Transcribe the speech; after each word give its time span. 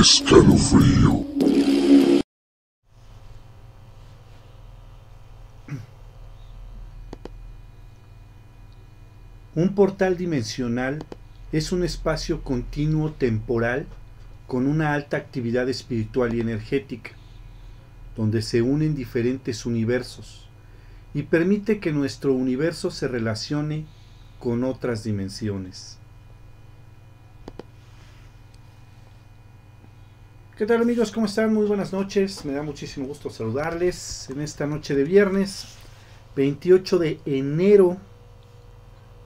Escalofrío. 0.00 1.24
Un 9.54 9.74
portal 9.74 10.16
dimensional 10.16 11.04
es 11.52 11.72
un 11.72 11.82
espacio 11.82 12.42
continuo 12.42 13.12
temporal 13.12 13.86
con 14.46 14.66
una 14.66 14.92
alta 14.92 15.16
actividad 15.16 15.68
espiritual 15.68 16.34
y 16.34 16.40
energética, 16.40 17.12
donde 18.16 18.42
se 18.42 18.62
unen 18.62 18.94
diferentes 18.94 19.66
universos 19.66 20.45
y 21.16 21.22
permite 21.22 21.80
que 21.80 21.92
nuestro 21.92 22.34
universo 22.34 22.90
se 22.90 23.08
relacione 23.08 23.86
con 24.38 24.64
otras 24.64 25.02
dimensiones. 25.02 25.96
¿Qué 30.58 30.66
tal 30.66 30.82
amigos? 30.82 31.10
¿Cómo 31.12 31.24
están? 31.24 31.54
Muy 31.54 31.64
buenas 31.64 31.94
noches. 31.94 32.44
Me 32.44 32.52
da 32.52 32.62
muchísimo 32.62 33.06
gusto 33.06 33.30
saludarles 33.30 34.28
en 34.28 34.42
esta 34.42 34.66
noche 34.66 34.94
de 34.94 35.04
viernes 35.04 35.76
28 36.36 36.98
de 36.98 37.18
enero 37.24 37.96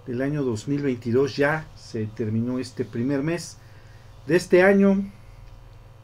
del 0.07 0.23
año 0.23 0.45
2022. 0.45 1.37
Ya 1.37 1.67
se 1.75 2.07
terminó 2.07 2.61
este 2.61 2.85
primer 2.85 3.25
mes 3.25 3.57
de 4.29 4.37
este 4.37 4.63
año. 4.63 4.95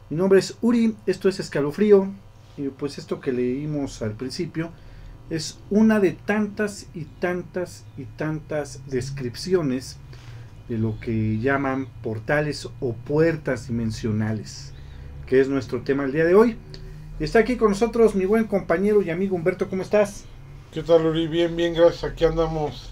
Mi 0.09 0.17
nombre 0.17 0.39
es 0.39 0.57
Uri, 0.59 0.97
esto 1.05 1.29
es 1.29 1.39
Escalofrío. 1.39 2.11
Y 2.57 2.67
pues 2.67 2.97
esto 2.97 3.21
que 3.21 3.31
leímos 3.31 4.01
al 4.01 4.17
principio 4.17 4.69
es 5.29 5.59
una 5.69 5.99
de 5.99 6.11
tantas 6.11 6.87
y 6.93 7.05
tantas 7.05 7.85
y 7.97 8.05
tantas 8.05 8.81
descripciones 8.87 9.97
de 10.69 10.77
lo 10.77 10.99
que 10.99 11.39
llaman 11.39 11.87
portales 12.01 12.67
o 12.79 12.93
puertas 12.93 13.67
dimensionales, 13.67 14.73
que 15.25 15.39
es 15.39 15.49
nuestro 15.49 15.81
tema 15.81 16.03
el 16.05 16.11
día 16.11 16.25
de 16.25 16.35
hoy. 16.35 16.57
Está 17.19 17.39
aquí 17.39 17.55
con 17.55 17.69
nosotros 17.71 18.15
mi 18.15 18.25
buen 18.25 18.45
compañero 18.45 19.01
y 19.01 19.09
amigo 19.09 19.35
Humberto, 19.35 19.69
¿cómo 19.69 19.81
estás? 19.81 20.25
¿Qué 20.71 20.83
tal, 20.83 21.05
Uri? 21.05 21.27
Bien, 21.27 21.55
bien, 21.55 21.73
gracias. 21.73 22.11
Aquí 22.11 22.25
andamos 22.25 22.91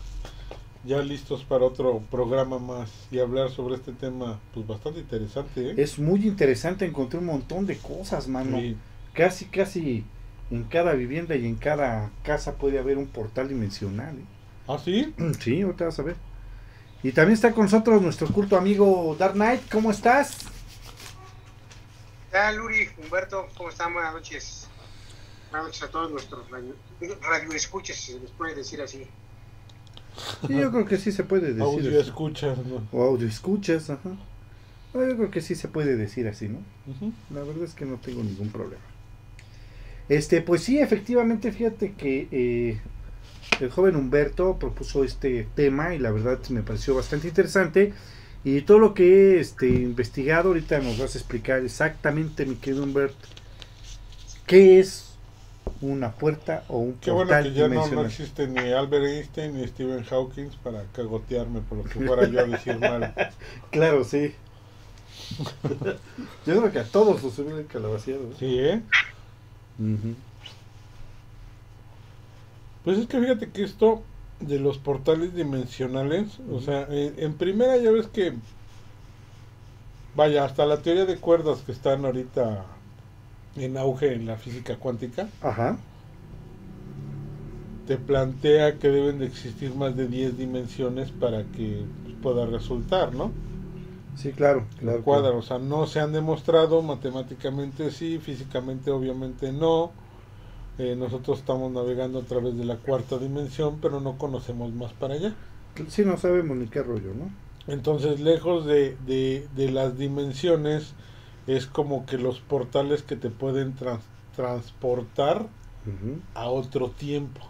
ya 0.86 1.02
listos 1.02 1.44
para 1.44 1.66
otro 1.66 2.02
programa 2.10 2.60
más 2.60 2.92
y 3.12 3.20
hablar 3.20 3.50
sobre 3.50 3.76
este 3.76 3.92
tema, 3.92 4.40
pues 4.54 4.66
bastante 4.66 5.00
interesante. 5.00 5.72
¿eh? 5.72 5.74
Es 5.78 6.00
muy 6.00 6.26
interesante, 6.26 6.86
encontré 6.86 7.20
un 7.20 7.26
montón 7.26 7.66
de 7.66 7.78
cosas, 7.78 8.28
mano. 8.28 8.58
Sí. 8.60 8.78
Casi, 9.14 9.46
casi 9.46 10.04
en 10.52 10.64
cada 10.66 10.94
vivienda 10.94 11.36
y 11.36 11.46
en 11.46 11.56
cada 11.56 12.12
casa 12.24 12.56
puede 12.56 12.80
haber 12.80 12.98
un 12.98 13.08
portal 13.08 13.48
dimensional. 13.48 14.16
¿eh? 14.18 14.26
¿Ah, 14.68 14.78
sí? 14.84 15.14
Sí, 15.40 15.62
ahorita 15.62 15.86
vas 15.86 16.00
a 16.00 16.04
ver. 16.04 16.16
Y 17.04 17.12
también 17.12 17.34
está 17.34 17.52
con 17.52 17.66
nosotros 17.66 18.02
nuestro 18.02 18.28
culto 18.28 18.58
amigo 18.58 19.16
Dark 19.20 19.34
Knight, 19.34 19.62
¿cómo 19.72 19.92
estás? 19.92 20.38
¿Qué 20.40 22.32
tal, 22.32 22.58
Luri, 22.58 22.90
Humberto? 22.98 23.48
¿Cómo 23.56 23.70
están? 23.70 23.94
Buenas 23.94 24.14
noches. 24.14 24.68
Buenas 25.52 25.68
noches 25.68 25.84
a 25.84 25.90
todos 25.90 26.12
nuestros 26.12 26.50
radio, 26.50 26.74
radioescuchas, 27.22 27.96
si 27.96 28.14
se 28.14 28.20
les 28.20 28.32
puede 28.32 28.56
decir 28.56 28.82
así. 28.82 29.08
Sí, 30.48 30.56
yo 30.58 30.72
creo 30.72 30.86
que 30.86 30.98
sí 30.98 31.12
se 31.12 31.24
puede 31.24 31.48
decir 31.48 31.62
Audio 31.62 31.90
así. 32.00 32.10
escuchas, 32.10 32.58
¿no? 32.66 32.88
O 32.92 33.04
audio 33.04 33.28
escuchas, 33.28 33.90
ajá. 33.90 34.12
Yo 34.94 35.02
creo 35.18 35.30
que 35.30 35.42
sí 35.42 35.56
se 35.56 35.68
puede 35.68 35.96
decir 35.98 36.28
así, 36.28 36.48
¿no? 36.48 36.60
La 37.30 37.44
verdad 37.44 37.64
es 37.66 37.74
que 37.74 37.86
no 37.86 37.98
tengo 37.98 38.24
ningún 38.24 38.50
problema. 38.50 38.82
Este, 40.10 40.42
pues 40.42 40.64
sí, 40.64 40.80
efectivamente, 40.80 41.52
fíjate 41.52 41.94
que 41.94 42.28
eh, 42.32 42.80
el 43.60 43.70
joven 43.72 43.96
Humberto 43.96 44.58
propuso 44.60 45.04
este 45.04 45.48
tema 45.56 45.96
y 45.96 46.00
la 46.00 46.12
verdad 46.12 46.40
me 46.50 46.62
pareció 46.62 46.96
bastante 46.96 47.28
interesante. 47.28 47.94
Y 48.44 48.62
todo 48.62 48.78
lo 48.78 48.94
que 48.94 49.38
he 49.38 49.40
este, 49.40 49.68
investigado, 49.68 50.50
ahorita 50.50 50.80
nos 50.80 51.00
vas 51.00 51.16
a 51.16 51.18
explicar 51.18 51.64
exactamente, 51.64 52.46
mi 52.46 52.56
querido 52.56 52.84
Humberto, 52.84 53.28
qué 54.46 54.80
es 54.80 55.16
una 55.82 56.12
puerta 56.12 56.64
o 56.68 56.78
un 56.78 56.94
Qué 56.96 57.10
bueno 57.10 57.30
portal 57.30 57.52
que 57.52 57.60
ya 57.60 57.68
no, 57.68 57.88
no 57.88 58.06
existe 58.06 58.48
ni 58.48 58.72
Albert 58.72 59.06
Einstein 59.06 59.58
ni 59.58 59.68
Stephen 59.68 60.04
Hawking 60.04 60.50
para 60.64 60.84
cagotearme 60.94 61.62
por 61.62 61.80
lo 61.80 61.84
que 61.86 62.06
fuera 62.06 62.28
yo 62.28 62.40
a 62.40 62.44
decir 62.46 62.80
mal. 62.80 63.14
Claro, 63.72 64.04
sí. 64.04 64.36
Yo 66.46 66.60
creo 66.60 66.72
que 66.72 66.80
a 66.80 66.84
todos 66.84 67.24
los 67.24 67.40
hubieran 67.40 67.64
calabaciado. 67.64 68.28
¿no? 68.30 68.38
Sí, 68.38 68.60
¿eh? 68.60 68.82
Pues 72.84 72.98
es 73.00 73.08
que 73.08 73.20
fíjate 73.20 73.50
que 73.50 73.64
esto 73.64 74.04
de 74.40 74.60
los 74.60 74.78
portales 74.78 75.34
dimensionales, 75.36 76.40
o 76.52 76.60
sea, 76.62 76.88
eh, 76.90 77.14
en 77.18 77.34
primera 77.34 77.78
ya 77.78 77.92
ves 77.92 78.08
que, 78.08 78.34
vaya, 80.16 80.46
hasta 80.46 80.66
la 80.66 80.78
teoría 80.78 81.06
de 81.06 81.18
cuerdas 81.18 81.60
que 81.66 81.72
están 81.72 82.06
ahorita 82.06 82.66
en 83.56 83.78
auge 83.78 84.14
en 84.14 84.28
la 84.28 84.38
física 84.38 84.76
cuántica, 84.78 85.28
Ajá. 85.42 85.78
te 87.88 87.98
plantea 87.98 88.78
que 88.78 88.90
deben 88.90 89.20
de 89.20 89.26
existir 89.26 89.74
más 89.74 89.96
de 89.96 90.08
10 90.08 90.38
dimensiones 90.38 91.12
para 91.12 91.44
que 91.44 91.86
pues, 92.04 92.16
pueda 92.22 92.46
resultar, 92.46 93.14
¿no? 93.14 93.32
Sí, 94.16 94.32
claro, 94.32 94.66
La 94.82 94.82
claro. 94.82 95.04
cuadra, 95.04 95.28
claro. 95.30 95.40
o 95.40 95.42
sea, 95.42 95.60
no 95.60 95.88
se 95.88 96.00
han 96.00 96.12
demostrado, 96.14 96.82
matemáticamente 96.82 97.92
sí, 97.92 98.20
físicamente 98.20 98.92
obviamente 98.92 99.52
no. 99.52 99.92
Eh, 100.78 100.96
nosotros 100.98 101.40
estamos 101.40 101.72
navegando 101.72 102.20
a 102.20 102.24
través 102.24 102.58
de 102.58 102.66
la 102.66 102.78
cuarta 102.78 103.18
dimensión, 103.18 103.80
pero 103.82 104.00
no 104.02 104.18
conocemos 104.18 104.74
más 104.74 104.94
para 104.94 105.16
allá. 105.16 105.34
Sí, 105.90 106.04
no 106.06 106.18
sabemos 106.18 106.58
ni 106.58 106.68
qué 106.68 106.82
rollo, 106.84 107.14
¿no? 107.14 107.30
Entonces, 107.68 108.20
lejos 108.20 108.66
de, 108.66 108.96
de, 109.08 109.48
de 109.56 109.72
las 109.72 109.98
dimensiones, 109.98 110.94
es 111.48 111.66
como 111.66 112.06
que 112.06 112.18
los 112.18 112.40
portales 112.40 113.04
que 113.04 113.16
te 113.16 113.30
pueden 113.30 113.74
trans- 113.76 114.04
transportar 114.36 115.48
a 116.36 116.50
otro 116.50 116.90
tiempo. 116.90 117.42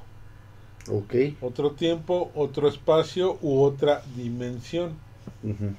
Ok. 0.89 1.15
Otro 1.41 1.71
tiempo, 1.71 2.31
otro 2.35 2.67
espacio 2.67 3.37
u 3.41 3.61
otra 3.61 4.01
dimensión. 4.15 4.93
Ujú. 5.43 5.75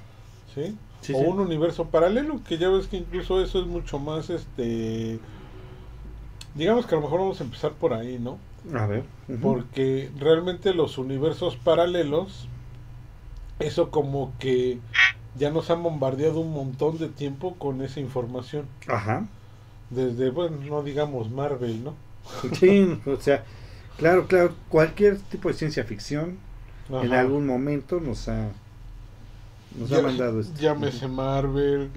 ¿Sí? 0.57 0.77
Sí, 1.01 1.13
o 1.13 1.19
sí. 1.19 1.25
un 1.25 1.39
universo 1.39 1.85
paralelo, 1.85 2.41
que 2.43 2.57
ya 2.57 2.69
ves 2.69 2.87
que 2.87 2.97
incluso 2.97 3.41
eso 3.41 3.59
es 3.59 3.67
mucho 3.67 3.99
más, 3.99 4.29
este, 4.29 5.19
digamos 6.55 6.85
que 6.85 6.95
a 6.95 6.97
lo 6.97 7.03
mejor 7.03 7.19
vamos 7.19 7.39
a 7.39 7.43
empezar 7.43 7.73
por 7.73 7.93
ahí, 7.93 8.17
¿no? 8.19 8.39
A 8.77 8.87
ver. 8.87 9.03
Porque 9.41 10.09
realmente 10.17 10.73
los 10.73 10.97
universos 10.97 11.55
paralelos, 11.55 12.47
eso 13.59 13.91
como 13.91 14.33
que 14.39 14.79
ya 15.37 15.51
nos 15.51 15.69
han 15.69 15.83
bombardeado 15.83 16.39
un 16.39 16.51
montón 16.51 16.97
de 16.97 17.07
tiempo 17.07 17.55
con 17.55 17.81
esa 17.81 17.99
información. 17.99 18.65
Ajá. 18.87 19.27
Desde, 19.89 20.31
bueno, 20.31 20.57
no 20.67 20.83
digamos 20.83 21.29
Marvel, 21.29 21.83
¿no? 21.83 21.93
Sí, 22.59 22.99
o 23.05 23.17
sea, 23.17 23.45
claro, 23.97 24.27
claro, 24.27 24.53
cualquier 24.67 25.17
tipo 25.17 25.47
de 25.47 25.53
ciencia 25.53 25.85
ficción 25.85 26.39
en 26.89 27.13
algún 27.13 27.45
momento 27.45 27.99
nos 27.99 28.27
ha 28.27 28.49
nos 29.77 29.91
ha 29.91 30.01
mandado 30.01 30.39
esto. 30.39 30.59
Llámese 30.59 31.07
Marvel, 31.07 31.89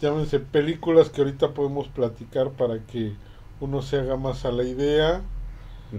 llámense 0.00 0.40
películas 0.40 1.10
que 1.10 1.20
ahorita 1.20 1.54
podemos 1.54 1.88
platicar 1.88 2.50
para 2.50 2.80
que 2.80 3.12
uno 3.60 3.82
se 3.82 3.98
haga 3.98 4.16
más 4.16 4.44
a 4.44 4.52
la 4.52 4.64
idea. 4.64 5.22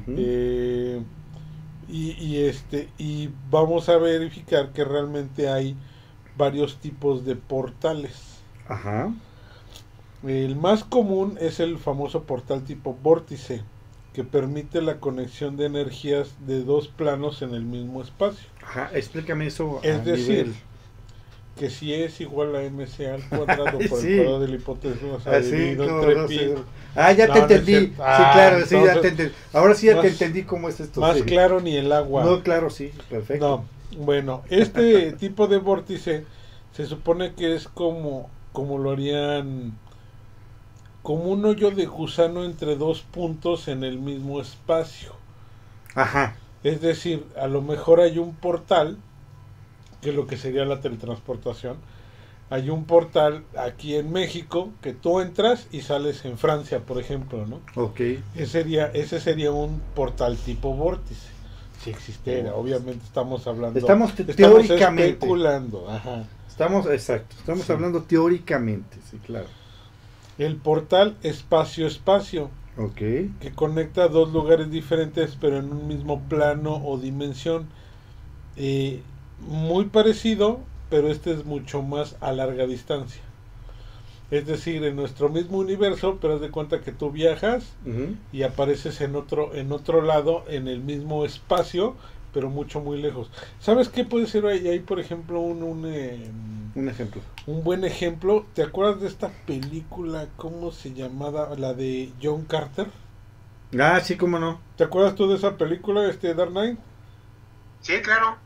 Eh, 0.07 1.01
y, 1.87 2.11
y 2.23 2.37
este 2.45 2.89
y 2.99 3.29
vamos 3.49 3.89
a 3.89 3.97
verificar 3.97 4.71
que 4.71 4.83
realmente 4.85 5.49
hay 5.49 5.75
varios 6.37 6.77
tipos 6.77 7.25
de 7.25 7.35
portales. 7.35 8.37
Ajá. 8.67 9.11
El 10.23 10.55
más 10.55 10.83
común 10.83 11.37
es 11.41 11.59
el 11.59 11.77
famoso 11.77 12.23
portal 12.23 12.63
tipo 12.63 12.93
vórtice, 13.01 13.63
que 14.13 14.23
permite 14.23 14.81
la 14.81 14.99
conexión 14.99 15.57
de 15.57 15.65
energías 15.65 16.35
de 16.45 16.63
dos 16.63 16.87
planos 16.87 17.41
en 17.41 17.53
el 17.53 17.63
mismo 17.63 18.01
espacio. 18.01 18.47
Ajá, 18.61 18.91
explícame 18.93 19.47
eso. 19.47 19.79
Es 19.81 20.03
decir, 20.05 20.47
nivel- 20.47 20.55
que 21.59 21.69
si 21.69 21.93
es 21.93 22.21
igual 22.21 22.55
a 22.55 22.61
mc 22.61 22.99
al 23.05 23.21
cuadrado 23.29 23.77
por 23.89 23.99
Sí. 23.99 24.07
el 24.07 24.15
cuadrado 24.17 24.39
de 24.39 24.47
la 24.47 24.55
hipótesis 24.55 24.99
Ah, 25.25 25.41
sí, 25.43 25.75
no, 25.77 26.27
pi. 26.27 26.37
sí. 26.39 26.53
Ah, 26.95 27.11
ya 27.11 27.27
No, 27.27 27.33
te 27.33 27.39
no 27.39 27.45
entendí. 27.45 27.75
sí, 27.75 27.93
Ah, 27.99 28.31
claro, 28.33 28.65
sí, 28.65 28.75
ya 28.83 29.01
te 29.01 29.07
entendí. 29.09 29.33
Ahora 29.53 29.75
sí 29.75 29.85
ya 29.87 29.93
más- 29.95 30.01
te 30.03 30.07
entendí 30.09 30.43
cómo 30.43 30.69
es 30.69 30.79
esto. 30.79 31.01
Más 31.01 31.17
sí. 31.17 31.23
claro 31.23 31.59
ni 31.59 31.75
el 31.75 31.91
agua. 31.91 32.23
No, 32.23 32.41
claro, 32.41 32.69
sí, 32.69 32.91
perfecto. 33.09 33.65
No, 33.95 34.03
bueno, 34.03 34.43
este 34.49 35.11
tipo 35.19 35.47
de 35.47 35.57
vórtice 35.57 36.25
se 36.71 36.85
supone 36.85 37.33
que 37.33 37.55
es 37.55 37.67
como, 37.67 38.29
como 38.53 38.77
lo 38.77 38.91
harían, 38.91 39.73
como 41.03 41.25
un 41.25 41.45
hoyo 41.45 41.71
de 41.71 41.85
gusano 41.85 42.43
entre 42.45 42.75
dos 42.75 43.01
puntos 43.01 43.67
en 43.67 43.83
el 43.83 43.99
mismo 43.99 44.39
espacio. 44.41 45.13
Ajá. 45.95 46.35
Es 46.63 46.81
decir, 46.81 47.25
a 47.39 47.47
lo 47.47 47.61
mejor 47.61 48.01
hay 48.01 48.17
un 48.19 48.35
portal, 48.35 48.97
que 50.01 50.09
es 50.09 50.15
lo 50.15 50.27
que 50.27 50.37
sería 50.37 50.65
la 50.65 50.81
teletransportación. 50.81 51.77
Hay 52.51 52.69
un 52.71 52.85
portal 52.85 53.43
aquí 53.57 53.95
en 53.95 54.11
México 54.11 54.69
que 54.81 54.93
tú 54.93 55.19
entras 55.19 55.67
y 55.71 55.81
sales 55.81 56.25
en 56.25 56.37
Francia, 56.39 56.79
por 56.79 56.99
ejemplo, 56.99 57.45
¿no? 57.45 57.59
Ok. 57.75 57.99
Ese 58.35 58.45
sería, 58.47 58.87
ese 58.87 59.19
sería 59.19 59.51
un 59.51 59.81
portal 59.95 60.37
tipo 60.37 60.73
vórtice. 60.73 61.27
si 61.83 61.91
existiera. 61.91 62.55
Obviamente 62.55 63.05
estamos 63.05 63.47
hablando. 63.47 63.79
Estamos 63.79 64.13
te- 64.13 64.23
estamos 64.29 64.65
teóricamente. 64.67 65.11
especulando. 65.11 65.89
Ajá. 65.89 66.25
Estamos, 66.49 66.85
exacto, 66.87 67.33
estamos 67.39 67.63
Sí. 67.65 67.71
hablando 67.71 68.01
teóricamente, 68.03 68.97
sí, 69.09 69.17
claro. 69.25 69.45
El 70.37 70.57
portal 70.57 71.15
espacio-espacio, 71.23 72.49
Ok. 72.77 72.95
que 73.39 73.51
conecta 73.55 74.09
dos 74.09 74.33
lugares 74.33 74.69
diferentes, 74.69 75.37
pero 75.39 75.57
en 75.59 75.71
un 75.71 75.87
mismo 75.87 76.19
plano 76.27 76.81
o 76.85 76.97
dimensión. 76.97 77.69
Eh, 78.57 79.01
muy 79.47 79.85
parecido, 79.85 80.59
pero 80.89 81.09
este 81.09 81.31
es 81.33 81.45
mucho 81.45 81.81
más 81.81 82.15
a 82.21 82.31
larga 82.31 82.65
distancia. 82.67 83.21
Es 84.31 84.45
decir, 84.45 84.83
en 84.83 84.95
nuestro 84.95 85.29
mismo 85.29 85.57
universo, 85.57 86.19
pero 86.21 86.35
haz 86.35 86.41
de 86.41 86.51
cuenta 86.51 86.81
que 86.81 86.91
tú 86.91 87.09
viajas 87.11 87.63
y 88.31 88.43
apareces 88.43 89.01
en 89.01 89.15
otro 89.15 89.55
en 89.55 89.71
otro 89.71 90.01
lado 90.03 90.43
en 90.47 90.67
el 90.67 90.79
mismo 90.81 91.25
espacio 91.25 91.95
pero 92.31 92.47
mucho 92.51 92.79
muy 92.79 93.01
lejos 93.01 93.31
sabes 93.59 93.89
qué 93.89 94.03
puede 94.05 94.27
ser 94.27 94.45
ahí, 94.45 94.67
ahí 94.67 94.77
por 94.79 94.99
ejemplo 94.99 95.39
un 95.41 95.63
un, 95.63 95.83
eh, 95.87 96.29
Un 96.75 96.87
ejemplo. 96.89 97.21
un 97.47 97.63
buen 97.63 97.83
ejemplo 97.83 98.45
te 98.53 98.61
acuerdas 98.61 99.01
de 99.01 99.07
esta 99.07 99.29
película 99.47 100.27
cómo 100.37 100.71
se 100.71 100.93
llamaba 100.93 101.49
la 101.57 101.73
de 101.73 102.11
John 102.21 102.45
Carter 102.45 102.85
Ah, 103.79 103.99
sí, 103.99 104.15
cómo 104.15 104.37
no. 104.37 104.59
te 104.77 104.83
acuerdas 104.83 105.15
tú 105.15 105.27
de 105.27 105.37
esa 105.37 105.57
película 105.57 106.07
este 106.07 106.35
Dark 106.35 106.51
Knight 106.51 106.77
Sí, 107.81 107.93
claro. 108.03 108.37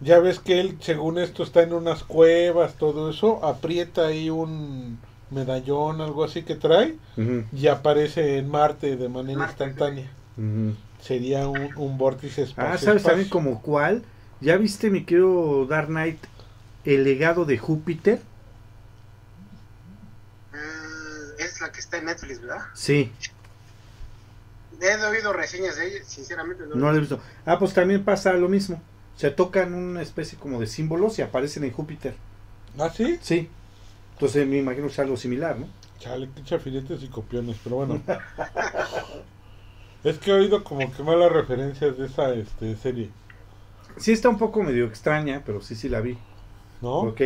Ya 0.00 0.18
ves 0.18 0.38
que 0.40 0.60
él 0.60 0.76
según 0.80 1.18
esto 1.18 1.42
está 1.42 1.62
en 1.62 1.72
unas 1.72 2.02
cuevas 2.04 2.74
todo 2.74 3.10
eso 3.10 3.44
aprieta 3.44 4.06
ahí 4.06 4.30
un 4.30 4.98
medallón 5.30 6.00
algo 6.00 6.24
así 6.24 6.42
que 6.42 6.54
trae 6.54 6.96
y 7.52 7.66
aparece 7.68 8.38
en 8.38 8.48
Marte 8.48 8.96
de 8.96 9.08
manera 9.08 9.38
Marte, 9.38 9.64
instantánea 9.64 10.10
sería 11.00 11.48
un, 11.48 11.70
un 11.76 11.98
vórtice 11.98 12.42
espacio 12.42 12.72
Ah, 12.72 12.78
¿sabes 12.78 13.02
también 13.02 13.28
como 13.28 13.62
cuál? 13.62 14.02
¿Ya 14.40 14.56
viste, 14.58 14.90
mi 14.90 15.04
querido 15.04 15.64
Dark 15.66 15.88
Knight, 15.88 16.18
el 16.84 17.04
legado 17.04 17.46
de 17.46 17.56
Júpiter? 17.56 18.20
Mm, 20.52 21.40
es 21.40 21.60
la 21.60 21.72
que 21.72 21.80
está 21.80 21.98
en 21.98 22.04
Netflix, 22.06 22.40
¿verdad? 22.40 22.64
Sí, 22.74 23.12
He 24.78 25.04
oído 25.06 25.32
reseñas 25.32 25.76
de 25.76 25.88
ella, 25.88 26.04
sinceramente 26.04 26.64
no. 26.66 26.74
no 26.74 26.90
lo 26.90 26.96
he 26.96 27.00
visto. 27.00 27.18
Ah, 27.46 27.58
pues 27.58 27.72
también 27.72 28.04
pasa 28.04 28.34
lo 28.34 28.48
mismo. 28.48 28.80
Se 29.16 29.30
tocan 29.30 29.74
una 29.74 30.02
especie 30.02 30.38
como 30.38 30.60
de 30.60 30.66
símbolos 30.66 31.18
y 31.18 31.22
aparecen 31.22 31.64
en 31.64 31.72
Júpiter. 31.72 32.14
¿Ah, 32.78 32.90
sí? 32.90 33.18
Sí. 33.22 33.48
Entonces 34.14 34.46
me 34.46 34.58
imagino 34.58 34.86
que 34.86 34.92
es 34.92 34.98
algo 34.98 35.16
similar, 35.16 35.58
¿no? 35.58 35.66
Chale, 35.98 36.28
qué 36.34 36.44
chafiretes 36.44 37.02
y 37.02 37.08
copiones, 37.08 37.56
pero 37.64 37.76
bueno. 37.76 38.02
es 40.04 40.18
que 40.18 40.30
he 40.30 40.34
oído 40.34 40.62
como 40.62 40.92
que 40.92 41.02
malas 41.02 41.32
referencias 41.32 41.96
de 41.96 42.06
esa 42.06 42.32
este, 42.34 42.76
serie, 42.76 43.10
Sí 43.96 44.12
está 44.12 44.28
un 44.28 44.36
poco 44.36 44.62
medio 44.62 44.84
extraña, 44.84 45.42
pero 45.44 45.60
sí, 45.62 45.74
sí 45.74 45.88
la 45.88 46.00
vi. 46.00 46.18
¿no? 46.82 46.98
Ok. 46.98 47.20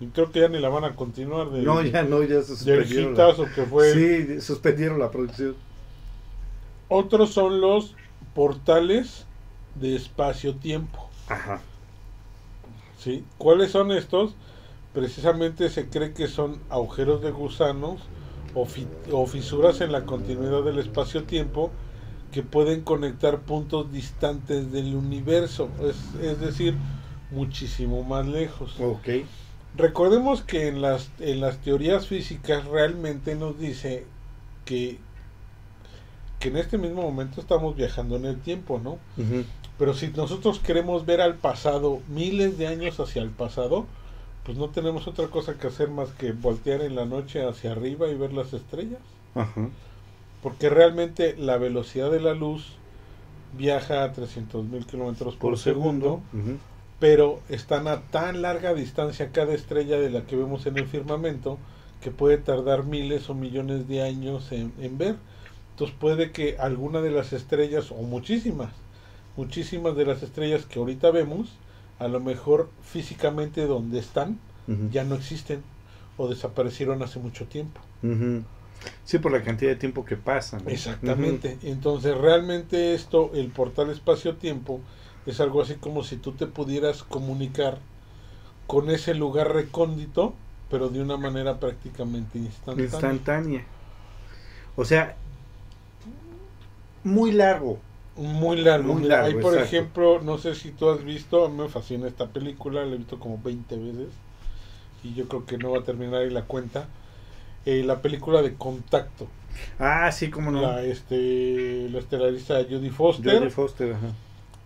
Y 0.00 0.06
creo 0.08 0.30
que 0.30 0.40
ya 0.40 0.48
ni 0.48 0.58
la 0.60 0.68
van 0.68 0.84
a 0.84 0.94
continuar 0.94 1.50
de, 1.50 1.62
No, 1.62 1.82
ya 1.82 2.02
no, 2.02 2.22
ya 2.22 2.42
suspendieron. 2.42 3.14
la- 3.14 3.24
hitazo 3.30 3.46
que 3.54 3.64
fue. 3.64 3.92
Sí, 3.92 4.40
suspendieron 4.40 4.98
la 4.98 5.10
producción. 5.10 5.56
Otros 6.88 7.32
son 7.32 7.60
los 7.60 7.94
portales 8.34 9.26
de 9.74 9.94
espacio-tiempo, 9.96 11.07
Ajá. 11.28 11.60
¿sí? 12.98 13.24
¿Cuáles 13.38 13.70
son 13.70 13.92
estos? 13.92 14.34
Precisamente 14.92 15.68
se 15.68 15.88
cree 15.88 16.12
que 16.12 16.26
son 16.28 16.58
agujeros 16.70 17.22
de 17.22 17.30
gusanos 17.30 18.00
o, 18.54 18.66
fi- 18.66 18.88
o 19.12 19.26
fisuras 19.26 19.80
en 19.80 19.92
la 19.92 20.04
continuidad 20.04 20.62
del 20.64 20.78
espacio-tiempo 20.78 21.70
que 22.32 22.42
pueden 22.42 22.82
conectar 22.82 23.40
puntos 23.40 23.90
distantes 23.92 24.70
del 24.72 24.94
universo, 24.94 25.70
es, 25.82 25.96
es 26.22 26.40
decir, 26.40 26.74
muchísimo 27.30 28.02
más 28.02 28.26
lejos. 28.26 28.74
Ok. 28.80 29.08
Recordemos 29.76 30.42
que 30.42 30.68
en 30.68 30.82
las, 30.82 31.10
en 31.20 31.40
las 31.40 31.58
teorías 31.58 32.06
físicas 32.06 32.64
realmente 32.66 33.34
nos 33.34 33.58
dice 33.58 34.04
que, 34.64 34.98
que 36.38 36.48
en 36.48 36.56
este 36.56 36.78
mismo 36.78 37.02
momento 37.02 37.40
estamos 37.40 37.76
viajando 37.76 38.16
en 38.16 38.24
el 38.24 38.38
tiempo, 38.40 38.80
¿no? 38.82 38.98
Pero 39.78 39.94
si 39.94 40.08
nosotros 40.08 40.58
queremos 40.58 41.06
ver 41.06 41.20
al 41.20 41.36
pasado, 41.36 42.00
miles 42.08 42.58
de 42.58 42.66
años 42.66 42.98
hacia 42.98 43.22
el 43.22 43.30
pasado, 43.30 43.86
pues 44.44 44.58
no 44.58 44.70
tenemos 44.70 45.06
otra 45.06 45.28
cosa 45.28 45.54
que 45.54 45.68
hacer 45.68 45.88
más 45.88 46.10
que 46.10 46.32
voltear 46.32 46.80
en 46.82 46.96
la 46.96 47.04
noche 47.04 47.44
hacia 47.44 47.72
arriba 47.72 48.08
y 48.08 48.16
ver 48.16 48.32
las 48.32 48.52
estrellas. 48.52 49.00
Ajá. 49.34 49.68
Porque 50.42 50.68
realmente 50.68 51.36
la 51.36 51.58
velocidad 51.58 52.10
de 52.10 52.20
la 52.20 52.34
luz 52.34 52.76
viaja 53.56 54.04
a 54.04 54.12
300 54.12 54.64
mil 54.64 54.84
kilómetros 54.86 55.34
por, 55.34 55.50
Por 55.50 55.58
segundo, 55.58 56.20
pero 56.98 57.40
están 57.48 57.88
a 57.88 58.02
tan 58.02 58.42
larga 58.42 58.74
distancia 58.74 59.30
cada 59.32 59.54
estrella 59.54 59.98
de 59.98 60.10
la 60.10 60.22
que 60.22 60.36
vemos 60.36 60.66
en 60.66 60.78
el 60.78 60.86
firmamento 60.86 61.58
que 62.02 62.10
puede 62.10 62.38
tardar 62.38 62.84
miles 62.84 63.28
o 63.30 63.34
millones 63.34 63.88
de 63.88 64.02
años 64.02 64.50
en, 64.52 64.72
en 64.80 64.98
ver. 64.98 65.16
Entonces 65.70 65.96
puede 65.98 66.32
que 66.32 66.56
alguna 66.58 67.00
de 67.00 67.10
las 67.10 67.32
estrellas, 67.32 67.90
o 67.90 68.02
muchísimas, 68.02 68.70
muchísimas 69.38 69.96
de 69.96 70.04
las 70.04 70.22
estrellas 70.22 70.66
que 70.66 70.80
ahorita 70.80 71.12
vemos, 71.12 71.48
a 72.00 72.08
lo 72.08 72.18
mejor 72.18 72.68
físicamente 72.82 73.66
donde 73.66 74.00
están, 74.00 74.38
ya 74.90 75.02
no 75.04 75.14
existen 75.14 75.62
o 76.18 76.28
desaparecieron 76.28 77.02
hace 77.02 77.18
mucho 77.20 77.46
tiempo. 77.46 77.80
Sí, 79.04 79.18
por 79.18 79.32
la 79.32 79.42
cantidad 79.42 79.70
de 79.70 79.76
tiempo 79.76 80.04
que 80.04 80.16
pasa. 80.16 80.58
¿no? 80.58 80.68
Exactamente. 80.68 81.56
Entonces, 81.62 82.18
realmente 82.18 82.94
esto, 82.94 83.30
el 83.32 83.48
portal 83.48 83.90
espacio-tiempo, 83.90 84.80
es 85.24 85.40
algo 85.40 85.62
así 85.62 85.76
como 85.76 86.02
si 86.02 86.16
tú 86.16 86.32
te 86.32 86.46
pudieras 86.46 87.02
comunicar 87.02 87.78
con 88.66 88.90
ese 88.90 89.14
lugar 89.14 89.54
recóndito, 89.54 90.34
pero 90.68 90.88
de 90.88 91.00
una 91.00 91.16
manera 91.16 91.60
prácticamente 91.60 92.38
instantánea. 92.38 92.84
Instantánea. 92.84 93.64
O 94.76 94.84
sea, 94.84 95.16
muy 97.04 97.32
largo. 97.32 97.78
Muy 98.18 98.60
largo. 98.60 98.94
Muy 98.94 99.04
largo, 99.04 99.26
hay, 99.26 99.34
por 99.34 99.54
exacto. 99.54 99.64
ejemplo, 99.64 100.20
no 100.20 100.38
sé 100.38 100.54
si 100.54 100.72
tú 100.72 100.90
has 100.90 101.04
visto, 101.04 101.44
a 101.44 101.48
mí 101.48 101.56
me 101.56 101.68
fascina 101.68 102.06
esta 102.06 102.26
película, 102.26 102.84
la 102.84 102.94
he 102.94 102.98
visto 102.98 103.18
como 103.18 103.40
20 103.42 103.76
veces 103.76 104.08
y 105.04 105.14
yo 105.14 105.28
creo 105.28 105.46
que 105.46 105.58
no 105.58 105.70
va 105.70 105.78
a 105.78 105.82
terminar 105.82 106.22
ahí 106.22 106.30
la 106.30 106.42
cuenta. 106.42 106.86
Eh, 107.64 107.82
la 107.84 108.00
película 108.00 108.42
de 108.42 108.54
Contacto. 108.54 109.28
Ah, 109.78 110.10
sí, 110.12 110.30
cómo 110.30 110.50
no. 110.50 110.62
La, 110.62 110.82
este, 110.82 111.88
la 111.90 111.98
estelariza 111.98 112.62
Judy 112.68 112.90
Foster. 112.90 113.38
Jodie 113.38 113.50
Foster, 113.50 113.92
ajá. 113.94 114.12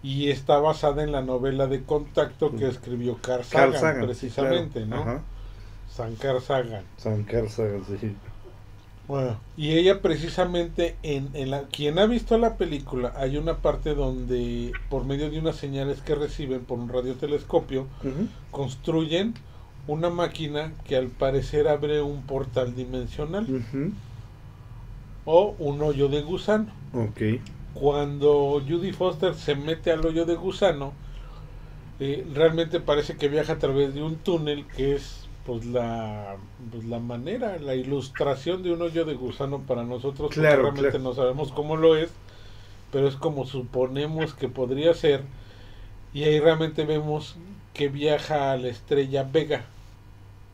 y 0.02 0.31
está 0.31 0.58
basada 0.58 1.02
en 1.02 1.12
la 1.12 1.22
novela 1.22 1.66
de 1.66 1.82
Contacto 1.82 2.54
que 2.54 2.68
escribió 2.68 3.18
Carl 3.21 3.44
Carl 3.50 3.73
Sagan, 3.73 3.80
Sagan, 3.80 4.00
sí, 4.00 4.06
precisamente, 4.06 4.85
claro. 4.85 5.04
¿no? 5.04 5.11
Ajá. 5.11 5.23
San 5.88 6.16
Carl 6.16 6.40
Sagan. 6.40 6.85
San 6.97 7.25
Carl 7.25 7.49
Sagan, 7.49 7.85
sí. 7.85 8.16
Y 9.57 9.73
ella 9.73 10.00
precisamente 10.00 10.97
en, 11.02 11.28
en 11.35 11.50
la 11.50 11.64
quien 11.64 11.99
ha 11.99 12.07
visto 12.07 12.38
la 12.38 12.57
película 12.57 13.12
hay 13.16 13.37
una 13.37 13.59
parte 13.59 13.95
donde 13.95 14.73
por 14.88 15.04
medio 15.04 15.31
de 15.31 15.38
unas 15.38 15.57
señales 15.57 16.00
que 16.00 16.14
reciben 16.14 16.64
por 16.64 16.78
un 16.78 16.88
radiotelescopio 16.88 17.87
construyen 18.50 19.35
una 19.87 20.11
máquina 20.11 20.73
que 20.85 20.97
al 20.97 21.09
parecer 21.09 21.69
abre 21.69 22.02
un 22.02 22.23
portal 22.23 22.75
dimensional. 22.75 23.47
O 25.25 25.54
un 25.59 25.83
hoyo 25.83 26.09
de 26.09 26.23
gusano. 26.23 26.66
Cuando 27.75 28.61
Judy 28.66 28.92
Foster 28.92 29.35
se 29.35 29.54
mete 29.54 29.90
al 29.92 30.04
hoyo 30.04 30.26
de 30.26 30.35
gusano, 30.35 30.92
eh, 32.00 32.26
realmente 32.35 32.81
parece 32.81 33.16
que 33.16 33.28
viaja 33.28 33.54
a 33.54 33.59
través 33.59 33.95
de 33.95 34.02
un 34.02 34.16
túnel 34.16 34.66
que 34.66 34.97
es 34.97 35.22
pues 35.46 35.64
la, 35.66 36.37
pues, 36.70 36.84
la 36.84 36.99
manera, 37.00 37.58
la 37.58 37.75
ilustración 37.75 38.62
de 38.62 38.72
un 38.72 38.82
hoyo 38.82 39.04
de 39.04 39.14
gusano 39.14 39.61
para 39.62 39.84
nosotros, 39.84 40.32
porque 40.34 40.40
Claro, 40.40 40.62
realmente 40.62 40.99
claro. 40.99 41.00
no 41.00 41.14
sabemos 41.14 41.52
cómo 41.52 41.76
lo 41.76 41.96
es, 41.96 42.11
pero 42.92 43.08
es 43.08 43.16
como 43.16 43.46
suponemos 43.46 44.34
que 44.34 44.49
podría 44.49 44.94
ser, 44.94 45.25
y 46.14 46.25
ahí 46.25 46.40
realmente 46.40 46.84
vemos 46.84 47.37
que 47.75 47.88
viaja 47.88 48.52
a 48.52 48.56
la 48.56 48.68
estrella 48.68 49.25
Vega, 49.25 49.66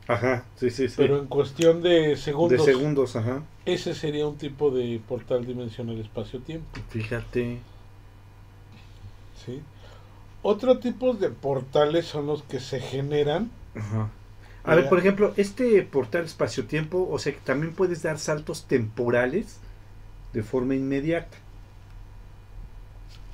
Ajá, 0.09 0.45
sí, 0.57 0.71
sí, 0.71 0.89
sí. 0.89 0.95
pero 0.97 1.19
en 1.19 1.27
cuestión 1.29 1.83
de 1.83 2.17
de 2.17 2.17
segundos, 2.17 2.65
segundos, 2.65 3.15
ajá. 3.17 3.43
ese 3.67 3.95
sería 3.95 4.27
un 4.27 4.39
tipo 4.39 4.71
de 4.71 5.01
portal 5.07 5.47
dimensional 5.47 5.99
espacio-tiempo. 6.01 6.81
Fíjate. 6.89 7.63
¿sí? 9.45 9.63
Otro 10.43 10.79
tipo 10.79 11.15
de 11.15 11.31
portales 11.31 12.07
son 12.07 12.27
los 12.27 12.43
que 12.45 12.61
se 12.61 12.81
generan. 12.81 13.51
Ajá. 13.75 14.11
A 14.69 14.75
ver, 14.75 14.89
por 14.89 14.99
ejemplo, 14.99 15.33
este 15.37 15.83
portal 15.83 16.25
espacio-tiempo, 16.25 17.09
o 17.11 17.19
sea 17.19 17.33
que 17.33 17.41
también 17.41 17.73
puedes 17.73 18.03
dar 18.03 18.19
saltos 18.19 18.67
temporales 18.67 19.59
de 20.33 20.43
forma 20.43 20.75
inmediata. 20.75 21.37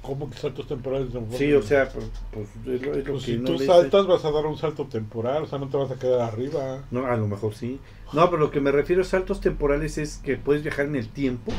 ¿Cómo 0.03 0.29
que 0.29 0.37
saltos 0.37 0.69
temporales? 0.69 1.13
de 1.13 1.39
Sí, 1.39 1.53
o 1.55 1.63
sea, 1.63 1.89
pues, 1.89 2.07
pues, 2.31 2.49
es 2.67 2.83
lo, 2.83 2.95
es 2.95 3.07
lo 3.07 3.13
Pues 3.15 3.25
que 3.25 3.33
si 3.33 3.39
no 3.39 3.45
tú 3.47 3.59
saltas 3.59 4.07
vas 4.07 4.25
a 4.25 4.31
dar 4.31 4.45
un 4.45 4.59
salto 4.59 4.87
temporal, 4.87 5.45
o 5.45 5.47
sea, 5.47 5.59
no 5.59 5.69
te 5.69 5.79
vas 5.79 5.91
a 5.91 5.99
quedar 5.99 6.21
arriba. 6.21 6.85
No, 6.91 7.07
a 7.07 7.17
lo 7.17 7.27
mejor 7.27 7.55
sí. 7.55 7.81
No, 8.13 8.31
pero 8.31 8.43
lo 8.43 8.51
que 8.51 8.61
me 8.61 8.71
refiero 8.71 9.03
a 9.03 9.05
saltos 9.05 9.41
temporales 9.41 9.97
es 9.97 10.19
que 10.19 10.37
puedes 10.37 10.63
viajar 10.63 10.87
en 10.87 10.97
el 10.97 11.09
tiempo. 11.09 11.53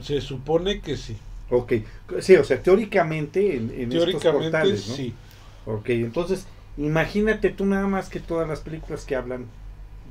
Se 0.00 0.20
supone 0.20 0.80
que 0.80 0.96
sí. 0.96 1.16
Ok, 1.50 1.72
sí, 2.20 2.36
o 2.36 2.44
sea, 2.44 2.62
teóricamente 2.62 3.56
en, 3.56 3.72
en 3.76 3.92
estos 3.92 4.22
portales, 4.24 4.88
¿no? 4.88 4.94
sí. 4.94 5.12
Ok, 5.66 5.90
entonces, 5.90 6.46
imagínate 6.80 7.50
tú 7.50 7.66
nada 7.66 7.86
más 7.86 8.08
que 8.08 8.20
todas 8.20 8.48
las 8.48 8.60
películas 8.60 9.04
que 9.04 9.16
hablan 9.16 9.46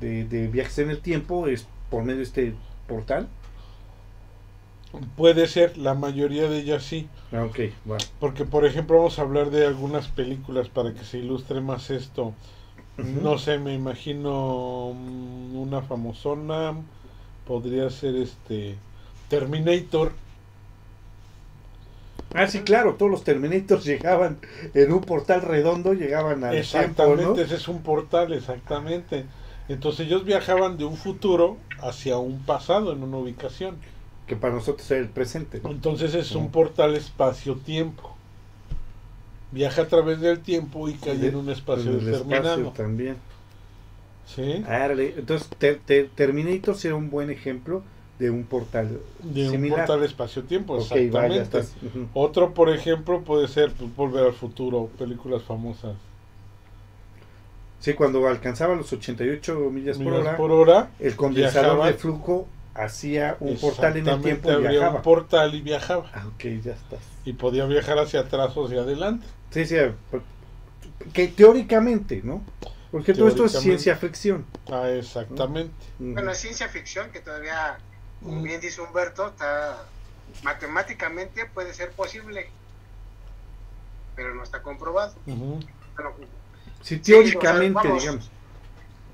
de, 0.00 0.24
de 0.24 0.48
viajes 0.48 0.78
en 0.78 0.90
el 0.90 1.00
tiempo 1.00 1.46
es 1.46 1.66
por 1.90 2.04
medio 2.04 2.18
de 2.18 2.24
este 2.24 2.54
portal. 2.86 3.28
Puede 5.16 5.46
ser, 5.46 5.78
la 5.78 5.94
mayoría 5.94 6.48
de 6.48 6.58
ellas 6.58 6.82
sí. 6.82 7.08
Ah, 7.32 7.44
ok, 7.44 7.58
va. 7.88 7.98
Porque, 8.18 8.44
por 8.44 8.64
ejemplo, 8.64 8.96
vamos 8.96 9.18
a 9.18 9.22
hablar 9.22 9.50
de 9.50 9.66
algunas 9.66 10.08
películas 10.08 10.68
para 10.68 10.92
que 10.92 11.04
se 11.04 11.18
ilustre 11.18 11.60
más 11.60 11.90
esto. 11.90 12.34
No 12.96 13.38
sé, 13.38 13.58
me 13.58 13.72
imagino 13.72 14.92
mm, 14.94 15.56
una 15.56 15.82
famosona. 15.82 16.74
Podría 17.46 17.88
ser 17.90 18.16
este 18.16 18.76
Terminator. 19.28 20.12
Ah, 22.34 22.46
sí, 22.46 22.60
claro, 22.60 22.94
todos 22.94 23.10
los 23.10 23.24
Terminators 23.24 23.84
llegaban 23.84 24.38
en 24.74 24.92
un 24.92 25.00
portal 25.00 25.42
redondo, 25.42 25.94
llegaban 25.94 26.44
al 26.44 26.50
tiempo, 26.52 26.56
Exactamente, 26.78 27.24
¿no? 27.24 27.34
ese 27.40 27.54
es 27.56 27.68
un 27.68 27.82
portal, 27.82 28.32
exactamente. 28.32 29.24
Entonces 29.68 30.06
ellos 30.06 30.24
viajaban 30.24 30.76
de 30.78 30.84
un 30.84 30.96
futuro 30.96 31.56
hacia 31.80 32.18
un 32.18 32.40
pasado 32.40 32.92
en 32.92 33.02
una 33.02 33.16
ubicación. 33.18 33.76
Que 34.26 34.36
para 34.36 34.54
nosotros 34.54 34.88
era 34.90 35.00
el 35.00 35.08
presente. 35.08 35.60
¿no? 35.62 35.70
Entonces 35.70 36.14
es 36.14 36.32
un 36.36 36.50
portal 36.50 36.94
espacio-tiempo. 36.94 38.14
Viaja 39.52 39.82
a 39.82 39.88
través 39.88 40.20
del 40.20 40.38
tiempo 40.40 40.88
y 40.88 40.94
cae 40.94 41.26
en 41.26 41.34
un 41.34 41.50
espacio 41.50 41.90
En 41.90 42.04
determinado. 42.04 42.48
espacio 42.60 42.70
también. 42.70 43.16
¿Sí? 44.26 44.64
Entonces, 44.68 45.48
Ter- 45.58 45.80
Ter- 45.84 46.08
Terminator 46.14 46.76
será 46.76 46.94
un 46.94 47.10
buen 47.10 47.30
ejemplo 47.30 47.82
de 48.20 48.30
un 48.30 48.44
portal 48.44 49.00
De 49.22 49.46
un 49.46 49.50
similar. 49.50 49.78
portal 49.80 50.04
espacio-tiempo, 50.04 50.74
Ok, 50.74 50.80
exactamente. 50.82 51.16
vaya, 51.18 51.42
estás. 51.42 51.74
ujú. 51.82 52.06
Otro, 52.14 52.54
por 52.54 52.68
ejemplo, 52.68 53.22
puede 53.22 53.48
ser 53.48 53.72
pues, 53.72 53.96
Volver 53.96 54.26
al 54.26 54.34
Futuro, 54.34 54.88
películas 54.98 55.42
famosas. 55.42 55.96
Sí, 57.80 57.94
cuando 57.94 58.26
alcanzaba 58.28 58.74
los 58.74 58.92
88 58.92 59.54
millas 59.72 59.96
por 59.96 60.06
Millas 60.06 60.20
hora, 60.20 60.36
por 60.36 60.50
hora, 60.52 60.90
el 60.98 61.16
condensador 61.16 61.64
viajaba. 61.76 61.86
de 61.86 61.94
flujo 61.94 62.46
hacía 62.74 63.36
un 63.40 63.56
portal 63.56 63.96
en 63.96 64.06
el 64.06 64.20
tiempo 64.20 64.52
y 64.52 64.56
viajaba. 64.56 64.96
un 64.96 65.02
portal 65.02 65.54
y 65.54 65.60
viajaba. 65.62 66.10
Ah, 66.14 66.26
ok, 66.28 66.44
ya 66.62 66.72
estás. 66.72 67.00
Y 67.24 67.32
podía 67.32 67.64
viajar 67.64 67.98
hacia 67.98 68.20
atrás 68.20 68.54
o 68.56 68.66
hacia 68.66 68.82
adelante. 68.82 69.26
Sí, 69.50 69.64
sí, 69.64 69.76
por- 70.10 70.22
que 71.14 71.28
teóricamente, 71.28 72.20
¿no? 72.22 72.42
Porque 72.90 73.14
todo 73.14 73.28
esto 73.28 73.46
es 73.46 73.52
ciencia 73.52 73.96
ficción. 73.96 74.44
Ah, 74.70 74.90
exactamente. 74.90 75.72
Ujú. 75.98 76.12
Bueno, 76.12 76.32
es 76.32 76.38
ciencia 76.38 76.68
ficción 76.68 77.10
que 77.12 77.20
todavía, 77.20 77.78
como 78.22 78.42
bien 78.42 78.60
dice 78.60 78.80
Humberto, 78.80 79.28
está 79.28 79.84
matemáticamente 80.42 81.46
puede 81.46 81.74
ser 81.74 81.90
posible, 81.92 82.48
pero 84.16 84.34
no 84.34 84.42
está 84.42 84.62
comprobado. 84.62 85.14
Bueno, 85.26 85.60
Sí, 86.82 86.94
Sí, 86.96 86.98
teóricamente, 86.98 87.78
o 87.78 87.82
sea, 87.82 87.90
vamos. 87.90 88.02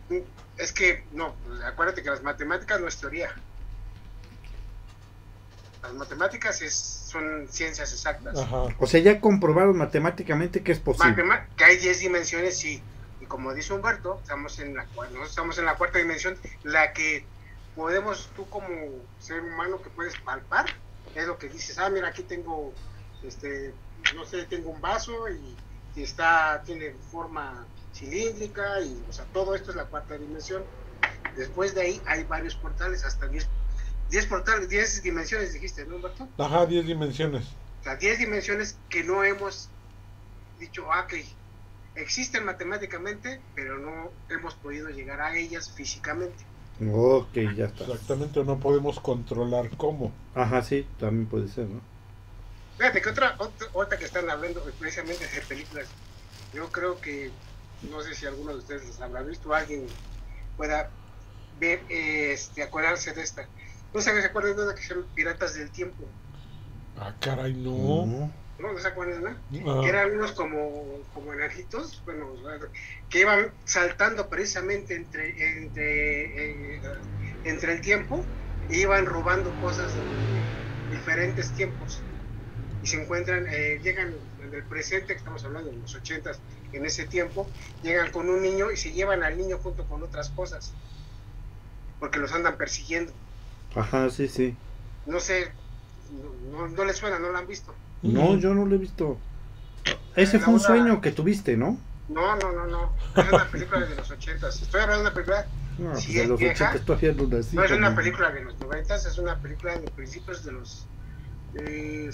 digamos. 0.08 0.26
es 0.56 0.72
que 0.72 1.04
no, 1.12 1.34
acuérdate 1.66 2.02
que 2.02 2.10
las 2.10 2.22
matemáticas 2.22 2.80
no 2.80 2.86
es 2.88 2.96
teoría. 2.96 3.30
Las 5.82 5.92
matemáticas 5.94 6.62
es, 6.62 6.75
son 6.75 7.46
ciencias 7.50 7.92
exactas. 7.92 8.38
Ajá. 8.38 8.68
O 8.78 8.86
sea, 8.86 9.00
ya 9.00 9.20
comprobaron 9.20 9.76
matemáticamente 9.76 10.62
que 10.62 10.72
es 10.72 10.78
posible. 10.80 11.10
Matema- 11.25 11.46
que 11.56 11.64
hay 11.64 11.76
10 11.76 12.00
dimensiones, 12.00 12.58
sí. 12.58 12.82
Y 13.20 13.26
como 13.26 13.52
dice 13.54 13.72
Humberto, 13.72 14.18
estamos 14.22 14.58
en 14.58 14.75
la, 14.76 14.86
estamos 15.25 15.58
en 15.58 15.64
la 15.64 15.75
cuarta 15.75 15.98
dimensión, 15.98 16.36
la 16.64 16.92
que 16.92 17.25
podemos, 17.76 18.30
tú 18.35 18.49
como 18.49 18.66
ser 19.21 19.42
humano 19.42 19.80
que 19.83 19.90
puedes 19.90 20.18
palpar, 20.21 20.66
es 21.14 21.26
lo 21.26 21.38
que 21.38 21.49
dices, 21.49 21.78
ah, 21.78 21.88
mira, 21.90 22.09
aquí 22.09 22.23
tengo, 22.23 22.73
este, 23.23 23.75
no 24.14 24.25
sé, 24.25 24.45
tengo 24.47 24.71
un 24.71 24.80
vaso 24.80 25.28
y, 25.28 25.54
y 25.95 26.02
está, 26.02 26.62
tiene 26.64 26.95
forma 27.12 27.66
cilíndrica 27.95 28.80
y, 28.80 29.04
o 29.09 29.12
sea, 29.12 29.26
todo 29.26 29.54
esto 29.54 29.71
es 29.71 29.76
la 29.76 29.85
cuarta 29.85 30.16
dimensión. 30.18 30.64
Después 31.37 31.75
de 31.75 31.83
ahí 31.83 32.02
hay 32.06 32.25
varios 32.25 32.56
portales, 32.56 33.04
hasta 33.04 33.28
10, 33.28 33.47
10 34.11 34.26
portales, 34.26 34.68
10 34.68 35.02
dimensiones 35.02 35.52
dijiste, 35.52 35.85
¿no, 35.85 35.97
Humberto? 35.97 36.28
Ajá, 36.38 36.64
10 36.64 36.87
dimensiones. 36.87 37.45
O 37.80 37.85
sea, 37.85 37.97
10 37.97 38.18
dimensiones 38.18 38.78
que 38.88 39.04
no 39.04 39.23
hemos 39.23 39.68
dicho, 40.59 40.90
ah, 40.90 41.02
ok, 41.02 41.14
existen 41.95 42.45
matemáticamente, 42.45 43.40
pero 43.54 43.78
no 43.78 44.11
hemos 44.30 44.54
podido 44.54 44.88
llegar 44.88 45.21
a 45.21 45.37
ellas 45.37 45.71
físicamente. 45.71 46.45
Ok, 46.80 47.33
ya 47.56 47.66
está. 47.66 47.85
Exactamente, 47.85 48.40
o 48.40 48.45
no 48.45 48.61
podemos 48.61 49.00
controlar 49.00 49.71
cómo. 49.76 50.12
Ajá, 50.35 50.62
sí, 50.62 50.87
también 50.99 51.26
puede 51.26 51.49
ser, 51.49 51.68
¿no? 51.68 51.80
Fíjate 52.76 53.00
que 53.00 53.09
otra, 53.09 53.35
otra, 53.38 53.66
otra 53.73 53.99
que 53.99 54.04
están 54.04 54.28
hablando 54.28 54.62
precisamente 54.78 55.26
de 55.26 55.40
películas, 55.42 55.88
yo 56.52 56.71
creo 56.71 57.00
que, 57.00 57.33
no 57.90 58.02
sé 58.02 58.14
si 58.14 58.26
alguno 58.26 58.52
de 58.52 58.59
ustedes 58.59 58.87
las 58.87 59.00
habrá 59.00 59.23
visto, 59.23 59.54
alguien 59.54 59.87
pueda 60.56 60.90
ver, 61.59 61.80
eh, 61.88 62.33
este, 62.33 62.62
acordarse 62.62 63.14
de 63.14 63.23
esta. 63.23 63.49
No 63.95 64.00
sé 64.02 64.14
si 64.14 64.21
se 64.21 64.26
acuerdan 64.26 64.56
de 64.56 64.64
una 64.64 64.75
que 64.75 64.83
se 64.83 64.95
llama 64.95 65.06
Piratas 65.14 65.54
del 65.54 65.71
Tiempo, 65.71 66.04
Ah, 66.99 67.14
caray, 67.21 67.54
no. 67.54 68.06
No. 68.06 68.45
¿No? 68.58 68.72
¿No 68.72 68.78
se 68.78 68.88
acuerdan, 68.88 69.22
no? 69.22 69.30
Ah, 69.70 69.80
que 69.82 69.88
eran 69.88 70.12
unos 70.12 70.32
como, 70.32 71.02
como 71.12 71.32
enanitos, 71.32 72.02
bueno, 72.04 72.34
que 73.08 73.20
iban 73.20 73.52
saltando 73.64 74.28
precisamente 74.28 74.94
entre, 74.94 75.58
entre, 75.58 76.76
eh, 76.76 76.82
entre 77.44 77.72
el 77.75 77.80
tiempo 77.80 78.25
e 78.68 78.78
iban 78.78 79.06
robando 79.06 79.54
cosas 79.56 79.94
de 79.94 80.04
diferentes 80.90 81.52
tiempos. 81.52 82.02
Y 82.82 82.86
se 82.86 83.02
encuentran, 83.02 83.46
eh, 83.48 83.80
llegan 83.82 84.14
en 84.38 84.54
el 84.54 84.64
presente, 84.64 85.08
que 85.08 85.18
estamos 85.18 85.44
hablando 85.44 85.70
de 85.70 85.76
los 85.76 85.94
ochentas, 85.94 86.40
en 86.72 86.84
ese 86.84 87.06
tiempo, 87.06 87.50
llegan 87.82 88.10
con 88.12 88.28
un 88.28 88.42
niño 88.42 88.70
y 88.70 88.76
se 88.76 88.92
llevan 88.92 89.22
al 89.22 89.36
niño 89.36 89.58
junto 89.58 89.86
con 89.88 90.02
otras 90.02 90.30
cosas, 90.30 90.72
porque 91.98 92.18
los 92.18 92.32
andan 92.32 92.56
persiguiendo. 92.56 93.12
Ajá, 93.75 94.10
sí, 94.10 94.28
sí. 94.28 94.54
No 95.06 95.20
sé, 95.20 95.52
no, 96.10 96.32
no, 96.50 96.68
no 96.68 96.84
les 96.84 96.96
suena, 96.96 97.18
no 97.18 97.30
lo 97.30 97.38
han 97.38 97.46
visto. 97.46 97.75
No, 98.12 98.36
yo 98.36 98.54
no 98.54 98.64
lo 98.66 98.75
he 98.75 98.78
visto. 98.78 99.18
Ese 100.14 100.38
fue 100.38 100.54
un 100.54 100.60
sueño 100.60 101.00
que 101.00 101.12
tuviste, 101.12 101.56
¿no? 101.56 101.78
No, 102.08 102.36
no, 102.36 102.52
no, 102.52 102.66
no. 102.66 102.92
Es 103.16 103.32
una 103.32 103.48
película 103.50 103.80
de 103.86 103.94
los 103.94 104.10
ochentas. 104.10 104.62
Estoy 104.62 104.80
hablando 104.80 105.04
de 105.04 105.08
una 105.10 105.14
película 105.14 105.46
No, 105.78 105.90
pues 105.92 106.06
de 106.14 106.22
es 106.22 106.28
los 106.28 106.40
vieja. 106.40 106.70
80 106.70 106.84
todavía 106.86 107.12
no 107.12 107.64
es 107.64 107.70
una 107.72 107.94
película 107.94 108.30
de 108.30 108.44
los 108.44 108.58
noventas, 108.60 109.06
es 109.06 109.18
una 109.18 109.36
película 109.40 109.76
de 109.78 109.90
principios 109.90 110.44
de 110.44 110.52
los... 110.52 110.86
eh, 111.54 112.10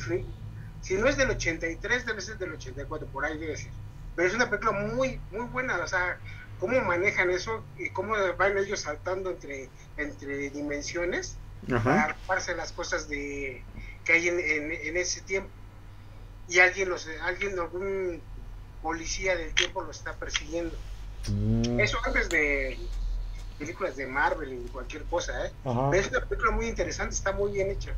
si 0.81 0.95
no 0.95 1.07
es 1.07 1.17
del 1.17 1.31
83, 1.31 2.07
debe 2.07 2.21
ser 2.21 2.39
del 2.39 2.53
84, 2.55 3.07
por 3.09 3.25
ahí 3.25 3.39
debe 3.39 3.57
ser. 3.57 3.71
Pero 4.17 4.29
es 4.29 4.35
una 4.35 4.51
película 4.51 4.73
muy, 4.73 5.21
muy 5.31 5.47
buena, 5.47 5.79
o 5.79 5.87
sea, 5.87 6.19
cómo 6.59 6.81
manejan 6.81 7.31
eso 7.31 7.63
y 7.79 7.91
cómo 7.91 8.15
van 8.37 8.59
ellos 8.59 8.81
saltando 8.81 9.31
entre, 9.31 9.69
entre 9.97 10.51
dimensiones 10.51 11.37
para 11.85 12.05
armarse 12.05 12.57
las 12.57 12.73
cosas 12.73 13.09
de 13.09 13.63
que 14.05 14.13
hay 14.13 14.29
en, 14.29 14.41
en- 14.41 14.73
en 14.73 14.97
ese 14.97 15.21
tiempo. 15.21 15.51
Y 16.49 16.59
alguien, 16.59 16.89
los, 16.89 17.09
alguien, 17.23 17.59
algún 17.59 18.21
policía 18.83 19.37
del 19.37 19.55
tiempo 19.55 19.83
lo 19.83 19.91
está 19.91 20.15
persiguiendo. 20.15 20.77
Mm. 21.29 21.81
Eso 21.81 21.99
antes 22.05 22.29
de 22.29 22.79
películas 23.59 23.97
de 23.97 24.07
Marvel 24.07 24.53
y 24.53 24.69
cualquier 24.71 25.05
cosa, 25.05 25.47
¿eh? 25.47 25.53
Ajá. 25.65 25.91
Es 25.97 26.09
una 26.09 26.21
película 26.21 26.51
muy 26.53 26.67
interesante, 26.67 27.15
está 27.15 27.33
muy 27.33 27.53
bien 27.53 27.71
hecha. 27.71 27.93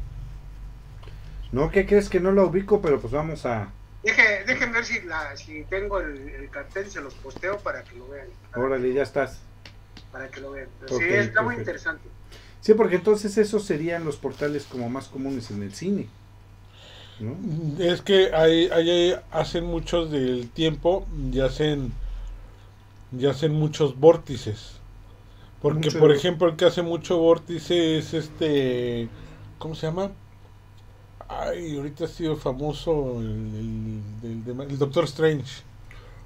No, 1.53 1.71
¿qué 1.71 1.87
crees 1.87 2.09
que 2.09 2.21
no 2.21 2.33
la 2.33 2.43
ubico? 2.43 2.83
Pero 2.83 3.01
pues 3.01 3.13
vamos 3.13 3.47
a. 3.47 3.69
Deje, 4.03 4.45
déjenme 4.45 4.75
ver 4.75 4.85
si, 4.85 5.01
la, 5.03 5.35
si 5.37 5.65
tengo 5.65 6.01
el, 6.01 6.29
el 6.29 6.51
cartel, 6.51 6.91
se 6.91 7.01
los 7.01 7.15
posteo 7.15 7.59
para 7.59 7.83
que 7.85 7.97
lo 7.97 8.09
vean. 8.09 8.27
Órale, 8.55 8.93
ya 8.93 9.03
estás. 9.03 9.39
para 10.13 10.29
que 10.29 10.41
lo 10.41 10.51
vean. 10.51 10.69
Pero 10.81 10.97
Ok, 10.97 11.03
sí, 11.03 11.09
está 11.15 11.43
muy 11.43 11.55
interesante. 11.55 12.09
Sí, 12.61 12.75
porque 12.75 12.97
entonces 12.97 13.39
esos 13.39 13.65
serían 13.65 14.05
los 14.05 14.17
portales 14.17 14.65
como 14.65 14.89
más 14.91 15.09
comunes 15.09 15.51
en 15.51 15.63
el 15.63 15.75
cine. 15.75 16.09
¿No? 17.21 17.37
Es 17.83 18.03
que 18.03 18.35
ahí, 18.35 18.69
ahí 18.73 19.15
hacen 19.31 19.65
muchos 19.65 20.11
del 20.11 20.51
tiempo 20.51 21.07
y 21.33 21.41
hacen, 21.41 21.93
y 23.17 23.27
hacen 23.27 23.53
muchos 23.55 23.99
vórtices. 23.99 24.73
Porque, 25.63 25.87
Mucho- 25.87 25.99
por 26.01 26.13
ejemplo, 26.13 26.49
el 26.49 26.57
que 26.57 26.67
hace 26.67 26.83
mucho 26.83 27.19
vórtice 27.19 27.99
es 27.99 28.13
este. 28.15 29.09
¿Cómo 29.59 29.75
se 29.75 29.87
llama? 29.87 30.11
Ay, 31.29 31.77
ahorita 31.77 32.05
ha 32.05 32.09
sido 32.09 32.37
famoso 32.37 33.21
el, 33.21 34.03
el- 34.23 34.43
el- 34.51 34.61
el 34.71 34.79
Doctor 34.79 35.05
Strange. 35.05 35.63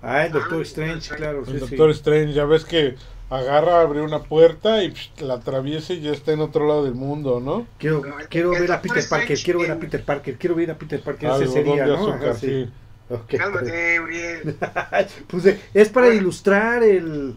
Ah, 0.03 0.27
el 0.27 0.33
Doctor 0.33 0.63
Strange, 0.63 1.15
claro. 1.15 1.41
El 1.41 1.47
Sí, 1.47 1.53
sí. 1.53 1.59
Doctor 1.61 1.91
Strange, 1.91 2.33
ya 2.33 2.45
ves 2.45 2.65
que 2.65 2.97
agarra, 3.31 3.81
abre 3.83 4.01
una 4.03 4.21
puerta 4.23 4.83
y 4.83 4.91
psh, 4.91 5.21
la 5.21 5.35
atraviesa 5.35 5.93
y 5.93 6.01
ya 6.01 6.13
está 6.13 6.33
en 6.33 6.41
otro 6.41 6.67
lado 6.67 6.85
del 6.85 6.95
mundo, 6.95 7.41
¿no? 7.41 7.67
Quiero, 7.79 8.05
No, 8.05 8.19
el- 8.19 8.29
quiero 8.29 8.53
el 8.55 8.61
ver 8.61 8.73
a 8.73 8.81
Peter 8.83 9.09
Parker, 9.09 9.39
quiero 9.39 9.61
ver 9.61 9.71
a 9.73 9.79
Peter 9.79 10.05
Parker, 10.05 10.39
quiero 10.39 10.55
ver 10.55 10.71
a 10.71 10.79
Peter 10.79 11.01
Parker. 11.01 11.31
Ese 11.31 11.47
sería, 11.49 11.87
¿no? 11.87 11.95
azúcar, 11.95 12.31
Ajá, 12.31 12.35
sí. 12.35 12.47
sí. 12.65 12.71
Ok. 13.11 13.35
Cálmate, 13.39 14.01
Uriel. 14.01 14.57
Pues 15.29 15.47
eh, 15.47 15.61
es 15.75 15.89
para 15.89 16.09
ilustrar 16.09 16.83
el. 16.83 17.35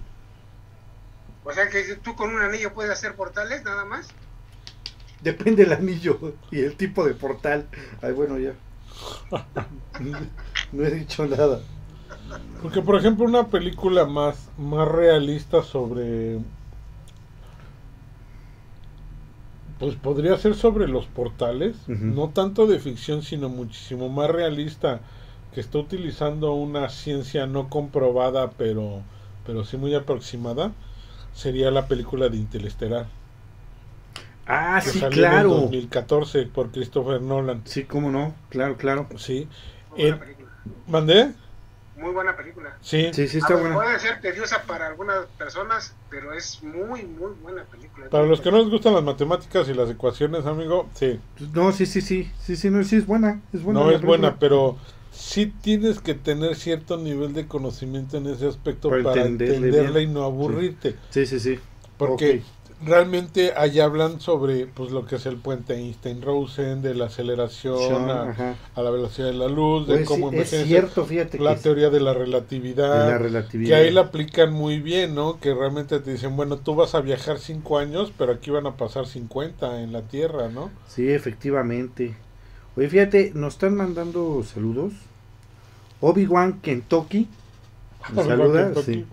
O 1.43 1.51
sea 1.51 1.69
que 1.69 1.83
tú 2.03 2.15
con 2.15 2.33
un 2.33 2.41
anillo 2.41 2.74
puedes 2.74 2.91
hacer 2.91 3.15
portales, 3.15 3.63
nada 3.63 3.86
más. 3.86 4.07
Depende 5.21 5.63
del 5.65 5.74
anillo 5.74 6.19
y 6.51 6.62
el 6.62 6.75
tipo 6.75 7.05
de 7.05 7.13
portal. 7.13 7.67
Ay, 8.01 8.12
bueno, 8.13 8.38
ya. 8.38 8.53
No 10.71 10.86
he 10.86 10.91
dicho 10.91 11.25
nada. 11.27 11.60
Porque, 12.61 12.81
por 12.81 12.95
ejemplo, 12.95 13.25
una 13.25 13.47
película 13.47 14.05
más, 14.05 14.50
más 14.57 14.88
realista 14.88 15.63
sobre. 15.63 16.39
Pues 19.79 19.95
podría 19.95 20.38
ser 20.38 20.53
sobre 20.53 20.88
los 20.88 21.07
portales. 21.07 21.75
No 21.88 22.29
tanto 22.29 22.67
de 22.67 22.79
ficción, 22.79 23.23
sino 23.23 23.50
muchísimo 23.50 24.09
más 24.09 24.29
realista. 24.29 25.01
Que 25.53 25.59
está 25.59 25.79
utilizando 25.79 26.53
una 26.53 26.88
ciencia 26.89 27.47
no 27.47 27.67
comprobada, 27.67 28.51
pero, 28.51 29.01
pero 29.45 29.65
sí 29.65 29.77
muy 29.77 29.95
aproximada. 29.95 30.71
Sería 31.33 31.71
la 31.71 31.88
película 31.88 32.29
de 32.29 32.38
Interestelar. 32.38 33.07
Ah, 34.45 34.81
sí, 34.81 35.00
salió 35.00 35.07
en 35.07 35.23
el 35.25 35.29
claro. 35.31 35.50
2014 35.50 36.43
por 36.47 36.71
Christopher 36.71 37.21
Nolan. 37.21 37.61
Sí, 37.65 37.85
cómo 37.85 38.11
no. 38.11 38.35
Claro, 38.50 38.77
claro. 38.77 39.07
Sí. 39.17 39.47
Eh. 39.97 40.15
¿Mandé? 40.88 41.31
Muy 42.01 42.12
buena 42.12 42.36
película. 42.36 42.75
Sí. 42.81 43.12
Sí, 43.13 43.27
sí, 43.27 43.38
está 43.38 43.55
buena. 43.55 43.75
Puede 43.75 44.00
ser 44.00 44.20
tediosa 44.22 44.63
para 44.63 44.88
algunas 44.88 45.27
personas, 45.38 45.93
pero 46.10 46.34
es 46.34 46.63
muy, 46.63 47.03
muy 47.03 47.31
buena 47.43 47.63
película. 47.65 48.10
Para 48.10 48.25
los 48.25 48.41
que 48.41 48.51
no 48.51 48.58
les 48.58 48.70
gustan 48.70 48.96
las 48.96 49.03
matemáticas 49.03 49.70
y 49.70 49.75
las 49.75 49.89
ecuaciones, 49.89 50.48
amigo, 50.48 50.89
sí. 50.96 51.20
No, 51.53 51.72
sí, 51.72 51.86
sí, 51.86 52.01
sí. 52.01 52.31
Sí, 52.39 52.55
sí, 52.55 52.72
no, 52.72 52.84
sí, 52.84 52.96
es 52.96 53.05
buena. 53.05 53.39
Es 53.53 53.62
buena 53.62 53.79
no 53.81 53.91
es 53.91 54.01
buena, 54.01 54.39
pero 54.39 54.77
sí 55.12 55.53
tienes 55.62 56.00
que 56.00 56.15
tener 56.15 56.55
cierto 56.55 56.98
nivel 56.98 57.34
de 57.34 57.48
conocimiento 57.48 58.17
en 58.17 58.27
ese 58.27 58.48
aspecto 58.48 58.89
Para 58.89 59.22
entenderla 59.24 60.00
bien. 60.00 60.10
y 60.10 60.13
no 60.13 60.24
aburrirte. 60.24 60.96
Sí, 61.12 61.27
sí, 61.27 61.39
sí. 61.39 61.60
Porque 61.98 62.41
realmente 62.83 63.53
ahí 63.55 63.79
hablan 63.79 64.19
sobre 64.19 64.65
pues 64.65 64.91
lo 64.91 65.05
que 65.05 65.15
es 65.17 65.25
el 65.25 65.38
puente 65.38 65.75
Einstein-Rosen, 65.75 66.81
de 66.81 66.95
la 66.95 67.05
aceleración 67.05 68.09
a, 68.09 68.55
la 68.75 68.89
velocidad 68.89 69.27
de 69.27 69.33
la 69.33 69.47
luz, 69.47 69.88
de 69.88 69.95
Pues 69.95 70.07
sí, 70.07 70.13
cómo 70.13 70.31
es 70.31 70.50
cierto, 70.50 71.05
fíjate 71.05 71.39
la 71.39 71.55
que 71.55 71.61
teoría 71.61 71.89
de 71.89 72.00
la 72.00 72.13
de 72.13 72.19
relatividad. 72.19 73.09
la 73.09 73.17
relatividad. 73.17 73.69
Que 73.69 73.75
ahí 73.75 73.91
la 73.91 74.01
aplican 74.01 74.53
muy 74.53 74.79
bien, 74.79 75.15
¿no? 75.15 75.39
Que 75.39 75.53
realmente 75.53 76.00
te 76.00 76.11
dicen, 76.11 76.35
bueno, 76.35 76.57
tú 76.57 76.75
vas 76.75 76.95
a 76.95 77.01
viajar 77.01 77.39
cinco 77.39 77.77
años, 77.77 78.11
pero 78.17 78.33
aquí 78.33 78.51
van 78.51 78.67
a 78.67 78.77
pasar 78.77 79.05
50 79.07 79.81
en 79.81 79.91
la 79.91 80.01
Tierra, 80.03 80.50
¿no? 80.50 80.71
Sí, 80.88 81.09
efectivamente. 81.09 82.15
Oye, 82.75 82.89
fíjate, 82.89 83.31
nos 83.35 83.53
están 83.53 83.75
mandando 83.75 84.43
saludos. 84.43 84.93
Obi-Wan 86.00 86.61
Kentucky. 86.61 87.27
Nos 88.13 88.25
saluda, 88.27 88.65
Kentucky. 88.65 88.93
sí. 88.93 89.05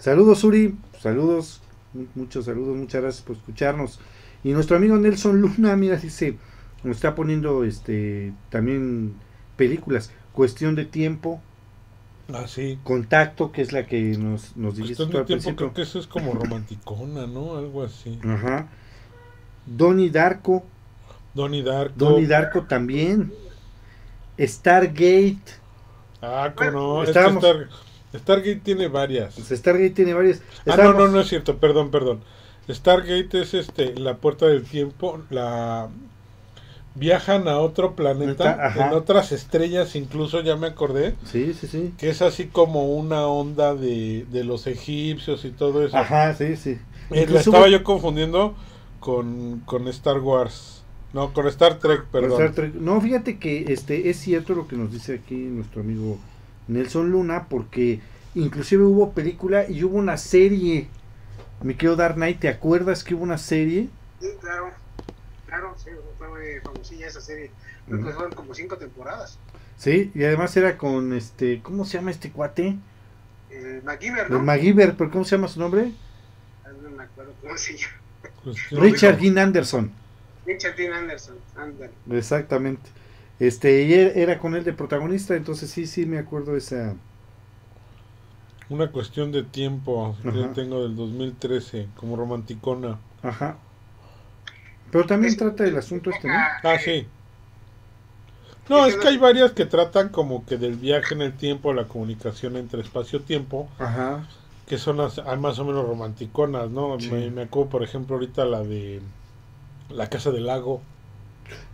Saludos, 0.00 0.42
Uri. 0.42 0.74
Saludos. 1.00 1.60
Mu- 1.94 2.06
Muchos 2.14 2.44
saludos. 2.46 2.76
Muchas 2.76 3.00
gracias 3.02 3.24
por 3.24 3.36
escucharnos. 3.36 3.98
Y 4.42 4.52
nuestro 4.52 4.76
amigo 4.76 4.96
Nelson 4.96 5.40
Luna, 5.40 5.74
mira, 5.76 5.96
dice, 5.96 6.36
nos 6.82 6.96
está 6.96 7.14
poniendo 7.14 7.64
este 7.64 8.32
también 8.50 9.14
películas. 9.56 10.10
Cuestión 10.32 10.74
de 10.74 10.84
tiempo, 10.84 11.40
Ah, 12.32 12.46
sí. 12.46 12.78
contacto, 12.84 13.52
que 13.52 13.62
es 13.62 13.72
la 13.72 13.86
que 13.86 14.00
nos, 14.18 14.56
nos 14.56 14.76
dijiste 14.76 14.96
Cuestión 15.04 15.10
de 15.10 15.18
al 15.18 15.26
tiempo, 15.26 15.42
principio. 15.44 15.56
creo 15.56 15.74
que 15.74 15.82
eso 15.82 15.98
es 15.98 16.06
como 16.06 16.32
romanticona, 16.34 17.26
¿no? 17.26 17.56
Algo 17.56 17.82
así. 17.84 18.18
Ajá. 18.26 18.68
Donnie 19.66 20.10
Darko. 20.10 20.64
Donnie 21.34 21.62
Darko. 21.62 21.94
Donnie 21.96 22.26
Darko 22.26 22.62
también. 22.64 23.32
Stargate. 24.38 25.38
Ah, 26.20 26.52
¿cómo 26.56 26.70
no? 26.70 27.02
Es 27.02 27.10
que 27.10 27.18
Estábamos- 27.18 27.44
Star- 27.44 27.68
Stargate 28.14 28.56
tiene 28.56 28.88
varias. 28.88 29.34
Pues 29.34 29.48
Stargate 29.58 29.90
tiene 29.90 30.14
varias. 30.14 30.40
Ah, 30.66 30.76
no, 30.76 30.92
no, 30.92 31.08
no 31.08 31.20
es 31.20 31.28
cierto, 31.28 31.58
perdón, 31.58 31.90
perdón. 31.90 32.20
Stargate 32.70 33.42
es 33.42 33.54
este, 33.54 33.94
la 33.94 34.16
puerta 34.16 34.46
del 34.46 34.64
tiempo, 34.64 35.20
la 35.30 35.88
viajan 36.94 37.48
a 37.48 37.58
otro 37.58 37.94
planeta, 37.96 38.66
ajá. 38.68 38.88
en 38.88 38.94
otras 38.94 39.32
estrellas, 39.32 39.96
incluso 39.96 40.40
ya 40.42 40.56
me 40.56 40.68
acordé, 40.68 41.14
Sí, 41.24 41.52
sí, 41.52 41.66
sí. 41.66 41.92
que 41.98 42.08
es 42.08 42.22
así 42.22 42.46
como 42.46 42.94
una 42.94 43.26
onda 43.26 43.74
de, 43.74 44.26
de 44.30 44.44
los 44.44 44.66
egipcios 44.66 45.44
y 45.44 45.50
todo 45.50 45.84
eso. 45.84 45.96
Ajá, 45.96 46.34
sí, 46.34 46.56
sí. 46.56 46.78
Eh, 47.10 47.26
la 47.28 47.40
estaba 47.40 47.68
yo 47.68 47.82
confundiendo 47.82 48.54
con, 49.00 49.60
con 49.66 49.88
Star 49.88 50.20
Wars. 50.20 50.82
No, 51.12 51.32
con 51.32 51.46
Star 51.48 51.78
Trek, 51.78 52.04
perdón. 52.06 52.32
Star 52.32 52.52
Trek. 52.54 52.74
No, 52.74 53.00
fíjate 53.00 53.38
que 53.38 53.72
este 53.72 54.08
es 54.08 54.16
cierto 54.18 54.54
lo 54.54 54.66
que 54.66 54.76
nos 54.76 54.90
dice 54.90 55.14
aquí 55.22 55.34
nuestro 55.34 55.82
amigo 55.82 56.18
Nelson 56.68 57.10
Luna, 57.10 57.46
porque 57.48 58.00
inclusive 58.34 58.82
hubo 58.84 59.12
película 59.12 59.68
y 59.68 59.84
hubo 59.84 59.96
una 59.98 60.16
serie. 60.16 60.88
Me 61.62 61.76
quiero 61.76 61.96
dar 61.96 62.16
Night, 62.18 62.40
¿te 62.40 62.48
acuerdas 62.48 63.04
que 63.04 63.14
hubo 63.14 63.22
una 63.22 63.38
serie? 63.38 63.88
Sí, 64.20 64.28
claro. 64.40 64.70
Claro, 65.46 65.74
sí, 65.76 65.90
fue 66.18 66.60
famosilla 66.62 67.06
esa 67.06 67.20
serie. 67.20 67.50
Creo 67.86 68.04
que 68.04 68.12
fueron 68.12 68.32
como 68.32 68.54
cinco 68.54 68.76
temporadas. 68.76 69.38
Sí, 69.76 70.10
y 70.14 70.24
además 70.24 70.56
era 70.56 70.78
con 70.78 71.12
este, 71.12 71.60
¿cómo 71.62 71.84
se 71.84 71.98
llama 71.98 72.10
este 72.10 72.30
cuate? 72.30 72.76
Eh, 73.50 73.80
MacGyver, 73.84 74.26
El 74.26 74.32
¿no? 74.32 74.40
MacGyver, 74.40 74.96
pero 74.96 75.10
¿cómo 75.10 75.24
se 75.24 75.36
llama 75.36 75.48
su 75.48 75.60
nombre? 75.60 75.92
Ah, 76.64 76.68
No 76.82 76.90
me 76.90 77.02
acuerdo 77.04 77.32
cómo 77.40 77.56
se 77.56 77.76
llama. 77.76 77.94
Cuestión- 78.42 78.80
Richard 78.82 79.18
Dean 79.20 79.38
Anderson. 79.38 79.90
Richard 80.46 80.76
Dean 80.76 80.92
Anderson. 80.92 81.36
Ándale. 81.56 81.92
Exactamente. 82.10 82.90
Este, 83.46 83.84
y 83.84 83.92
er- 83.92 84.12
era 84.16 84.38
con 84.38 84.54
él 84.54 84.64
de 84.64 84.72
protagonista, 84.72 85.36
entonces 85.36 85.70
sí, 85.70 85.86
sí 85.86 86.06
me 86.06 86.18
acuerdo 86.18 86.52
de 86.52 86.58
esa. 86.58 86.96
Una 88.68 88.90
cuestión 88.92 89.32
de 89.32 89.42
tiempo 89.42 90.16
que 90.22 90.36
yo 90.36 90.44
Ajá. 90.44 90.52
tengo 90.52 90.82
del 90.82 90.96
2013, 90.96 91.88
como 91.96 92.14
romanticona. 92.16 92.98
Ajá. 93.22 93.56
Pero 94.90 95.06
también 95.06 95.32
Es- 95.32 95.38
trata 95.38 95.64
del 95.64 95.76
asunto 95.76 96.10
este, 96.10 96.28
¿no? 96.28 96.34
Ah, 96.62 96.78
sí. 96.78 97.06
No, 98.68 98.86
es 98.86 98.96
que 98.96 99.08
hay 99.08 99.18
varias 99.18 99.52
que 99.52 99.66
tratan 99.66 100.08
como 100.08 100.44
que 100.46 100.56
del 100.56 100.76
viaje 100.76 101.14
en 101.14 101.22
el 101.22 101.36
tiempo, 101.36 101.72
la 101.72 101.86
comunicación 101.86 102.56
entre 102.56 102.80
espacio-tiempo, 102.80 103.68
Ajá. 103.78 104.26
que 104.66 104.78
son 104.78 104.96
las, 104.98 105.18
ah, 105.18 105.36
más 105.36 105.58
o 105.58 105.64
menos 105.64 105.86
romanticonas, 105.86 106.70
¿no? 106.70 106.98
Sí. 106.98 107.10
Me, 107.10 107.30
me 107.30 107.42
acuerdo, 107.42 107.70
por 107.70 107.82
ejemplo, 107.82 108.16
ahorita 108.16 108.44
la 108.46 108.62
de 108.64 109.02
La 109.90 110.08
Casa 110.10 110.30
del 110.32 110.46
Lago. 110.46 110.82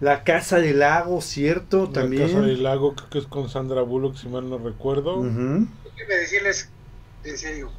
La 0.00 0.24
Casa 0.24 0.58
del 0.58 0.80
Lago, 0.80 1.20
cierto, 1.20 1.84
La 1.84 1.92
también. 1.92 2.26
Casa 2.28 2.40
del 2.40 2.62
Lago, 2.62 2.94
creo 2.94 3.10
que 3.10 3.18
es 3.18 3.26
con 3.26 3.48
Sandra 3.48 3.82
Bullock, 3.82 4.16
si 4.16 4.28
mal 4.28 4.48
no 4.48 4.58
recuerdo. 4.58 5.18
Ujú. 5.18 5.66
Déjenme 5.84 6.14
decirles, 6.16 6.72
en 7.22 7.38
serio, 7.38 7.70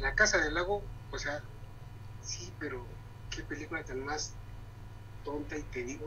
La 0.00 0.14
Casa 0.14 0.38
del 0.38 0.54
Lago, 0.54 0.84
o 1.10 1.18
sea, 1.18 1.42
sí, 2.20 2.54
pero 2.58 2.86
qué 3.30 3.42
película 3.42 3.84
tan 3.84 4.04
más 4.04 4.36
tonta 5.24 5.56
y 5.56 5.62
la 5.62 6.06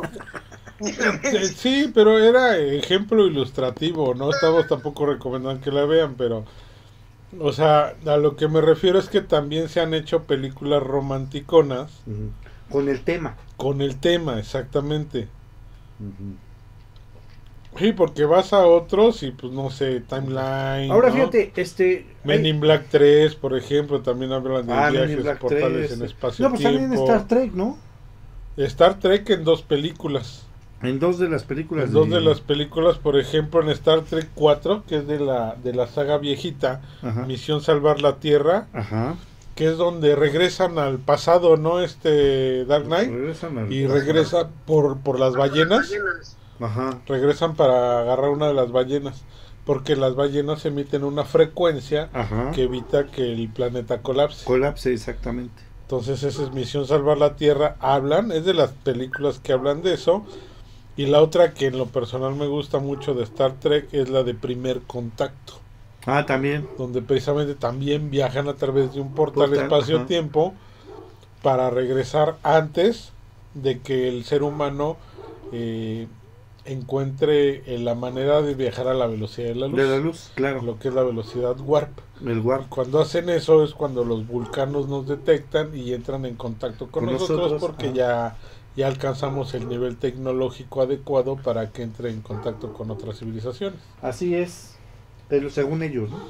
Eh, 1.32 1.48
Sí, 1.48 1.90
pero 1.94 2.18
era 2.18 2.56
ejemplo 2.58 3.26
ilustrativo, 3.26 4.14
no 4.14 4.30
estamos 4.30 4.66
tampoco 4.66 5.06
recomendando 5.06 5.60
que 5.62 5.70
la 5.70 5.84
vean, 5.86 6.16
pero, 6.16 6.44
o 7.38 7.52
sea, 7.52 7.94
a 8.06 8.16
lo 8.16 8.36
que 8.36 8.48
me 8.48 8.60
refiero 8.60 8.98
es 8.98 9.08
que 9.08 9.20
también 9.20 9.68
se 9.68 9.80
han 9.80 9.94
hecho 9.94 10.24
películas 10.24 10.82
romanticonas 10.82 12.02
Ujú. 12.06 12.32
Con 12.74 12.88
el 12.88 13.00
tema. 13.02 13.36
con 13.56 13.80
el 13.80 13.96
tema, 14.00 14.38
exactamente. 14.40 15.28
Sí, 17.78 17.92
porque 17.92 18.24
vas 18.24 18.52
a 18.52 18.66
otros 18.66 19.22
y 19.22 19.30
pues 19.30 19.52
no 19.52 19.70
sé, 19.70 20.00
Timeline. 20.00 20.90
Ahora 20.90 21.08
¿no? 21.08 21.14
fíjate, 21.14 21.52
este. 21.56 22.06
Men 22.24 22.44
in 22.46 22.58
Black 22.58 22.86
3, 22.90 23.34
por 23.36 23.56
ejemplo, 23.56 24.00
también 24.00 24.32
hablan 24.32 24.66
de 24.66 24.72
Ah, 24.72 24.90
viajes 24.90 25.24
portales 25.38 25.88
3. 25.88 25.92
en 25.92 25.98
No, 26.00 26.04
espacio 26.04 26.50
pues 26.50 26.62
también. 26.62 26.92
Star 26.94 27.28
Trek, 27.28 27.52
¿no? 27.52 27.76
Star 28.56 28.98
Trek 28.98 29.30
en 29.30 29.44
dos 29.44 29.62
películas. 29.62 30.46
En 30.82 30.98
dos 30.98 31.18
de 31.20 31.28
las 31.28 31.44
películas. 31.44 31.86
En 31.86 31.92
dos 31.92 32.10
de 32.10 32.20
las 32.20 32.40
películas, 32.40 32.98
por 32.98 33.18
ejemplo, 33.18 33.62
en 33.62 33.68
Star 33.70 34.02
Trek 34.02 34.28
4, 34.34 34.82
que 34.86 34.96
es 34.98 35.06
de 35.06 35.18
la, 35.18 35.54
de 35.62 35.74
la 35.74 35.86
saga 35.86 36.18
viejita, 36.18 36.82
Ajá. 37.02 37.24
Misión 37.26 37.60
Salvar 37.60 38.00
la 38.02 38.16
Tierra, 38.16 38.66
Ajá. 38.72 39.14
Que 39.54 39.66
es 39.70 39.76
donde 39.76 40.16
regresan 40.16 40.78
al 40.78 40.98
pasado, 40.98 41.56
¿no? 41.56 41.80
Este 41.80 42.64
Dark 42.64 42.84
Knight, 42.86 43.10
Regresan 43.10 43.58
al- 43.58 43.72
y 43.72 43.86
regresa 43.86 44.48
por, 44.66 44.98
por 45.00 45.18
las 45.20 45.34
ballenas, 45.34 45.90
Ballenas. 45.90 46.36
Ajá. 46.60 47.00
regresan 47.06 47.54
para 47.54 48.00
agarrar 48.00 48.30
una 48.30 48.48
de 48.48 48.54
las 48.54 48.72
ballenas, 48.72 49.22
porque 49.64 49.96
las 49.96 50.14
ballenas 50.16 50.64
emiten 50.66 51.04
una 51.04 51.24
frecuencia 51.24 52.10
Ajá. 52.12 52.50
que 52.52 52.64
evita 52.64 53.06
que 53.06 53.32
el 53.32 53.48
planeta 53.48 54.02
colapse. 54.02 54.44
Colapse, 54.44 54.92
exactamente. 54.92 55.62
Entonces 55.82 56.22
esa 56.22 56.42
es 56.42 56.52
Misión 56.52 56.86
Salvar 56.86 57.18
la 57.18 57.36
Tierra, 57.36 57.76
hablan, 57.78 58.32
es 58.32 58.44
de 58.44 58.54
las 58.54 58.70
películas 58.72 59.38
que 59.38 59.52
hablan 59.52 59.82
de 59.82 59.94
eso. 59.94 60.24
Y 60.96 61.06
la 61.06 61.20
otra 61.22 61.54
que 61.54 61.66
en 61.66 61.76
lo 61.76 61.86
personal 61.86 62.36
me 62.36 62.46
gusta 62.46 62.78
mucho 62.78 63.14
de 63.14 63.24
Star 63.24 63.54
Trek 63.58 63.88
es 63.92 64.08
la 64.10 64.22
de 64.22 64.32
Primer 64.34 64.80
Contacto, 64.82 65.54
Ah, 66.06 66.26
también. 66.26 66.68
donde 66.76 67.02
precisamente 67.02 67.54
también 67.54 68.10
viajan 68.10 68.48
a 68.48 68.54
través 68.54 68.94
de 68.94 69.00
un 69.00 69.14
portal 69.14 69.48
Portal, 69.48 69.64
espacio-tiempo 69.64 70.54
para 71.42 71.70
regresar 71.70 72.36
antes 72.42 73.12
de 73.54 73.80
que 73.80 74.08
el 74.08 74.24
ser 74.24 74.42
humano 74.42 74.96
eh, 75.52 76.06
encuentre 76.64 77.62
eh, 77.66 77.78
la 77.78 77.94
manera 77.94 78.42
de 78.42 78.54
viajar 78.54 78.88
a 78.88 78.94
la 78.94 79.06
velocidad 79.06 79.48
de 79.48 79.54
la 79.54 79.68
luz. 79.68 79.76
De 79.76 79.86
la 79.86 79.98
luz, 79.98 80.30
claro. 80.34 80.62
Lo 80.62 80.78
que 80.78 80.88
es 80.88 80.94
la 80.94 81.02
velocidad 81.02 81.56
warp. 81.60 81.98
El 82.24 82.40
warp. 82.40 82.68
Cuando 82.68 83.00
hacen 83.00 83.28
eso 83.28 83.64
es 83.64 83.74
cuando 83.74 84.04
los 84.04 84.26
vulcanos 84.26 84.88
nos 84.88 85.06
detectan 85.06 85.76
y 85.76 85.92
entran 85.92 86.24
en 86.24 86.36
contacto 86.36 86.88
con, 86.90 87.04
Con 87.04 87.14
nosotros, 87.14 87.52
nosotros, 87.52 87.62
porque 87.62 87.92
ya, 87.92 88.36
ya 88.76 88.86
alcanzamos 88.86 89.54
el 89.54 89.68
nivel 89.68 89.96
tecnológico 89.96 90.82
adecuado 90.82 91.36
para 91.36 91.70
que 91.70 91.82
entre 91.82 92.10
en 92.10 92.22
contacto 92.22 92.72
con 92.72 92.90
otras 92.90 93.18
civilizaciones. 93.18 93.78
Así 94.00 94.34
es. 94.34 94.73
Pero 95.34 95.50
según 95.50 95.82
ellos, 95.82 96.10
¿no? 96.10 96.28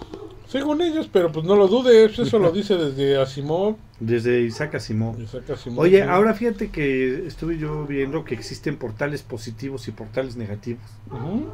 Según 0.49 0.81
ellos, 0.81 1.11
pero 1.13 1.31
pues 1.31 1.45
no 1.45 1.57
lo 1.57 1.69
dudes, 1.69 2.19
eso 2.19 2.39
lo 2.39 2.51
dice 2.53 2.77
desde 2.77 3.21
Asimov. 3.21 3.77
Desde 4.01 4.41
Isaac 4.41 4.77
Asimov. 4.77 5.21
Isaac 5.21 5.51
Asimov, 5.51 5.81
Oye, 5.81 6.03
sí. 6.03 6.09
ahora 6.09 6.33
fíjate 6.33 6.71
que 6.71 7.27
estuve 7.27 7.59
yo 7.59 7.85
viendo 7.87 8.25
que 8.25 8.35
existen 8.35 8.79
portales 8.79 9.23
positivos 9.23 9.89
y 9.89 9.91
portales 9.91 10.37
negativos. 10.37 10.83
Ujú. 11.11 11.49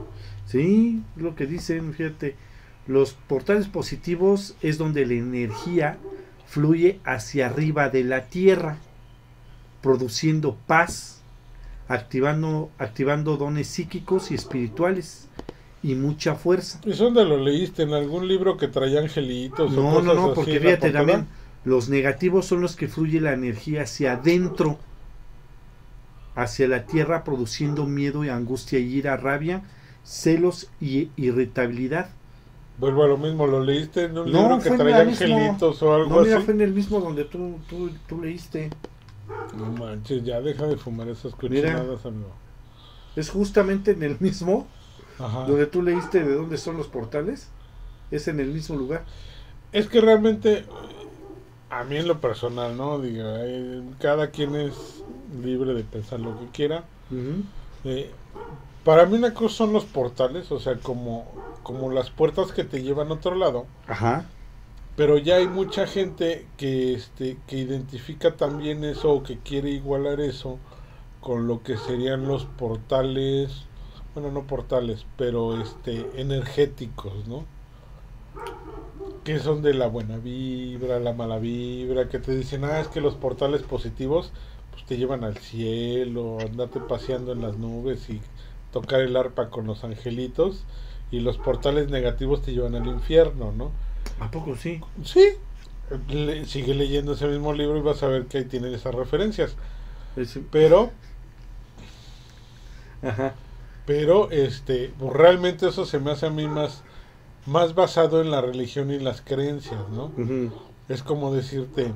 Sí, 0.47 1.03
lo 1.17 1.35
que 1.35 1.47
dicen, 1.47 1.93
fíjate. 1.93 2.37
Los 2.87 3.15
portales 3.15 3.67
positivos 3.67 4.55
es 4.63 4.79
donde 4.79 5.05
la 5.07 5.15
energía 5.15 5.99
fluye 6.47 7.01
hacia 7.05 7.47
arriba 7.47 7.89
de 7.89 8.05
la 8.05 8.27
Tierra, 8.27 8.77
produciendo 9.83 10.57
paz, 10.69 11.21
activando, 11.89 12.71
activando 12.79 13.37
dones 13.37 13.67
psíquicos 13.67 14.31
y 14.31 14.35
espirituales 14.35 15.29
y 15.83 15.95
mucha 15.95 16.35
fuerza. 16.35 16.81
¿Y 16.85 16.93
dónde 16.93 17.25
lo 17.25 17.37
leíste? 17.39 17.83
¿En 17.85 17.93
algún 17.95 18.29
libro 18.29 18.57
que 18.57 18.69
traía 18.69 19.01
angelitos? 19.01 19.71
o 19.73 19.75
No, 19.75 20.03
no, 20.03 20.15
no, 20.15 20.23
así 20.27 20.35
porque 20.35 20.55
la 20.55 20.61
fíjate 20.61 20.91
también, 20.93 21.27
los 21.65 21.89
negativos 21.89 22.47
son 22.47 22.61
los 22.61 22.77
que 22.77 22.89
fluye 22.89 23.21
la 23.21 23.33
energía 23.33 23.83
hacia 23.83 24.13
adentro, 24.13 24.79
hacia 26.35 26.69
la 26.69 26.87
tierra, 26.87 27.25
produciendo 27.25 27.87
miedo 27.87 28.25
y 28.25 28.29
angustia, 28.29 28.79
y 28.79 28.95
ira, 28.95 29.17
rabia, 29.17 29.63
celos 30.05 30.69
y 30.81 31.11
irritabilidad. 31.17 32.11
Vuelvo 32.79 33.05
a 33.05 33.09
lo 33.09 33.19
mismo, 33.19 33.47
¿lo 33.47 33.63
leíste 33.63 34.05
en 34.05 34.17
un 34.19 34.33
No, 34.33 34.41
libro 34.43 34.59
que 34.63 34.71
traía 34.71 35.05
misma. 35.05 35.27
angelitos 35.27 35.83
o 35.83 35.95
algo 35.95 36.11
No, 36.11 36.23
mira, 36.23 36.37
así? 36.37 36.47
fue 36.47 36.55
en 36.55 36.61
el 36.63 36.73
mismo 36.73 37.01
donde 37.01 37.25
tú, 37.25 37.59
tú, 37.69 37.91
tú 38.09 38.21
leíste. 38.23 38.71
No 39.59 39.67
manches, 39.73 40.25
ya 40.25 40.41
deja 40.41 40.67
de 40.67 40.77
fumar 40.77 41.09
esas 41.09 41.35
cochinadas, 41.35 42.07
amigo. 42.07 42.31
Es 43.17 43.31
justamente 43.31 43.91
en 43.93 44.03
el 44.03 44.17
mismo 44.21 44.67
Ajá. 45.21 45.45
donde 45.45 45.67
tú 45.67 45.83
leíste 45.83 46.25
de 46.25 46.35
dónde 46.35 46.57
son 46.57 46.77
los 46.77 46.89
portales. 46.89 47.49
Es 48.11 48.27
en 48.29 48.41
el 48.41 48.49
mismo 48.49 48.77
lugar. 48.77 49.05
Es 49.73 49.87
que 49.87 50.01
realmente, 50.01 50.65
a 51.69 51.85
mí 51.85 51.97
en 51.97 52.09
lo 52.09 52.21
personal, 52.21 52.77
¿no? 52.77 52.99
Digo, 52.99 53.23
eh, 53.25 53.83
cada 54.01 54.31
quien 54.31 54.57
es 54.57 55.05
libre 55.43 55.75
de 55.75 55.85
pensar 55.85 56.19
lo 56.21 56.39
que 56.41 56.47
quiera. 56.47 56.85
Eh, 57.85 58.11
para 58.85 59.07
mí 59.07 59.17
una 59.17 59.35
cosa 59.35 59.57
son 59.57 59.73
los 59.73 59.85
portales, 59.85 60.51
o 60.51 60.59
sea, 60.59 60.77
como, 60.77 61.27
como 61.63 61.91
las 61.93 62.11
puertas 62.11 62.53
que 62.53 62.65
te 62.65 62.83
llevan 62.83 63.09
a 63.11 63.15
otro 63.15 63.35
lado. 63.35 63.67
Ajá. 63.87 64.25
Pero 64.97 65.19
ya 65.19 65.37
hay 65.37 65.47
mucha 65.47 65.87
gente 65.87 66.47
que, 66.57 66.95
este, 66.95 67.39
que 67.47 67.59
identifica 67.59 68.37
también 68.37 68.85
eso 68.85 69.13
o 69.13 69.23
que 69.23 69.39
quiere 69.39 69.71
igualar 69.71 70.21
eso 70.21 70.59
con 71.21 71.47
lo 71.47 71.63
que 71.63 71.77
serían 71.77 72.27
los 72.27 72.45
portales, 72.45 73.67
bueno, 74.15 74.31
no 74.31 74.43
portales, 74.47 75.07
pero 75.17 75.55
este, 75.55 76.21
energéticos, 76.21 77.27
¿no? 77.29 77.45
Que 79.25 79.39
son 79.39 79.63
de 79.63 79.75
la 79.75 79.87
buena 79.87 80.17
vibra, 80.17 80.99
la 80.99 81.13
mala 81.13 81.39
vibra, 81.39 82.09
que 82.09 82.19
te 82.19 82.35
dicen, 82.35 82.65
ah, 82.65 82.81
es 82.81 82.89
que 82.89 83.01
los 83.01 83.15
portales 83.15 83.63
positivos 83.63 84.33
pues 84.73 84.85
te 84.87 84.97
llevan 84.97 85.25
al 85.25 85.37
cielo, 85.37 86.39
andarte 86.41 86.81
paseando 86.81 87.33
en 87.33 87.43
las 87.43 87.57
nubes 87.57 88.09
y 88.09 88.21
tocar 88.73 89.01
el 89.01 89.17
arpa 89.17 89.51
con 89.51 89.67
los 89.67 89.85
angelitos, 89.85 90.63
y 91.11 91.21
los 91.21 91.39
portales 91.39 91.91
negativos 91.91 92.41
te 92.43 92.53
llevan 92.53 92.77
al 92.77 92.87
infierno, 92.87 93.53
¿no? 93.53 93.73
¿A 94.21 94.31
poco 94.31 94.57
sí? 94.57 94.81
Sí. 95.05 95.29
Le- 96.09 96.45
sigue 96.47 96.73
leyendo 96.75 97.15
ese 97.15 97.27
mismo 97.27 97.53
libro 97.53 97.77
y 97.77 97.83
vas 97.83 98.03
a 98.05 98.07
ver 98.07 98.27
que 98.27 98.39
ahí 98.39 98.45
tienen 98.45 98.73
esas 98.73 98.95
referencias. 98.95 99.57
Es- 100.17 100.39
Pero, 100.53 100.91
Ajá. 103.03 103.35
Pero, 103.91 104.31
este, 104.31 104.95
pues, 104.97 105.13
realmente 105.13 105.67
eso 105.67 105.85
se 105.85 105.99
me 105.99 106.13
hace 106.13 106.27
a 106.27 106.31
mí 106.31 106.47
más, 106.47 106.85
más 107.45 107.75
basado 107.75 108.21
en 108.21 108.31
la 108.31 108.41
religión 108.41 108.93
y 108.93 109.01
las 109.01 109.21
creencias, 109.21 109.89
¿no? 109.89 110.13
Es 110.89 111.03
como 111.03 111.35
decirte, 111.35 111.93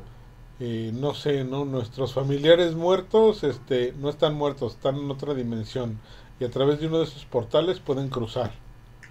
eh, 0.59 0.91
no 0.93 1.15
sé, 1.15 1.45
¿no? 1.45 1.65
Nuestros 1.65 2.13
familiares 2.13 2.75
muertos, 2.75 3.45
este, 3.45 3.93
no 3.97 4.09
están 4.09 4.35
muertos, 4.35 4.73
están 4.75 4.97
en 4.97 5.09
otra 5.09 5.35
dimensión. 5.35 6.01
Y 6.41 6.45
a 6.45 6.51
través 6.51 6.81
de 6.81 6.89
uno 6.89 6.99
de 6.99 7.05
esos 7.05 7.27
portales 7.27 7.79
pueden 7.79 8.09
cruzar. 8.09 8.51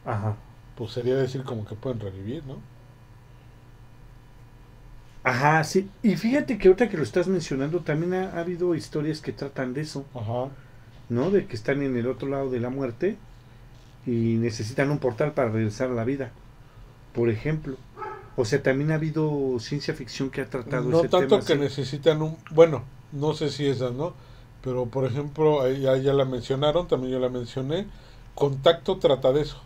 Ajá. 0.04 0.36
Pues 0.76 0.92
sería 0.92 1.16
decir 1.16 1.46
como 1.46 1.66
que 1.66 1.76
pueden 1.76 2.02
revivir, 2.02 2.44
¿no? 2.46 2.58
Ajá, 5.24 5.64
sí. 5.64 5.90
Y 6.02 6.18
fíjate 6.18 6.58
que 6.58 6.68
ahorita 6.68 6.90
que 6.90 6.98
lo 6.98 7.04
estás 7.04 7.30
mencionando, 7.30 7.80
también 7.80 8.14
ha, 8.14 8.32
ha 8.32 8.40
habido 8.42 8.76
historias 8.76 9.22
que 9.22 9.32
tratan 9.32 9.74
de 9.74 9.82
eso, 9.82 10.06
Ajá. 10.14 10.50
¿No? 11.14 11.30
De 11.32 11.46
que 11.46 11.56
están 11.56 11.82
en 11.82 11.96
el 11.96 12.08
otro 12.08 12.28
lado 12.28 12.50
de 12.50 12.60
la 12.60 12.70
muerte 12.70 13.18
y 14.06 14.36
necesitan 14.36 14.92
un 14.92 15.00
portal 15.00 15.34
para 15.34 15.50
regresar 15.50 15.90
a 15.90 15.94
la 15.94 16.04
vida, 16.04 16.32
por 17.14 17.30
ejemplo. 17.30 17.78
O 18.36 18.46
sea, 18.46 18.64
también 18.64 18.92
ha 18.92 18.96
habido 18.96 19.58
ciencia 19.60 19.94
ficción 19.94 20.30
que 20.30 20.42
ha 20.42 20.50
tratado 20.50 20.90
No 20.90 21.00
ese 21.00 21.10
tanto 21.10 21.36
tema. 21.36 21.46
que 21.46 21.54
así. 21.54 21.62
necesitan 21.62 22.22
un... 22.22 22.38
Bueno, 22.52 22.84
no 23.12 23.34
sé 23.34 23.50
si 23.50 23.68
esas, 23.68 23.94
¿no? 23.94 24.14
Pero, 24.64 24.88
por 24.88 25.06
ejemplo, 25.06 25.70
ya, 25.72 25.98
ya 25.98 26.14
la 26.14 26.26
mencionaron, 26.26 26.88
también 26.88 27.14
yo 27.14 27.20
la 27.20 27.30
mencioné. 27.30 27.86
Contacto 28.34 28.98
trata 28.98 29.32
de 29.32 29.42
eso. 29.42 29.62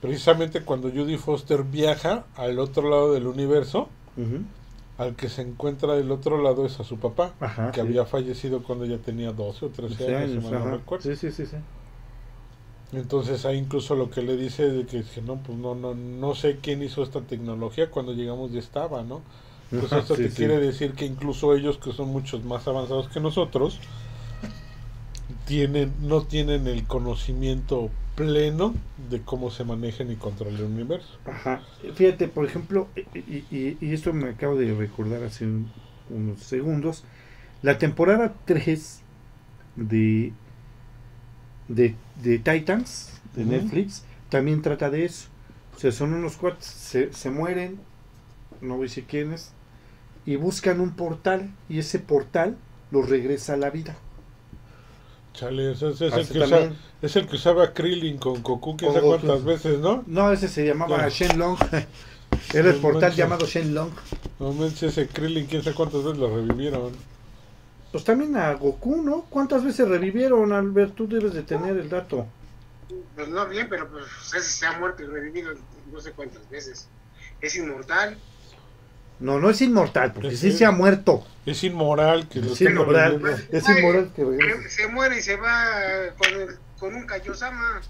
Precisamente 0.00 0.62
cuando 0.62 0.90
Judy 0.90 1.16
Foster 1.18 1.64
viaja 1.64 2.24
al 2.36 2.58
otro 2.58 2.88
lado 2.88 3.12
del 3.12 3.26
universo. 3.26 3.88
Al 4.98 5.14
que 5.16 5.28
se 5.28 5.42
encuentra 5.42 5.94
del 5.94 6.10
otro 6.10 6.42
lado 6.42 6.66
es 6.66 6.78
a 6.80 6.84
su 6.84 6.98
papá, 6.98 7.32
Ajá, 7.40 7.72
que 7.72 7.80
sí. 7.80 7.86
había 7.86 8.04
fallecido 8.04 8.62
cuando 8.62 8.84
ella 8.84 8.98
tenía 8.98 9.32
12 9.32 9.66
o 9.66 9.68
13 9.70 9.94
12 9.94 10.14
años, 10.16 10.44
si 10.44 10.50
no 10.52 10.70
recuerdo. 10.70 11.04
Sí, 11.04 11.16
sí, 11.16 11.30
sí, 11.30 11.46
sí. 11.46 11.56
Entonces 12.92 13.44
ahí 13.44 13.58
incluso 13.58 13.94
lo 13.94 14.10
que 14.10 14.22
le 14.22 14.36
dice 14.36 14.68
de 14.70 14.86
que, 14.86 15.02
que 15.04 15.20
no, 15.20 15.36
pues 15.42 15.58
no, 15.58 15.74
no, 15.74 15.94
no 15.94 16.34
sé 16.34 16.58
quién 16.62 16.82
hizo 16.82 17.02
esta 17.02 17.20
tecnología, 17.20 17.90
cuando 17.90 18.12
llegamos 18.14 18.50
ya 18.52 18.60
estaba, 18.60 19.02
¿no? 19.02 19.22
Pues 19.78 19.92
Ajá, 19.92 20.02
sí, 20.06 20.14
te 20.22 20.30
quiere 20.30 20.58
decir 20.58 20.94
que 20.94 21.04
incluso 21.04 21.54
ellos 21.54 21.78
que 21.78 21.92
son 21.92 22.08
muchos 22.08 22.44
más 22.44 22.66
avanzados 22.66 23.08
que 23.08 23.20
nosotros 23.20 23.78
tienen 25.46 25.92
no 26.00 26.22
tienen 26.22 26.66
el 26.66 26.86
conocimiento 26.86 27.90
pleno 28.18 28.74
de 29.10 29.22
cómo 29.22 29.50
se 29.50 29.64
manejan 29.64 30.10
y 30.10 30.16
controla 30.16 30.58
el 30.58 30.64
universo. 30.64 31.18
Ajá. 31.24 31.62
Fíjate, 31.94 32.28
por 32.28 32.44
ejemplo, 32.44 32.88
y, 33.14 33.46
y- 33.50 33.78
y 33.80 33.92
esto 33.94 34.12
me 34.12 34.30
acabo 34.30 34.56
de 34.56 34.74
recordar 34.74 35.22
hace 35.22 35.46
un- 35.46 35.70
unos 36.10 36.40
segundos, 36.42 37.04
la 37.62 37.78
temporada 37.78 38.34
3 38.46 39.00
de, 39.76 40.32
de, 41.68 41.94
de 42.22 42.38
Titans, 42.38 43.20
de. 43.34 43.44
Netflix, 43.44 44.04
también 44.28 44.62
trata 44.62 44.90
de 44.90 45.04
eso. 45.04 45.28
O 45.76 45.78
sea, 45.78 45.92
son 45.92 46.12
unos 46.12 46.36
cuates, 46.36 46.64
se, 46.66 47.12
se 47.12 47.30
mueren, 47.30 47.78
no 48.60 48.76
voy 48.76 48.86
a 48.86 48.88
decir 48.88 49.04
quiénes, 49.04 49.52
y 50.26 50.36
buscan 50.36 50.80
un 50.80 50.92
portal, 50.96 51.50
y 51.68 51.78
ese 51.78 51.98
portal 51.98 52.56
los 52.90 53.08
regresa 53.08 53.54
a 53.54 53.56
la 53.58 53.70
vida. 53.70 53.96
Chale, 55.34 55.72
ese, 55.72 55.90
es, 55.90 56.00
el 56.00 56.28
que 56.28 56.38
usa-. 56.40 56.68
Es 57.02 57.16
el 57.16 57.26
que 57.26 57.36
usaba 57.36 57.72
Krillin 57.72 58.18
con 58.18 58.42
Goku, 58.42 58.76
quién 58.76 58.92
sabe 58.92 59.06
cuántas 59.06 59.44
veces, 59.44 59.78
¿no? 59.78 60.02
No, 60.06 60.32
ese 60.32 60.48
se 60.48 60.66
llamaba 60.66 60.96
Claro. 60.96 61.10
Shenlong. 61.10 61.56
Era 62.54 62.68
el 62.70 62.76
No 62.76 62.82
portal 62.82 63.00
manches. 63.02 63.16
llamado 63.16 63.46
Shenlong. 63.46 63.90
No 64.38 64.52
manches, 64.52 64.96
ese 64.96 65.08
Krillin, 65.08 65.46
quién 65.46 65.62
sabe 65.62 65.76
cuántas 65.76 66.02
veces 66.04 66.18
lo 66.18 66.34
revivieron. 66.34 66.92
Pues 67.92 68.04
también 68.04 68.36
a 68.36 68.52
Goku, 68.54 69.02
¿no? 69.02 69.22
¿Cuántas 69.30 69.64
veces 69.64 69.88
revivieron, 69.88 70.52
Albert? 70.52 70.94
Tú 70.94 71.08
debes 71.08 71.32
de 71.34 71.42
tener 71.42 71.76
el 71.76 71.88
dato. 71.88 72.26
Pues 73.14 73.28
no 73.28 73.46
bien, 73.48 73.66
pero 73.68 73.88
pues 73.88 74.04
ese 74.34 74.42
se 74.42 74.66
ha 74.66 74.78
muerto 74.78 75.02
y 75.02 75.06
revivido 75.06 75.52
no 75.92 76.00
sé 76.00 76.12
cuántas 76.12 76.48
veces. 76.50 76.88
Es 77.40 77.56
inmortal. 77.56 78.16
No, 79.20 79.40
no 79.40 79.50
es 79.50 79.60
inmortal, 79.62 80.12
porque 80.12 80.28
Es 80.28 80.38
sí 80.40 80.52
se 80.52 80.64
ha 80.64 80.70
muerto. 80.70 81.24
Es 81.46 81.64
inmoral 81.64 82.28
que 82.28 82.40
lo 82.40 82.52
Es 82.52 82.60
inmoral. 82.60 83.20
Es 83.50 83.68
inmoral 83.68 84.12
que 84.14 84.22
Se, 84.22 84.28
regrese. 84.30 84.68
se 84.70 84.88
muere 84.88 85.18
y 85.18 85.22
se 85.22 85.36
va 85.36 85.64
con, 86.16 86.40
el- 86.40 86.58
con 86.78 86.94
un 86.94 87.06
Kaiosama. 87.06 87.80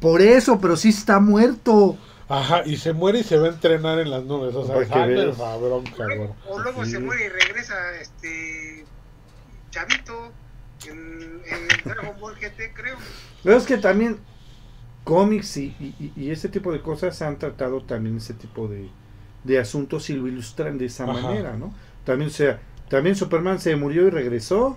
Por 0.00 0.20
eso, 0.20 0.60
pero 0.60 0.76
sí 0.76 0.90
está 0.90 1.18
muerto. 1.20 1.96
Ajá, 2.28 2.62
y 2.64 2.76
se 2.76 2.92
muere 2.92 3.20
y 3.20 3.24
se 3.24 3.36
va 3.38 3.46
a 3.48 3.50
entrenar 3.50 3.98
en 3.98 4.10
las 4.10 4.24
nubes. 4.24 4.54
O 4.54 4.64
sea. 4.66 4.76
O 4.76 6.58
luego 6.58 6.84
Sí. 6.84 6.90
se 6.92 6.98
muere 6.98 7.26
y 7.26 7.28
regresa 7.28 7.74
este 8.00 8.84
Chavito 9.70 10.32
en, 10.86 11.40
en 11.46 11.68
Dragon 11.84 12.18
Ball 12.20 12.34
GT, 12.36 12.72
creo. 12.74 12.96
Pero 13.42 13.56
es 13.56 13.64
que 13.64 13.78
también 13.78 14.18
cómics 15.04 15.56
y, 15.56 15.74
y- 15.80 16.12
y 16.16 16.30
ese 16.30 16.48
tipo 16.48 16.72
de 16.72 16.80
cosas 16.80 17.20
han 17.22 17.38
tratado 17.38 17.82
también 17.82 18.16
ese 18.18 18.34
tipo 18.34 18.68
de, 18.68 18.88
de 19.44 19.58
asuntos 19.58 20.08
y 20.10 20.14
lo 20.14 20.28
ilustran 20.28 20.78
de 20.78 20.86
esa 20.86 21.04
Ajá. 21.04 21.14
manera, 21.14 21.56
¿no? 21.56 21.74
También, 22.04 22.30
o 22.30 22.32
sea, 22.32 22.60
también 22.88 23.16
Superman 23.16 23.58
se 23.60 23.74
murió 23.76 24.06
y 24.06 24.10
regresó. 24.10 24.76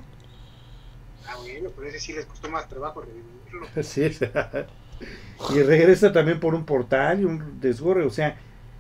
Ah, 1.28 1.36
bueno, 1.42 1.70
pero 1.76 1.88
ese 1.88 2.00
sí 2.00 2.14
les 2.14 2.26
costó 2.26 2.50
más 2.50 2.68
trabajo 2.68 3.02
revivirlo. 3.02 3.68
Así 3.76 4.04
es. 4.04 4.22
y 4.22 5.62
regresa 5.62 6.12
también 6.12 6.40
por 6.40 6.56
un 6.56 6.66
portal 6.66 7.22
y 7.22 7.26
un 7.26 7.60
desgorre. 7.60 8.06
O 8.06 8.10
sea, 8.10 8.38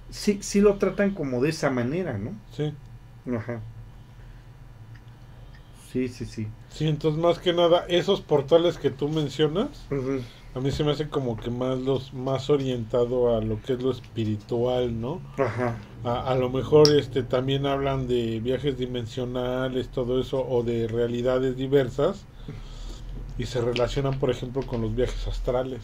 sí, 0.10 0.40
sí 0.42 0.62
lo 0.62 0.78
tratan 0.78 1.14
como 1.14 1.42
de 1.42 1.50
esa 1.50 1.70
manera, 1.70 2.18
¿no? 2.18 2.32
Sí. 2.52 2.74
Ajá. 3.36 3.60
Sí, 5.92 6.10
sí, 6.10 6.26
sí. 6.26 6.48
Sí, 6.70 6.88
entonces 6.88 7.22
más 7.22 7.40
que 7.40 7.54
nada, 7.54 7.86
esos 7.88 8.20
portales 8.20 8.78
que 8.78 8.90
tú 8.92 9.08
mencionas, 9.08 9.70
a 10.54 10.60
mí 10.60 10.72
se 10.72 10.84
me 10.84 10.92
hace 10.92 11.08
como 11.08 11.38
que 11.38 11.50
más 11.50 11.80
los 11.80 12.14
más 12.14 12.50
orientado 12.50 13.36
a 13.38 13.42
lo 13.42 13.62
que 13.62 13.74
es 13.74 13.82
lo 13.82 13.92
espiritual, 13.92 15.00
¿no? 15.00 15.22
Ajá. 15.38 15.78
A, 16.04 16.32
a 16.32 16.36
lo 16.36 16.50
mejor 16.50 16.90
este 16.94 17.24
también 17.24 17.66
hablan 17.66 18.08
de 18.08 18.42
viajes 18.42 18.78
dimensionales, 18.78 19.88
todo 19.88 20.20
eso, 20.20 20.46
o 20.46 20.64
de 20.64 20.88
realidades 20.90 21.56
diversas, 21.56 22.26
y 23.38 23.46
se 23.46 23.62
relacionan, 23.62 24.20
por 24.20 24.30
ejemplo, 24.30 24.66
con 24.66 24.82
los 24.82 24.96
viajes 24.96 25.28
astrales. 25.28 25.82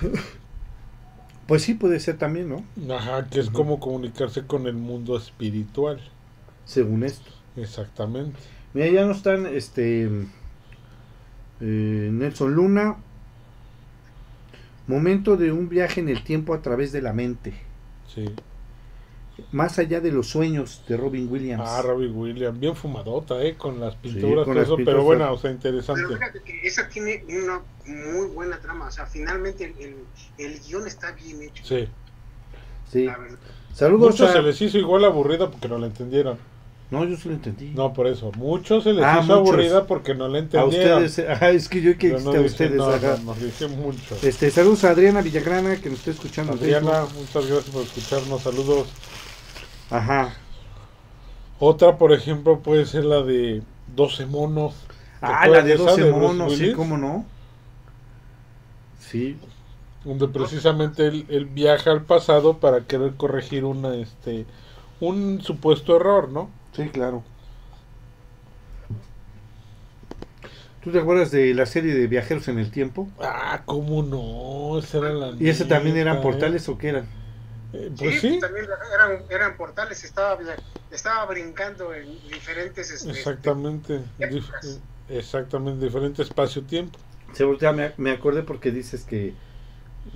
Pues 1.48 1.62
sí, 1.62 1.72
puede 1.72 1.98
ser 1.98 2.18
también, 2.18 2.50
¿no? 2.50 2.94
Ajá, 2.94 3.26
que 3.30 3.40
es 3.40 3.48
como 3.48 3.80
comunicarse 3.80 4.46
con 4.46 4.66
el 4.66 4.74
mundo 4.74 5.16
espiritual. 5.16 5.98
Según 6.66 7.04
esto. 7.04 7.30
Exactamente. 7.56 8.38
Mira, 8.74 8.88
ya 8.88 9.06
no 9.06 9.12
están, 9.12 9.46
este, 9.46 10.04
eh, 10.04 12.10
Nelson 12.12 12.52
Luna. 12.52 12.98
Momento 14.86 15.38
de 15.38 15.50
un 15.50 15.70
viaje 15.70 16.00
en 16.00 16.10
el 16.10 16.22
tiempo 16.22 16.52
a 16.52 16.60
través 16.60 16.92
de 16.92 17.00
la 17.00 17.14
mente. 17.14 17.54
Sí. 18.14 18.26
Más 19.52 19.78
allá 19.78 20.00
de 20.00 20.10
los 20.12 20.26
sueños 20.28 20.82
de 20.88 20.96
Robin 20.96 21.28
Williams. 21.30 21.62
Ah, 21.66 21.80
Robbie 21.82 22.08
Williams, 22.08 22.58
bien 22.58 22.74
fumadota, 22.76 23.42
¿eh? 23.42 23.54
Con 23.56 23.78
las 23.80 23.94
pinturas, 23.94 24.44
con 24.44 24.52
todo 24.52 24.54
las 24.54 24.64
eso, 24.64 24.76
pinturas. 24.76 24.94
pero 24.96 25.04
bueno, 25.04 25.32
o 25.32 25.38
sea, 25.38 25.50
interesante. 25.50 26.02
Pero 26.06 26.18
fíjate 26.18 26.40
que 26.42 26.66
esa 26.66 26.88
tiene 26.88 27.24
una 27.28 27.60
muy 27.86 28.26
buena 28.28 28.58
trama. 28.60 28.88
O 28.88 28.90
sea, 28.90 29.06
finalmente 29.06 29.64
el, 29.64 29.74
el, 29.78 29.96
el 30.52 30.60
guion 30.60 30.86
está 30.86 31.12
bien 31.12 31.42
hecho. 31.42 31.64
Sí. 31.64 31.88
Sí. 32.92 33.04
La. 33.04 33.18
Saludos 33.72 34.10
Muchos 34.12 34.30
a... 34.30 34.32
se 34.32 34.42
les 34.42 34.60
hizo 34.60 34.76
igual 34.78 35.04
aburrida 35.04 35.50
porque 35.50 35.68
no 35.68 35.78
la 35.78 35.86
entendieron. 35.86 36.36
No, 36.90 37.04
yo 37.04 37.16
sí 37.16 37.28
lo 37.28 37.34
entendí. 37.34 37.66
No, 37.74 37.92
por 37.92 38.06
eso. 38.06 38.32
Muchos 38.36 38.82
se 38.82 38.94
les 38.94 39.04
Ah, 39.04 39.20
hizo 39.22 39.36
muchos. 39.36 39.48
aburrida 39.52 39.86
porque 39.86 40.14
no 40.14 40.26
la 40.26 40.38
a 40.38 40.40
entendieron. 40.40 41.04
ustedes, 41.04 41.28
ajá, 41.30 41.50
es 41.50 41.68
que 41.68 41.82
yo 41.82 41.96
que 41.98 42.08
no 42.08 42.30
a 42.30 42.34
dije- 42.34 42.46
ustedes, 42.46 42.72
no, 42.76 42.88
ajá. 42.88 43.18
no, 43.18 43.24
nos 43.34 43.40
dije 43.42 43.68
mucho. 43.68 44.16
Este, 44.22 44.50
saludos 44.50 44.84
a 44.84 44.90
Adriana 44.90 45.20
Villagrana 45.20 45.76
que 45.76 45.90
nos 45.90 45.98
está 45.98 46.10
escuchando. 46.12 46.54
Adriana, 46.54 47.04
muchas 47.14 47.46
gracias 47.46 47.64
por 47.74 47.82
escucharnos. 47.82 48.42
Saludos. 48.42 48.88
Ajá. 49.90 50.34
Otra, 51.58 51.98
por 51.98 52.12
ejemplo, 52.12 52.60
puede 52.62 52.86
ser 52.86 53.04
la 53.04 53.22
de 53.22 53.62
12 53.86 54.26
monos. 54.26 54.74
¿Te 55.24 55.32
Ah, 55.34 55.46
la 55.48 55.62
de 55.62 55.74
esa 55.74 55.96
12 55.96 56.04
Bruce 56.04 56.14
monos, 56.20 56.56
sí, 56.56 56.70
cómo 56.72 56.96
no. 56.96 57.26
Sí, 58.98 59.38
Donde 60.04 60.26
precisamente 60.28 61.06
él, 61.06 61.24
él 61.28 61.46
viaja 61.46 61.92
al 61.92 62.04
pasado 62.04 62.58
para 62.58 62.86
querer 62.86 63.14
corregir 63.16 63.64
una, 63.64 63.94
este, 63.94 64.46
un 65.00 65.40
supuesto 65.40 65.94
error, 65.96 66.28
¿no? 66.30 66.50
sí, 66.72 66.88
claro. 66.90 67.24
¿Tú 70.80 70.90
te 70.92 70.98
acuerdas 70.98 71.30
de 71.30 71.54
la 71.54 71.66
serie 71.66 71.94
de 71.94 72.06
Viajeros 72.06 72.48
en 72.48 72.58
el 72.58 72.70
Tiempo? 72.70 73.08
Ah, 73.20 73.62
cómo 73.66 74.02
no, 74.02 74.78
esa 74.78 74.98
era 74.98 75.12
la 75.12 75.30
¿Y 75.38 75.48
ese 75.48 75.64
también 75.64 75.96
eran 75.96 76.18
¿eh? 76.18 76.20
portales 76.20 76.68
o 76.68 76.78
qué 76.78 76.88
eran? 76.88 77.08
Eh, 77.72 77.90
pues 77.98 78.20
sí, 78.20 78.32
sí, 78.32 78.40
también 78.40 78.66
eran, 78.94 79.22
eran 79.30 79.56
portales. 79.56 80.02
Estaba, 80.04 80.38
estaba 80.90 81.26
brincando 81.26 81.94
en 81.94 82.06
diferentes. 82.28 82.90
este, 82.90 83.10
exactamente. 83.10 84.00
dif- 84.18 84.78
exactamente, 85.08 85.84
diferente 85.84 86.22
espacio-tiempo. 86.22 86.98
Se 87.32 87.44
voltea, 87.44 87.72
me, 87.72 87.92
me 87.98 88.10
acordé 88.10 88.42
porque 88.42 88.70
dices 88.70 89.04
que 89.04 89.34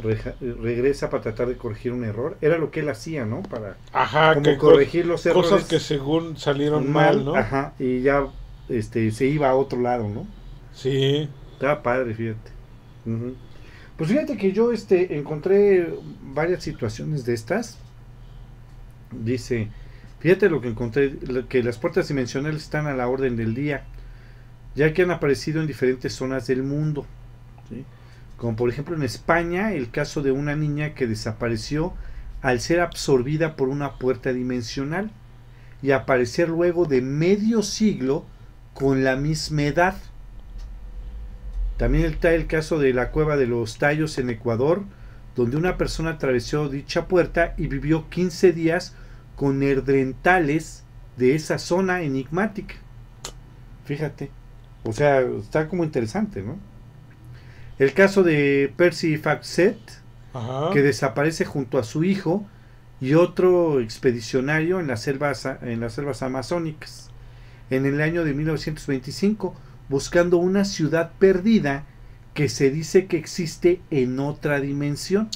reja- 0.02 0.34
regresa 0.40 1.10
para 1.10 1.22
tratar 1.22 1.48
de 1.48 1.56
corregir 1.56 1.92
un 1.92 2.04
error. 2.04 2.38
Era 2.40 2.56
lo 2.58 2.70
que 2.70 2.80
él 2.80 2.88
hacía, 2.88 3.26
¿no? 3.26 3.42
Para 3.42 3.76
Ajá, 3.92 4.34
como 4.34 4.44
que 4.44 4.56
co- 4.56 4.70
corregir 4.72 5.06
los 5.06 5.26
errores 5.26 5.50
cosas 5.50 5.68
que 5.68 5.78
según 5.78 6.36
salieron 6.38 6.90
mal, 6.90 7.24
¿no? 7.24 7.34
Ajá, 7.36 7.74
y 7.78 8.00
ya 8.00 8.26
este, 8.68 9.10
se 9.10 9.26
iba 9.26 9.50
a 9.50 9.54
otro 9.54 9.80
lado, 9.80 10.08
¿no? 10.08 10.26
Sí, 10.74 11.28
Estaba 11.52 11.82
padre, 11.82 12.14
fíjate. 12.14 12.50
Ujú. 13.06 13.34
Pues 14.02 14.10
fíjate 14.10 14.36
que 14.36 14.50
yo 14.50 14.72
este, 14.72 15.16
encontré 15.16 15.94
varias 16.34 16.64
situaciones 16.64 17.24
de 17.24 17.34
estas. 17.34 17.78
Dice, 19.12 19.68
fíjate 20.18 20.50
lo 20.50 20.60
que 20.60 20.66
encontré, 20.66 21.18
que 21.48 21.62
las 21.62 21.78
puertas 21.78 22.08
dimensionales 22.08 22.64
están 22.64 22.88
a 22.88 22.96
la 22.96 23.06
orden 23.06 23.36
del 23.36 23.54
día, 23.54 23.84
ya 24.74 24.92
que 24.92 25.02
han 25.02 25.12
aparecido 25.12 25.60
en 25.60 25.68
diferentes 25.68 26.14
zonas 26.14 26.48
del 26.48 26.64
mundo. 26.64 27.06
Como 28.38 28.56
por 28.56 28.70
ejemplo 28.70 28.96
en 28.96 29.04
España, 29.04 29.72
el 29.72 29.92
caso 29.92 30.20
de 30.20 30.32
una 30.32 30.56
niña 30.56 30.94
que 30.94 31.06
desapareció 31.06 31.94
al 32.40 32.58
ser 32.58 32.80
absorbida 32.80 33.54
por 33.54 33.68
una 33.68 34.00
puerta 34.00 34.32
dimensional 34.32 35.12
y 35.80 35.92
aparecer 35.92 36.48
luego 36.48 36.86
de 36.86 37.02
medio 37.02 37.62
siglo 37.62 38.24
con 38.74 39.04
la 39.04 39.14
misma 39.14 39.62
edad. 39.62 39.94
También 41.82 42.04
está 42.04 42.32
el 42.32 42.46
caso 42.46 42.78
de 42.78 42.94
la 42.94 43.10
cueva 43.10 43.36
de 43.36 43.48
los 43.48 43.76
Tallos 43.76 44.16
en 44.18 44.30
Ecuador, 44.30 44.84
donde 45.34 45.56
una 45.56 45.78
persona 45.78 46.10
atravesó 46.10 46.68
dicha 46.68 47.08
puerta 47.08 47.54
y 47.58 47.66
vivió 47.66 48.08
15 48.08 48.52
días 48.52 48.94
con 49.34 49.58
nerdrentales 49.58 50.84
de 51.16 51.34
esa 51.34 51.58
zona 51.58 52.02
enigmática. 52.02 52.76
Fíjate. 53.84 54.30
O 54.84 54.92
sea, 54.92 55.22
está 55.22 55.66
como 55.66 55.82
interesante, 55.82 56.40
¿no? 56.42 56.56
El 57.80 57.94
caso 57.94 58.22
de 58.22 58.72
Percy 58.76 59.20
ajá. 60.34 60.70
que 60.72 60.82
desaparece 60.82 61.44
junto 61.44 61.80
a 61.80 61.82
su 61.82 62.04
hijo 62.04 62.46
y 63.00 63.14
otro 63.14 63.80
expedicionario 63.80 64.78
en 64.78 64.86
las 64.86 65.02
selvas, 65.02 65.48
en 65.62 65.80
las 65.80 65.94
selvas 65.94 66.22
amazónicas 66.22 67.10
en 67.70 67.86
el 67.86 68.00
año 68.00 68.24
de 68.24 68.34
1925 68.34 69.56
buscando 69.92 70.38
una 70.38 70.64
ciudad 70.64 71.12
perdida 71.18 71.84
que 72.34 72.48
se 72.48 72.70
dice 72.70 73.06
que 73.06 73.18
existe 73.18 73.80
en 73.90 74.18
otra 74.18 74.58
dimensión 74.58 75.28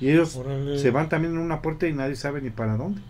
y 0.00 0.10
ellos 0.10 0.34
Órale. 0.36 0.78
se 0.78 0.90
van 0.90 1.08
también 1.08 1.34
en 1.34 1.38
una 1.40 1.62
puerta 1.62 1.86
y 1.86 1.92
nadie 1.92 2.16
sabe 2.16 2.42
ni 2.42 2.50
para 2.50 2.76
dónde 2.76 3.00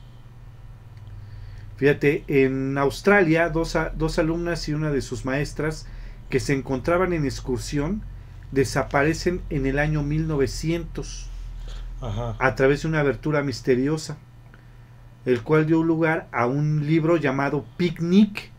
fíjate 1.77 2.25
en 2.29 2.79
Australia 2.79 3.49
dos, 3.49 3.75
a- 3.77 3.91
dos 3.91 4.19
alumnas 4.19 4.69
y 4.69 4.75
una 4.75 4.91
de 4.91 5.03
sus 5.03 5.25
maestras 5.25 5.87
que 6.31 6.41
se 6.41 6.53
encontraban 6.53 7.13
en 7.13 7.25
excursión 7.25 8.03
desaparecen 8.53 9.41
en 9.51 9.67
el 9.67 9.79
año 9.79 10.03
1900 10.03 11.29
Ajá. 12.01 12.37
a 12.39 12.55
través 12.55 12.83
de 12.83 12.89
una 12.89 13.01
abertura 13.01 13.43
misteriosa, 13.43 14.19
el 15.25 15.43
cual 15.43 15.67
dio 15.67 15.83
lugar 15.83 16.29
a 16.33 16.47
un 16.47 16.87
libro 16.87 17.17
llamado 17.17 17.65
Picnic 17.77 18.51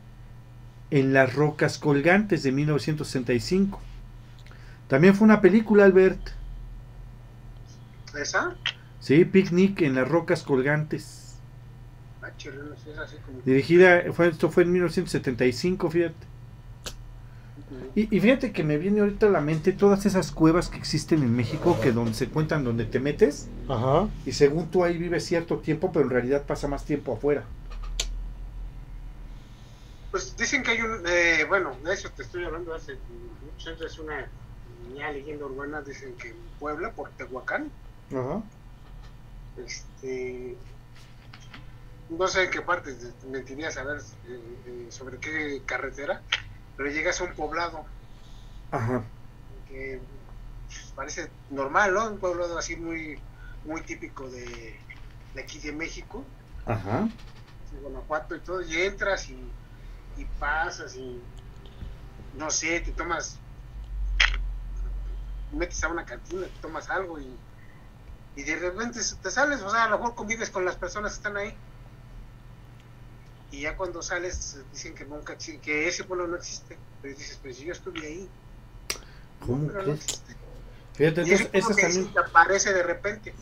en 0.91 1.13
las 1.13 1.33
rocas 1.33 1.77
colgantes 1.77 2.43
de 2.43 2.51
1965. 2.51 3.79
También 4.87 5.15
fue 5.15 5.25
una 5.25 5.41
película, 5.41 5.85
Albert. 5.85 6.19
¿Esa? 8.19 8.55
Sí, 8.99 9.25
Picnic 9.25 9.81
en 9.81 9.95
las 9.95 10.07
rocas 10.07 10.43
colgantes. 10.43 11.35
Ah, 12.21 12.29
chile, 12.37 12.55
no 12.69 12.75
sé, 12.75 12.91
es 12.91 12.97
así 12.97 13.17
como. 13.25 13.39
Dirigida, 13.41 14.03
fue, 14.13 14.29
esto 14.29 14.49
fue 14.49 14.63
en 14.63 14.71
1975, 14.71 15.89
fíjate. 15.89 16.15
Y, 17.95 18.15
y 18.15 18.19
fíjate 18.19 18.51
que 18.51 18.63
me 18.63 18.77
viene 18.77 19.01
ahorita 19.01 19.27
a 19.27 19.29
la 19.29 19.41
mente 19.41 19.71
todas 19.71 20.05
esas 20.05 20.31
cuevas 20.31 20.69
que 20.69 20.77
existen 20.77 21.23
en 21.23 21.35
México, 21.35 21.77
que 21.81 21.91
donde 21.91 22.13
se 22.13 22.27
cuentan, 22.27 22.63
donde 22.63 22.85
te 22.85 22.99
metes, 22.99 23.47
Ajá. 23.67 24.07
y 24.25 24.33
según 24.33 24.67
tú 24.69 24.83
ahí 24.83 24.97
vives 24.97 25.25
cierto 25.25 25.57
tiempo, 25.57 25.91
pero 25.91 26.05
en 26.05 26.11
realidad 26.11 26.43
pasa 26.43 26.67
más 26.67 26.85
tiempo 26.85 27.13
afuera. 27.13 27.43
Pues 30.15 30.37
dicen 30.37 30.63
que 30.63 30.71
hay 30.71 30.81
un. 30.81 31.03
Eh, 31.05 31.43
bueno, 31.45 31.75
de 31.83 31.93
eso 31.93 32.09
te 32.09 32.21
estoy 32.23 32.45
hablando 32.45 32.73
hace 32.73 32.95
muchos 33.43 33.67
años. 33.67 33.81
Es 33.81 33.99
una 33.99 34.25
ya 34.95 35.11
leyenda 35.11 35.45
urbana. 35.45 35.81
Dicen 35.81 36.15
que 36.15 36.29
en 36.29 36.37
Puebla, 36.57 36.93
por 36.93 37.09
Tehuacán, 37.09 37.69
Ajá. 38.11 38.41
este. 39.57 40.55
No 42.07 42.29
sé 42.29 42.45
en 42.45 42.51
qué 42.51 42.61
parte, 42.61 42.93
te 42.95 43.27
mentiría 43.27 43.71
saber 43.71 43.99
eh, 44.29 44.39
eh, 44.67 44.87
sobre 44.89 45.17
qué 45.17 45.61
carretera, 45.65 46.21
pero 46.77 46.89
llegas 46.89 47.19
a 47.19 47.25
un 47.25 47.33
poblado 47.33 47.83
Ajá. 48.71 49.03
que 49.67 49.99
pues, 50.67 50.93
parece 50.95 51.29
normal, 51.49 51.93
¿no? 51.93 52.09
Un 52.09 52.19
poblado 52.19 52.57
así 52.57 52.77
muy, 52.77 53.19
muy 53.65 53.81
típico 53.81 54.29
de, 54.29 54.79
de 55.33 55.41
aquí 55.41 55.59
de 55.59 55.73
México. 55.73 56.23
Ajá. 56.65 57.09
de 57.73 57.79
Guanajuato 57.81 58.33
y 58.37 58.39
todo, 58.39 58.61
y 58.61 58.81
entras 58.81 59.29
y, 59.29 59.51
y 60.15 60.25
pasas 60.25 60.95
y 60.95 61.27
no 62.33 62.51
sé, 62.51 62.81
te 62.81 62.91
tomas, 62.93 63.41
metes 65.49 65.83
a 65.83 65.89
una 65.89 66.05
cantina, 66.05 66.47
te 66.49 66.59
tomas 66.59 66.89
algo 66.89 67.19
y, 67.19 67.39
y 68.35 68.43
de 68.43 68.55
repente 68.57 68.99
te 69.21 69.31
sales, 69.31 69.61
o 69.63 69.69
sea, 69.69 69.85
a 69.85 69.89
lo 69.89 69.99
mejor 69.99 70.15
convives 70.15 70.49
con 70.51 70.65
las 70.65 70.77
personas 70.77 71.13
que 71.13 71.17
están 71.17 71.37
ahí. 71.37 71.61
y 73.49 73.61
ya 73.61 73.75
cuando 73.77 74.01
sales 74.01 74.69
dicen 74.71 74.93
que 74.95 75.05
nunca 75.05 75.37
que 75.37 75.87
ese 75.87 76.03
pueblo 76.03 76.27
no 76.27 76.35
existe. 76.37 76.79
Pero 77.01 77.15
dices, 77.15 77.39
pues 77.41 77.57
yo 77.59 77.71
estuve 77.71 78.05
ahí. 78.05 78.35
¿Cómo 79.39 79.67
pero 79.67 79.83
no 79.83 79.93
crees? 79.93 79.93
existe. 79.93 80.35
Fíjate, 80.93 81.21
Y 81.21 81.33
entonces, 81.33 81.49
esas 81.53 81.77
que 81.77 81.87
también, 81.87 82.09
aparece 82.19 82.73
de 82.73 82.83
repente. 82.83 83.35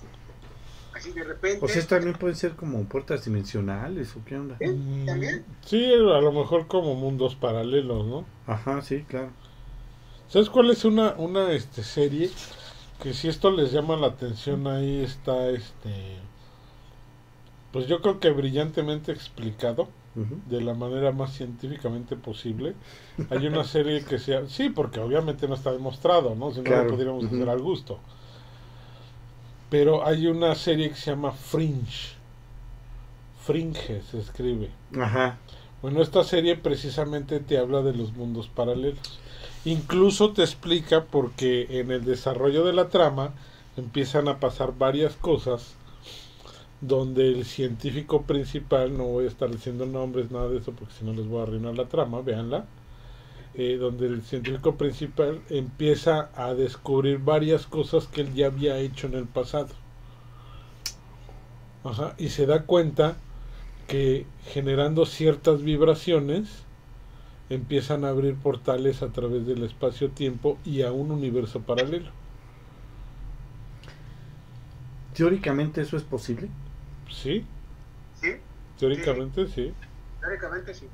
Así 1.04 1.12
de 1.12 1.24
repente. 1.26 1.66
o 1.66 1.68
sea, 1.68 1.86
también 1.86 2.16
pueden 2.16 2.38
ser 2.38 2.54
como 2.54 2.82
puertas 2.86 3.26
dimensionales 3.26 4.16
o 4.16 4.24
qué 4.24 4.38
onda. 4.38 4.56
¿Sí? 4.58 5.04
¿También? 5.06 5.44
Sí, 5.66 5.94
a 5.94 6.22
lo 6.22 6.32
mejor 6.32 6.68
como 6.68 6.96
mundos 6.96 7.36
paralelos, 7.36 8.06
¿no? 8.06 8.26
Ajá, 8.48 8.82
sí, 8.82 9.04
claro. 9.06 9.32
¿Sabes 10.30 10.50
cuál 10.50 10.70
es 10.70 10.86
una, 10.86 11.13
una 11.18 11.52
este, 11.52 11.84
serie? 11.84 12.30
Que 13.02 13.13
si 13.13 13.28
esto 13.28 13.52
les 13.52 13.74
llama 13.74 13.98
la 13.98 14.08
atención, 14.08 14.66
ahí 14.66 15.04
está, 15.04 15.50
este... 15.50 16.20
Pues 17.74 17.88
yo 17.88 18.02
creo 18.02 18.22
que 18.22 18.30
brillantemente 18.30 19.12
explicado, 19.12 19.89
de 20.16 20.62
la 20.62 20.74
manera 20.74 21.12
más 21.12 21.34
científicamente 21.34 22.16
posible. 22.16 22.76
Hay 23.30 23.46
una 23.48 23.66
serie 23.66 24.06
que 24.06 24.20
sea... 24.20 24.48
Sí, 24.48 24.70
porque 24.70 25.02
obviamente 25.02 25.50
no 25.50 25.56
está 25.56 25.74
demostrado, 25.74 26.34
¿no? 26.36 26.52
Si 26.52 26.60
no 26.60 26.63
Claro, 26.63 26.86
lo 26.86 26.92
pudiéramos 26.92 27.26
hacer 27.26 27.50
al 27.50 27.62
gusto. 27.62 28.00
Pero 29.74 30.06
hay 30.06 30.28
una 30.28 30.54
serie 30.54 30.90
que 30.90 30.96
se 30.96 31.10
llama 31.10 31.32
Fringe. 31.32 32.14
Fringe 33.44 34.04
se 34.04 34.20
escribe. 34.20 34.70
Ajá. 34.96 35.40
Bueno, 35.82 36.04
esta 36.04 36.24
serie 36.24 36.56
precisamente 36.56 37.40
te 37.40 37.58
habla 37.58 37.82
de 37.82 37.96
los 37.96 38.14
mundos 38.14 38.48
paralelos. 38.50 39.20
Incluso 39.66 40.32
te 40.32 40.44
explica 40.44 41.06
porque 41.06 41.80
en 41.80 41.90
el 41.90 42.06
desarrollo 42.06 42.64
de 42.64 42.74
la 42.74 42.90
trama 42.90 43.34
empiezan 43.76 44.28
a 44.28 44.40
pasar 44.40 44.78
varias 44.78 45.16
cosas 45.16 45.74
donde 46.80 47.30
el 47.30 47.44
científico 47.44 48.22
principal, 48.22 48.96
no 48.96 49.06
voy 49.06 49.26
a 49.26 49.30
estar 49.30 49.50
diciendo 49.50 49.88
nombres, 49.88 50.30
nada 50.30 50.50
de 50.50 50.60
eso, 50.60 50.72
porque 50.74 50.94
si 51.00 51.04
no 51.04 51.14
les 51.14 51.26
voy 51.26 51.40
a 51.40 51.44
arruinar 51.44 51.74
la 51.74 51.86
trama, 51.86 52.22
véanla, 52.22 52.68
eh, 53.56 53.78
donde 53.78 54.08
el 54.08 54.24
científico 54.24 54.78
principal 54.78 55.44
empieza 55.50 56.32
a 56.36 56.54
descubrir 56.56 57.20
varias 57.20 57.68
cosas 57.68 58.08
que 58.08 58.22
él 58.22 58.34
ya 58.34 58.48
había 58.48 58.78
hecho 58.80 59.08
en 59.08 59.13
el 59.16 59.28
pasado. 59.28 59.70
Ajá, 61.84 62.16
y 62.18 62.30
se 62.30 62.46
da 62.46 62.66
cuenta 62.66 63.18
que 63.88 64.26
generando 64.46 65.06
ciertas 65.06 65.62
vibraciones 65.63 66.66
empiezan 67.50 68.06
a 68.06 68.10
abrir 68.10 68.36
portales 68.36 69.02
a 69.04 69.12
través 69.12 69.46
del 69.46 69.63
espacio-tiempo 69.63 70.58
y 70.66 70.82
a 70.82 70.92
un 70.92 71.12
universo 71.12 71.62
paralelo. 71.62 72.12
Teóricamente 75.13 75.82
eso 75.82 75.98
es 75.98 76.04
posible. 76.04 76.50
¿Sí? 77.10 77.46
Sí, 78.16 78.30
Teóricamente 78.80 79.48
sí. 79.48 79.74
teóricamente 80.20 80.74
sí. 80.74 80.88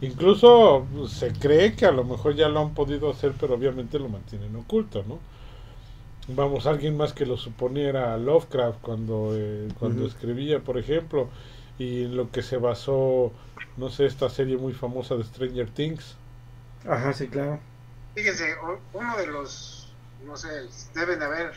Incluso 0.00 0.86
se 1.08 1.32
cree 1.32 1.74
que 1.76 1.86
a 1.86 1.92
lo 1.92 2.04
mejor 2.04 2.34
ya 2.34 2.48
lo 2.48 2.60
han 2.60 2.74
podido 2.74 3.10
hacer, 3.10 3.34
pero 3.38 3.54
obviamente 3.54 3.98
lo 3.98 4.08
mantienen 4.08 4.54
oculto, 4.56 5.04
¿no? 5.04 5.18
Vamos, 6.28 6.66
alguien 6.66 6.96
más 6.96 7.14
que 7.14 7.24
lo 7.24 7.36
suponiera 7.38 8.16
Lovecraft 8.18 8.80
cuando, 8.82 9.30
eh, 9.34 9.68
cuando 9.78 10.04
escribía, 10.06 10.60
por 10.60 10.76
ejemplo, 10.76 11.30
y 11.78 12.04
en 12.04 12.16
lo 12.16 12.30
que 12.30 12.42
se 12.42 12.58
basó, 12.58 13.32
no 13.76 13.88
sé, 13.88 14.04
esta 14.06 14.28
serie 14.28 14.58
muy 14.58 14.74
famosa 14.74 15.16
de 15.16 15.24
Stranger 15.24 15.70
Things. 15.70 16.16
Ajá, 16.84 17.12
sí, 17.12 17.28
claro. 17.28 17.60
Fíjense, 18.14 18.54
o- 18.62 18.80
uno 18.92 19.16
de 19.16 19.26
los, 19.26 19.96
no 20.18 20.36
sé, 20.36 20.48
deben 20.94 21.18
de 21.20 21.24
haber 21.24 21.52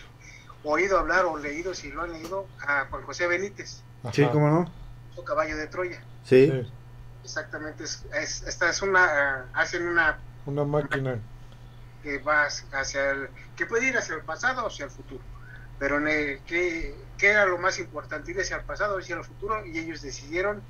oído 0.64 0.98
hablar 1.00 1.26
o 1.26 1.38
leído, 1.38 1.74
si 1.74 1.92
lo 1.92 2.04
han 2.04 2.14
leído, 2.14 2.48
a 2.68 2.86
Juan 2.90 3.04
José 3.04 3.28
Benítez, 3.28 3.84
Sí, 4.14 4.24
¿cómo 4.32 4.50
no? 4.50 4.66
su 5.10 5.24
caballo 5.24 5.58
de 5.58 5.68
Troya. 5.68 6.00
Sí. 6.24 6.46
sí, 6.48 6.72
Exactamente, 7.24 7.84
es, 7.86 8.06
es- 8.14 8.42
esta 8.44 8.70
es 8.70 8.82
una, 8.82 9.06
ah, 9.06 9.52
hacen 9.54 9.88
una 9.88 10.24
una 10.46 10.66
máquina. 10.66 11.24
que 12.02 12.20
va 12.20 12.46
hacia 12.72 13.12
el, 13.12 13.30
que 13.56 13.66
puede 13.66 13.88
ir 13.88 13.98
hacia 13.98 14.16
el 14.16 14.24
pasado 14.26 14.64
o 14.64 14.68
hacia 14.68 14.86
el 14.86 14.92
futuro. 14.92 15.26
Pero 15.78 15.98
en 15.98 16.08
el, 16.08 16.44
¿qué, 16.44 17.10
qué 17.18 17.30
era 17.30 17.46
lo 17.46 17.58
más 17.58 17.80
importante? 17.80 18.32
Ir 18.32 18.40
hacia 18.40 18.58
el 18.58 18.66
pasado 18.66 18.96
o 18.96 19.00
hacia 19.00 19.16
el 19.16 19.24
futuro 19.24 19.66
y 19.66 19.78
ellos 19.78 20.02
decidieron 20.02 20.68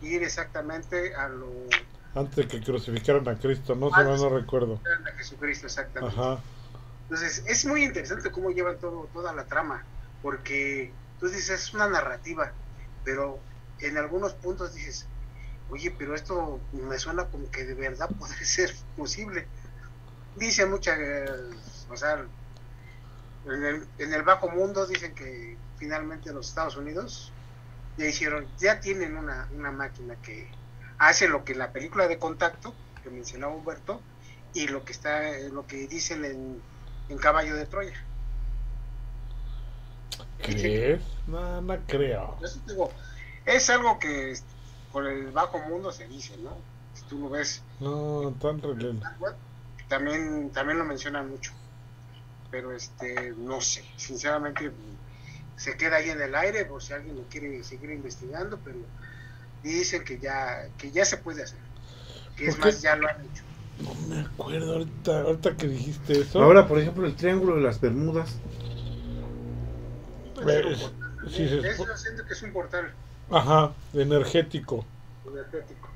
ir 0.00 0.22
exactamente 0.22 1.14
a 1.14 1.28
lo 1.28 1.66
Antes 2.14 2.36
de 2.36 2.46
que 2.48 2.60
crucificaran 2.66 3.26
a 3.28 3.36
Cristo, 3.38 3.74
no 3.74 3.88
Antes. 3.94 4.20
no 4.22 4.28
recuerdo. 4.38 4.80
a 5.06 5.16
Jesucristo 5.16 5.66
exactamente. 5.66 6.16
Ajá, 6.16 6.42
Entonces, 7.08 7.44
es 7.46 7.64
muy 7.66 7.84
interesante 7.84 8.30
cómo 8.30 8.50
llevan 8.50 8.78
todo, 8.78 9.08
toda 9.12 9.34
la 9.34 9.46
trama, 9.46 9.86
porque 10.20 10.96
tú 11.18 11.28
dices, 11.28 11.50
es 11.50 11.74
una 11.74 11.88
narrativa, 11.88 12.56
pero 13.02 13.46
en 13.78 13.98
algunos 13.98 14.34
puntos 14.36 14.74
dices, 14.74 15.09
oye, 15.70 15.94
pero 15.96 16.14
esto 16.14 16.60
me 16.72 16.98
suena 16.98 17.26
como 17.26 17.50
que 17.50 17.64
de 17.64 17.74
verdad 17.74 18.08
podría 18.18 18.44
ser 18.44 18.74
posible. 18.96 19.46
Dicen 20.36 20.70
muchas, 20.70 20.98
o 21.90 21.96
sea, 21.96 22.24
en 23.46 23.64
el, 23.64 23.86
en 23.98 24.12
el 24.12 24.22
bajo 24.22 24.48
mundo 24.48 24.86
dicen 24.86 25.14
que 25.14 25.56
finalmente 25.78 26.32
los 26.32 26.48
Estados 26.48 26.76
Unidos 26.76 27.32
ya 27.96 28.06
hicieron, 28.06 28.46
ya 28.58 28.80
tienen 28.80 29.16
una, 29.16 29.48
una 29.54 29.72
máquina 29.72 30.14
que 30.22 30.48
hace 30.98 31.28
lo 31.28 31.44
que 31.44 31.54
la 31.54 31.72
película 31.72 32.06
de 32.06 32.18
contacto 32.18 32.74
que 33.02 33.10
mencionaba 33.10 33.54
Humberto 33.54 34.00
y 34.54 34.68
lo 34.68 34.84
que 34.84 34.92
está, 34.92 35.22
lo 35.52 35.66
que 35.66 35.88
dicen 35.88 36.24
en, 36.24 36.62
en 37.08 37.18
Caballo 37.18 37.56
de 37.56 37.66
Troya. 37.66 38.06
¿crees? 40.42 41.02
No, 41.26 41.60
no 41.60 41.78
creo. 41.86 42.36
Digo, 42.66 42.90
es 43.46 43.70
algo 43.70 43.98
que 43.98 44.34
por 44.92 45.06
el 45.06 45.30
bajo 45.30 45.58
mundo 45.60 45.92
se 45.92 46.06
dice, 46.08 46.36
¿no? 46.38 46.56
Si 46.94 47.02
tú 47.04 47.18
lo 47.18 47.30
ves, 47.30 47.62
No, 47.78 48.34
tan 48.40 48.60
relelo. 48.60 49.00
también, 49.88 50.50
también 50.50 50.78
lo 50.78 50.84
mencionan 50.84 51.30
mucho. 51.30 51.52
Pero 52.50 52.72
este, 52.72 53.32
no 53.36 53.60
sé, 53.60 53.84
sinceramente 53.96 54.70
se 55.56 55.76
queda 55.76 55.96
ahí 55.96 56.10
en 56.10 56.20
el 56.20 56.34
aire 56.34 56.64
por 56.64 56.82
si 56.82 56.92
alguien 56.92 57.16
lo 57.16 57.22
quiere 57.24 57.62
seguir 57.62 57.90
investigando, 57.90 58.58
pero 58.64 58.78
dicen 59.62 60.04
que 60.04 60.18
ya, 60.18 60.68
que 60.78 60.90
ya 60.90 61.04
se 61.04 61.16
puede 61.18 61.42
hacer. 61.44 61.58
Que 62.36 62.48
es 62.48 62.58
más, 62.58 62.80
ya 62.82 62.96
lo 62.96 63.08
han 63.08 63.20
hecho. 63.20 63.44
No 63.82 63.94
me 64.14 64.20
acuerdo 64.22 64.72
ahorita, 64.72 65.20
ahorita 65.22 65.56
que 65.56 65.68
dijiste 65.68 66.20
eso. 66.20 66.42
Ahora, 66.42 66.66
por 66.66 66.78
ejemplo, 66.78 67.06
el 67.06 67.14
Triángulo 67.14 67.56
de 67.56 67.62
las 67.62 67.80
Bermudas. 67.80 68.36
Puede 70.34 70.54
ser 70.56 70.66
un 70.66 70.72
Es- 70.72 71.32
sí, 71.32 71.48
se- 71.48 71.58
Eso 71.68 71.96
siento 71.96 72.24
que 72.26 72.32
es 72.32 72.42
un 72.42 72.52
portal 72.52 72.92
Ajá, 73.30 73.72
energético. 73.94 74.84
energético. 75.24 75.88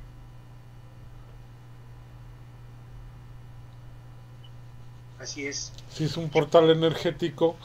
Así 5.19 5.47
es. 5.47 5.73
Sí, 5.91 6.05
es 6.05 6.17
un 6.17 6.29
portal 6.29 6.71
energético 6.71 7.57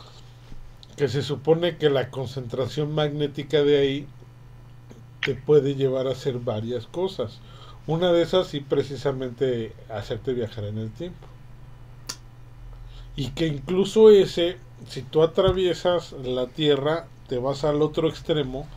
que 0.96 1.08
se 1.08 1.22
supone 1.22 1.78
que 1.78 1.90
la 1.90 2.10
concentración 2.10 2.94
magnética 2.94 3.64
de 3.64 3.78
ahí 3.78 4.08
te 5.24 5.36
puede 5.36 5.76
llevar 5.76 6.08
a 6.08 6.12
hacer 6.12 6.40
varias 6.40 6.88
cosas. 6.88 7.40
Una 7.86 8.12
de 8.12 8.24
esas 8.24 8.48
sí 8.48 8.62
precisamente 8.62 9.74
hacerte 9.90 10.34
viajar 10.34 10.64
en 10.66 10.78
el 10.78 10.92
tiempo. 10.92 11.28
Y 13.16 13.32
que 13.32 13.48
incluso 13.48 14.10
ese, 14.10 14.58
si 14.88 15.02
tú 15.02 15.22
atraviesas 15.22 16.14
la 16.14 16.48
Tierra, 16.48 17.08
te 17.28 17.38
vas 17.38 17.64
al 17.64 17.82
otro 17.82 18.08
extremo, 18.08 18.68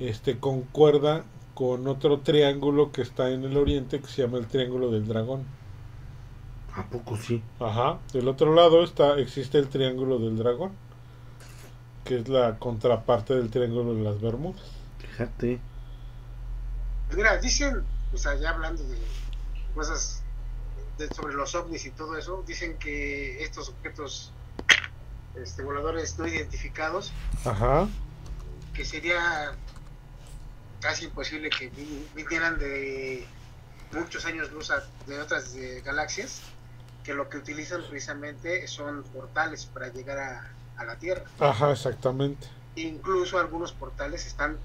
este 0.00 0.38
concuerda 0.38 1.24
con 1.54 1.86
otro 1.86 2.20
triángulo 2.20 2.90
que 2.90 3.02
está 3.02 3.30
en 3.30 3.44
el 3.44 3.56
oriente 3.56 4.00
que 4.00 4.06
se 4.06 4.22
llama 4.22 4.38
el 4.38 4.46
Triángulo 4.46 4.90
del 4.90 5.06
Dragón. 5.06 5.44
¿A 6.74 6.84
poco 6.86 7.16
sí? 7.16 7.42
Ajá, 7.58 7.98
del 8.12 8.28
otro 8.28 8.54
lado 8.54 8.82
está 8.82 9.18
existe 9.18 9.58
el 9.58 9.68
Triángulo 9.68 10.18
del 10.18 10.36
Dragón, 10.38 10.72
que 12.04 12.18
es 12.18 12.28
la 12.28 12.58
contraparte 12.58 13.34
del 13.34 13.50
Triángulo 13.50 13.94
de 13.94 14.02
las 14.02 14.20
Bermudas. 14.20 14.62
Fíjate. 14.98 15.58
Pues 17.06 17.16
Mira, 17.16 17.36
dicen, 17.38 17.82
o 18.14 18.16
sea, 18.16 18.36
ya 18.36 18.50
hablando 18.50 18.82
de 18.84 18.96
cosas 19.74 20.22
de- 20.96 21.08
sobre 21.08 21.34
los 21.34 21.54
ovnis 21.54 21.84
y 21.86 21.90
todo 21.90 22.16
eso, 22.16 22.42
dicen 22.46 22.78
que 22.78 23.42
estos 23.42 23.68
objetos 23.68 24.32
este, 25.34 25.62
voladores 25.62 26.18
no 26.18 26.26
identificados, 26.26 27.12
Ajá, 27.44 27.88
que 28.74 28.84
sería 28.84 29.52
casi 30.80 31.04
imposible 31.06 31.50
que 31.50 31.68
vi- 31.68 32.06
vinieran 32.14 32.58
de 32.58 33.26
muchos 33.92 34.24
años 34.24 34.50
luz 34.52 34.72
de 35.06 35.20
otras 35.20 35.54
eh, 35.54 35.82
galaxias, 35.84 36.40
que 37.04 37.14
lo 37.14 37.28
que 37.28 37.38
utilizan 37.38 37.82
precisamente 37.88 38.66
son 38.66 39.02
portales 39.04 39.66
para 39.66 39.88
llegar 39.88 40.18
a, 40.18 40.50
a 40.76 40.84
la 40.84 40.96
Tierra. 40.96 41.24
ajá, 41.38 41.72
exactamente. 41.72 42.46
Incluso 42.76 43.38
algunos 43.38 43.72
portales 43.72 44.26
están 44.26 44.58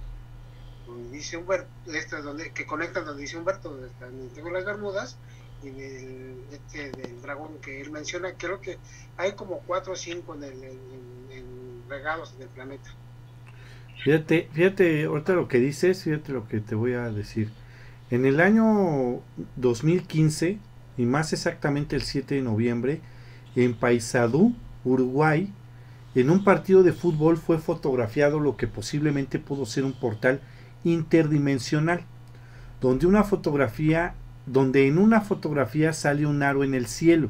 donde 0.85 1.17
dice 1.17 1.37
Humberto, 1.37 1.67
este 1.87 2.21
donde, 2.21 2.51
que 2.51 2.65
conectan 2.65 3.05
donde 3.05 3.21
dice 3.23 3.37
Humberto, 3.37 3.69
donde 3.69 3.87
están 3.87 4.33
de 4.33 4.51
las 4.51 4.65
Bermudas, 4.65 5.17
y 5.63 5.69
del, 5.71 6.45
este, 6.51 6.91
del 6.91 7.21
dragón 7.21 7.57
que 7.59 7.81
él 7.81 7.89
menciona, 7.89 8.33
creo 8.37 8.61
que 8.61 8.77
hay 9.17 9.31
como 9.31 9.59
cuatro 9.61 9.93
o 9.93 9.95
cinco 9.95 10.35
en, 10.35 10.43
el, 10.43 10.63
en- 10.63 11.27
en 11.31 11.83
regados 11.89 12.33
en 12.35 12.43
el 12.43 12.49
planeta. 12.49 12.89
Fíjate, 14.03 14.49
fíjate, 14.53 15.05
ahorita 15.05 15.33
lo 15.33 15.47
que 15.47 15.59
dices, 15.59 16.03
fíjate 16.03 16.31
lo 16.31 16.47
que 16.47 16.59
te 16.59 16.75
voy 16.75 16.93
a 16.93 17.09
decir. 17.09 17.49
En 18.11 18.25
el 18.25 18.39
año 18.39 19.21
2015, 19.55 20.59
y 20.97 21.05
más 21.05 21.33
exactamente 21.33 21.95
el 21.95 22.03
7 22.03 22.35
de 22.35 22.41
noviembre, 22.41 23.01
en 23.55 23.73
Paysandú, 23.73 24.53
Uruguay, 24.83 25.51
en 26.13 26.29
un 26.29 26.43
partido 26.43 26.83
de 26.83 26.93
fútbol 26.93 27.37
fue 27.37 27.57
fotografiado 27.57 28.39
lo 28.39 28.57
que 28.57 28.67
posiblemente 28.67 29.39
pudo 29.39 29.65
ser 29.65 29.83
un 29.83 29.93
portal 29.93 30.39
interdimensional, 30.83 32.03
donde 32.79 33.07
una 33.07 33.23
fotografía, 33.23 34.13
donde 34.45 34.87
en 34.87 34.97
una 34.97 35.21
fotografía 35.21 35.91
sale 35.93 36.25
un 36.25 36.43
aro 36.43 36.63
en 36.63 36.73
el 36.73 36.85
cielo. 36.85 37.29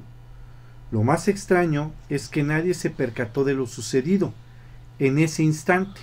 Lo 0.92 1.04
más 1.04 1.28
extraño 1.28 1.94
es 2.10 2.28
que 2.28 2.44
nadie 2.44 2.74
se 2.74 2.90
percató 2.90 3.44
de 3.44 3.54
lo 3.54 3.66
sucedido 3.66 4.34
en 5.00 5.18
ese 5.20 5.42
instante. 5.42 6.02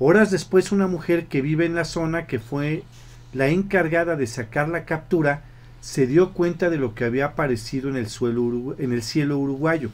Horas 0.00 0.30
después 0.30 0.70
una 0.70 0.86
mujer 0.86 1.26
que 1.26 1.42
vive 1.42 1.66
en 1.66 1.74
la 1.74 1.84
zona 1.84 2.26
que 2.26 2.38
fue 2.38 2.84
la 3.32 3.48
encargada 3.48 4.14
de 4.16 4.26
sacar 4.26 4.68
la 4.68 4.84
captura 4.84 5.42
se 5.80 6.06
dio 6.06 6.32
cuenta 6.32 6.70
de 6.70 6.78
lo 6.78 6.94
que 6.94 7.04
había 7.04 7.26
aparecido 7.26 7.88
en 7.88 7.96
el, 7.96 8.08
suelo 8.08 8.76
en 8.78 8.92
el 8.92 9.02
cielo 9.02 9.38
uruguayo. 9.38 9.90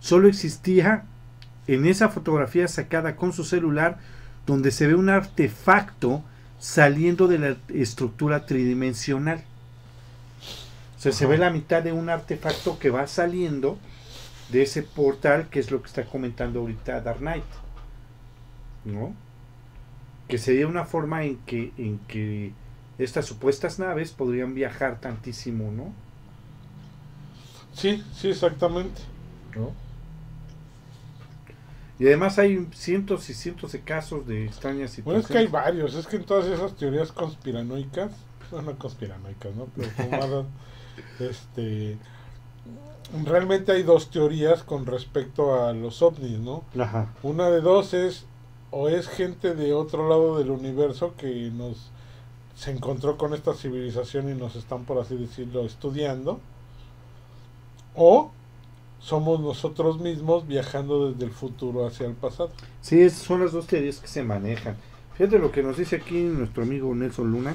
Solo 0.00 0.28
existía 0.28 1.04
en 1.66 1.86
esa 1.86 2.08
fotografía 2.08 2.66
sacada 2.66 3.16
con 3.16 3.32
su 3.32 3.44
celular 3.44 3.98
donde 4.46 4.70
se 4.70 4.86
ve 4.86 4.94
un 4.94 5.08
artefacto 5.08 6.24
saliendo 6.58 7.28
de 7.28 7.38
la 7.38 7.56
estructura 7.68 8.46
tridimensional. 8.46 9.44
O 10.96 11.00
sea, 11.00 11.12
se 11.12 11.26
ve 11.26 11.38
la 11.38 11.50
mitad 11.50 11.82
de 11.82 11.92
un 11.92 12.08
artefacto 12.08 12.78
que 12.78 12.90
va 12.90 13.06
saliendo 13.06 13.78
de 14.50 14.62
ese 14.62 14.82
portal, 14.82 15.48
que 15.48 15.60
es 15.60 15.70
lo 15.70 15.80
que 15.80 15.86
está 15.86 16.04
comentando 16.04 16.60
ahorita 16.60 17.00
Dark 17.02 17.18
Knight. 17.18 17.44
¿No? 18.84 19.14
Que 20.28 20.38
sería 20.38 20.66
una 20.66 20.84
forma 20.84 21.24
en 21.24 21.38
que, 21.38 21.72
en 21.78 21.98
que 22.00 22.52
estas 22.98 23.26
supuestas 23.26 23.78
naves 23.78 24.12
podrían 24.12 24.54
viajar 24.54 25.00
tantísimo, 25.00 25.70
¿no? 25.72 25.92
Sí, 27.72 28.04
sí, 28.14 28.28
exactamente. 28.28 29.00
¿No? 29.56 29.72
Y 31.98 32.06
además 32.06 32.38
hay 32.38 32.68
cientos 32.72 33.28
y 33.28 33.34
cientos 33.34 33.72
de 33.72 33.80
casos 33.80 34.26
de 34.26 34.46
extrañas 34.46 34.90
situaciones. 34.90 35.04
Bueno, 35.04 35.20
es 35.20 35.26
que 35.26 35.38
hay 35.38 35.46
varios, 35.46 35.94
es 35.94 36.06
que 36.06 36.16
en 36.16 36.24
todas 36.24 36.46
esas 36.46 36.76
teorías 36.76 37.10
conspiranoicas, 37.10 38.12
no, 38.52 38.62
no 38.62 38.78
conspiranoicas, 38.78 39.54
¿no? 39.56 39.66
Pero 39.74 40.46
este, 41.18 41.98
realmente 43.24 43.72
hay 43.72 43.82
dos 43.82 44.10
teorías 44.10 44.62
con 44.62 44.86
respecto 44.86 45.64
a 45.64 45.72
los 45.72 46.00
ovnis, 46.02 46.38
¿no? 46.38 46.64
Ajá. 46.78 47.12
Una 47.22 47.50
de 47.50 47.60
dos 47.60 47.94
es 47.94 48.26
o 48.70 48.88
es 48.88 49.08
gente 49.08 49.54
de 49.54 49.72
otro 49.72 50.08
lado 50.08 50.38
del 50.38 50.50
universo 50.50 51.14
que 51.16 51.50
nos 51.52 51.90
se 52.54 52.72
encontró 52.72 53.16
con 53.16 53.34
esta 53.34 53.54
civilización 53.54 54.28
y 54.28 54.34
nos 54.34 54.56
están, 54.56 54.84
por 54.84 54.98
así 54.98 55.16
decirlo, 55.16 55.64
estudiando, 55.64 56.40
o 57.94 58.32
somos 58.98 59.38
nosotros 59.38 60.00
mismos 60.00 60.46
viajando 60.48 61.10
desde 61.10 61.24
el 61.24 61.30
futuro 61.30 61.86
hacia 61.86 62.06
el 62.06 62.14
pasado. 62.14 62.50
Sí, 62.80 63.08
son 63.10 63.42
las 63.42 63.52
dos 63.52 63.68
teorías 63.68 64.00
que 64.00 64.08
se 64.08 64.24
manejan. 64.24 64.76
Fíjate 65.16 65.38
lo 65.38 65.52
que 65.52 65.62
nos 65.62 65.76
dice 65.76 65.96
aquí 65.96 66.20
nuestro 66.20 66.64
amigo 66.64 66.92
Nelson 66.94 67.30
Luna. 67.30 67.54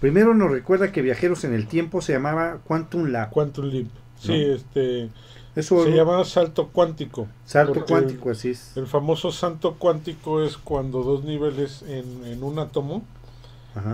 Primero 0.00 0.34
nos 0.34 0.50
recuerda 0.50 0.90
que 0.90 1.02
Viajeros 1.02 1.44
en 1.44 1.54
el 1.54 1.68
Tiempo 1.68 2.00
se 2.00 2.12
llamaba 2.14 2.58
Quantum 2.64 3.06
Lab. 3.06 3.30
Quantum 3.30 3.66
Leap. 3.66 3.86
Sí, 4.18 4.34
este 4.34 5.10
se 5.56 5.90
llama 5.90 6.24
salto 6.24 6.68
cuántico. 6.68 7.28
Salto 7.44 7.84
cuántico, 7.84 8.30
así 8.30 8.50
es. 8.50 8.76
El 8.76 8.86
famoso 8.86 9.32
salto 9.32 9.74
cuántico 9.74 10.42
es 10.42 10.56
cuando 10.56 11.02
dos 11.02 11.24
niveles 11.24 11.82
en, 11.82 12.42
un 12.42 12.58
átomo 12.58 13.02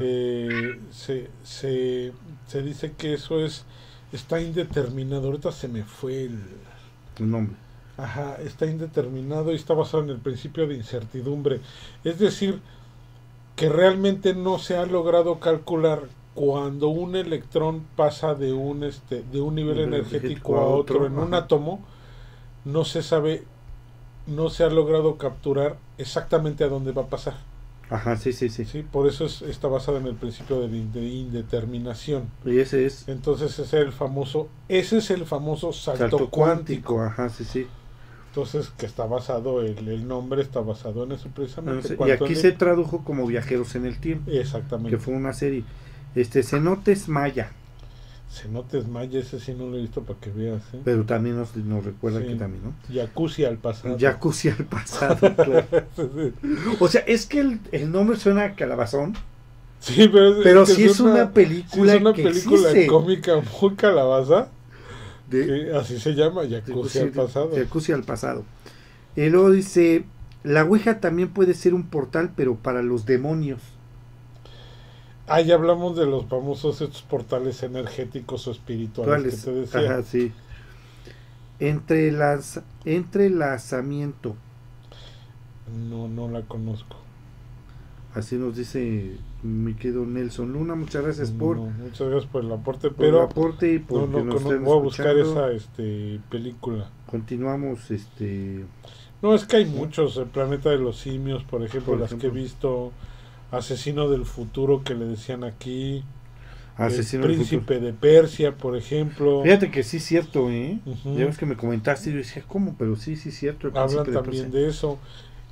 eh, 0.00 0.80
se, 0.90 1.28
se, 1.44 2.12
se, 2.46 2.62
dice 2.62 2.92
que 2.96 3.14
eso 3.14 3.40
es 3.40 3.64
está 4.12 4.40
indeterminado. 4.40 5.26
Ahorita 5.26 5.52
se 5.52 5.68
me 5.68 5.84
fue 5.84 6.24
el, 6.24 6.40
el 7.18 7.30
nombre. 7.30 7.56
Ajá, 7.96 8.36
está 8.44 8.66
indeterminado 8.66 9.52
y 9.52 9.56
está 9.56 9.72
basado 9.72 10.02
en 10.02 10.10
el 10.10 10.18
principio 10.18 10.66
de 10.66 10.74
incertidumbre. 10.74 11.60
Es 12.04 12.18
decir, 12.18 12.60
que 13.56 13.70
realmente 13.70 14.34
no 14.34 14.58
se 14.58 14.76
ha 14.76 14.84
logrado 14.84 15.40
calcular 15.40 16.02
cuando 16.36 16.88
un 16.88 17.16
electrón 17.16 17.82
pasa 17.96 18.34
de 18.34 18.52
un 18.52 18.84
este 18.84 19.24
de 19.32 19.40
un 19.40 19.54
nivel 19.54 19.80
energético, 19.80 20.58
a 20.58 20.66
otro, 20.66 21.06
en 21.06 21.18
un 21.18 21.32
átomo 21.32 21.82
no 22.66 22.84
se 22.84 23.02
sabe 23.02 23.42
no 24.26 24.50
se 24.50 24.62
ha 24.62 24.68
logrado 24.68 25.16
capturar 25.16 25.78
exactamente 25.96 26.62
a 26.62 26.68
dónde 26.68 26.92
va 26.92 27.02
a 27.02 27.06
pasar. 27.06 27.34
Ajá 27.88 28.16
sí 28.16 28.34
sí 28.34 28.50
sí, 28.50 28.66
sí 28.66 28.82
por 28.82 29.08
eso 29.08 29.24
está 29.24 29.68
basado 29.68 29.96
en 29.96 30.06
el 30.06 30.14
principio 30.14 30.60
de, 30.60 30.76
indeterminación. 30.76 32.28
Y 32.44 32.58
ese 32.58 32.84
es 32.84 33.08
entonces 33.08 33.52
ese 33.52 33.62
es 33.62 33.72
el 33.86 33.92
famoso 33.92 34.48
ese 34.68 34.98
es 34.98 35.10
el 35.10 35.24
famoso 35.24 35.72
salto, 35.72 36.28
cuántico. 36.28 37.00
ajá 37.00 37.30
sí 37.30 37.44
sí. 37.44 37.66
Entonces 38.28 38.68
que 38.76 38.84
está 38.84 39.06
basado 39.06 39.62
el, 39.62 39.88
el 39.88 40.06
nombre 40.06 40.42
está 40.42 40.60
basado 40.60 41.04
en 41.04 41.12
eso 41.12 41.30
precisamente 41.34 41.96
y 41.98 42.10
aquí 42.10 42.34
se 42.34 42.52
tradujo 42.52 43.04
como 43.04 43.26
viajeros 43.26 43.74
en 43.74 43.86
el 43.86 43.98
tiempo 43.98 44.30
exactamente. 44.30 44.90
que 44.90 44.98
fue 44.98 45.14
una 45.14 45.32
serie 45.32 45.64
este, 46.16 46.42
Cenotes 46.42 47.08
Maya. 47.08 47.50
Cenotes 48.30 48.88
Maya, 48.88 49.20
ese 49.20 49.38
sí 49.38 49.54
no 49.54 49.68
lo 49.68 49.76
he 49.76 49.82
visto 49.82 50.02
para 50.02 50.18
que 50.18 50.30
veas. 50.30 50.62
¿eh? 50.72 50.80
Pero 50.82 51.04
también 51.04 51.36
nos, 51.36 51.54
nos 51.56 51.84
recuerda 51.84 52.20
que 52.20 52.34
también, 52.34 52.64
¿no? 52.64 52.74
Jacuzzi 52.92 53.44
al 53.44 53.58
pasado. 53.58 53.96
Jacuzzi 53.98 54.48
al 54.48 54.64
pasado, 54.64 55.36
claro. 55.36 55.66
O 56.80 56.88
sea, 56.88 57.02
es 57.02 57.26
que 57.26 57.40
el, 57.40 57.60
el, 57.70 57.92
nombre 57.92 58.16
suena 58.16 58.44
a 58.44 58.54
calabazón. 58.54 59.14
Sí, 59.80 60.08
pero, 60.10 60.36
pero 60.42 60.66
sí 60.66 60.84
es, 60.84 61.00
una, 61.00 61.30
película. 61.32 61.94
es 61.94 62.00
una 62.00 62.12
película 62.14 62.70
cómica 62.88 63.32
muy 63.60 63.74
calabaza. 63.76 64.48
De, 65.30 65.76
así 65.76 66.00
se 66.00 66.14
llama, 66.14 66.42
Jacuzzi, 66.48 67.00
al 67.00 67.10
pasado. 67.10 67.50
Jacuzzi 67.54 67.92
al 67.92 68.04
pasado. 68.04 68.44
Y 69.16 69.28
luego 69.28 69.50
dice: 69.50 70.04
La 70.44 70.64
Ouija 70.64 70.98
también 71.00 71.28
puede 71.28 71.52
ser 71.52 71.74
un 71.74 71.84
portal, 71.84 72.32
pero 72.34 72.56
para 72.56 72.82
los 72.82 73.04
demonios. 73.04 73.60
Ah, 75.28 75.40
ya 75.40 75.54
hablamos 75.54 75.96
de 75.96 76.06
los 76.06 76.26
famosos 76.26 76.80
estos 76.80 77.02
portales 77.02 77.62
energéticos 77.62 78.46
o 78.46 78.52
espirituales 78.52 79.44
que 79.44 79.50
te 79.50 79.56
decía. 79.56 79.80
Ajá, 79.80 80.02
sí. 80.02 80.32
Entre 81.58 82.12
las, 82.12 82.60
entrelazamiento. 82.84 84.36
No, 85.88 86.06
no 86.06 86.28
la 86.28 86.42
conozco. 86.42 86.96
Así 88.14 88.36
nos 88.36 88.56
dice 88.56 89.18
mi 89.42 89.74
querido 89.74 90.06
Nelson 90.06 90.52
Luna. 90.52 90.74
Muchas 90.74 91.02
gracias 91.02 91.30
por. 91.30 91.58
muchas 91.58 92.08
gracias 92.08 92.30
por 92.30 92.44
el 92.44 92.52
aporte, 92.52 92.90
pero. 92.90 93.20
aporte 93.20 93.74
y 93.74 93.78
por 93.78 94.08
no, 94.08 94.24
no, 94.24 94.38
voy 94.38 94.78
a 94.78 94.82
buscar 94.82 95.18
esa 95.18 95.50
este, 95.50 96.20
película. 96.30 96.88
Continuamos, 97.10 97.90
este. 97.90 98.64
No, 99.20 99.34
es 99.34 99.44
que 99.44 99.56
hay 99.56 99.66
muchos. 99.66 100.16
El 100.16 100.26
planeta 100.26 100.70
de 100.70 100.78
los 100.78 100.98
simios, 100.98 101.42
por 101.44 101.62
ejemplo, 101.62 101.96
las 101.96 102.14
que 102.14 102.28
he 102.28 102.30
visto. 102.30 102.92
Asesino 103.50 104.08
del 104.08 104.24
futuro 104.24 104.82
que 104.82 104.94
le 104.94 105.06
decían 105.06 105.44
aquí. 105.44 106.04
Asesino 106.76 107.24
el 107.24 107.34
príncipe 107.34 107.80
de 107.80 107.92
Persia, 107.92 108.52
por 108.52 108.76
ejemplo. 108.76 109.42
Fíjate 109.42 109.70
que 109.70 109.82
sí 109.82 109.96
es 109.96 110.04
cierto, 110.04 110.50
¿eh? 110.50 110.78
Ya 111.04 111.24
ves 111.24 111.38
que 111.38 111.46
me 111.46 111.56
comentaste 111.56 112.10
y 112.10 112.12
yo 112.12 112.18
decía, 112.18 112.44
¿cómo? 112.46 112.74
Pero 112.78 112.96
sí, 112.96 113.16
sí 113.16 113.30
es 113.30 113.38
cierto. 113.38 113.70
Hablan 113.74 114.12
también 114.12 114.50
de, 114.50 114.68
eso. 114.68 114.98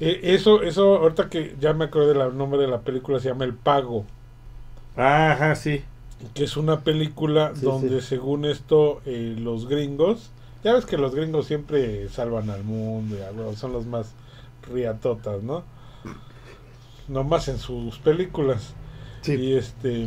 Eh, 0.01 0.21
eso, 0.23 0.63
eso, 0.63 0.97
ahorita 0.97 1.31
que 1.31 1.57
ya 1.61 1.73
me 1.73 1.87
acuerdo 1.87 2.09
del 2.09 2.37
nombre 2.37 2.61
de 2.61 2.67
la 2.67 2.81
película, 2.81 3.21
se 3.21 3.29
llama 3.29 3.45
El 3.45 3.55
Pago. 3.55 4.05
Ajá, 4.97 5.55
sí. 5.55 5.83
Que 6.35 6.45
es 6.45 6.57
una 6.57 6.81
película 6.81 7.53
donde, 7.55 8.01
según 8.03 8.45
esto, 8.45 9.01
eh, 9.07 9.35
los 9.39 9.69
gringos, 9.69 10.31
ya 10.63 10.73
ves 10.73 10.87
que 10.87 10.97
los 10.97 11.15
gringos 11.15 11.47
siempre 11.47 12.09
salvan 12.09 12.51
al 12.51 12.65
mundo, 12.65 13.17
y, 13.17 13.57
son 13.57 13.73
los 13.73 13.87
más 13.87 14.15
riatotas, 14.73 15.43
¿no? 15.43 15.65
Nomás 17.09 17.49
en 17.49 17.59
sus 17.59 17.99
películas. 17.99 18.75
Y 19.27 19.55
este 19.55 20.07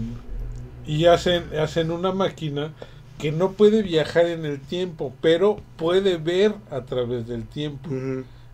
y 0.86 1.06
hacen 1.06 1.44
hacen 1.60 1.92
una 1.92 2.12
máquina 2.12 2.72
que 3.18 3.32
no 3.32 3.54
puede 3.54 3.82
viajar 3.82 4.28
en 4.28 4.46
el 4.46 4.60
tiempo, 4.60 5.14
pero 5.22 5.58
puede 5.76 6.18
ver 6.18 6.54
a 6.70 6.82
través 6.82 7.28
del 7.28 7.48
tiempo. 7.48 7.90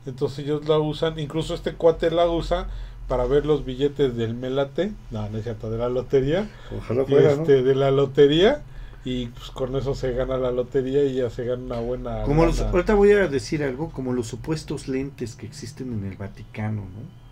Entonces 0.06 0.40
ellos 0.40 0.68
la 0.68 0.80
usan, 0.80 1.20
incluso 1.20 1.54
este 1.54 1.74
cuate 1.74 2.12
la 2.12 2.30
usa 2.30 2.68
para 3.08 3.26
ver 3.26 3.46
los 3.46 3.66
billetes 3.66 4.16
del 4.16 4.34
Melate, 4.34 4.94
no, 5.12 5.30
no 5.30 5.38
es 5.38 5.44
cierto, 5.44 5.70
de 5.70 5.78
la 5.78 5.90
lotería. 5.90 6.50
este, 6.80 7.62
De 7.62 7.76
la 7.76 7.92
lotería 7.92 8.64
y 9.06 9.28
pues 9.28 9.50
con 9.50 9.76
eso 9.76 9.96
se 9.96 10.14
gana 10.14 10.38
la 10.38 10.52
lotería 10.52 11.04
y 11.04 11.16
ya 11.16 11.30
se 11.30 11.44
gana 11.44 11.62
una 11.64 11.80
buena... 11.80 12.24
Como 12.24 12.44
ahorita 12.44 12.96
voy 12.96 13.12
a 13.12 13.28
decir 13.28 13.64
algo, 13.64 13.92
como 13.92 14.14
los 14.14 14.28
supuestos 14.28 14.88
lentes 14.88 15.36
que 15.36 15.46
existen 15.46 15.92
en 15.92 16.06
el 16.06 16.16
Vaticano, 16.16 16.82
¿no? 16.82 17.23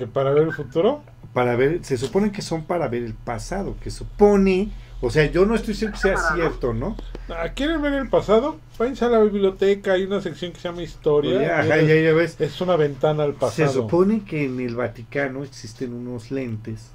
¿Que 0.00 0.06
para 0.06 0.30
ver 0.30 0.44
el 0.44 0.52
futuro? 0.54 1.02
Para 1.34 1.56
ver, 1.56 1.84
se 1.84 1.98
supone 1.98 2.32
que 2.32 2.40
son 2.40 2.64
para 2.64 2.88
ver 2.88 3.02
el 3.02 3.12
pasado, 3.12 3.76
que 3.84 3.90
supone, 3.90 4.70
o 5.02 5.10
sea, 5.10 5.30
yo 5.30 5.44
no 5.44 5.54
estoy 5.54 5.74
seguro 5.74 5.92
que 6.00 6.08
sea 6.08 6.16
cierto, 6.34 6.72
¿no? 6.72 6.96
Ah, 7.28 7.50
¿Quieren 7.54 7.82
ver 7.82 7.92
el 7.92 8.08
pasado? 8.08 8.56
Váyanse 8.78 9.04
a 9.04 9.08
la 9.10 9.18
biblioteca, 9.20 9.92
hay 9.92 10.04
una 10.04 10.22
sección 10.22 10.52
que 10.52 10.58
se 10.58 10.68
llama 10.68 10.82
Historia. 10.82 11.58
Ajá, 11.60 11.76
es, 11.76 11.86
ya, 11.86 11.94
ya 11.96 12.12
ves. 12.14 12.40
es 12.40 12.58
una 12.62 12.76
ventana 12.76 13.24
al 13.24 13.34
Se 13.34 13.38
pasado. 13.38 13.72
supone 13.74 14.24
que 14.24 14.46
en 14.46 14.58
el 14.58 14.74
Vaticano 14.74 15.44
existen 15.44 15.92
unos 15.92 16.30
lentes 16.30 16.92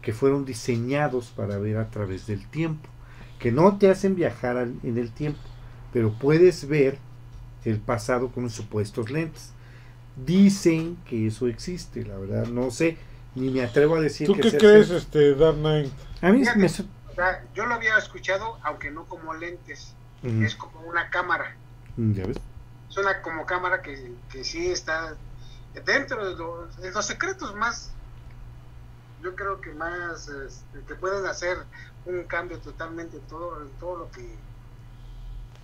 que 0.00 0.14
fueron 0.14 0.46
diseñados 0.46 1.26
para 1.36 1.58
ver 1.58 1.76
a 1.76 1.90
través 1.90 2.26
del 2.26 2.48
tiempo, 2.48 2.88
que 3.38 3.52
no 3.52 3.76
te 3.76 3.90
hacen 3.90 4.14
viajar 4.16 4.56
al- 4.56 4.74
en 4.82 4.96
el 4.96 5.12
tiempo, 5.12 5.38
pero 5.92 6.14
puedes 6.14 6.66
ver 6.66 6.96
el 7.66 7.76
pasado 7.78 8.28
con 8.30 8.48
supuestos 8.48 9.10
lentes. 9.10 9.52
Dicen 10.16 10.96
que 11.06 11.26
eso 11.26 11.46
existe, 11.46 12.04
la 12.04 12.16
verdad 12.18 12.46
no 12.46 12.70
sé, 12.70 12.98
ni 13.34 13.50
me 13.50 13.62
atrevo 13.64 13.96
a 13.96 14.00
decir 14.00 14.26
¿Tú 14.26 14.34
que 14.34 14.42
qué 14.42 14.50
sea 14.50 14.58
crees, 14.60 14.86
cierto. 14.88 15.02
este, 15.04 15.34
Dark 15.34 15.56
Knight? 15.56 15.92
A 16.20 16.30
mí 16.30 16.40
Fíjate. 16.40 16.58
me 16.58 16.68
su- 16.68 16.86
O 17.10 17.14
sea, 17.14 17.44
yo 17.54 17.66
lo 17.66 17.74
había 17.74 17.96
escuchado, 17.98 18.58
aunque 18.62 18.90
no 18.90 19.04
como 19.06 19.34
lentes. 19.34 19.94
Es 20.22 20.54
como 20.54 20.80
una 20.82 21.10
cámara. 21.10 21.56
Mm, 21.96 22.12
ya 22.12 22.26
ves. 22.26 22.36
Es 22.88 22.96
una 22.96 23.20
como 23.22 23.44
cámara 23.44 23.82
que, 23.82 24.12
que 24.30 24.44
sí 24.44 24.68
está 24.68 25.16
dentro 25.84 26.24
de 26.28 26.36
los, 26.36 26.76
de 26.76 26.92
los 26.92 27.04
secretos 27.06 27.54
más, 27.56 27.90
yo 29.22 29.34
creo 29.34 29.60
que 29.60 29.72
más, 29.72 30.28
este, 30.28 30.78
que 30.86 30.94
pueden 30.94 31.26
hacer 31.26 31.58
un 32.04 32.22
cambio 32.24 32.58
totalmente 32.58 33.16
en 33.16 33.22
todo, 33.24 33.62
en 33.62 33.70
todo 33.80 33.96
lo 33.98 34.10
que, 34.10 34.36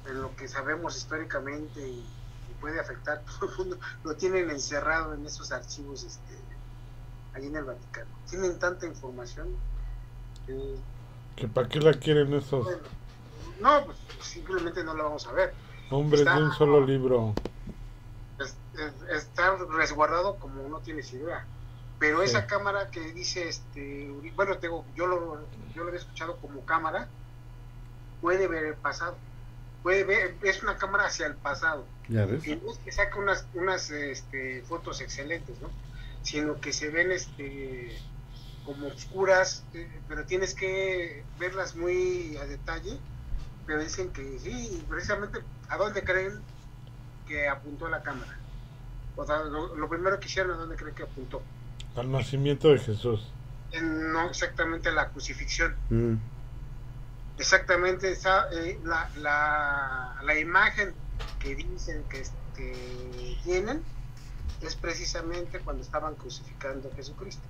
en 0.09 0.23
lo 0.23 0.35
que 0.37 0.49
sabemos 0.49 0.97
históricamente 0.97 1.87
y 1.87 2.05
puede 2.61 2.81
afectar 2.81 3.23
todo 3.41 3.51
el 3.51 3.59
mundo. 3.59 3.79
Lo 4.05 4.15
tienen 4.17 4.51
encerrado 4.51 5.15
en 5.15 5.25
esos 5.27 5.51
archivos, 5.53 6.03
este, 6.05 6.39
allí 7.35 7.47
en 7.47 7.57
el 7.57 7.65
Vaticano. 7.65 8.11
Tienen 8.29 8.59
tanta 8.59 8.87
información. 8.87 9.49
que, 10.47 10.77
¿Que 11.37 11.49
¿Para 11.49 11.69
qué 11.69 11.81
la 11.81 11.93
quieren 11.95 12.33
esos 12.35 12.65
bueno, 12.65 12.83
no, 13.61 13.85
pues 13.87 13.99
simplemente 14.21 14.83
no 14.85 14.95
lo 14.95 15.05
vamos 15.05 15.27
a 15.27 15.33
ver. 15.33 15.55
hombres 15.91 16.25
de 16.25 16.31
un 16.43 16.53
solo 16.53 16.85
libro? 16.85 17.35
es- 18.39 18.57
es- 18.75 19.23
está 19.23 19.57
resguardado 19.71 20.37
como 20.37 20.69
no 20.69 20.79
tienes 20.81 21.13
idea. 21.13 21.45
Pero 21.99 22.19
Sí. 22.21 22.27
esa 22.27 22.47
cámara 22.47 22.91
que 22.93 23.01
dice, 23.13 23.49
este, 23.49 24.09
bueno, 24.37 24.57
tengo, 24.59 24.85
yo 24.95 25.07
lo, 25.09 25.41
yo 25.75 25.83
lo 25.83 25.89
había 25.89 25.99
escuchado 26.01 26.37
como 26.37 26.65
cámara, 26.65 27.09
puede 28.21 28.47
ver 28.47 28.65
el 28.67 28.75
pasado. 28.75 29.17
Puede 29.83 30.05
ver, 30.05 30.37
es 30.43 30.63
una 30.63 30.77
cámara 30.77 31.07
hacia 31.07 31.27
el 31.27 31.35
pasado. 31.37 31.87
Ya 32.09 32.27
ves. 32.27 32.47
Y 32.47 32.57
no 32.57 32.73
es 32.73 32.79
que 32.79 32.93
saca 32.93 33.19
unas, 33.19 33.47
unas 33.55 33.91
este, 33.91 34.63
fotos 34.63 35.01
excelentes, 35.01 35.61
¿no? 35.61 35.71
Sino 36.23 36.61
que 36.61 36.73
se 36.73 36.91
ven 36.91 37.13
este 37.13 37.99
como 38.65 38.89
oscuras, 38.89 39.65
eh, 39.73 39.89
pero 40.09 40.27
tienes 40.27 40.53
que 40.55 41.25
verlas 41.39 41.75
muy 41.75 42.37
a 42.37 42.45
detalle. 42.45 42.99
Pero 43.67 43.83
dicen 43.83 44.11
que 44.11 44.39
sí, 44.39 44.83
precisamente, 44.89 45.41
¿a 45.69 45.77
dónde 45.77 46.03
creen 46.03 46.43
que 47.27 47.49
apuntó 47.49 47.89
la 47.89 48.03
cámara? 48.03 48.37
O 49.17 49.27
sea, 49.27 49.41
lo, 49.43 49.75
lo 49.75 49.89
primero 49.89 50.19
que 50.21 50.27
hicieron, 50.27 50.53
¿a 50.53 50.57
dónde 50.57 50.77
creen 50.77 50.95
que 50.95 51.03
apuntó? 51.03 51.43
Al 51.97 52.11
nacimiento 52.11 52.69
de 52.69 52.79
Jesús. 52.79 53.31
En- 53.73 54.13
no 54.13 54.29
exactamente 54.29 54.91
la 54.93 55.09
crucifixión. 55.11 55.75
Mm, 55.91 56.15
Exactamente 57.39 58.11
esa, 58.11 58.47
eh, 58.53 58.79
la, 58.85 59.09
la, 59.17 60.17
la 60.25 60.39
imagen 60.39 60.93
que 61.39 61.55
dicen 61.55 62.03
que, 62.11 62.23
que 62.57 63.37
tienen 63.45 63.83
es 64.61 64.75
precisamente 64.75 65.61
cuando 65.61 65.83
estaban 65.83 66.15
crucificando 66.17 66.91
a 66.93 66.97
Jesucristo. 66.97 67.43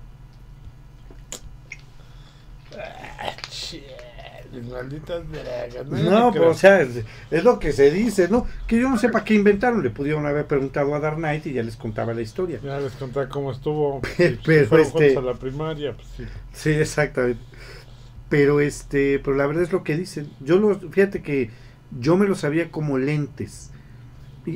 Malditas 4.69 5.23
dragas. 5.31 5.85
No, 5.87 6.31
pues, 6.31 6.43
o 6.43 6.53
sea, 6.53 6.81
es, 6.81 7.03
es 7.29 7.43
lo 7.43 7.59
que 7.59 7.71
se 7.71 7.91
dice, 7.91 8.27
¿no? 8.29 8.47
Que 8.67 8.79
yo 8.79 8.89
no 8.89 8.97
sé 8.97 9.09
para 9.09 9.23
qué 9.23 9.35
inventaron, 9.35 9.83
le 9.83 9.89
pudieron 9.91 10.25
haber 10.25 10.45
preguntado 10.47 10.93
a 10.95 10.99
Dark 10.99 11.17
Knight 11.17 11.45
y 11.47 11.53
ya 11.53 11.63
les 11.63 11.75
contaba 11.75 12.13
la 12.13 12.21
historia. 12.21 12.59
Ya 12.63 12.79
les 12.79 12.93
conté 12.93 13.27
cómo 13.29 13.51
estuvo. 13.51 14.01
Pero, 14.45 14.67
fueron 14.67 14.87
este- 14.87 15.17
a 15.17 15.21
la 15.21 15.33
primaria, 15.35 15.93
pues 15.93 16.07
sí. 16.17 16.25
Sí, 16.53 16.69
exactamente. 16.71 17.41
Pero 18.29 18.59
este, 18.59 19.19
pero 19.19 19.35
la 19.35 19.47
verdad 19.47 19.63
es 19.63 19.71
lo 19.71 19.83
que 19.83 19.97
dicen. 19.97 20.29
Yo 20.39 20.59
lo, 20.59 20.79
fíjate 20.79 21.21
que 21.21 21.49
yo 21.99 22.15
me 22.15 22.27
lo 22.27 22.35
sabía 22.35 22.71
como 22.71 22.97
lentes. 22.97 23.71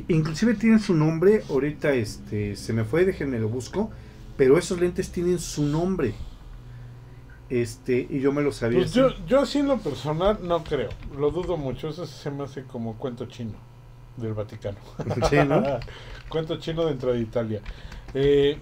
Inclusive 0.08 0.56
tienen 0.56 0.80
su 0.80 0.96
nombre, 0.96 1.44
ahorita 1.50 1.94
este, 1.94 2.56
se 2.56 2.74
me 2.74 2.84
fue, 2.84 3.06
déjenme 3.06 3.40
lo 3.40 3.50
busco, 3.50 3.92
pero 4.38 4.58
esos 4.58 4.80
lentes 4.80 5.12
tienen 5.12 5.40
su 5.40 5.64
nombre. 5.64 6.14
Este, 7.50 8.08
y 8.10 8.20
yo 8.20 8.32
me 8.32 8.42
lo 8.42 8.52
sabía. 8.52 8.80
Pues 8.80 8.94
yo, 8.94 9.10
yo 9.28 9.42
así 9.42 9.60
en 9.60 9.68
lo 9.68 9.78
personal 9.78 10.40
no 10.42 10.64
creo. 10.64 10.90
Lo 11.18 11.30
dudo 11.30 11.58
mucho. 11.58 11.90
Eso 11.90 12.06
se 12.08 12.32
me 12.32 12.44
hace 12.44 12.64
como 12.64 12.96
cuento 12.98 13.26
chino 13.26 13.54
del 14.18 14.34
Vaticano. 14.34 14.78
Sí, 15.30 15.38
¿no? 15.48 15.62
cuento 16.30 16.58
chino 16.58 16.86
dentro 16.86 17.14
de 17.14 17.20
Italia. 17.20 17.62
Eh, 18.14 18.58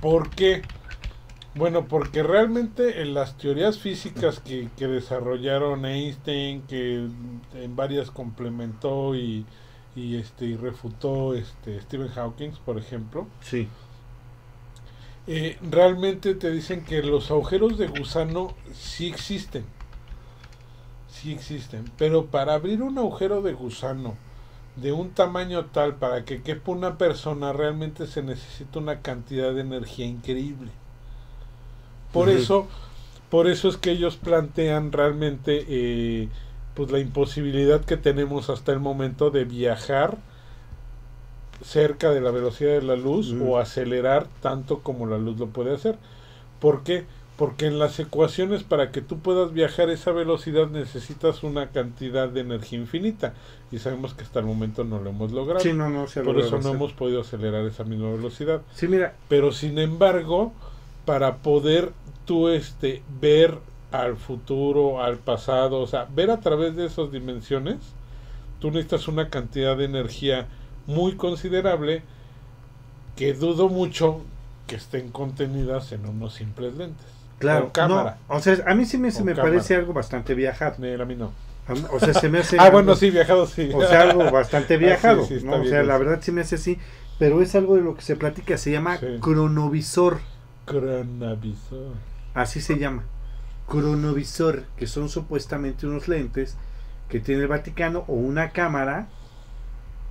¿Por 0.00 0.30
qué? 0.30 0.62
Bueno, 1.54 1.86
porque 1.86 2.22
realmente 2.22 3.02
en 3.02 3.12
las 3.14 3.36
teorías 3.36 3.78
físicas 3.78 4.40
que, 4.40 4.70
que 4.76 4.86
desarrollaron 4.88 5.84
Einstein, 5.84 6.62
que 6.66 7.08
en 7.54 7.76
varias 7.76 8.10
complementó 8.10 9.14
y, 9.14 9.46
y, 9.94 10.16
este 10.16 10.46
y 10.46 10.56
refutó 10.56 11.34
este 11.34 11.80
Stephen 11.82 12.08
Hawking, 12.08 12.52
por 12.64 12.78
ejemplo, 12.78 13.28
Sí. 13.40 13.68
eh, 15.26 15.58
realmente 15.62 16.34
te 16.34 16.50
dicen 16.50 16.84
que 16.84 17.02
los 17.02 17.30
agujeros 17.30 17.78
de 17.78 17.86
gusano 17.88 18.56
sí 18.72 19.08
existen. 19.08 19.64
Sí 21.06 21.32
existen. 21.32 21.92
Pero 21.98 22.26
para 22.26 22.54
abrir 22.54 22.82
un 22.82 22.98
agujero 22.98 23.42
de 23.42 23.52
gusano 23.52 24.16
de 24.76 24.92
un 24.92 25.14
tamaño 25.14 25.66
tal 25.66 25.96
para 25.96 26.24
que 26.24 26.42
quepa 26.42 26.72
una 26.72 26.98
persona, 26.98 27.52
realmente 27.52 28.06
se 28.06 28.22
necesita 28.22 28.78
una 28.78 29.02
cantidad 29.02 29.52
de 29.54 29.60
energía 29.60 30.06
increíble. 30.06 30.72
Por 32.12 32.28
eso, 32.28 32.68
por 33.30 33.48
eso 33.48 33.68
es 33.68 33.76
que 33.76 33.90
ellos 33.90 34.16
plantean 34.16 34.92
realmente 34.92 35.64
eh, 35.68 36.28
pues 36.74 36.90
la 36.90 36.98
imposibilidad 36.98 37.84
que 37.84 37.96
tenemos 37.96 38.50
hasta 38.50 38.72
el 38.72 38.80
momento 38.80 39.30
de 39.30 39.44
viajar 39.44 40.18
cerca 41.62 42.10
de 42.10 42.20
la 42.20 42.30
velocidad 42.30 42.72
de 42.72 42.82
la 42.82 42.96
luz 42.96 43.34
o 43.40 43.58
acelerar 43.58 44.26
tanto 44.40 44.80
como 44.80 45.06
la 45.06 45.18
luz 45.18 45.38
lo 45.38 45.48
puede 45.48 45.74
hacer. 45.74 45.96
¿Por 46.60 46.82
qué? 46.82 47.04
Porque 47.36 47.66
en 47.66 47.78
las 47.78 47.98
ecuaciones 47.98 48.62
para 48.62 48.90
que 48.90 49.00
tú 49.00 49.18
puedas 49.18 49.52
viajar 49.52 49.90
esa 49.90 50.12
velocidad 50.12 50.68
necesitas 50.68 51.42
una 51.42 51.70
cantidad 51.70 52.28
de 52.28 52.40
energía 52.40 52.78
infinita 52.78 53.34
y 53.70 53.78
sabemos 53.78 54.14
que 54.14 54.22
hasta 54.22 54.40
el 54.40 54.46
momento 54.46 54.84
no 54.84 55.00
lo 55.00 55.10
hemos 55.10 55.32
logrado. 55.32 55.60
Sí, 55.60 55.72
no, 55.72 55.88
no 55.88 56.06
Por 56.24 56.38
eso 56.38 56.58
no 56.58 56.70
hemos 56.70 56.92
podido 56.92 57.22
acelerar 57.22 57.64
esa 57.64 57.84
misma 57.84 58.10
velocidad. 58.10 58.62
Sí, 58.74 58.86
mira, 58.86 59.14
Pero 59.28 59.52
sin 59.52 59.78
embargo, 59.78 60.52
para 61.04 61.38
poder 61.38 61.92
tú 62.24 62.48
este 62.48 63.02
ver 63.20 63.58
al 63.90 64.16
futuro, 64.16 65.02
al 65.02 65.18
pasado, 65.18 65.80
o 65.80 65.86
sea, 65.86 66.06
ver 66.14 66.30
a 66.30 66.40
través 66.40 66.76
de 66.76 66.86
esas 66.86 67.12
dimensiones, 67.12 67.76
tú 68.60 68.70
necesitas 68.70 69.08
una 69.08 69.28
cantidad 69.28 69.76
de 69.76 69.84
energía 69.84 70.46
muy 70.86 71.16
considerable 71.16 72.02
que 73.16 73.34
dudo 73.34 73.68
mucho 73.68 74.22
que 74.66 74.76
estén 74.76 75.10
contenidas 75.10 75.92
en 75.92 76.06
unos 76.06 76.34
simples 76.34 76.74
lentes. 76.76 77.06
claro, 77.38 77.66
O 77.66 77.72
cámara. 77.72 78.16
no, 78.28 78.36
o 78.36 78.40
sea, 78.40 78.56
a 78.66 78.74
mí 78.74 78.84
sí 78.86 78.96
me, 78.98 79.10
se 79.10 79.22
me 79.24 79.32
cámara. 79.34 79.50
parece 79.50 79.74
algo 79.76 79.92
bastante 79.92 80.34
viajado. 80.34 80.82
Eh, 80.84 80.98
a 81.00 81.04
mí 81.04 81.14
no. 81.16 81.32
O 81.92 82.00
sea, 82.00 82.14
se 82.14 82.28
me 82.28 82.38
hace 82.38 82.56
Ah, 82.60 82.64
algo- 82.64 82.78
bueno, 82.78 82.94
sí, 82.96 83.10
viajado 83.10 83.46
sí. 83.46 83.70
O 83.74 83.82
sea, 83.86 84.02
algo 84.02 84.30
bastante 84.32 84.74
Ah, 84.74 84.78
sí, 84.78 84.84
viajado. 84.84 85.24
sí, 85.26 85.38
¿no? 85.44 85.56
O 85.60 85.64
sea, 85.64 85.82
la 85.82 85.98
verdad 85.98 86.20
sí 86.22 86.32
me 86.32 86.40
hace 86.40 86.54
así. 86.54 86.78
Pero 87.18 87.42
es 87.42 87.54
algo 87.54 87.76
de 87.76 87.82
lo 87.82 87.94
que 87.94 88.02
se 88.02 88.16
platica. 88.16 88.56
Se 88.56 88.70
llama 88.72 88.96
Sí. 88.98 89.06
cronovisor. 89.20 90.20
Cronavisor. 90.64 91.92
Así 92.34 92.60
se 92.60 92.78
llama. 92.78 93.04
Cronovisor. 93.68 94.64
Que 94.76 94.86
son 94.86 95.08
supuestamente 95.08 95.86
unos 95.86 96.08
lentes 96.08 96.56
que 97.08 97.20
tiene 97.20 97.42
el 97.42 97.48
Vaticano 97.48 98.04
o 98.08 98.14
una 98.14 98.50
cámara 98.50 99.08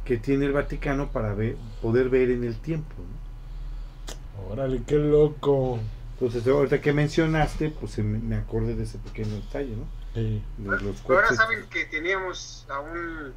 que 0.06 0.18
tiene 0.18 0.46
el 0.46 0.54
Vaticano 0.54 1.12
para 1.12 1.34
ver, 1.34 1.58
poder 1.82 2.10
ver 2.10 2.32
en 2.32 2.44
el 2.44 2.58
tiempo. 2.58 2.96
¿no? 2.98 4.52
Órale, 4.52 4.84
qué 4.86 4.96
loco. 4.96 5.80
Entonces, 6.14 6.46
ahorita 6.48 6.82
que 6.82 6.94
mencionaste, 6.94 7.72
pues 7.72 7.94
se 7.94 8.04
me, 8.04 8.36
acordé 8.36 8.76
de 8.76 8.84
ese 8.84 9.00
pequeño 9.00 9.36
detalle, 9.36 9.76
¿no? 9.76 9.86
Sí. 10.14 10.44
De 10.58 10.80
los 10.80 11.02
Pero 11.02 11.20
ahora 11.20 11.34
saben 11.34 11.66
que 11.70 11.86
teníamos 11.86 12.66
a 12.70 12.80
un 12.80 13.34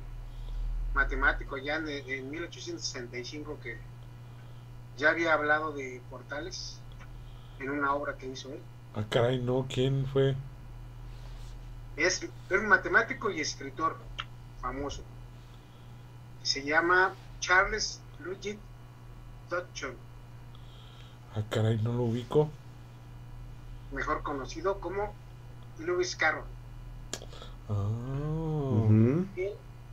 matemático 0.92 1.56
ya 1.56 1.76
en, 1.76 1.88
en 1.88 2.30
1865 2.30 3.58
que 3.62 3.78
ya 4.96 5.10
había 5.10 5.32
hablado 5.32 5.72
de 5.72 6.00
portales 6.10 6.80
en 7.60 7.70
una 7.70 7.94
obra 7.94 8.16
que 8.16 8.26
hizo 8.26 8.52
él. 8.52 8.60
Ah, 8.96 9.04
caray, 9.08 9.38
no, 9.40 9.66
¿quién 9.68 10.06
fue? 10.06 10.36
Es, 11.96 12.22
es 12.22 12.30
un 12.50 12.68
matemático 12.68 13.30
y 13.30 13.40
escritor 13.40 13.96
famoso. 14.60 15.02
Se 16.42 16.62
llama 16.62 17.14
Charles 17.40 18.00
Ludwig 18.20 18.58
Dodson, 19.50 19.94
Ah, 21.36 21.42
caray, 21.50 21.78
no 21.82 21.92
lo 21.92 22.04
ubico. 22.04 22.48
mejor 23.92 24.22
conocido 24.22 24.78
como 24.80 25.12
Lewis 25.78 26.14
Carroll. 26.16 26.44
Ah. 27.68 27.88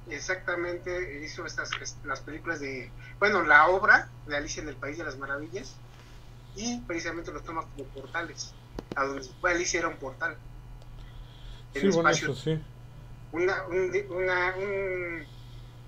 exactamente 0.10 1.24
hizo 1.24 1.46
estas 1.46 1.70
las 2.04 2.20
películas 2.20 2.60
de, 2.60 2.92
bueno, 3.20 3.44
la 3.44 3.68
obra 3.70 4.10
de 4.28 4.38
Alicia 4.38 4.62
en 4.62 4.70
el 4.70 4.76
País 4.76 4.98
de 4.98 5.04
las 5.04 5.18
Maravillas 5.18 5.76
y 6.56 6.80
precisamente 6.82 7.32
los 7.32 7.44
toma 7.44 7.62
como 7.62 7.86
portales. 7.90 8.54
A 8.96 9.06
donde 9.06 9.28
fue 9.40 9.52
Alicia 9.52 9.80
era 9.80 9.88
un 9.90 9.98
portal. 9.98 10.38
sí, 11.74 11.88
espacio, 11.88 12.36
sí. 12.36 12.60
Una, 13.32 13.64
una, 13.66 14.54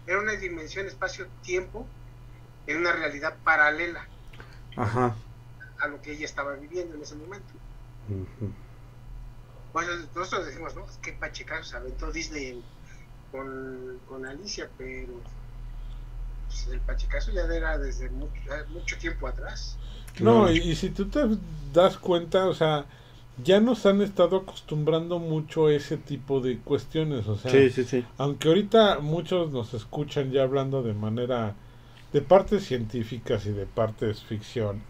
era 0.08 0.20
una 0.20 0.32
dimensión 0.34 0.88
espacio-tiempo 0.88 1.86
en 2.68 2.78
una 2.78 2.94
realidad 2.94 3.36
paralela 3.44 4.08
Ajá. 4.78 5.16
a 5.80 5.88
lo 5.88 6.02
que 6.02 6.14
ella 6.14 6.26
estaba 6.26 6.54
viviendo 6.54 6.96
en 6.96 7.02
ese 7.02 7.16
momento. 7.16 7.54
Pues 9.74 9.88
nosotros 10.16 10.46
decimos, 10.46 10.76
¿no? 10.76 10.86
Qué 11.02 11.14
pachecazo 11.14 11.64
se 11.64 11.78
aventó 11.78 12.12
Disney 12.12 12.64
con, 13.32 14.00
con 14.08 14.26
Alicia, 14.26 14.70
pero 14.78 15.14
pues, 16.48 16.68
el 16.68 16.80
pachecazo 16.82 17.32
ya 17.32 17.42
era 17.44 17.78
desde 17.78 18.10
mucho, 18.10 18.40
mucho 18.70 18.98
tiempo 18.98 19.28
atrás. 19.28 19.78
No, 20.20 20.52
y, 20.52 20.76
si 20.76 20.90
tú 20.90 21.06
te 21.06 21.22
das 21.74 21.98
cuenta, 21.98 22.48
o 22.48 22.54
sea, 22.54 22.86
ya 23.44 23.60
nos 23.60 23.86
han 23.86 24.02
estado 24.02 24.38
acostumbrando 24.38 25.20
mucho 25.20 25.68
a 25.68 25.74
ese 25.74 25.98
tipo 25.98 26.40
de 26.40 26.60
cuestiones, 26.60 27.28
o 27.28 27.36
sea, 27.36 27.52
sí, 27.52 27.70
sí, 27.72 27.84
sí. 27.84 28.06
aunque 28.18 28.48
ahorita 28.48 29.00
muchos 29.00 29.52
nos 29.52 29.74
escuchan 29.74 30.32
ya 30.32 30.44
hablando 30.44 30.84
de 30.84 30.94
manera 30.94 31.56
de 32.12 32.22
partes 32.22 32.64
científicas 32.64 33.46
y 33.48 33.52
de 33.52 33.66
partes 33.66 34.22
ficción 34.22 34.82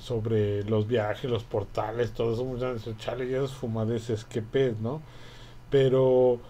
sobre 0.00 0.64
los 0.64 0.88
viajes, 0.88 1.30
los 1.30 1.44
portales, 1.44 2.12
todo 2.12 2.32
eso, 2.34 2.44
muchas 2.44 2.84
chale, 2.98 3.28
ya 3.28 3.36
esos 3.38 3.52
fumadeces, 3.52 4.24
qué 4.24 4.42
pez, 4.42 4.80
¿no? 4.80 5.00
Pero, 5.70 6.40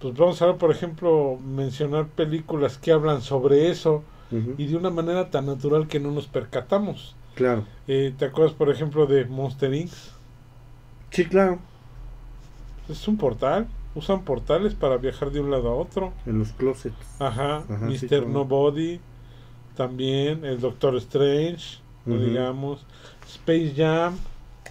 pues 0.00 0.14
vamos 0.16 0.42
a 0.42 0.46
ver, 0.46 0.56
por 0.56 0.72
ejemplo, 0.72 1.38
mencionar 1.40 2.08
películas 2.08 2.76
que 2.76 2.90
hablan 2.90 3.22
sobre 3.22 3.70
eso 3.70 4.02
y 4.58 4.66
de 4.66 4.76
una 4.76 4.90
manera 4.90 5.30
tan 5.30 5.46
natural 5.46 5.86
que 5.86 6.00
no 6.00 6.10
nos 6.10 6.26
percatamos. 6.26 7.14
Claro. 7.38 7.64
Eh, 7.86 8.12
¿Te 8.18 8.24
acuerdas, 8.24 8.52
por 8.52 8.68
ejemplo, 8.68 9.06
de 9.06 9.24
Monster 9.24 9.72
Inc? 9.72 9.92
Sí, 11.10 11.24
claro. 11.24 11.60
Es 12.88 13.06
un 13.06 13.16
portal. 13.16 13.68
Usan 13.94 14.24
portales 14.24 14.74
para 14.74 14.96
viajar 14.96 15.30
de 15.30 15.38
un 15.38 15.52
lado 15.52 15.68
a 15.68 15.74
otro. 15.74 16.12
En 16.26 16.40
los 16.40 16.50
closets. 16.50 16.96
Ajá. 17.20 17.62
Mr. 17.68 18.26
Nobody. 18.26 18.98
También. 19.76 20.44
El 20.44 20.58
Doctor 20.58 20.96
Strange. 20.96 21.78
No 22.06 22.18
digamos. 22.18 22.84
Space 23.24 23.74
Jam. 23.76 24.18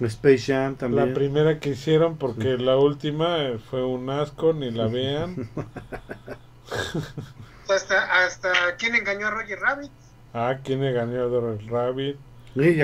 Space 0.02 0.54
Jam 0.54 0.76
también. 0.76 1.08
La 1.08 1.14
primera 1.14 1.62
que 1.62 1.70
hicieron, 1.70 2.18
porque 2.18 2.58
la 2.58 2.78
última 2.78 3.46
eh, 3.46 3.60
fue 3.60 3.86
un 3.86 4.10
asco, 4.10 4.52
ni 4.52 4.72
la 4.72 4.88
vean. 4.88 5.50
hasta, 7.70 8.26
hasta 8.26 8.52
quién 8.78 8.96
engañó 8.96 9.28
a 9.28 9.32
Roger 9.32 9.58
Rabbit. 9.58 9.92
Ah, 10.34 10.58
quién 10.64 10.84
engañó 10.84 11.24
a 11.24 11.28
Roger 11.28 11.72
Rabbit. 11.72 12.18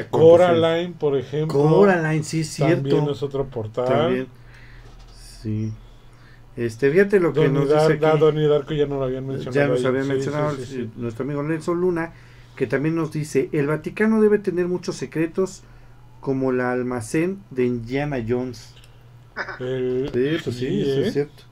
Coraline, 0.10 0.94
por 0.94 1.18
ejemplo. 1.18 1.58
Coraline, 1.58 2.24
sí, 2.24 2.44
cierto. 2.44 2.90
También 2.90 3.10
es 3.10 3.24
otro 3.24 3.46
portal. 3.46 3.88
También. 3.88 4.28
Sí. 5.42 5.72
Este, 6.56 6.92
fíjate 6.92 7.20
lo 7.20 7.34
que 7.34 7.50
nos 7.50 7.68
dice 7.68 7.94
aquí. 7.94 8.20
Donnie 8.20 8.48
Darko 8.48 8.74
ya 8.74 8.86
nos 8.86 9.00
lo 9.00 9.06
habían 9.06 9.28
mencionado. 9.28 9.56
Ya 9.56 9.68
nos 9.68 9.86
habían 9.86 10.08
mencionado 10.08 10.56
nuestro 10.98 11.26
amigo 11.26 11.42
Nelson 11.44 11.82
Luna, 11.82 12.14
que 12.56 12.68
también 12.68 12.96
nos 12.96 13.12
dice, 13.12 13.50
el 13.52 13.68
Vaticano 13.68 14.22
debe 14.22 14.38
tener 14.38 14.68
muchos 14.68 14.96
secretos 14.96 15.64
como 16.20 16.52
el 16.52 16.62
almacén 16.62 17.40
de 17.50 17.66
Indiana 17.66 18.24
Jones. 18.26 18.76
Eh, 19.60 20.10
sí, 20.14 20.44
pues 20.44 20.56
sí, 20.56 20.82
eso 20.82 21.02
es 21.02 21.08
¿eh? 21.08 21.12
cierto. 21.12 21.44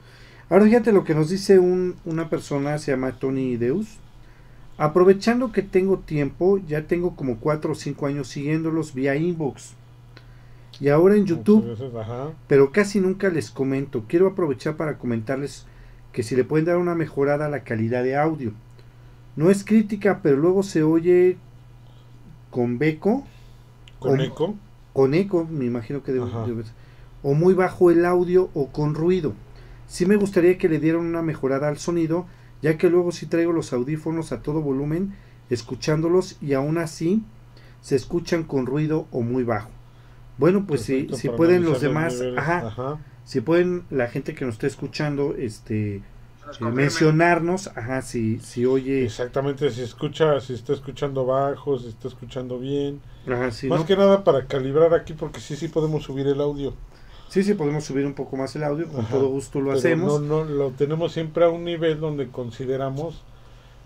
Ahora 0.50 0.66
fíjate 0.66 0.92
lo 0.92 1.04
que 1.04 1.16
nos 1.16 1.30
dice 1.30 1.58
un, 1.58 1.96
una 2.06 2.30
persona, 2.30 2.78
se 2.78 2.92
llama 2.92 3.14
Tony 3.14 3.58
Deus. 3.58 3.98
Aprovechando 4.82 5.52
que 5.52 5.62
tengo 5.62 6.00
tiempo, 6.00 6.58
ya 6.58 6.88
tengo 6.88 7.16
como 7.16 7.38
4 7.38 7.74
o 7.74 7.76
5 7.76 8.08
años 8.08 8.30
siguiéndolos 8.30 8.96
vía 8.96 9.16
inbox. 9.16 9.76
Y 10.80 10.90
ahora 10.90 11.16
en 11.16 11.28
YouTube, 11.28 11.78
pero 12.48 12.72
casi 12.72 13.00
nunca 13.00 13.30
les 13.30 13.52
comento. 13.52 14.06
Quiero 14.08 14.26
aprovechar 14.26 14.78
para 14.78 14.98
comentarles 14.98 15.68
que 16.12 16.24
si 16.24 16.36
le 16.36 16.46
pueden 16.46 16.66
dar 16.66 16.78
una 16.78 16.96
mejorada 16.96 17.46
a 17.46 17.50
la 17.50 17.64
calidad 17.64 18.04
de 18.04 18.18
audio. 18.18 18.54
No 19.36 19.52
es 19.52 19.64
crítica, 19.64 20.22
pero 20.24 20.38
luego 20.38 20.64
se 20.64 20.82
oye 20.82 21.38
con 22.50 22.80
beco. 22.80 23.24
¿Con 24.00 24.20
eco? 24.20 24.56
Con 24.94 25.14
eco, 25.14 25.48
me 25.48 25.66
imagino 25.66 26.02
que 26.02 26.12
debe, 26.12 26.26
O 27.22 27.36
muy 27.36 27.54
bajo 27.54 27.92
el 27.92 28.04
audio 28.04 28.50
o 28.56 28.70
con 28.70 28.96
ruido. 28.96 29.34
Sí 29.86 30.08
me 30.08 30.16
gustaría 30.16 30.58
que 30.58 30.70
le 30.70 30.80
dieran 30.80 31.02
una 31.02 31.22
mejorada 31.22 31.68
al 31.68 31.78
sonido 31.78 32.26
ya 32.62 32.78
que 32.78 32.90
luego 32.90 33.12
si 33.12 33.26
traigo 33.26 33.52
los 33.52 33.74
audífonos 33.74 34.32
a 34.32 34.42
todo 34.42 34.62
volumen, 34.62 35.16
escuchándolos 35.50 36.38
y 36.42 36.54
aún 36.54 36.78
así 36.78 37.24
se 37.82 37.96
escuchan 37.96 38.44
con 38.44 38.66
ruido 38.66 39.08
o 39.12 39.22
muy 39.22 39.44
bajo. 39.44 39.70
Bueno, 40.38 40.66
pues 40.66 40.82
si, 40.82 41.10
si 41.14 41.30
pueden 41.30 41.64
los 41.64 41.82
demás, 41.82 42.22
ajá, 42.38 43.00
si 43.26 43.42
pueden 43.42 43.84
la 43.90 44.08
gente 44.08 44.34
que 44.34 44.46
nos 44.46 44.56
esté 44.56 44.68
escuchando, 44.68 45.36
este, 45.38 45.98
eh, 46.60 46.66
mencionarnos, 46.74 47.68
ajá, 47.76 48.02
si, 48.02 48.40
si 48.40 48.66
oye. 48.66 49.06
Exactamente, 49.06 49.70
si 49.70 49.82
escucha, 49.82 50.40
si 50.40 50.54
está 50.54 50.74
escuchando 50.74 51.26
bajo, 51.26 51.78
si 51.78 51.90
está 51.90 52.08
escuchando 52.08 52.60
bien. 52.60 53.02
Ajá, 53.28 53.52
sí, 53.52 53.68
Más 53.68 53.86
que 53.86 53.96
nada 53.96 54.24
para 54.24 54.48
calibrar 54.48 54.94
aquí, 54.94 55.14
porque 55.14 55.40
sí, 55.40 55.56
sí 55.56 55.68
podemos 55.68 56.04
subir 56.04 56.28
el 56.28 56.42
audio. 56.42 56.74
Sí, 57.32 57.46
sí, 57.46 57.54
podemos 57.54 57.86
subir 57.86 58.06
un 58.06 58.14
poco 58.14 58.36
más 58.36 58.54
el 58.58 58.64
audio, 58.66 58.90
con 58.90 59.06
todo 59.06 59.30
gusto 59.30 59.62
lo 59.62 59.72
hacemos. 59.72 60.22
No, 60.22 60.44
no, 60.44 60.52
lo 60.52 60.72
tenemos 60.72 61.14
siempre 61.14 61.46
a 61.46 61.50
un 61.50 61.64
nivel 61.64 61.98
donde 61.98 62.28
consideramos 62.28 63.24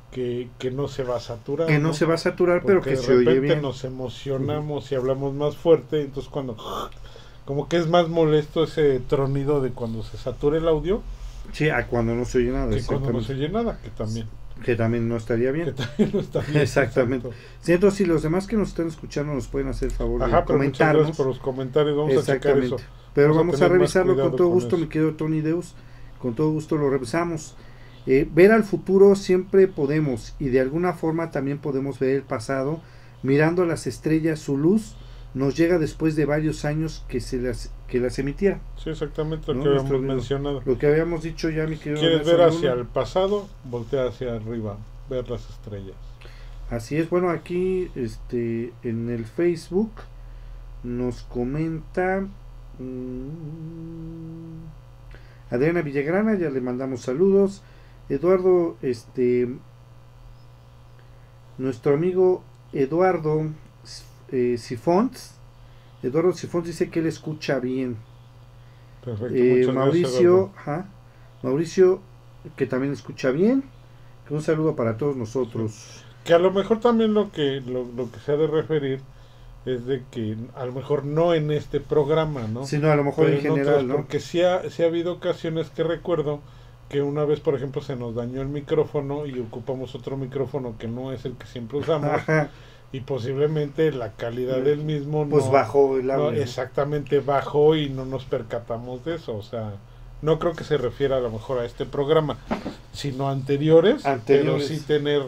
que, 0.09 0.47
que 0.57 0.71
no 0.71 0.87
se 0.87 1.03
va 1.03 1.17
a 1.17 1.19
saturar. 1.19 1.67
Que 1.67 1.77
no, 1.77 1.93
se 1.93 2.05
va 2.05 2.15
a 2.15 2.17
saturar, 2.17 2.63
pero 2.65 2.81
que 2.81 2.95
se 2.95 3.13
oye 3.13 3.39
bien. 3.39 3.61
nos 3.61 3.83
emocionamos 3.83 4.91
y 4.91 4.95
hablamos 4.95 5.35
más 5.35 5.55
fuerte, 5.55 6.01
entonces 6.01 6.31
cuando... 6.31 6.57
Como 7.45 7.69
que 7.69 7.77
es 7.77 7.87
más 7.87 8.09
molesto 8.09 8.63
ese 8.63 8.99
tronido 8.99 9.61
de 9.61 9.69
cuando 9.69 10.01
se 10.01 10.17
satura 10.17 10.57
el 10.57 10.67
audio. 10.67 11.03
Sí, 11.51 11.69
a 11.69 11.85
cuando 11.85 12.15
no 12.15 12.25
se 12.25 12.39
oye 12.39 12.49
nada. 12.49 12.75
Que 12.75 12.83
cuando 12.83 13.11
no 13.11 13.21
se 13.21 13.33
oye 13.33 13.49
nada, 13.49 13.77
que 13.83 13.91
también. 13.91 14.25
Que 14.63 14.75
también 14.75 15.07
no 15.07 15.17
estaría 15.17 15.51
bien. 15.51 15.65
Que 15.65 15.73
también 15.73 16.09
no 16.11 16.19
está 16.19 16.39
bien. 16.39 16.61
Exactamente. 16.61 17.29
Sí, 17.61 17.73
entonces, 17.73 17.99
si 17.99 18.05
los 18.05 18.23
demás 18.23 18.47
que 18.47 18.55
nos 18.55 18.69
están 18.69 18.87
escuchando 18.87 19.35
nos 19.35 19.45
pueden 19.45 19.67
hacer 19.67 19.91
favor 19.91 20.23
Ajá, 20.23 20.39
de 20.39 20.45
comentarnos. 20.45 21.15
por 21.15 21.27
los 21.27 21.37
comentarios, 21.37 21.95
vamos 21.95 22.17
a 22.17 22.33
checar 22.33 22.57
eso. 22.57 22.77
Pero 23.15 23.33
vamos, 23.33 23.61
a, 23.61 23.69
revisarlo 23.69 24.15
con 24.15 24.35
todo 24.35 24.49
gusto, 24.49 24.77
mi 24.77 24.87
querido 24.87 25.13
Tony 25.13 25.41
Deus. 25.41 25.73
Con 26.19 26.35
todo 26.35 26.51
gusto 26.51 26.75
lo 26.75 26.89
revisamos. 26.89 27.55
Eh, 28.07 28.27
ver 28.31 28.51
al 28.51 28.63
futuro 28.63 29.15
siempre 29.15 29.67
podemos 29.67 30.35
y 30.37 30.49
de 30.49 30.59
alguna 30.59 30.93
forma 30.93 31.31
también 31.31 31.57
podemos 31.57 31.97
ver 31.97 32.15
el 32.15 32.21
pasado. 32.21 32.81
Mirando 33.23 33.65
las 33.65 33.87
estrellas, 33.87 34.39
su 34.39 34.57
luz 34.57 34.95
nos 35.33 35.55
llega 35.57 35.79
después 35.79 36.15
de 36.15 36.25
varios 36.25 36.65
años 36.65 37.03
que 37.07 37.19
se 37.19 37.39
las 37.39 37.71
que 37.87 37.99
las 37.99 38.19
emitiera. 38.19 38.59
Sí, 38.77 38.89
exactamente 38.89 39.53
lo 39.53 39.63
que 39.63 39.69
habíamos 39.69 40.01
mencionado. 40.01 40.61
Lo 40.65 40.77
que 40.77 40.87
habíamos 40.87 41.23
dicho 41.23 41.49
ya, 41.49 41.65
mi 41.67 41.77
querido. 41.77 42.01
¿Quieres 42.01 42.25
ver 42.25 42.41
hacia 42.41 42.73
el 42.73 42.85
pasado? 42.85 43.47
Voltea 43.63 44.07
hacia 44.07 44.35
arriba, 44.35 44.77
ver 45.09 45.29
las 45.29 45.49
estrellas. 45.49 45.95
Así 46.69 46.97
es, 46.97 47.09
bueno, 47.09 47.29
aquí 47.29 47.89
este 47.95 48.73
en 48.83 49.09
el 49.09 49.25
Facebook 49.25 49.91
nos 50.83 51.23
comenta. 51.23 52.27
Adriana 55.49 55.81
Villagrana, 55.81 56.35
ya 56.35 56.49
le 56.49 56.61
mandamos 56.61 57.01
saludos. 57.01 57.61
Eduardo, 58.09 58.77
este, 58.81 59.47
nuestro 61.57 61.93
amigo 61.95 62.43
Eduardo 62.73 63.47
eh, 64.31 64.57
Sifons, 64.57 65.35
Eduardo 66.03 66.33
Sifons 66.33 66.67
dice 66.67 66.89
que 66.89 66.99
él 66.99 67.07
escucha 67.07 67.59
bien. 67.59 67.97
Eh, 69.31 69.67
Mauricio, 69.71 70.51
Mauricio, 71.43 72.01
que 72.55 72.65
también 72.65 72.93
escucha 72.93 73.31
bien. 73.31 73.63
Un 74.29 74.41
saludo 74.41 74.75
para 74.75 74.97
todos 74.97 75.15
nosotros. 75.15 76.03
Que 76.23 76.33
a 76.33 76.39
lo 76.39 76.51
mejor 76.51 76.79
también 76.79 77.13
lo 77.13 77.31
que, 77.31 77.61
lo, 77.61 77.85
lo 77.95 78.11
que 78.11 78.19
se 78.19 78.31
ha 78.31 78.35
de 78.35 78.47
referir 78.47 79.01
es 79.65 79.85
de 79.85 80.03
que 80.11 80.37
a 80.55 80.65
lo 80.65 80.73
mejor 80.73 81.05
no 81.05 81.33
en 81.33 81.51
este 81.51 81.79
programa, 81.79 82.47
¿no? 82.47 82.65
Sino 82.65 82.91
a 82.91 82.95
lo 82.95 83.03
mejor 83.03 83.29
en, 83.29 83.41
general, 83.41 83.87
¿no? 83.87 83.95
Porque 83.95 84.19
sí 84.19 84.41
ha, 84.41 84.69
sí 84.69 84.83
ha 84.83 84.87
habido 84.87 85.13
ocasiones 85.13 85.69
que 85.69 85.83
recuerdo 85.83 86.41
que 86.89 87.01
una 87.01 87.25
vez, 87.25 87.39
por 87.39 87.55
ejemplo, 87.55 87.81
se 87.81 87.95
nos 87.95 88.15
dañó 88.15 88.41
el 88.41 88.47
micrófono 88.47 89.25
y 89.25 89.39
ocupamos 89.39 89.95
otro 89.95 90.17
micrófono 90.17 90.75
que 90.77 90.87
no 90.87 91.11
es 91.11 91.25
el 91.25 91.33
que 91.33 91.47
siempre 91.47 91.79
usamos. 91.79 92.21
Y 92.91 93.01
posiblemente 93.01 93.91
la 93.91 94.13
calidad 94.13 94.61
del 94.61 94.77
mismo 94.77 95.27
pues 95.27 95.51
bajó 95.51 95.97
el 95.97 96.09
audio. 96.11 96.41
exactamente 96.41 97.19
bajó 97.19 97.75
y 97.75 97.89
no 97.89 98.05
nos 98.05 98.23
percatamos 98.23 99.03
de 99.03 99.15
eso. 99.15 99.35
O 99.35 99.41
sea, 99.41 99.73
no 100.21 100.39
creo 100.39 100.53
que 100.53 100.63
se 100.63 100.77
refiera 100.77 101.17
a 101.17 101.19
lo 101.19 101.29
mejor 101.29 101.59
a 101.59 101.65
este 101.65 101.85
programa, 101.85 102.37
sino 102.93 103.27
anteriores, 103.27 104.05
anteriores. 104.05 104.65
pero 104.67 104.79
sí 104.79 104.85
tener 104.85 105.23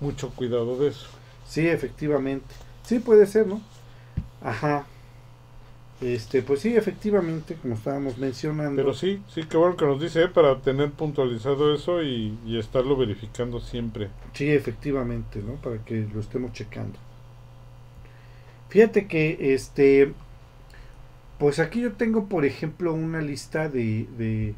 mucho 0.00 0.28
cuidado 0.30 0.76
de 0.76 0.88
eso. 0.88 1.06
Sí, 1.46 1.66
efectivamente. 1.68 2.54
Sí, 2.90 2.98
puede 2.98 3.24
ser, 3.26 3.46
¿no? 3.46 3.60
Ajá. 4.42 4.84
Este, 6.00 6.42
pues 6.42 6.58
sí, 6.58 6.74
efectivamente, 6.76 7.54
como 7.54 7.74
estábamos 7.74 8.18
mencionando. 8.18 8.74
Pero 8.82 8.94
sí, 8.94 9.22
sí, 9.32 9.44
qué 9.44 9.56
bueno 9.56 9.76
que 9.76 9.84
nos 9.86 10.00
dice, 10.00 10.24
¿eh? 10.24 10.28
para 10.28 10.60
tener 10.60 10.90
puntualizado 10.90 11.72
eso 11.72 12.02
y, 12.02 12.36
y 12.44 12.58
estarlo 12.58 12.96
verificando 12.96 13.60
siempre. 13.60 14.10
Sí, 14.32 14.50
efectivamente, 14.50 15.40
¿no? 15.40 15.54
Para 15.54 15.84
que 15.84 16.08
lo 16.12 16.18
estemos 16.20 16.52
checando. 16.52 16.98
Fíjate 18.68 19.06
que, 19.06 19.54
este, 19.54 20.12
pues 21.38 21.58
aquí 21.58 21.80
yo 21.80 21.92
tengo, 21.92 22.26
por 22.28 22.44
ejemplo, 22.44 22.92
una 22.92 23.20
lista 23.20 23.68
de, 23.68 24.06
de, 24.18 24.54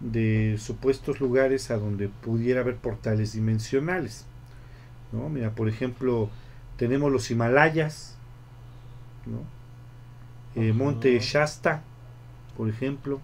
de 0.00 0.56
supuestos 0.58 1.20
lugares 1.20 1.70
a 1.70 1.78
donde 1.78 2.08
pudiera 2.08 2.60
haber 2.60 2.76
portales 2.76 3.32
dimensionales. 3.32 4.24
¿no? 5.12 5.28
Mira, 5.28 5.52
por 5.54 5.68
ejemplo, 5.68 6.30
tenemos 6.76 7.12
los 7.12 7.30
Himalayas, 7.30 8.16
¿no? 9.26 9.40
Eh. 10.60 10.72
Monte 10.72 11.18
Shasta, 11.20 11.82
por 12.56 12.68
ejemplo, 12.68 13.20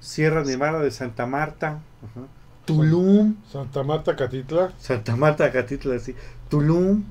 Sierra 0.00 0.44
Nevada 0.44 0.80
de 0.80 0.90
Santa 0.90 1.26
Marta, 1.26 1.80
ajá, 2.02 2.26
Tulum, 2.64 3.36
Santa 3.50 3.82
Marta, 3.82 4.16
Catitla, 4.16 4.72
Santa 4.78 5.16
Marta, 5.16 5.50
Catitla, 5.50 5.98
sí, 5.98 6.14
Tulum, 6.48 7.04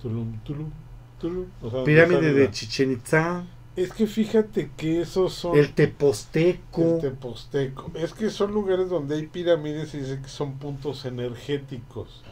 Tulum, 0.00 0.38
Tulum, 0.44 0.70
Tulum. 1.18 1.46
O 1.62 1.70
sea, 1.70 1.84
Pirámide 1.84 2.32
de 2.32 2.50
Chichen 2.50 2.92
Itza, 2.92 3.44
Es 3.76 3.92
que 3.92 4.06
fíjate 4.06 4.70
que 4.76 5.02
esos 5.02 5.34
son... 5.34 5.58
el 5.58 5.72
Teposteco, 5.74 6.96
el 6.96 7.00
Teposteco. 7.00 7.90
Es 7.94 8.12
que 8.14 8.30
son 8.30 8.52
lugares 8.52 8.88
donde 8.88 9.16
hay 9.16 9.26
pirámides 9.26 9.94
y 9.94 9.98
dice 9.98 10.20
que 10.22 10.28
son 10.28 10.58
puntos 10.58 11.04
energéticos. 11.04 12.22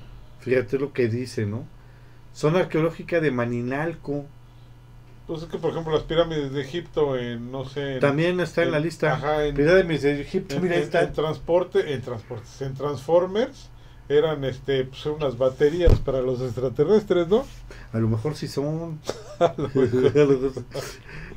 fíjate 0.41 0.79
lo 0.79 0.93
que 0.93 1.09
dice, 1.09 1.47
¿no? 1.47 1.65
Zona 2.39 2.61
arqueológica 2.61 3.21
de 3.21 3.33
Maninalco, 3.33 4.25
Pues 5.27 5.43
es 5.43 5.49
que, 5.49 5.59
por 5.59 5.73
ejemplo, 5.73 5.93
las 5.93 6.05
pirámides 6.05 6.53
de 6.53 6.61
Egipto, 6.61 7.19
en, 7.19 7.51
no 7.51 7.65
sé... 7.65 7.99
también 7.99 8.39
está 8.39 8.63
en 8.63 8.71
la 8.71 8.79
lista. 8.79 9.15
Ajá, 9.15 9.45
en, 9.45 9.57
Pirámides 9.57 10.03
de 10.03 10.21
Egipto, 10.21 10.55
en- 10.55 10.63
mira, 10.63 10.77
ahí 10.77 10.83
está. 10.83 11.03
en 11.03 11.13
transporte, 11.13 11.93
en 11.93 12.01
transportes, 12.01 12.63
en 12.63 12.75
Transformers 12.75 13.71
eran 14.09 14.45
este 14.45 14.85
pues, 14.85 15.05
unas 15.07 15.37
baterías 15.37 15.99
para 15.99 16.23
los 16.23 16.41
extraterrestres, 16.41 17.27
¿no? 17.27 17.45
A 17.93 17.99
lo 17.99 18.09
mejor 18.09 18.37
sí 18.37 18.47
son. 18.47 19.01
A 19.41 19.55
lo 19.57 19.69
mejor. 19.75 20.53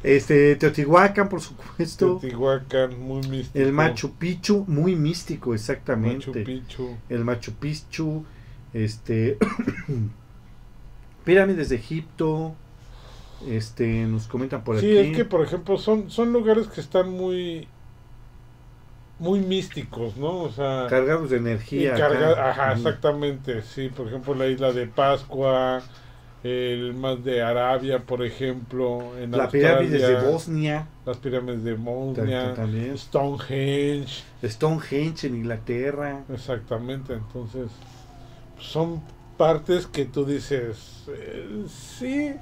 este, 0.04 0.56
Teotihuacán, 0.56 1.30
por 1.30 1.42
supuesto. 1.42 2.20
Teotihuacán, 2.20 3.00
muy 3.00 3.22
místico. 3.28 3.58
El 3.66 3.74
Machu 3.74 4.12
Picchu, 4.12 4.66
muy 4.68 4.96
místico, 4.96 5.56
exactamente. 5.56 6.28
Machu 6.28 6.44
Picchu. 6.44 6.98
El 7.10 7.26
Machu 7.26 7.54
Picchu, 7.54 8.24
este, 8.72 9.38
pirámides 11.24 11.70
de 11.70 11.76
Egipto, 11.76 12.54
este, 13.48 14.06
nos 14.06 14.28
comentan 14.28 14.64
por 14.64 14.80
sí, 14.80 14.98
aquí. 14.98 15.10
es 15.12 15.18
que 15.18 15.26
por 15.26 15.42
ejemplo 15.42 15.78
son, 15.78 16.10
son 16.10 16.32
lugares 16.34 16.68
que 16.68 16.82
están 16.82 17.10
muy 17.10 17.68
muy 19.20 19.40
místicos, 19.40 20.18
¿no? 20.18 20.40
O 20.44 20.50
sea, 20.52 20.88
cargados 20.90 21.30
de 21.30 21.38
energía. 21.38 21.96
carga- 21.96 22.50
ajá, 22.50 22.74
exactamente, 22.74 23.62
sí, 23.62 23.90
por 23.90 24.08
ejemplo 24.08 24.34
la 24.34 24.48
isla 24.48 24.72
de 24.72 24.88
Pascua, 24.88 25.82
el 26.44 26.96
más 26.96 27.24
de 27.24 27.44
Arabia, 27.44 28.00
por 28.00 28.26
ejemplo, 28.26 29.16
en 29.20 29.32
La 29.32 29.48
pirámides 29.50 30.02
de 30.08 30.32
Bosnia, 30.32 30.88
las 31.06 31.18
pirámides 31.18 31.64
de 31.64 31.74
Bosnia, 31.76 32.54
también. 32.56 32.98
Stonehenge, 32.98 34.24
Stonehenge 34.44 35.28
en 35.28 35.36
Inglaterra. 35.36 36.22
exactamente, 36.34 37.14
entonces 37.14 37.70
son 38.60 39.02
partes 39.42 39.88
que 39.88 40.06
tú 40.06 40.24
dices, 40.26 41.06
eh, 41.08 41.66
sí, 41.68 42.36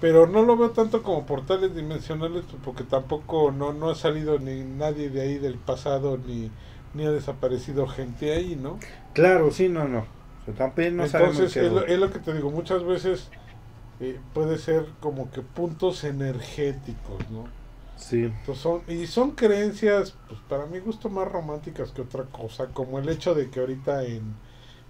pero 0.00 0.26
no 0.26 0.42
lo 0.42 0.56
veo 0.56 0.72
tanto 0.72 1.02
como 1.04 1.24
portales 1.24 1.72
dimensionales 1.74 2.46
porque 2.64 2.82
tampoco 2.84 3.52
no, 3.52 3.72
no 3.72 3.90
ha 3.90 3.94
salido 3.94 4.40
ni 4.40 4.64
nadie 4.64 5.08
de 5.10 5.20
ahí 5.22 5.38
del 5.38 5.60
pasado 5.60 6.18
ni, 6.18 6.52
ni 6.92 7.04
ha 7.06 7.12
desaparecido 7.12 7.86
gente 7.86 8.32
ahí, 8.32 8.56
¿no? 8.56 8.88
Claro, 9.12 9.50
sí, 9.50 9.68
no, 9.68 9.88
no. 9.88 10.00
O 10.00 10.44
sea, 10.44 10.54
también 10.54 10.96
no 10.96 11.04
Entonces 11.04 11.56
es 11.56 11.72
lo, 11.72 11.86
es 11.86 11.98
lo 11.98 12.10
que 12.10 12.18
te 12.20 12.32
digo, 12.34 12.50
muchas 12.50 12.84
veces 12.84 13.32
eh, 14.00 14.22
puede 14.32 14.58
ser 14.58 14.98
como 15.00 15.30
que 15.30 15.42
puntos 15.42 16.04
energéticos, 16.04 17.30
¿no? 17.30 17.54
Sí, 17.96 18.32
Entonces 18.40 18.62
son, 18.62 18.84
y 18.88 19.06
son 19.06 19.32
creencias, 19.36 20.20
pues 20.28 20.40
para 20.42 20.66
mi 20.66 20.80
gusto, 20.80 21.10
más 21.10 21.30
románticas 21.30 21.92
que 21.92 22.02
otra 22.02 22.30
cosa, 22.30 22.72
como 22.72 22.98
el 22.98 23.08
hecho 23.08 23.34
de 23.34 23.50
que 23.50 23.60
ahorita 23.60 24.04
en, 24.04 24.42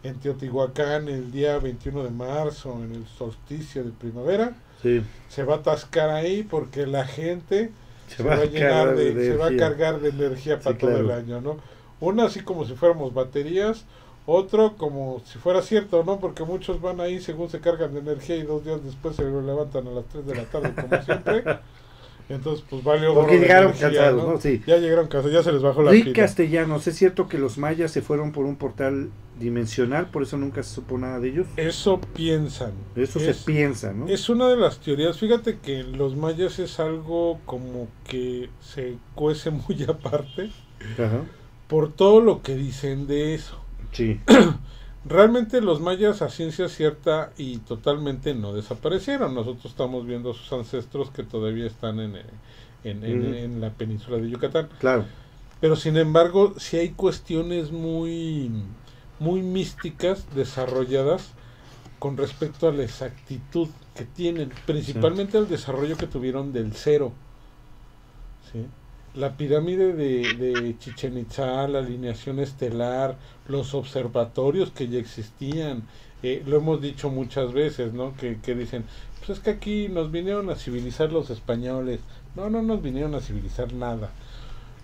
en 0.03 0.19
Teotihuacán, 0.21 1.09
el 1.09 1.31
día 1.31 1.59
21 1.59 2.05
de 2.05 2.11
marzo, 2.11 2.79
en 2.83 2.95
el 2.95 3.07
solsticio 3.07 3.85
de 3.85 3.91
primavera, 3.91 4.55
sí. 4.83 5.03
se 5.29 5.45
va 5.45 5.55
a 5.55 5.59
atascar 5.59 6.11
ahí 6.11 6.43
porque 6.43 6.87
la 6.87 7.07
gente 7.07 7.73
Se, 8.09 8.17
se, 8.17 8.23
va, 8.23 8.37
va, 8.37 8.43
a 8.43 8.47
llenar 8.47 8.97
de, 8.97 9.15
se 9.15 9.37
va 9.37 9.49
a 9.49 9.57
cargar 9.57 10.01
de 10.01 10.11
energía 10.11 10.59
para 10.61 10.75
Sí, 10.77 10.81
todo 10.81 10.91
claro. 10.91 11.05
el 11.05 11.11
año, 11.13 11.41
¿no? 11.41 11.57
Uno 12.01 12.25
así 12.25 12.41
como 12.41 12.65
si 12.65 12.75
fuéramos 12.75 13.15
baterías, 13.15 13.85
otro 14.27 14.77
como 14.77 15.21
si 15.25 15.39
fuera 15.39 15.63
cierto, 15.63 16.03
¿no? 16.05 16.19
Porque 16.21 16.45
muchos 16.45 16.81
van 16.81 17.01
ahí 17.01 17.21
según 17.21 17.49
se 17.49 17.61
cargan 17.61 17.95
de 17.95 18.01
energía 18.01 18.37
y 18.37 18.43
dos 18.43 18.65
días 18.65 18.85
después 18.85 19.17
se 19.17 19.25
levantan 19.25 19.87
a 19.87 19.91
las 19.91 20.05
3 20.07 20.27
de 20.27 20.35
la 20.35 20.45
tarde 20.45 20.75
como 20.75 21.03
siempre. 21.03 21.45
Entonces, 22.29 22.65
pues 22.69 22.83
valió 22.83 23.15
Porque 23.15 23.39
llegaron 23.39 23.71
energía, 23.71 23.89
cansados, 23.89 24.25
¿no? 24.25 24.33
¿no? 24.33 24.41
Sí. 24.41 24.63
Ya 24.67 24.79
llegaron 24.79 25.09
cansados, 25.09 25.33
ya 25.33 25.43
se 25.43 25.53
les 25.53 25.63
bajó 25.63 25.83
la 25.83 25.91
Rick 25.91 26.05
pila. 26.05 26.17
Castellanos, 26.17 26.87
¿es 26.87 26.97
cierto 26.97 27.29
que 27.29 27.39
los 27.39 27.59
mayas 27.59 27.91
se 27.91 28.03
fueron 28.03 28.33
por 28.33 28.45
un 28.47 28.57
portal 28.57 29.11
dimensional, 29.39 30.07
por 30.07 30.23
eso 30.23 30.37
nunca 30.37 30.63
se 30.63 30.75
supo 30.75 30.99
nada 30.99 31.21
de 31.21 31.29
ellos? 31.29 31.47
Eso 31.57 32.01
piensan. 32.15 32.73
Eso 32.97 33.19
es, 33.19 33.37
se 33.37 33.45
piensa, 33.45 33.93
¿no? 33.93 34.09
Es 34.09 34.29
una 34.29 34.49
de 34.49 34.57
las 34.57 34.79
teorías. 34.79 35.19
Fíjate 35.19 35.59
que 35.59 35.83
los 35.83 36.17
mayas 36.17 36.59
es 36.59 36.79
algo 36.81 37.41
como 37.45 37.89
que 38.09 38.49
se 38.61 38.97
cuece 39.15 39.51
muy 39.51 39.83
aparte 39.89 40.51
Ajá. 40.95 41.23
por 41.69 41.93
todo 41.93 42.21
lo 42.21 42.43
que 42.43 42.55
dicen 42.55 43.07
de 43.07 43.35
eso. 43.35 43.59
Sí, 43.93 44.21
Realmente 45.05 45.61
los 45.61 45.81
mayas 45.81 46.23
a 46.23 46.29
ciencia 46.31 46.69
cierta 46.69 47.33
y 47.37 47.59
totalmente 47.59 48.35
no 48.35 48.53
desaparecieron. 48.53 49.35
Nosotros 49.35 49.67
estamos 49.67 50.07
viendo 50.07 50.31
a 50.31 50.35
sus 50.35 50.53
ancestros 50.53 51.11
que 51.11 51.25
todavía 51.25 51.67
están 51.67 51.99
en, 51.99 52.17
eh, 52.17 52.25
en, 52.85 53.05
en- 53.05 53.61
la 53.61 53.71
península 53.71 54.19
de 54.19 54.31
Yucatán. 54.31 54.69
claro. 54.79 55.05
Pero 55.61 55.77
sin 55.77 55.97
embargo, 55.97 56.55
sí 56.59 56.77
hay 56.77 56.91
cuestiones 56.91 57.73
muy, 57.73 58.51
muy 59.19 59.43
místicas 59.43 60.27
desarrolladas 60.35 61.31
con 61.99 62.17
respecto 62.17 62.69
a 62.69 62.73
la 62.73 62.83
exactitud 62.85 63.69
que 63.95 64.05
tienen, 64.05 64.51
principalmente 64.67 65.39
al 65.39 65.49
desarrollo 65.49 65.97
que 65.97 66.07
tuvieron 66.09 66.53
del 66.53 66.73
cero. 66.75 67.13
¿sí? 68.53 68.67
La 69.15 69.37
pirámide 69.37 69.93
de, 69.93 70.35
de 70.35 70.77
Chichen 70.79 71.19
Itza, 71.19 71.69
la 71.69 71.81
alineación 71.81 72.39
estelar, 72.39 73.17
los 73.47 73.75
observatorios 73.75 74.71
que 74.71 74.89
ya 74.89 74.99
existían, 74.99 75.83
eh, 76.23 76.43
lo 76.47 76.57
hemos 76.57 76.81
dicho 76.81 77.11
muchas 77.11 77.53
veces, 77.53 77.93
¿no? 77.93 78.17
Que, 78.17 78.39
que 78.41 78.55
dicen, 78.55 78.85
pues 79.19 79.39
es 79.39 79.45
que 79.45 79.51
aquí 79.51 79.89
nos 79.89 80.11
vinieron 80.11 80.51
a 80.51 80.57
civilizar 80.57 81.13
los 81.13 81.31
españoles. 81.31 82.01
No, 82.37 82.49
no 82.49 82.63
nos 82.63 82.83
vinieron 82.83 83.15
a 83.15 83.21
civilizar 83.21 83.73
nada. 83.73 84.11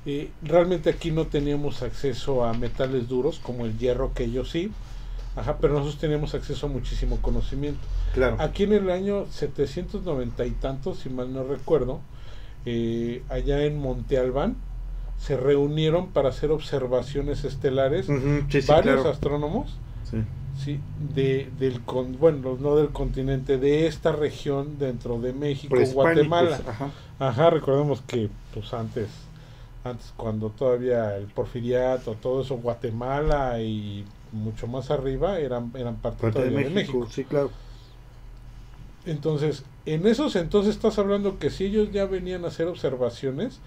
Eh, 0.07 0.31
realmente 0.43 0.91
aquí 0.91 1.11
no 1.11 1.27
teníamos 1.27 1.83
acceso 1.83 2.45
a 2.45 2.53
metales 2.55 3.09
duros 3.09 3.41
como 3.41 3.67
el 3.67 3.79
hierro 3.79 4.15
que 4.15 4.25
ellos 4.25 4.51
sí, 4.51 4.71
ajá, 5.37 5.59
pero 5.61 5.75
nosotros 5.75 5.99
teníamos 5.99 6.35
acceso 6.35 6.67
a 6.67 6.69
muchísimo 6.69 7.21
conocimiento. 7.21 7.81
Claro. 8.15 8.37
Aquí 8.39 8.63
en 8.63 8.73
el 8.73 8.91
año 8.91 9.27
790 9.31 10.47
y 10.47 10.51
tantos, 10.53 11.01
si 11.01 11.09
mal 11.09 11.33
no 11.33 11.45
recuerdo, 11.45 12.01
eh, 12.65 13.25
allá 13.29 13.65
en 13.65 13.79
Monte 13.79 14.19
Albán, 14.19 14.63
se 15.17 15.37
reunieron 15.37 16.13
para 16.13 16.29
hacer 16.31 16.51
observaciones 16.53 17.45
estelares 17.45 18.09
Ujú, 18.09 18.47
sí, 18.51 18.63
sí, 18.63 18.69
varios 18.69 19.01
claro. 19.01 19.11
astrónomos, 19.11 19.81
Sí. 20.03 20.19
sí, 20.53 20.85
de, 20.97 21.51
del 21.53 21.85
con, 21.85 22.13
bueno, 22.19 22.57
no 22.59 22.77
del 22.77 22.93
continente, 22.93 23.59
de 23.59 23.87
esta 23.87 24.13
región 24.13 24.79
dentro 24.79 25.21
de 25.21 25.33
México, 25.33 25.75
Guatemala. 25.87 26.63
Ajá. 26.67 26.91
Ajá, 27.19 27.51
recordemos 27.51 28.03
que 28.03 28.31
pues 28.51 28.73
antes, 28.75 29.11
antes 29.85 30.13
cuando 30.17 30.51
todavía 30.53 31.17
el 31.17 31.29
porfiriato, 31.29 32.17
todo 32.19 32.43
eso, 32.43 32.57
Guatemala 32.57 33.61
y 33.63 34.07
mucho 34.31 34.67
más 34.67 34.91
arriba 34.91 35.39
eran, 35.39 35.73
eran 35.77 36.01
parte, 36.01 36.21
Parte 36.23 36.43
de 36.43 36.51
todavía 36.51 36.71
México, 36.71 37.07
sí, 37.11 37.25
claro. 37.25 37.51
Entonces, 39.05 39.65
en 39.95 40.07
esos 40.07 40.37
entonces 40.37 40.75
estás 40.75 40.99
hablando 40.99 41.39
que 41.39 41.51
si 41.51 41.65
ellos 41.65 41.91
ya 41.93 42.07
venían 42.07 42.45
a 42.45 42.49
hacer 42.49 42.67
observaciones, 42.67 43.61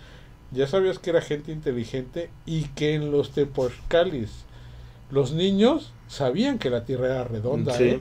ya 0.52 0.68
sabías 0.68 1.00
que 1.00 1.12
era 1.12 1.22
gente 1.22 1.52
inteligente 1.52 2.30
y 2.46 2.64
que 2.70 2.94
en 2.94 3.12
los 3.12 3.32
Tepochcalis 3.32 4.46
los 5.10 5.34
niños 5.34 5.94
sabían 6.08 6.60
que 6.60 6.70
la 6.70 6.86
Tierra 6.86 7.08
era 7.08 7.24
redonda. 7.24 7.74
Sí. 7.74 7.84
¿eh? 7.84 8.00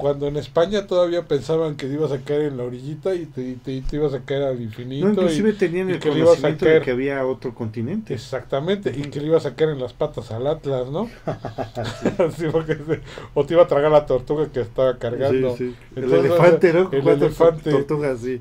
Cuando 0.00 0.26
en 0.28 0.36
España 0.36 0.86
todavía 0.86 1.26
pensaban 1.26 1.76
que 1.76 1.86
te 1.86 1.92
ibas 1.92 2.10
a 2.10 2.18
caer 2.20 2.42
en 2.42 2.56
la 2.56 2.64
orillita 2.64 3.14
y 3.14 3.26
te, 3.26 3.54
te- 3.56 3.80
te 3.82 3.96
ibas 3.96 4.14
a 4.14 4.20
caer 4.20 4.44
al 4.44 4.60
infinito. 4.60 5.06
No, 5.06 5.12
y- 5.12 5.14
inclusive 5.14 5.52
tenían 5.52 5.90
y 5.90 5.92
el 5.92 5.98
que 6.00 6.08
ibas 6.08 6.20
conocimiento 6.30 6.64
de 6.64 6.70
caer. 6.70 6.82
que 6.82 6.90
había 6.92 7.26
otro 7.26 7.54
continente. 7.54 8.14
Exactamente, 8.14 8.90
y 8.96 9.02
que 9.02 9.20
le 9.20 9.26
iba 9.26 9.36
a 9.36 9.40
sacar 9.40 9.68
en 9.68 9.78
las 9.78 9.92
patas 9.92 10.30
al 10.30 10.46
Atlas, 10.46 10.88
¿no? 10.90 11.08
Sí, 12.36 12.46
o 13.34 13.44
te 13.46 13.54
iba 13.54 13.62
a 13.62 13.66
tragar 13.66 13.90
la 13.90 14.06
tortuga 14.06 14.48
que 14.50 14.60
estaba 14.60 14.96
cargando. 14.98 15.56
Sí, 15.56 15.74
sí. 15.94 15.98
El 16.00 16.12
elefante, 16.12 16.72
¿no? 16.72 16.90
el 16.92 17.06
elefante. 17.06 17.70
tortugas, 17.70 18.20
sí. 18.20 18.40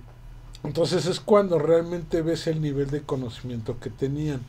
Entonces 0.64 1.05
es 1.05 1.20
cuando 1.20 1.57
realmente 1.60 2.22
ves 2.22 2.47
el 2.47 2.62
nivel 2.62 2.89
de 2.89 3.01
conocimiento 3.01 3.78
que 3.80 3.89
tenían. 3.89 4.41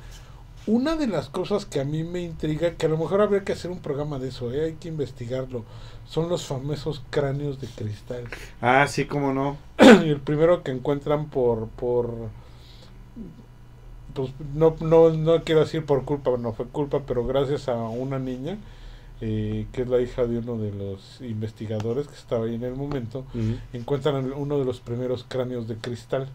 Una 0.66 0.96
de 0.96 1.06
las 1.06 1.28
cosas 1.28 1.64
que 1.64 1.80
a 1.80 1.84
mí 1.84 2.04
me 2.04 2.20
intriga, 2.20 2.72
que 2.72 2.86
a 2.86 2.88
lo 2.88 2.98
mejor 2.98 3.22
habría 3.22 3.44
que 3.44 3.52
hacer 3.52 3.70
un 3.70 3.80
programa 3.80 4.18
de 4.18 4.28
eso, 4.28 4.52
¿eh? 4.52 4.66
hay 4.66 4.72
que 4.74 4.88
investigarlo, 4.88 5.64
son 6.06 6.28
los 6.28 6.46
famosos 6.46 7.02
cráneos 7.10 7.60
de 7.60 7.66
cristal. 7.68 8.24
Ah, 8.60 8.86
sí, 8.86 9.06
cómo 9.06 9.32
no. 9.32 9.56
y 10.04 10.10
el 10.10 10.20
primero 10.20 10.62
que 10.62 10.70
encuentran 10.70 11.28
por, 11.28 11.68
por 11.68 12.28
pues 14.14 14.32
no, 14.54 14.76
no, 14.80 15.10
no 15.10 15.42
quiero 15.44 15.60
decir 15.60 15.84
por 15.84 16.04
culpa, 16.04 16.30
no 16.38 16.52
fue 16.52 16.66
culpa, 16.66 17.00
pero 17.06 17.26
gracias 17.26 17.68
a 17.68 17.76
una 17.76 18.18
niña, 18.18 18.58
eh, 19.20 19.66
que 19.72 19.82
es 19.82 19.88
la 19.88 20.00
hija 20.00 20.26
de 20.26 20.38
uno 20.38 20.56
de 20.56 20.72
los 20.72 21.20
investigadores 21.20 22.06
que 22.08 22.14
estaba 22.14 22.46
ahí 22.46 22.54
en 22.54 22.64
el 22.64 22.74
momento, 22.74 23.24
encuentran 23.72 24.32
uno 24.32 24.58
de 24.58 24.64
los 24.64 24.80
primeros 24.80 25.24
cráneos 25.26 25.68
de 25.68 25.76
cristal. 25.76 26.28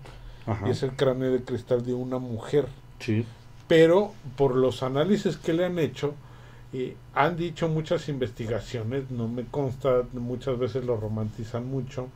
Y 0.65 0.69
es 0.69 0.83
el 0.83 0.91
cráneo 0.91 1.31
de 1.31 1.43
cristal 1.43 1.83
de 1.83 1.95
una 1.95 2.19
mujer. 2.19 2.67
Sí. 2.99 3.25
Pero 3.67 4.13
por 4.35 4.55
los 4.55 4.83
análisis 4.83 5.37
que 5.37 5.53
le 5.53 5.65
han 5.65 5.79
hecho, 5.79 6.13
eh, 6.73 6.95
han 7.13 7.37
dicho 7.37 7.67
muchas 7.67 8.09
investigaciones, 8.09 9.09
no 9.09 9.27
me 9.27 9.45
consta, 9.45 10.03
muchas 10.13 10.59
veces 10.59 10.85
lo 10.85 10.97
romantizan 10.97 11.69
mucho, 11.69 12.09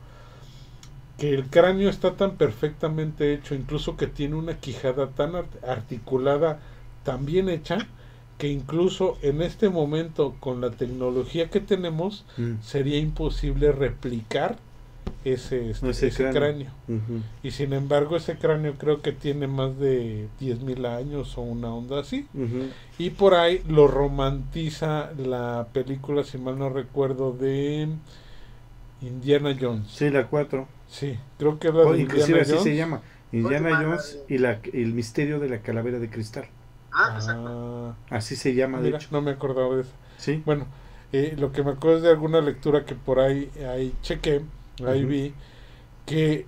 que 1.18 1.34
el 1.34 1.46
cráneo 1.46 1.90
está 1.90 2.14
tan 2.14 2.36
perfectamente 2.36 3.34
hecho, 3.34 3.54
incluso 3.54 3.96
que 3.96 4.06
tiene 4.06 4.36
una 4.36 4.58
quijada 4.58 5.08
tan 5.08 5.32
articulada, 5.66 6.60
tan 7.04 7.26
bien 7.26 7.48
hecha, 7.48 7.86
que 8.38 8.48
incluso 8.48 9.18
en 9.20 9.42
este 9.42 9.68
momento 9.68 10.34
con 10.40 10.62
la 10.62 10.70
tecnología 10.70 11.50
que 11.50 11.60
tenemos 11.60 12.24
mm. 12.38 12.62
sería 12.62 12.98
imposible 12.98 13.70
replicar 13.70 14.56
ese, 15.24 15.70
este, 15.70 16.10
cráneo. 16.30 16.70
Y 17.42 17.50
sin 17.50 17.72
embargo 17.72 18.16
ese 18.16 18.36
cráneo 18.36 18.74
creo 18.74 19.02
que 19.02 19.12
tiene 19.12 19.46
más 19.46 19.78
de 19.78 20.28
10.000 20.40 20.86
años 20.86 21.36
o 21.38 21.42
una 21.42 21.72
onda 21.74 22.00
así. 22.00 22.26
Y 22.98 23.10
por 23.10 23.34
ahí 23.34 23.62
lo 23.68 23.88
romantiza 23.88 25.12
la 25.12 25.68
película, 25.72 26.24
si 26.24 26.38
mal 26.38 26.58
no 26.58 26.68
recuerdo, 26.70 27.32
de 27.32 27.88
Indiana 29.02 29.56
Jones. 29.58 29.88
Sí, 29.90 30.10
la 30.10 30.26
4. 30.26 30.66
Sí, 30.88 31.18
creo 31.38 31.58
que 31.58 31.68
es 31.68 31.74
la 31.74 31.84
de 31.84 32.00
Inclusive 32.00 32.40
así 32.40 32.58
se 32.58 32.76
llama. 32.76 33.02
Indiana 33.32 33.80
Jones 33.82 34.18
y 34.28 34.38
la, 34.38 34.60
el 34.72 34.92
misterio 34.92 35.38
de 35.38 35.48
la 35.48 35.60
calavera 35.60 35.98
de 35.98 36.10
cristal. 36.10 36.46
Ah, 36.92 37.18
ah 37.28 37.94
Así 38.10 38.34
se 38.34 38.54
llama, 38.54 38.80
de 38.80 38.90
hecho. 38.90 39.08
No 39.12 39.22
me 39.22 39.30
acordaba 39.30 39.76
de 39.76 39.82
eso. 39.82 39.92
Sí. 40.16 40.42
Bueno, 40.44 40.66
eh, 41.12 41.34
lo 41.38 41.52
que 41.52 41.62
me 41.62 41.72
acuerdo 41.72 41.98
es 41.98 42.02
de 42.02 42.10
alguna 42.10 42.40
lectura 42.40 42.84
que 42.84 42.94
por 42.94 43.20
ahí, 43.20 43.50
ahí 43.68 43.94
chequé, 44.02 44.42
ahí 44.86 45.04
vi, 45.04 45.34
que 46.06 46.46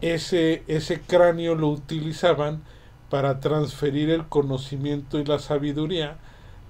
ese, 0.00 0.62
ese 0.66 1.00
cráneo 1.00 1.54
lo 1.54 1.68
utilizaban 1.68 2.62
para 3.10 3.40
transferir 3.40 4.10
el 4.10 4.26
conocimiento 4.26 5.18
y 5.18 5.24
la 5.24 5.38
sabiduría 5.38 6.16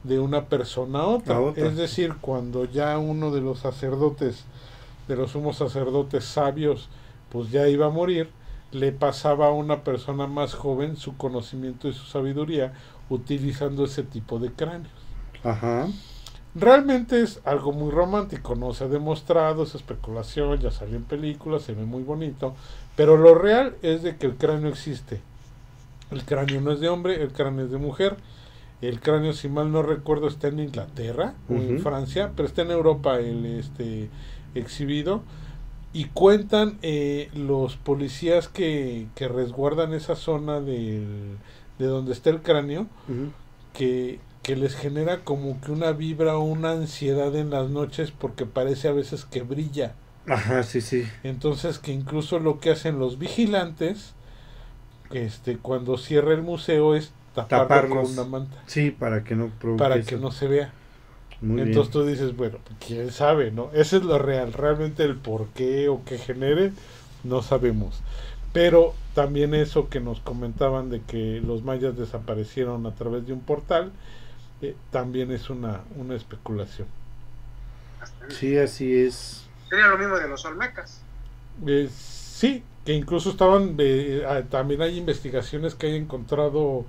de 0.03 0.19
una 0.19 0.47
persona 0.47 1.01
a 1.01 1.07
otra. 1.07 1.41
Es 1.57 1.77
decir, 1.77 2.15
cuando 2.21 2.67
ya 2.67 2.99
uno 2.99 3.31
de 3.31 3.41
los 3.41 3.61
sacerdotes, 3.61 4.45
de 5.09 5.17
los 5.17 5.33
sumos 5.33 5.57
sacerdotes 5.57 6.25
sabios, 6.25 6.89
pues 7.31 7.51
ya 7.51 7.69
iba 7.69 7.87
a 7.87 7.91
morir, 7.91 8.31
le 8.71 8.93
pasaba 8.93 9.47
a 9.47 9.53
una 9.53 9.83
persona 9.83 10.27
más 10.27 10.55
joven 10.55 10.97
su 10.97 11.17
conocimiento 11.17 11.89
y 11.89 11.95
su 11.95 12.05
sabiduría 12.05 12.75
utilizando 13.09 13.85
ese 13.85 14.03
tipo 14.03 14.39
de 14.39 14.53
cráneos. 14.53 14.93
Ajá. 15.43 15.89
Realmente 16.55 17.21
es 17.21 17.41
algo 17.45 17.73
muy 17.73 17.91
romántico, 17.91 18.55
no 18.55 18.73
se 18.73 18.85
ha 18.85 18.89
demostrado, 18.89 19.65
es 19.65 19.75
especulación, 19.75 20.61
ya 20.61 20.71
salió 20.71 20.97
en 20.97 21.05
películas, 21.05 21.63
se 21.63 21.75
ve 21.75 21.85
muy 21.85 22.05
bonito, 22.05 22.55
pero 22.95 23.17
lo 23.17 23.35
real 23.35 23.75
es 23.83 24.05
de 24.05 24.17
que 24.17 24.27
el 24.27 24.37
cráneo 24.37 24.69
existe. 24.69 25.21
El 26.13 26.25
cráneo 26.25 26.61
no 26.61 26.71
es 26.71 26.81
de 26.81 26.89
hombre, 26.89 27.21
el 27.21 27.33
cráneo 27.33 27.65
es 27.65 27.73
de 27.73 27.79
mujer. 27.79 28.17
El 28.81 29.01
cráneo, 29.01 29.33
si 29.33 29.49
mal 29.49 29.73
no 29.73 29.83
recuerdo, 29.83 30.29
está 30.29 30.49
en 30.49 30.61
Inglaterra 30.61 31.35
o 31.49 31.55
en 31.55 31.81
Francia, 31.81 32.33
pero 32.37 32.47
está 32.47 32.63
en 32.63 32.71
Europa 32.71 33.19
el 33.19 33.47
este 33.47 34.11
exhibido 34.55 35.23
y 35.93 36.07
cuentan 36.07 36.79
eh, 36.83 37.31
los 37.35 37.77
policías 37.77 38.49
que, 38.49 39.07
que, 39.15 39.29
resguardan 39.29 39.95
esa 39.95 40.17
zona 40.17 40.61
del, 40.61 41.39
de 41.79 41.87
donde 41.87 42.13
está 42.13 42.31
el 42.31 42.43
cráneo 42.43 42.89
que, 43.73 44.19
que, 44.45 44.57
les 44.57 44.77
genera 44.77 45.25
como 45.25 45.61
que 45.61 45.73
una 45.73 45.93
vibra 45.93 46.37
o 46.37 46.43
una 46.43 46.73
ansiedad 46.73 47.35
en 47.35 47.51
las 47.51 47.71
noches 47.71 48.13
porque 48.13 48.47
parece 48.47 48.89
a 48.89 48.93
veces 48.93 49.25
que 49.25 49.43
brilla. 49.43 49.95
Ajá, 50.29 50.63
sí, 50.63 50.81
sí. 50.81 51.05
Entonces 51.23 51.79
que 51.79 51.93
incluso 51.93 52.39
lo 52.39 52.61
que 52.61 52.71
hacen 52.71 52.99
los 52.99 53.19
vigilantes, 53.19 54.15
este, 55.11 55.59
cuando 55.59 55.99
cierra 55.99 56.33
el 56.33 56.43
museo 56.43 56.95
es 56.95 57.13
taparlo 57.35 58.03
con 58.03 58.13
una 58.13 58.25
manta. 58.25 58.63
Sí, 58.67 58.91
para 58.91 59.25
que 59.25 59.35
no 59.35 59.51
para 59.77 60.01
que 60.03 60.17
no 60.17 60.31
se 60.31 60.47
vea. 60.47 60.73
Entonces 61.43 61.93
tú 61.93 62.07
dices, 62.07 62.37
bueno, 62.37 62.59
quién 62.87 63.11
sabe, 63.11 63.51
¿no? 63.51 63.71
Ese 63.75 63.99
es 63.99 64.05
lo 64.05 64.19
real. 64.19 64.53
Realmente 64.53 65.05
el 65.05 65.17
por 65.17 65.49
qué 65.49 65.89
o 65.89 66.03
qué 66.05 66.17
genere, 66.17 66.73
no 67.23 67.43
sabemos. 67.43 68.01
Pero 68.53 68.95
también 69.15 69.55
eso 69.55 69.89
que 69.89 70.01
nos 70.01 70.21
comentaban 70.21 70.89
de 70.89 71.03
que 71.03 71.43
los 71.45 71.63
mayas 71.63 71.99
desaparecieron 71.99 72.87
a 72.87 72.95
través 72.95 73.27
de 73.27 73.33
un 73.33 73.41
portal, 73.41 73.93
eh, 74.69 74.77
también 74.91 75.31
es 75.31 75.51
una, 75.51 75.83
una 75.97 76.15
especulación. 76.15 76.89
Sí, 78.29 78.57
así 78.57 78.95
es. 78.95 79.47
Sería 79.69 79.89
lo 79.89 79.99
mismo 79.99 80.17
de 80.17 80.29
los 80.29 80.45
olmecas. 80.45 81.01
Eh, 81.67 81.89
sí, 81.93 82.63
que 82.85 82.93
incluso 82.93 83.31
estaban, 83.31 83.77
eh, 83.79 84.45
también 84.51 84.83
hay 84.83 84.99
investigaciones 84.99 85.75
que 85.75 85.89
hay 85.89 85.97
encontrado 85.97 86.85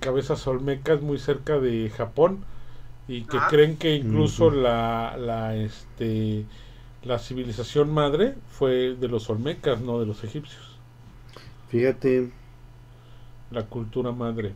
cabezas 0.00 0.46
olmecas 0.46 1.02
muy 1.02 1.18
cerca 1.18 1.58
de 1.58 1.90
Japón 1.94 2.42
y 3.08 3.24
que 3.24 3.38
creen 3.50 3.76
que 3.76 3.94
incluso 3.94 4.50
la, 4.50 5.18
la, 5.18 5.54
este, 5.54 6.46
la 7.02 7.18
civilización 7.18 7.92
madre 7.92 8.34
fue 8.48 8.96
de 8.98 9.08
los 9.08 9.28
olmecas, 9.28 9.80
no 9.80 10.00
de 10.00 10.06
los 10.06 10.24
egipcios. 10.24 10.78
Fíjate. 11.68 12.30
La 13.50 13.64
cultura 13.64 14.12
madre. 14.12 14.54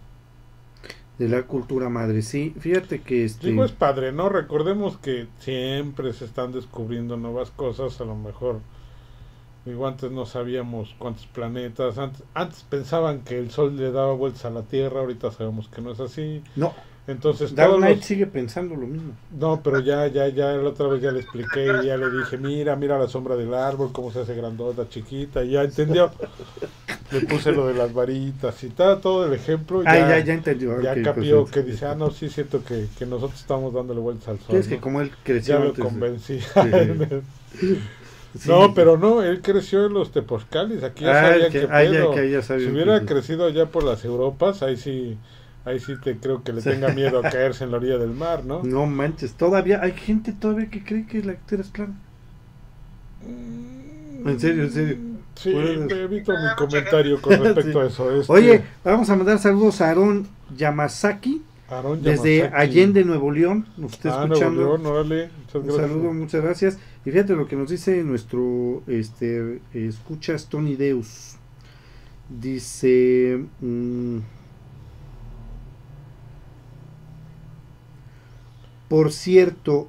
De 1.20 1.28
la 1.28 1.42
cultura 1.42 1.90
madre, 1.90 2.22
sí. 2.22 2.54
Fíjate 2.58 3.02
que 3.02 3.26
este... 3.26 3.48
Digo, 3.48 3.62
es 3.62 3.72
padre, 3.72 4.10
¿no? 4.10 4.30
Recordemos 4.30 4.96
que 4.96 5.26
siempre 5.38 6.14
se 6.14 6.24
están 6.24 6.50
descubriendo 6.50 7.18
nuevas 7.18 7.50
cosas, 7.50 8.00
a 8.00 8.06
lo 8.06 8.16
mejor... 8.16 8.60
Digo, 9.66 9.86
antes 9.86 10.10
no 10.10 10.24
sabíamos 10.24 10.94
cuántos 10.98 11.26
planetas, 11.26 11.98
antes, 11.98 12.22
antes 12.32 12.62
pensaban 12.62 13.20
que 13.20 13.38
el 13.38 13.50
Sol 13.50 13.76
le 13.76 13.92
daba 13.92 14.14
vueltas 14.14 14.46
a 14.46 14.50
la 14.50 14.62
Tierra, 14.62 15.00
ahorita 15.00 15.30
sabemos 15.30 15.68
que 15.68 15.82
no 15.82 15.92
es 15.92 16.00
así. 16.00 16.42
No, 16.56 16.72
entonces, 17.10 17.54
Dark 17.54 17.76
Knight 17.76 18.02
sigue 18.02 18.26
pensando 18.26 18.74
lo 18.74 18.86
mismo. 18.86 19.12
No, 19.38 19.60
pero 19.62 19.80
ya, 19.80 20.06
ya, 20.06 20.28
ya 20.28 20.52
la 20.52 20.68
otra 20.68 20.86
vez 20.88 21.02
ya 21.02 21.10
le 21.10 21.20
expliqué 21.20 21.66
y 21.82 21.86
ya 21.86 21.96
le 21.96 22.10
dije, 22.10 22.38
mira, 22.38 22.76
mira 22.76 22.98
la 22.98 23.08
sombra 23.08 23.36
del 23.36 23.52
árbol, 23.54 23.90
cómo 23.92 24.12
se 24.12 24.20
hace 24.20 24.34
grandota, 24.34 24.88
chiquita, 24.88 25.42
y 25.44 25.50
ya 25.52 25.62
entendió. 25.62 26.10
le 27.10 27.20
puse 27.22 27.52
lo 27.52 27.66
de 27.66 27.74
las 27.74 27.92
varitas 27.92 28.62
y 28.64 28.68
tal, 28.70 29.00
todo 29.00 29.26
el 29.26 29.32
ejemplo. 29.32 29.82
Ah, 29.84 29.96
ya, 29.96 30.18
ya, 30.20 30.34
entendió. 30.34 30.80
Ya 30.80 31.00
capió 31.02 31.44
que 31.46 31.62
dice, 31.62 31.86
ah, 31.86 31.94
no, 31.94 32.10
sí, 32.10 32.28
siento 32.28 32.62
que, 32.64 32.86
que 32.98 33.06
nosotros 33.06 33.40
estamos 33.40 33.74
dándole 33.74 34.00
vueltas 34.00 34.28
al 34.28 34.38
sol. 34.38 34.56
Es 34.56 34.68
que 34.68 34.78
como 34.78 35.00
él 35.00 35.10
creció. 35.22 35.58
Ya 35.58 35.64
lo 35.64 35.74
convencí. 35.74 36.40
No, 38.46 38.74
pero 38.74 38.96
no, 38.96 39.24
él 39.24 39.42
creció 39.42 39.86
en 39.86 39.92
los 39.92 40.12
Tepozcalis, 40.12 40.84
aquí 40.84 41.02
ya 41.02 41.18
ah, 41.18 41.30
sabía 41.32 41.50
que, 41.50 41.66
pedo. 41.66 42.14
si 42.40 42.66
hubiera 42.68 43.00
crecido 43.04 43.44
allá 43.44 43.66
por 43.66 43.82
las 43.82 44.04
Europas, 44.04 44.62
ahí 44.62 44.76
sí 44.76 45.18
Ahí 45.64 45.78
sí 45.78 45.94
te 46.02 46.16
creo 46.16 46.42
que 46.42 46.52
le 46.52 46.62
tenga 46.62 46.88
miedo 46.88 47.18
a 47.18 47.22
caerse 47.30 47.64
en 47.64 47.70
la 47.70 47.76
orilla 47.76 47.98
del 47.98 48.10
mar, 48.10 48.44
¿no? 48.44 48.62
No 48.62 48.86
manches, 48.86 49.34
todavía 49.34 49.80
hay 49.82 49.92
gente 49.92 50.32
todavía 50.32 50.70
que 50.70 50.82
cree 50.82 51.06
que 51.06 51.22
la 51.22 51.34
Tierra 51.34 51.64
es 51.64 51.70
plana. 51.70 51.94
Mm, 53.26 54.28
en 54.28 54.40
serio, 54.40 54.62
en 54.64 54.72
serio. 54.72 54.96
Sí, 55.34 55.50
evito 55.50 56.32
mi 56.32 56.54
comentario 56.56 57.20
con 57.20 57.32
respecto 57.44 57.80
a 57.80 57.86
eso. 57.86 58.10
Este... 58.10 58.32
Oye, 58.32 58.62
vamos 58.84 59.08
a 59.08 59.16
mandar 59.16 59.38
saludos 59.38 59.80
a 59.80 59.90
Aaron 59.90 60.26
Yamazaki. 60.56 61.42
desde 62.02 62.48
Allende, 62.48 63.04
Nuevo 63.04 63.30
León. 63.30 63.66
Nos 63.76 63.92
está 63.92 64.20
ah, 64.20 64.24
escuchando. 64.24 64.62
Nuevo 64.62 64.76
León, 64.76 64.86
órale. 64.86 65.30
Muchas 65.54 65.62
Un 65.62 65.76
saludo, 65.76 66.12
muchas 66.12 66.42
gracias. 66.42 66.78
Y 67.04 67.10
fíjate 67.10 67.34
lo 67.34 67.46
que 67.46 67.56
nos 67.56 67.70
dice 67.70 68.02
nuestro 68.02 68.82
este 68.86 69.60
escuchas 69.72 70.46
Tony 70.46 70.76
Deus. 70.76 71.36
Dice. 72.28 73.42
Mmm, 73.60 74.18
Por 78.90 79.12
cierto, 79.12 79.88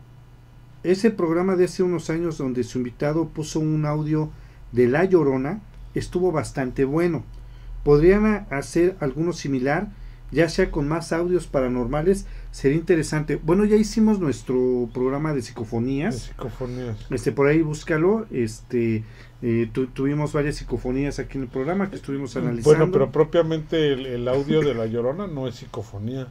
ese 0.84 1.10
programa 1.10 1.56
de 1.56 1.66
hace 1.66 1.82
unos 1.82 2.12
años 2.12 2.38
donde 2.38 2.64
su 2.64 2.78
invitado 2.78 3.30
puso 3.30 3.60
un 3.60 3.86
audio 3.86 4.30
de 4.72 4.88
La 4.88 5.06
Llorona 5.06 5.60
estuvo 5.95 6.32
bastante 6.32 6.86
bueno. 6.86 7.24
Podrían 7.84 8.45
hacer 8.52 8.95
alguno 8.99 9.34
similar 9.34 9.89
ya 10.32 10.47
sea 10.49 10.72
con 10.72 10.88
más 10.88 11.12
audios 11.12 11.47
paranormales, 11.47 12.26
sería 12.52 12.78
interesante. 12.78 13.36
Bueno, 13.36 13.66
ya 13.66 13.76
hicimos 13.76 14.20
nuestro 14.20 14.89
programa 14.93 15.34
de 15.34 15.41
psicofonías. 15.41 16.14
De 16.14 16.20
psicofonías. 16.22 16.97
Este, 17.10 17.32
por 17.32 17.47
ahí 17.47 17.62
búscalo. 17.62 18.26
Este, 18.32 19.04
eh, 19.41 19.70
tuvimos 19.93 20.32
varias 20.32 20.56
psicofonías 20.56 21.20
aquí 21.20 21.38
en 21.38 21.43
el 21.43 21.49
programa 21.49 21.89
que 21.89 21.97
estuvimos 21.97 22.36
analizando. 22.38 22.78
Bueno, 22.78 22.91
pero 22.91 23.12
propiamente 23.12 23.93
el, 23.93 24.28
audio 24.28 24.62
de 24.62 24.74
la 24.74 24.86
llorona 24.86 25.28
no 25.28 25.47
es 25.47 25.56
psicofonía. 25.56 26.28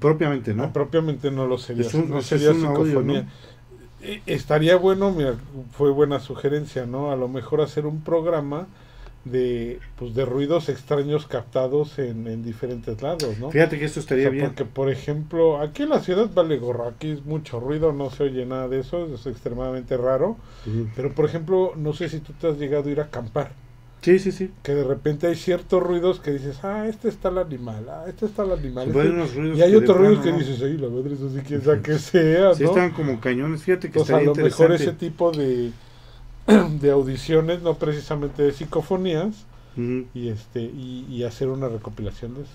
Propiamente, 0.00 0.54
¿no? 0.54 0.72
propiamente 0.72 1.30
no 1.30 1.46
lo 1.46 1.58
sería. 1.58 1.86
no 2.08 2.22
sería 2.22 2.52
psicofonía. 2.52 3.26
Eh, 4.02 4.20
estaría 4.26 4.76
bueno, 4.76 5.12
mira, 5.12 5.36
fue 5.72 5.90
buena 5.90 6.18
sugerencia, 6.18 6.86
¿no? 6.86 7.12
A 7.12 7.16
lo 7.16 7.28
mejor 7.28 7.60
hacer 7.60 7.86
un 7.86 8.02
programa 8.02 8.66
de 9.24 9.78
pues 9.96 10.14
de 10.14 10.24
ruidos 10.24 10.68
extraños 10.68 11.26
captados 11.26 11.98
en, 12.00 12.26
en 12.26 12.42
diferentes 12.42 13.00
lados, 13.00 13.38
¿no? 13.38 13.50
Fíjate 13.50 13.78
que 13.78 13.84
esto 13.84 14.00
estaría 14.00 14.28
bien. 14.30 14.46
Porque, 14.46 14.64
por 14.64 14.90
ejemplo, 14.90 15.60
aquí 15.60 15.84
en 15.84 15.90
la 15.90 16.00
ciudad 16.00 16.28
vale 16.34 16.58
gorra, 16.58 16.88
aquí 16.88 17.10
es 17.10 17.24
mucho 17.24 17.60
ruido, 17.60 17.92
no 17.92 18.10
se 18.10 18.24
oye 18.24 18.44
nada 18.44 18.68
de 18.68 18.80
eso, 18.80 19.06
es 19.14 19.26
extremadamente 19.26 19.96
raro. 19.96 20.36
Pero, 20.96 21.12
por 21.12 21.24
ejemplo, 21.24 21.72
no 21.76 21.92
sé 21.92 22.08
si 22.08 22.18
tú 22.18 22.32
te 22.32 22.48
has 22.48 22.58
llegado 22.58 22.88
a 22.88 22.92
ir 22.92 23.00
a 23.00 23.04
acampar. 23.04 23.52
Sí, 24.02 24.18
sí, 24.18 24.32
sí. 24.32 24.50
Que 24.64 24.74
de 24.74 24.82
repente 24.82 25.28
hay 25.28 25.36
ciertos 25.36 25.80
ruidos 25.80 26.18
que 26.18 26.32
dices, 26.32 26.58
ah, 26.64 26.88
este 26.88 27.08
está 27.08 27.28
el 27.28 27.38
animal, 27.38 27.86
ah, 27.88 28.04
este 28.08 28.26
está 28.26 28.42
el 28.42 28.50
animal. 28.50 28.88
Este 28.88 29.54
y 29.54 29.62
hay 29.62 29.76
otros 29.76 29.96
ruidos 29.96 30.24
que 30.24 30.32
dices, 30.32 30.60
ay, 30.60 30.76
la 30.76 30.88
madre, 30.88 31.14
eso 31.14 31.30
sí, 31.30 31.38
quién 31.46 31.62
sabe 31.62 31.82
que 31.82 31.98
sea, 32.00 32.48
¿no? 32.48 32.54
Sí, 32.56 32.64
están 32.64 32.90
como 32.90 33.20
cañones, 33.20 33.62
fíjate 33.62 33.92
que 33.92 34.00
está 34.00 34.16
a 34.16 34.22
lo 34.22 34.34
mejor 34.34 34.72
ese 34.72 34.92
tipo 34.92 35.30
de, 35.30 35.70
de 36.80 36.90
audiciones, 36.90 37.62
no 37.62 37.74
precisamente 37.74 38.42
de 38.42 38.52
psicofonías, 38.52 39.46
y, 39.76 40.28
este, 40.28 40.60
y, 40.60 41.06
y, 41.08 41.22
hacer 41.22 41.48
una 41.48 41.66
recopilación 41.68 42.34
de 42.34 42.42
eso. 42.42 42.52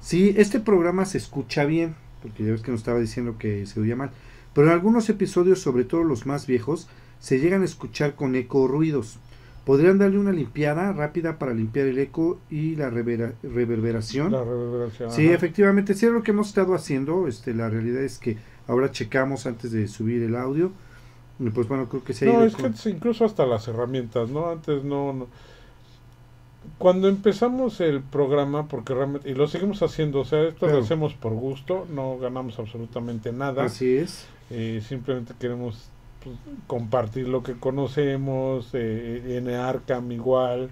Sí, 0.00 0.34
este 0.38 0.60
programa 0.60 1.04
se 1.04 1.18
escucha 1.18 1.66
bien, 1.66 1.94
porque 2.22 2.44
ya 2.44 2.52
ves 2.52 2.62
que 2.62 2.70
nos 2.70 2.80
estaba 2.80 3.00
diciendo 3.00 3.36
que 3.38 3.66
se 3.66 3.80
oía 3.80 3.96
mal, 3.96 4.12
pero 4.54 4.68
en 4.68 4.72
algunos 4.72 5.08
episodios, 5.10 5.58
sobre 5.58 5.84
todo 5.84 6.04
los 6.04 6.24
más 6.24 6.46
viejos, 6.46 6.88
se 7.18 7.38
llegan 7.38 7.62
a 7.62 7.66
escuchar 7.66 8.14
con 8.14 8.34
eco 8.34 8.66
ruidos. 8.66 9.18
Podrían 9.64 9.98
darle 9.98 10.18
una 10.18 10.32
limpiada 10.32 10.92
rápida 10.92 11.38
para 11.38 11.54
limpiar 11.54 11.86
el 11.86 11.98
eco 11.98 12.40
y 12.50 12.74
la 12.74 12.90
reverberación. 12.90 14.32
La 14.32 14.42
reverberación. 14.42 15.12
Sí, 15.12 15.28
efectivamente, 15.28 15.94
sí 15.94 16.06
es 16.06 16.12
lo 16.12 16.22
que 16.22 16.32
hemos 16.32 16.48
estado 16.48 16.74
haciendo. 16.74 17.28
Este, 17.28 17.54
la 17.54 17.68
realidad 17.68 18.02
es 18.02 18.18
que 18.18 18.38
ahora 18.66 18.90
checamos 18.90 19.46
antes 19.46 19.70
de 19.70 19.86
subir 19.86 20.22
el 20.22 20.34
audio. 20.34 20.72
Y 21.38 21.50
pues 21.50 21.68
bueno, 21.68 21.88
creo 21.88 22.02
que 22.02 22.12
se 22.12 22.28
ha 22.28 22.32
No, 22.32 22.44
es 22.44 22.56
que 22.56 22.90
incluso 22.90 23.24
hasta 23.24 23.46
las 23.46 23.68
herramientas, 23.68 24.30
¿no? 24.30 24.50
Antes 24.50 24.82
no, 24.82 25.28
Cuando 26.78 27.08
empezamos 27.08 27.80
el 27.80 28.00
programa, 28.00 28.66
porque 28.66 28.94
realmente, 28.94 29.30
y 29.30 29.34
lo 29.34 29.46
seguimos 29.46 29.82
haciendo, 29.82 30.20
o 30.20 30.24
sea, 30.24 30.42
esto 30.42 30.66
lo 30.66 30.78
hacemos 30.78 31.14
por 31.14 31.34
gusto, 31.34 31.86
no 31.88 32.18
ganamos 32.18 32.58
absolutamente 32.58 33.32
nada. 33.32 33.64
Así 33.64 33.96
es. 33.96 34.26
Eh, 34.50 34.82
simplemente 34.86 35.34
queremos 35.38 35.88
compartir 36.66 37.28
lo 37.28 37.42
que 37.42 37.58
conocemos, 37.58 38.70
eh, 38.74 39.36
en 39.38 39.48
Arkham 39.50 40.12
igual, 40.12 40.70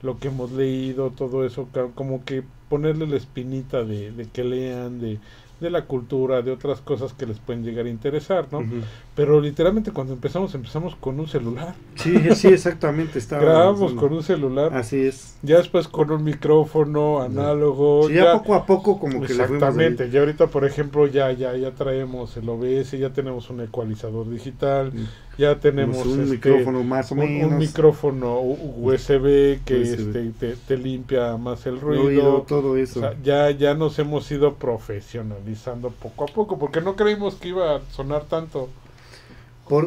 lo 0.00 0.18
que 0.18 0.28
hemos 0.28 0.52
leído, 0.52 1.12
todo 1.12 1.44
eso, 1.46 1.68
como 1.94 2.24
que 2.24 2.44
ponerle 2.68 3.06
la 3.06 3.16
espinita 3.16 3.84
de, 3.84 4.12
de 4.12 4.30
que 4.30 4.44
lean, 4.44 4.98
de, 5.00 5.20
de 5.60 5.70
la 5.70 5.86
cultura, 5.86 6.42
de 6.42 6.50
otras 6.52 6.80
cosas 6.82 7.12
que 7.14 7.26
les 7.26 7.38
pueden 7.40 7.62
llegar 7.64 7.86
a 7.86 7.90
interesar, 7.90 8.48
¿no? 8.52 8.66
Pero 9.14 9.40
literalmente 9.40 9.90
cuando 9.90 10.14
empezamos, 10.14 10.54
empezamos 10.54 10.96
con 10.96 11.20
un 11.20 11.28
celular. 11.28 11.74
Sí, 11.96 12.34
sí, 12.34 12.48
exactamente. 12.48 13.20
Grabamos 13.30 13.92
con 13.92 14.12
un 14.12 14.22
celular. 14.22 14.74
Así 14.74 15.02
es. 15.02 15.36
Ya 15.42 15.58
después 15.58 15.86
con 15.86 16.10
un 16.10 16.24
micrófono 16.24 17.20
análogo. 17.20 18.08
Sí, 18.08 18.14
ya, 18.14 18.32
poco 18.32 18.54
a 18.54 18.64
poco 18.64 18.98
como 18.98 19.20
que 19.20 19.32
Exactamente. 19.32 20.10
Ya 20.10 20.20
ahorita, 20.20 20.46
por 20.46 20.64
ejemplo, 20.64 21.06
ya, 21.06 21.30
ya, 21.32 21.54
ya 21.56 21.72
traemos 21.72 22.36
el 22.36 22.48
OBS, 22.48 22.92
ya 22.92 23.10
tenemos 23.10 23.50
un 23.50 23.60
ecualizador 23.60 24.28
digital 24.30 24.92
ya 25.38 25.58
tenemos 25.58 26.04
un 26.04 26.20
este, 26.20 26.32
micrófono 26.32 26.84
más 26.84 27.10
o 27.12 27.14
menos. 27.14 27.52
Un, 27.52 27.58
micrófono 27.58 28.40
USB 28.40 29.60
que 29.64 29.82
Este, 29.82 30.54
te, 30.66 30.76
limpia 30.76 31.36
más 31.36 31.66
el 31.66 31.80
ruido. 31.80 32.42
todo 32.42 32.76
eso. 32.76 33.02
ya, 33.22 33.50
ya 33.50 33.74
nos 33.74 33.98
hemos 33.98 34.30
ido 34.30 34.54
profesionalizando 34.54 35.90
poco 35.90 36.24
a 36.24 36.26
poco, 36.26 36.58
porque 36.58 36.80
no 36.80 36.96
creímos 36.96 37.36
que 37.36 37.48
iba 37.48 37.76
a 37.76 37.80
sonar 37.92 38.24
tanto. 38.24 38.68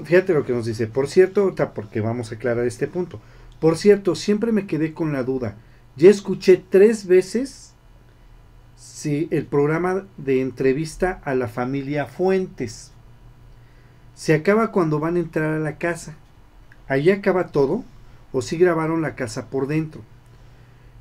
Fíjate 0.04 0.34
lo 0.34 0.46
que 0.46 0.54
nos 0.54 0.66
dice. 0.66 0.88
Por 0.88 1.08
cierto, 1.08 1.54
porque 1.74 2.02
vamos 2.02 2.32
a 2.32 2.36
aclarar 2.36 2.66
este 2.66 2.88
punto. 2.88 3.20
Por 3.60 3.78
cierto, 3.78 4.16
siempre 4.16 4.52
me 4.52 4.66
quedé 4.66 4.94
con 4.94 5.14
la 5.14 5.24
duda. 5.24 5.58
Ya 5.96 6.10
escuché 6.10 6.58
tres 6.58 7.06
veces 7.06 7.74
si 8.76 9.28
el 9.32 9.46
programa 9.46 10.06
de 10.18 10.42
entrevista 10.42 11.22
a 11.24 11.36
la 11.36 11.48
familia 11.48 12.06
Fuentes 12.06 12.92
se 14.16 14.34
acaba 14.34 14.72
cuando 14.72 15.00
van 15.00 15.18
a 15.18 15.20
entrar 15.20 15.54
a 15.54 15.60
la 15.60 15.78
casa. 15.78 16.16
Allí 16.88 17.12
acaba 17.12 17.48
todo 17.48 17.84
o 18.32 18.42
si 18.42 18.58
grabaron 18.58 19.02
la 19.02 19.16
casa 19.16 19.50
por 19.50 19.68
dentro. 19.68 20.02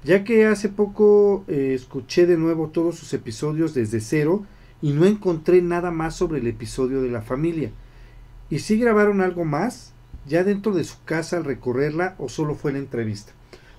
Ya 0.04 0.24
que 0.24 0.46
hace 0.46 0.68
poco 0.68 1.44
eh, 1.48 1.72
escuché 1.74 2.26
de 2.26 2.36
nuevo 2.36 2.68
todos 2.68 2.96
sus 2.96 3.14
episodios 3.14 3.72
desde 3.72 4.00
cero 4.00 4.44
y 4.82 4.92
no 4.92 5.06
encontré 5.06 5.62
nada 5.62 5.90
más 5.90 6.14
sobre 6.14 6.40
el 6.40 6.46
episodio 6.46 7.00
de 7.00 7.10
la 7.10 7.22
familia. 7.22 7.70
¿Y 8.54 8.60
si 8.60 8.78
grabaron 8.78 9.20
algo 9.20 9.44
más 9.44 9.90
ya 10.26 10.44
dentro 10.44 10.70
de 10.70 10.84
su 10.84 11.02
casa 11.04 11.38
al 11.38 11.44
recorrerla 11.44 12.14
o 12.18 12.28
solo 12.28 12.54
fue 12.54 12.70
la 12.70 12.78
entrevista? 12.78 13.32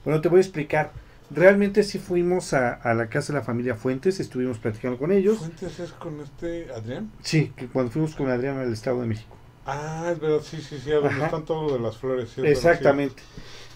Bueno, 0.04 0.20
te 0.20 0.28
voy 0.28 0.40
a 0.40 0.42
explicar. 0.42 0.92
Realmente 1.32 1.82
sí 1.82 1.98
fuimos 1.98 2.52
a, 2.52 2.94
la 2.94 3.08
casa 3.08 3.32
de 3.32 3.40
la 3.40 3.46
familia 3.46 3.76
Fuentes, 3.76 4.20
estuvimos 4.20 4.58
platicando 4.58 4.98
con 4.98 5.14
ellos. 5.14 5.38
¿Fuentes 5.38 5.80
es 5.80 5.94
con 5.94 6.20
este 6.20 6.74
Adrián? 6.74 7.10
Sí, 7.22 7.54
que 7.56 7.68
cuando 7.68 7.90
fuimos 7.90 8.16
con 8.16 8.30
Adrián 8.30 8.58
al 8.58 8.74
Estado 8.74 9.00
de 9.00 9.08
México. 9.08 9.38
Ah, 9.66 10.10
es 10.12 10.20
verdad, 10.20 10.42
sí, 10.44 10.58
sí, 10.58 10.78
sí, 10.78 10.92
a 10.92 10.96
donde 10.96 11.24
están 11.24 11.46
todos 11.46 11.72
de 11.72 11.80
las 11.80 11.96
flores. 11.96 12.38
Exactamente. 12.38 13.24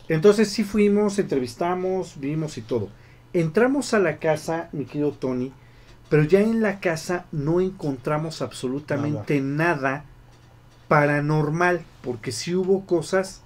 Entonces 0.09 0.49
sí 0.49 0.65
fuimos, 0.65 1.17
entrevistamos, 1.17 2.19
vimos 2.19 2.57
y 2.57 2.61
todo. 2.61 2.89
Entramos 3.31 3.93
a 3.93 3.99
la 3.99 4.17
casa, 4.17 4.67
mi 4.73 4.83
querido 4.83 5.13
Tony, 5.13 5.53
pero 6.09 6.23
ya 6.23 6.41
en 6.41 6.61
la 6.61 6.81
casa 6.81 7.25
no 7.31 7.61
encontramos 7.61 8.41
absolutamente 8.41 9.39
nada, 9.39 10.03
paranormal, 10.89 11.81
porque 12.01 12.33
sí 12.33 12.53
hubo 12.53 12.85
cosas 12.85 13.41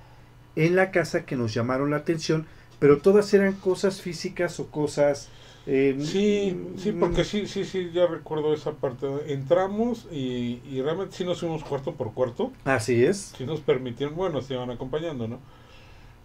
en 0.55 0.75
la 0.75 0.89
casa 0.89 1.25
que 1.25 1.35
nos 1.35 1.53
llamaron 1.53 1.91
la 1.91 1.97
atención, 1.97 2.47
pero 2.79 2.97
todas 2.97 3.31
eran 3.35 3.53
cosas 3.53 4.01
físicas 4.01 4.59
o 4.59 4.67
cosas... 4.71 5.29
Eh, 5.65 5.95
sí, 5.99 6.59
sí, 6.77 6.91
porque 6.91 7.23
sí, 7.23 7.47
sí, 7.47 7.63
sí, 7.63 7.91
ya 7.93 8.05
recuerdo 8.07 8.53
esa 8.53 8.71
parte. 8.71 9.07
Entramos 9.27 10.07
y, 10.11 10.59
y 10.69 10.81
realmente 10.81 11.15
sí 11.15 11.23
nos 11.23 11.39
fuimos 11.39 11.63
cuarto 11.63 11.93
por 11.93 12.13
cuarto. 12.13 12.51
Así 12.65 13.05
es. 13.05 13.33
Sí 13.37 13.45
nos 13.45 13.61
permitieron, 13.61 14.15
bueno, 14.15 14.41
se 14.41 14.55
iban 14.55 14.71
acompañando, 14.71 15.27
¿no? 15.27 15.39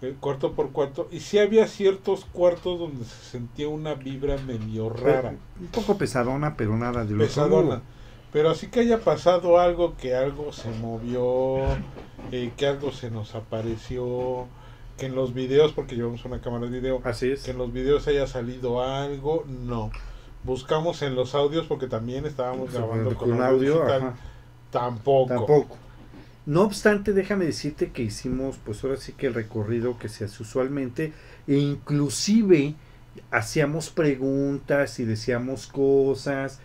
Eh, 0.00 0.14
cuarto 0.18 0.52
por 0.52 0.70
cuarto. 0.70 1.08
Y 1.10 1.20
sí 1.20 1.38
había 1.38 1.66
ciertos 1.66 2.24
cuartos 2.24 2.78
donde 2.78 3.04
se 3.04 3.30
sentía 3.30 3.68
una 3.68 3.94
vibra 3.94 4.36
medio 4.38 4.88
rara. 4.88 5.34
un 5.60 5.66
poco 5.68 5.98
pesadona, 5.98 6.56
pero 6.56 6.76
nada 6.76 7.04
de 7.04 7.14
lo 7.14 7.24
Pesadona. 7.24 7.82
Pero 8.32 8.50
así 8.50 8.68
que 8.68 8.80
haya 8.80 9.00
pasado 9.00 9.58
algo, 9.58 9.96
que 9.96 10.14
algo 10.14 10.52
se 10.52 10.70
movió, 10.70 11.58
eh, 12.30 12.52
que 12.56 12.66
algo 12.66 12.92
se 12.92 13.10
nos 13.10 13.34
apareció 13.34 14.46
que 14.98 15.06
en 15.06 15.14
los 15.14 15.32
videos, 15.32 15.72
porque 15.72 15.94
llevamos 15.94 16.24
una 16.24 16.40
cámara 16.40 16.66
de 16.66 16.72
video, 16.72 17.00
Así 17.04 17.30
es. 17.30 17.44
que 17.44 17.52
en 17.52 17.58
los 17.58 17.72
videos 17.72 18.06
haya 18.08 18.26
salido 18.26 18.82
algo, 18.82 19.44
no. 19.46 19.90
Buscamos 20.44 21.02
en 21.02 21.14
los 21.14 21.34
audios 21.34 21.66
porque 21.66 21.86
también 21.86 22.26
estábamos 22.26 22.72
grabando 22.72 23.14
con, 23.14 23.32
un 23.32 23.42
audio, 23.42 23.82
tampoco. 24.70 25.28
Tampoco. 25.28 25.76
No 26.46 26.62
obstante, 26.62 27.12
déjame 27.12 27.44
decirte 27.44 27.92
que 27.92 28.02
hicimos, 28.02 28.58
pues 28.64 28.82
ahora 28.82 28.96
sí 28.96 29.12
que 29.12 29.26
el 29.26 29.34
recorrido 29.34 29.98
que 29.98 30.08
se 30.08 30.24
hace 30.24 30.42
usualmente, 30.42 31.12
e 31.46 31.56
inclusive 31.56 32.74
hacíamos 33.30 33.90
preguntas 33.90 34.98
y 34.98 35.04
decíamos 35.04 35.66
cosas, 35.66 36.60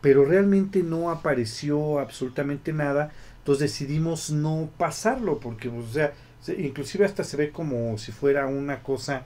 pero 0.00 0.24
realmente 0.24 0.82
no 0.82 1.10
apareció 1.10 1.98
absolutamente 1.98 2.72
nada, 2.72 3.12
entonces 3.38 3.70
decidimos 3.70 4.30
no 4.30 4.70
pasarlo, 4.76 5.40
porque, 5.40 5.68
o 5.68 5.86
sea, 5.88 6.12
inclusive 6.58 7.04
hasta 7.04 7.24
se 7.24 7.36
ve 7.36 7.50
como 7.50 7.96
si 7.98 8.12
fuera 8.12 8.46
una 8.46 8.82
cosa, 8.82 9.24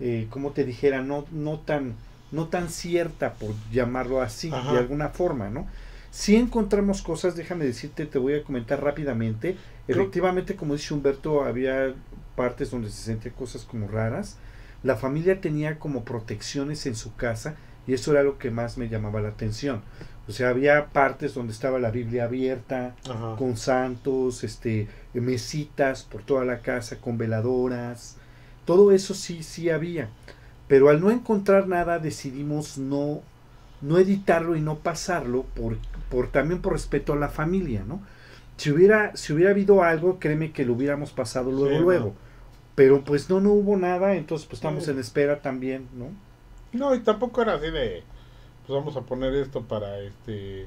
eh, 0.00 0.26
como 0.30 0.52
te 0.52 0.64
dijera, 0.64 1.02
no, 1.02 1.26
no, 1.32 1.58
tan, 1.60 1.94
no 2.30 2.48
tan 2.48 2.68
cierta, 2.68 3.34
por 3.34 3.50
llamarlo 3.72 4.20
así, 4.22 4.50
de 4.50 4.78
alguna 4.78 5.08
forma, 5.10 5.50
¿no? 5.50 5.66
Si 6.14 6.36
encontramos 6.36 7.02
cosas, 7.02 7.34
déjame 7.34 7.64
decirte, 7.64 8.06
te 8.06 8.20
voy 8.20 8.34
a 8.34 8.44
comentar 8.44 8.80
rápidamente. 8.80 9.56
Efectivamente, 9.88 10.54
como 10.54 10.74
dice 10.74 10.94
Humberto, 10.94 11.42
había 11.42 11.92
partes 12.36 12.70
donde 12.70 12.88
se 12.88 13.02
sentían 13.02 13.34
cosas 13.34 13.64
como 13.64 13.88
raras. 13.88 14.36
La 14.84 14.94
familia 14.94 15.40
tenía 15.40 15.80
como 15.80 16.04
protecciones 16.04 16.86
en 16.86 16.94
su 16.94 17.16
casa 17.16 17.56
y 17.88 17.94
eso 17.94 18.12
era 18.12 18.22
lo 18.22 18.38
que 18.38 18.52
más 18.52 18.78
me 18.78 18.88
llamaba 18.88 19.20
la 19.20 19.30
atención. 19.30 19.82
O 20.26 20.32
sea, 20.32 20.48
había 20.48 20.86
partes 20.86 21.34
donde 21.34 21.52
estaba 21.52 21.78
la 21.78 21.90
Biblia 21.90 22.24
abierta, 22.24 22.94
con 23.38 23.56
santos, 23.58 24.42
este, 24.42 24.88
mesitas 25.12 26.02
por 26.02 26.22
toda 26.22 26.44
la 26.44 26.60
casa, 26.60 26.96
con 27.00 27.18
veladoras. 27.18 28.16
Todo 28.64 28.92
eso 28.92 29.14
sí, 29.14 29.42
sí 29.42 29.68
había. 29.70 30.08
Pero 30.66 30.88
al 30.88 31.00
no 31.00 31.10
encontrar 31.10 31.68
nada 31.68 31.98
decidimos 31.98 32.78
no 32.78 33.20
no 33.82 33.98
editarlo 33.98 34.56
y 34.56 34.62
no 34.62 34.76
pasarlo 34.78 35.42
por, 35.42 35.76
por 36.10 36.28
también 36.32 36.62
por 36.62 36.72
respeto 36.72 37.12
a 37.12 37.16
la 37.16 37.28
familia, 37.28 37.84
¿no? 37.86 38.00
Si 38.56 38.70
hubiera, 38.70 39.14
si 39.14 39.34
hubiera 39.34 39.50
habido 39.50 39.82
algo, 39.82 40.18
créeme 40.18 40.52
que 40.52 40.64
lo 40.64 40.72
hubiéramos 40.72 41.12
pasado 41.12 41.50
luego, 41.52 41.76
Sí, 41.76 41.82
luego. 41.82 42.06
no. 42.06 42.14
Pero 42.76 43.04
pues 43.04 43.28
no, 43.28 43.40
no 43.40 43.50
hubo 43.52 43.76
nada, 43.76 44.14
entonces 44.14 44.46
pues 44.46 44.58
estamos 44.58 44.84
Sí. 44.84 44.90
en 44.92 44.98
espera 45.00 45.40
también, 45.42 45.86
¿no? 45.92 46.06
No, 46.72 46.94
y 46.94 47.00
tampoco 47.00 47.42
era 47.42 47.54
así 47.54 47.70
de, 47.70 48.02
pues 48.66 48.78
vamos 48.78 48.96
a 48.96 49.02
poner 49.02 49.34
esto 49.34 49.62
para 49.62 49.98
este, 50.00 50.66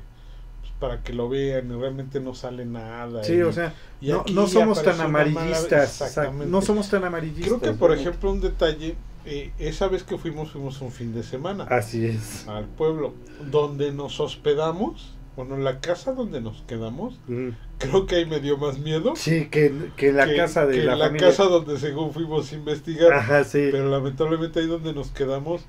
pues, 0.61 0.71
para 0.79 1.01
que 1.03 1.13
lo 1.13 1.29
vean 1.29 1.69
y 1.71 1.73
realmente 1.79 2.19
no 2.19 2.33
sale 2.35 2.65
nada. 2.65 3.23
Sí, 3.23 3.35
y- 3.35 3.41
o 3.41 3.51
sea, 3.53 3.73
y 4.01 4.09
no, 4.09 4.23
no 4.33 4.47
somos 4.47 4.81
tan 4.83 4.95
una 4.95 5.07
mala- 5.07 5.29
amarillistas, 5.31 6.01
Exactamente. 6.01 6.45
exact- 6.45 6.49
no 6.49 6.61
somos 6.61 6.89
tan 6.89 7.03
amarillistas. 7.03 7.47
Creo 7.47 7.59
que, 7.59 7.71
por 7.77 7.93
ejemplo, 7.93 8.31
un 8.31 8.41
detalle, 8.41 8.95
eh, 9.25 9.51
esa 9.59 9.87
vez 9.87 10.03
que 10.03 10.17
fuimos, 10.17 10.51
fuimos 10.51 10.79
un 10.81 10.91
fin 10.91 11.13
de 11.13 11.23
semana 11.23 11.65
Así 11.65 12.05
es. 12.05 12.47
al 12.47 12.65
pueblo, 12.65 13.13
donde 13.51 13.91
nos 13.91 14.19
hospedamos, 14.19 15.13
bueno, 15.35 15.55
en 15.55 15.63
la 15.63 15.79
casa 15.81 16.13
donde 16.13 16.41
nos 16.41 16.61
quedamos, 16.63 17.19
Mm. 17.27 17.49
creo 17.77 18.05
que 18.07 18.15
ahí 18.15 18.25
me 18.25 18.39
dio 18.39 18.57
más 18.57 18.79
miedo. 18.79 19.15
Sí, 19.15 19.49
que, 19.49 19.91
que 19.95 20.11
la 20.11 20.25
que- 20.25 20.35
casa 20.35 20.65
de 20.65 20.77
que 20.79 20.83
la, 20.83 20.95
la 20.95 21.05
familia. 21.07 21.27
casa 21.27 21.43
donde 21.43 21.77
según 21.77 22.11
fuimos 22.13 22.51
a 22.51 22.55
investigar. 22.55 23.13
Ajá, 23.13 23.43
sí. 23.43 23.67
Pero 23.71 23.89
lamentablemente 23.89 24.59
ahí 24.61 24.67
donde 24.67 24.93
nos 24.93 25.09
quedamos, 25.11 25.61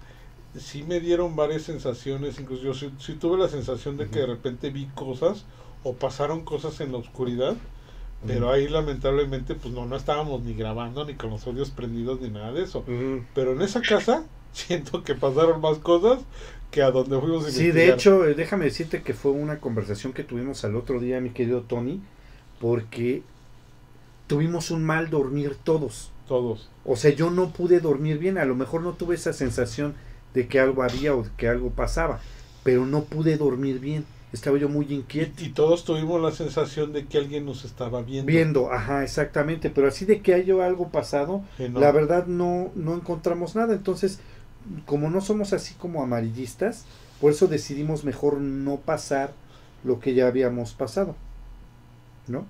sí 0.57 0.83
me 0.83 1.01
dieron 1.01 1.37
varias 1.37 1.63
sensaciones, 1.63 2.39
incluso 2.41 2.63
yo 2.63 2.75
sí, 2.75 2.91
sí 2.99 3.15
tuve 3.15 3.39
la 3.39 3.49
sensación 3.49 3.97
de 3.97 4.09
que 4.09 4.21
de 4.21 4.27
repente 4.27 4.71
vi 4.71 4.87
cosas 4.95 5.45
o 5.83 5.95
pasaron 5.95 6.45
cosas 6.45 6.81
en 6.81 6.93
la 6.93 6.99
oscuridad, 6.99 7.57
pero 8.27 8.51
ahí 8.51 8.69
lamentablemente 8.69 9.55
pues 9.55 9.73
no, 9.73 9.87
no 9.87 9.97
estábamos 9.97 10.43
ni 10.43 10.55
grabando 10.55 11.05
ni 11.05 11.15
con 11.15 11.31
los 11.31 11.47
audios 11.47 11.71
prendidos 11.71 12.21
ni 12.21 12.31
nada 12.31 12.53
de 12.53 12.65
eso. 12.65 12.85
Pero 13.35 13.53
en 13.53 13.63
esa 13.63 13.81
casa 13.81 14.25
siento 14.53 15.05
que 15.05 15.15
pasaron 15.15 15.61
más 15.61 15.79
cosas 15.79 16.21
que 16.71 16.83
a 16.83 16.91
donde 16.91 17.19
fuimos 17.19 17.47
a 17.47 17.51
Sí, 17.51 17.71
de 17.71 17.91
hecho, 17.91 18.27
eh, 18.27 18.35
déjame 18.35 18.67
decirte 18.67 19.03
que 19.03 19.15
fue 19.15 19.33
una 19.33 19.59
conversación 19.61 20.13
que 20.13 20.25
tuvimos 20.25 20.65
al 20.65 20.77
otro 20.77 21.01
día, 21.01 21.21
mi 21.21 21.31
querido 21.31 21.63
Tony, 21.63 22.01
porque 22.61 23.23
tuvimos 24.27 24.71
un 24.71 24.85
mal 24.85 25.11
dormir 25.11 25.57
todos. 25.63 26.11
Todos. 26.27 26.69
O 26.85 26.97
sea, 26.97 27.11
yo 27.11 27.31
no 27.31 27.51
pude 27.51 27.81
dormir 27.81 28.19
bien, 28.19 28.37
a 28.37 28.45
lo 28.45 28.55
mejor 28.55 28.83
no 28.83 28.93
tuve 28.93 29.15
esa 29.15 29.33
sensación 29.33 29.95
de 30.39 30.47
que 30.47 30.61
algo 30.61 30.85
había 30.85 31.17
o 31.17 31.25
de 31.25 31.31
que 31.37 31.49
algo 31.49 31.71
pasaba, 31.71 32.21
pero 32.63 32.87
no 32.87 33.03
pude 33.03 33.37
dormir 33.37 33.81
bien. 33.81 34.05
Estaba 34.33 34.57
yo 34.57 34.69
muy 34.69 34.87
inquieto. 34.89 35.43
Y, 35.43 35.47
y 35.47 35.49
todos 35.49 35.85
tuvimos 35.85 36.23
la 36.23 36.31
sensación 36.31 36.93
de 36.93 37.07
que 37.07 37.19
alguien 37.19 37.45
nos 37.45 37.65
estaba 37.65 38.03
viendo. 38.03 38.31
Viendo, 38.31 38.73
ajá, 38.73 39.03
exactamente, 39.03 39.69
pero 39.69 39.89
así 39.89 40.05
de 40.05 40.21
que 40.21 40.35
haya 40.35 40.65
algo 40.65 40.91
pasado, 40.91 41.43
no. 41.59 41.81
la 41.81 41.91
verdad 41.91 42.27
no, 42.27 42.71
no 42.77 42.95
encontramos 42.95 43.57
nada. 43.57 43.75
Entonces, 43.75 44.21
como 44.87 45.11
no 45.11 45.21
somos 45.21 45.53
así 45.53 45.75
como 45.75 46.05
amarillistas, 46.05 46.85
por 47.21 47.33
eso 47.33 47.49
decidimos 47.49 48.05
mejor 48.05 48.35
no 48.41 48.77
pasar 48.77 49.33
lo 49.83 49.99
que 49.99 50.15
ya 50.15 50.29
habíamos 50.29 50.73
pasado. 50.73 51.17
¿No? 52.29 52.45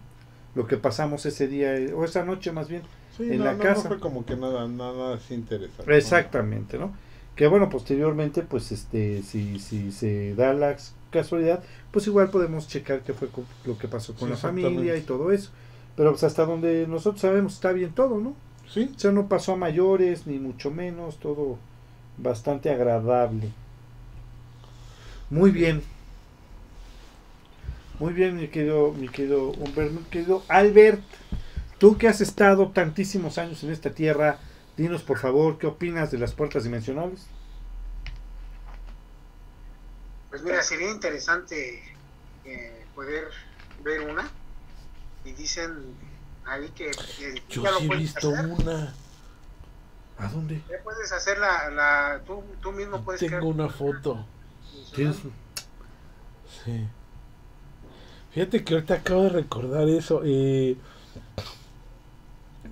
Lo 0.55 0.67
que 0.67 0.77
pasamos 0.77 1.25
ese 1.25 1.49
día, 1.49 1.75
eh, 1.75 1.95
o 1.95 2.05
esa 2.05 2.23
noche 2.23 2.53
más 2.53 2.69
bien. 2.69 2.83
Sí, 3.17 3.23
en 3.23 3.39
no, 3.39 3.45
la 3.47 3.53
no, 3.53 3.59
no 3.59 3.65
casa. 3.65 3.89
fue 3.89 3.99
como 3.99 4.27
que 4.27 4.37
nada, 4.37 4.69
nada 4.69 5.15
así 5.15 5.33
interesante. 5.33 5.97
Exactamente, 5.97 6.77
¿no? 6.77 6.93
Que 7.39 7.47
bueno, 7.47 7.71
posteriormente, 7.71 8.43
pues 8.43 8.73
este, 8.73 9.23
si, 9.23 9.61
si 9.61 9.93
se 9.93 10.35
da 10.35 10.55
la 10.55 10.77
casualidad, 11.11 11.63
pues 11.93 12.09
igual 12.09 12.31
podemos 12.31 12.67
checar 12.69 13.03
qué 13.05 13.15
fue 13.15 13.31
lo 13.65 13.79
que 13.79 13.87
pasó 13.89 14.17
con 14.17 14.29
Sí, 14.29 14.33
la 14.33 14.37
familia 14.37 14.97
y 14.97 15.03
todo 15.03 15.31
eso. 15.33 15.53
Pero 15.97 16.11
pues 16.11 16.25
hasta 16.25 16.45
donde 16.45 16.89
nosotros 16.89 17.21
sabemos 17.21 17.55
está 17.55 17.73
bien 17.73 17.93
todo, 17.95 18.21
¿no? 18.21 18.35
Sí, 18.67 18.93
O 18.97 18.99
sea, 18.99 19.13
no 19.13 19.29
pasó 19.29 19.53
a 19.53 19.57
mayores, 19.57 20.27
ni 20.27 20.41
mucho 20.41 20.73
menos, 20.73 21.21
todo 21.21 21.61
bastante 22.19 22.71
agradable. 22.71 23.53
Muy 25.31 25.51
bien. 25.53 25.83
Muy 27.99 28.13
bien, 28.13 28.37
mi 28.37 28.49
querido, 28.49 28.93
mi 28.93 29.09
querido 29.09 29.51
Humberto, 29.51 30.01
mi 30.01 30.07
querido 30.07 30.45
Albert. 30.49 31.03
Tú 31.79 31.99
que 31.99 32.09
has 32.09 32.21
estado 32.21 32.71
tantísimos 32.71 33.39
años 33.39 33.63
en 33.65 33.71
esta 33.71 33.91
tierra, 33.91 34.41
dinos 34.79 35.03
por 35.03 35.19
favor, 35.19 35.59
¿qué 35.59 35.67
opinas 35.67 36.11
de 36.11 36.19
las 36.19 36.33
puertas 36.33 36.65
dimensionales? 36.65 37.27
Pues 40.31 40.43
mira, 40.43 40.63
sería 40.63 40.91
interesante 40.91 41.83
eh, 42.45 42.87
poder 42.95 43.29
ver 43.83 44.03
una. 44.09 44.31
Y 45.25 45.33
dicen 45.33 45.95
ahí 46.45 46.69
que, 46.71 46.91
que 47.19 47.43
yo 47.49 47.63
ya 47.65 47.71
lo 47.73 47.79
sí 47.81 47.87
he 47.87 47.89
visto 47.97 48.31
hacer. 48.31 48.47
una. 48.47 48.95
¿A 50.19 50.29
dónde? 50.29 50.63
Ya 50.69 50.83
puedes 50.83 51.13
hacer 51.13 51.39
la, 51.39 51.71
la 51.71 52.21
tú, 52.27 52.43
tú 52.61 52.73
mismo 52.73 53.03
puedes 53.05 53.21
Tengo 53.21 53.49
una 53.49 53.69
foto. 53.69 54.27
¿Tienes? 54.95 55.17
dimensional. 55.17 55.33
Sí. 56.65 56.89
Fíjate 58.33 58.65
que 58.65 58.75
ahorita 58.75 58.95
acabo 58.95 59.25
de 59.25 59.29
recordar 59.31 59.89
eso. 59.89 60.23
eh, 60.25 60.77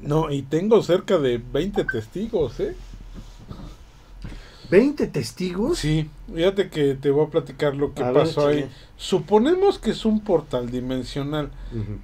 No, 0.02 0.30
y 0.30 0.42
tengo 0.42 0.82
cerca 0.82 1.18
de 1.18 1.38
20 1.38 1.84
testigos, 1.84 2.60
¿eh? 2.60 2.76
¿20 4.70 5.12
testigos? 5.12 5.78
Sí, 5.78 6.10
fíjate 6.32 6.70
que 6.70 6.94
te 6.94 7.10
voy 7.10 7.26
a 7.26 7.30
platicar 7.30 7.76
lo 7.76 7.94
que 7.94 8.02
A 8.02 8.10
ver, 8.10 8.24
pasó 8.24 8.48
ahí. 8.48 8.68
Suponemos 8.96 9.78
que 9.78 9.90
es 9.90 10.04
un 10.04 10.20
portal 10.20 10.70
dimensional. 10.70 11.50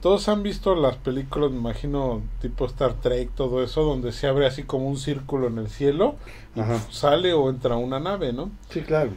Todos 0.01 0.28
han 0.28 0.43
visto 0.43 0.74
las 0.74 0.97
películas, 0.97 1.51
me 1.51 1.59
imagino, 1.59 2.22
tipo 2.40 2.66
Star 2.66 2.95
Trek, 2.95 3.30
todo 3.34 3.62
eso, 3.62 3.82
donde 3.82 4.12
se 4.12 4.26
abre 4.26 4.47
así 4.47 4.62
como 4.62 4.88
un 4.88 4.97
círculo 4.97 5.49
en 5.49 5.59
el 5.59 5.68
cielo 5.68 6.16
y 6.55 6.61
pf, 6.61 6.93
sale 6.93 7.32
o 7.32 7.51
entra 7.51 7.76
una 7.76 7.99
nave, 7.99 8.32
¿no? 8.32 8.51
Sí, 8.70 8.82
claro. 8.82 9.11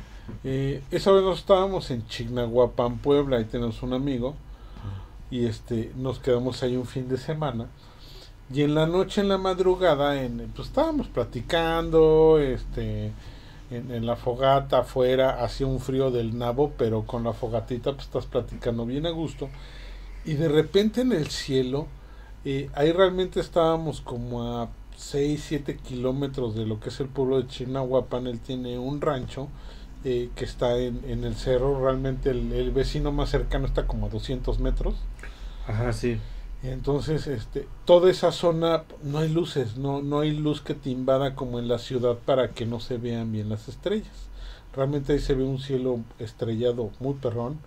Eh, 0.44 0.82
esa 0.90 1.12
vez 1.12 1.24
nos 1.24 1.40
estábamos 1.40 1.92
en 1.92 2.08
Chignahuapan, 2.08 2.98
Puebla, 2.98 3.38
ahí 3.38 3.46
tenemos 3.46 3.84
un 3.84 3.94
amigo 3.94 4.36
y 5.30 5.46
este 5.46 5.92
nos 5.98 6.20
quedamos 6.20 6.64
ahí 6.64 6.76
un 6.78 6.86
fin 6.86 7.08
de 7.10 7.18
semana 7.18 7.68
y 8.54 8.62
en 8.62 8.76
la 8.76 8.86
noche, 8.86 9.22
en 9.22 9.30
la 9.30 9.38
madrugada, 9.38 10.22
en, 10.22 10.52
pues 10.56 10.68
estábamos 10.68 11.08
platicando, 11.08 12.40
este, 12.40 13.12
en, 13.72 14.06
la 14.06 14.16
fogata 14.16 14.80
afuera, 14.80 15.44
hacía 15.44 15.68
un 15.68 15.80
frío 15.80 16.12
del 16.12 16.38
nabo, 16.38 16.74
pero 16.78 17.06
con 17.06 17.24
la 17.24 17.34
fogatita 17.34 17.94
pues 17.94 18.06
estás 18.06 18.26
platicando 18.28 18.86
bien 18.86 19.06
a 19.06 19.10
gusto 19.10 19.50
y 20.24 20.34
de 20.34 20.48
repente 20.48 21.02
en 21.02 21.12
el 21.12 21.28
cielo, 21.30 21.88
eh, 22.46 22.70
ahí 22.76 22.92
realmente 22.92 23.40
estábamos 23.40 24.02
como 24.02 24.44
a 24.44 24.70
6, 24.96 25.44
7 25.48 25.78
kilómetros 25.78 26.56
de 26.56 26.66
lo 26.66 26.80
que 26.80 26.90
es 26.90 27.00
el 27.00 27.08
pueblo 27.08 27.42
de 27.42 27.48
Chignahuapan, 27.48 28.28
él 28.28 28.40
tiene 28.40 28.78
un 28.78 29.02
rancho 29.02 29.50
eh, 30.04 30.30
que 30.36 30.46
está 30.46 30.78
en, 30.78 31.02
en 31.08 31.24
el 31.24 31.36
cerro, 31.36 31.84
realmente 31.84 32.30
el, 32.30 32.52
el 32.52 32.72
vecino 32.72 33.12
más 33.12 33.30
cercano 33.30 33.66
está 33.66 33.88
como 33.88 34.06
a 34.06 34.10
200 34.10 34.60
metros. 34.60 34.96
Ajá, 35.68 35.92
sí. 35.94 36.20
Entonces, 36.64 37.28
este, 37.28 37.68
toda 37.86 38.10
esa 38.10 38.32
zona 38.32 38.84
no 39.04 39.20
hay 39.20 39.30
luces, 39.30 39.78
no, 39.78 40.02
no 40.02 40.22
hay 40.22 40.32
luz 40.36 40.62
que 40.62 40.74
te 40.74 40.90
invada 40.90 41.36
como 41.36 41.60
en 41.60 41.68
la 41.68 41.78
ciudad 41.78 42.18
para 42.26 42.52
que 42.52 42.66
no 42.66 42.80
se 42.80 42.98
vean 42.98 43.32
bien 43.32 43.50
las 43.50 43.68
estrellas. 43.68 44.30
Realmente 44.74 45.14
ahí 45.14 45.20
se 45.20 45.36
ve 45.36 45.44
un 45.44 45.60
cielo 45.60 46.00
estrellado 46.18 46.90
muy 47.00 47.14
perrón. 47.14 47.60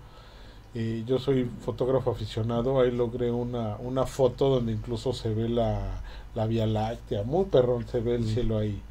Eh, 0.75 1.05
yo 1.07 1.19
soy 1.19 1.49
fotógrafo 1.65 2.11
aficionado, 2.11 2.81
ahí 2.81 2.91
logré 2.91 3.31
una, 3.31 3.77
una 3.77 4.05
foto 4.05 4.49
donde 4.51 4.73
incluso 4.73 5.13
se 5.13 5.33
ve 5.33 5.49
la, 5.49 6.03
la 6.35 6.47
Vía 6.47 6.67
Láctea, 6.67 7.23
muy 7.23 7.47
perrón 7.47 7.87
se 7.87 8.01
ve 8.01 8.17
el 8.17 8.23
Mm. 8.23 8.35
cielo 8.35 8.59
ahí. 8.59 8.83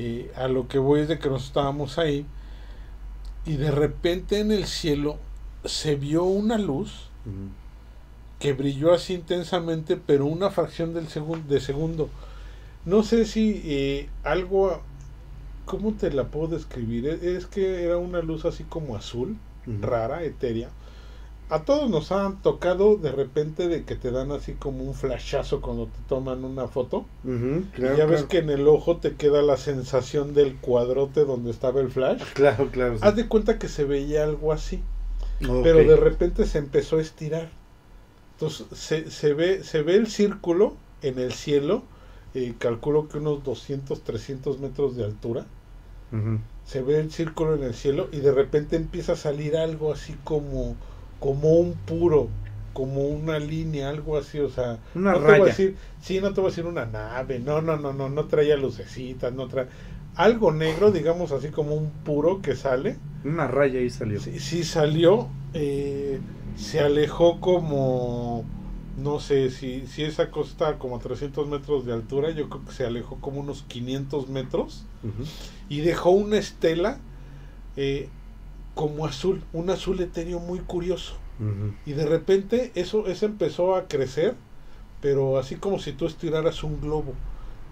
Eh, 0.00 0.32
a 0.36 0.48
lo 0.48 0.68
que 0.68 0.78
voy 0.78 1.00
es 1.00 1.08
de 1.08 1.18
que 1.18 1.28
nos 1.28 1.44
estábamos 1.44 1.98
ahí 1.98 2.26
y 3.46 3.56
de 3.56 3.70
repente 3.70 4.40
en 4.40 4.52
el 4.52 4.66
cielo 4.66 5.16
se 5.64 5.94
vio 5.96 6.24
una 6.24 6.58
luz. 6.58 7.08
Que 8.38 8.52
brilló 8.52 8.92
así 8.92 9.14
intensamente, 9.14 9.96
pero 9.96 10.26
una 10.26 10.50
fracción 10.50 10.94
del 10.94 11.08
segun- 11.08 11.46
de 11.48 11.60
segundo. 11.60 12.08
No 12.84 13.02
sé 13.02 13.24
si 13.24 13.60
eh, 13.64 14.08
algo, 14.22 14.80
¿cómo 15.64 15.92
te 15.94 16.10
la 16.12 16.24
puedo 16.28 16.48
describir? 16.48 17.06
Es, 17.06 17.22
es 17.22 17.46
que 17.46 17.82
era 17.84 17.96
una 17.98 18.20
luz 18.22 18.44
así 18.44 18.64
como 18.64 18.96
azul, 18.96 19.36
rara, 19.80 20.22
etérea. 20.22 20.70
A 21.50 21.62
todos 21.62 21.88
nos 21.88 22.12
han 22.12 22.42
tocado 22.42 22.96
de 22.96 23.10
repente 23.10 23.68
de 23.68 23.84
que 23.84 23.96
te 23.96 24.10
dan 24.10 24.30
así 24.32 24.52
como 24.52 24.84
un 24.84 24.94
flashazo 24.94 25.62
cuando 25.62 25.86
te 25.86 25.98
toman 26.06 26.44
una 26.44 26.68
foto. 26.68 27.06
Y 27.24 27.62
claro, 27.74 27.96
ya 27.96 28.04
ves 28.04 28.24
claro. 28.24 28.28
que 28.28 28.38
en 28.38 28.50
el 28.50 28.68
ojo 28.68 28.98
te 28.98 29.14
queda 29.14 29.40
la 29.40 29.56
sensación 29.56 30.34
del 30.34 30.56
cuadrote 30.56 31.24
donde 31.24 31.50
estaba 31.50 31.80
el 31.80 31.90
flash. 31.90 32.22
Claro, 32.34 32.68
claro. 32.70 32.98
sí. 32.98 33.00
Haz 33.02 33.16
de 33.16 33.26
cuenta 33.28 33.58
que 33.58 33.68
se 33.68 33.84
veía 33.84 34.24
algo 34.24 34.52
así 34.52 34.82
pero 35.62 35.78
de 35.78 35.96
repente 35.96 36.44
se 36.46 36.58
empezó 36.58 36.98
a 36.98 37.00
estirar. 37.00 37.48
Entonces 38.38 38.66
se, 38.78 39.10
se 39.10 39.34
ve 39.34 39.64
se 39.64 39.82
ve 39.82 39.96
el 39.96 40.06
círculo 40.08 40.78
en 41.02 41.18
el 41.18 41.32
cielo, 41.32 41.88
eh, 42.34 42.56
calculo 42.58 43.08
que 43.08 43.18
unos 43.18 43.42
200, 43.42 44.04
300 44.04 44.58
metros 44.60 44.96
de 44.96 45.04
altura. 45.04 45.46
Se 46.64 46.82
ve 46.82 47.00
el 47.00 47.10
círculo 47.10 47.54
en 47.56 47.62
el 47.64 47.74
cielo 47.74 48.08
y 48.12 48.20
de 48.20 48.32
repente 48.32 48.76
empieza 48.76 49.12
a 49.12 49.16
salir 49.16 49.56
algo 49.56 49.92
así 49.92 50.14
como 50.22 50.78
como 51.18 51.54
un 51.58 51.78
puro, 51.80 52.30
como 52.72 53.08
una 53.08 53.38
línea, 53.40 53.88
algo 53.88 54.16
así, 54.16 54.38
o 54.38 54.48
sea, 54.48 54.80
Una 54.94 55.14
no 55.14 55.24
te 55.24 55.32
voy 55.32 55.48
a 55.48 55.50
raya. 55.50 55.50
decir, 55.50 55.76
sí, 55.98 56.20
no 56.20 56.32
te 56.32 56.40
voy 56.40 56.48
a 56.48 56.50
decir 56.52 56.66
una 56.66 56.86
nave, 56.86 57.40
no, 57.40 57.60
no, 57.60 57.76
no, 57.76 57.92
no, 57.92 58.08
no 58.08 58.28
traía 58.28 58.56
lucecitas, 58.56 59.32
no 59.32 59.48
traía 59.48 59.68
algo 60.14 60.52
negro, 60.52 60.92
digamos 60.92 61.32
así 61.32 61.50
como 61.50 61.74
un 61.74 61.90
puro 62.04 62.40
que 62.40 62.54
sale 62.54 63.00
Una 63.24 63.46
raya 63.46 63.78
ahí 63.78 63.90
salió. 63.90 64.20
Sí, 64.20 64.38
sí 64.40 64.64
salió. 64.64 65.30
eh, 65.52 66.20
se 66.58 66.80
alejó 66.80 67.40
como. 67.40 68.44
No 68.96 69.20
sé 69.20 69.50
si, 69.50 69.86
si 69.86 70.02
esa 70.02 70.30
cosa 70.32 70.50
está 70.50 70.78
como 70.78 70.96
a 70.96 70.98
300 70.98 71.46
metros 71.46 71.86
de 71.86 71.92
altura. 71.92 72.30
Yo 72.32 72.48
creo 72.48 72.64
que 72.64 72.72
se 72.72 72.84
alejó 72.84 73.16
como 73.20 73.40
unos 73.40 73.62
500 73.62 74.28
metros. 74.28 74.84
Y 75.68 75.80
dejó 75.80 76.10
una 76.10 76.36
estela 76.38 76.98
eh, 77.76 78.08
como 78.74 79.06
azul. 79.06 79.42
Un 79.52 79.70
azul 79.70 80.00
etéreo 80.00 80.40
muy 80.40 80.58
curioso. 80.58 81.14
Y 81.86 81.92
de 81.92 82.04
repente 82.04 82.72
eso, 82.74 83.06
eso 83.06 83.26
empezó 83.26 83.76
a 83.76 83.86
crecer. 83.86 84.34
Pero 85.00 85.38
así 85.38 85.54
como 85.54 85.78
si 85.78 85.92
tú 85.92 86.06
estiraras 86.06 86.64
un 86.64 86.80
globo. 86.80 87.12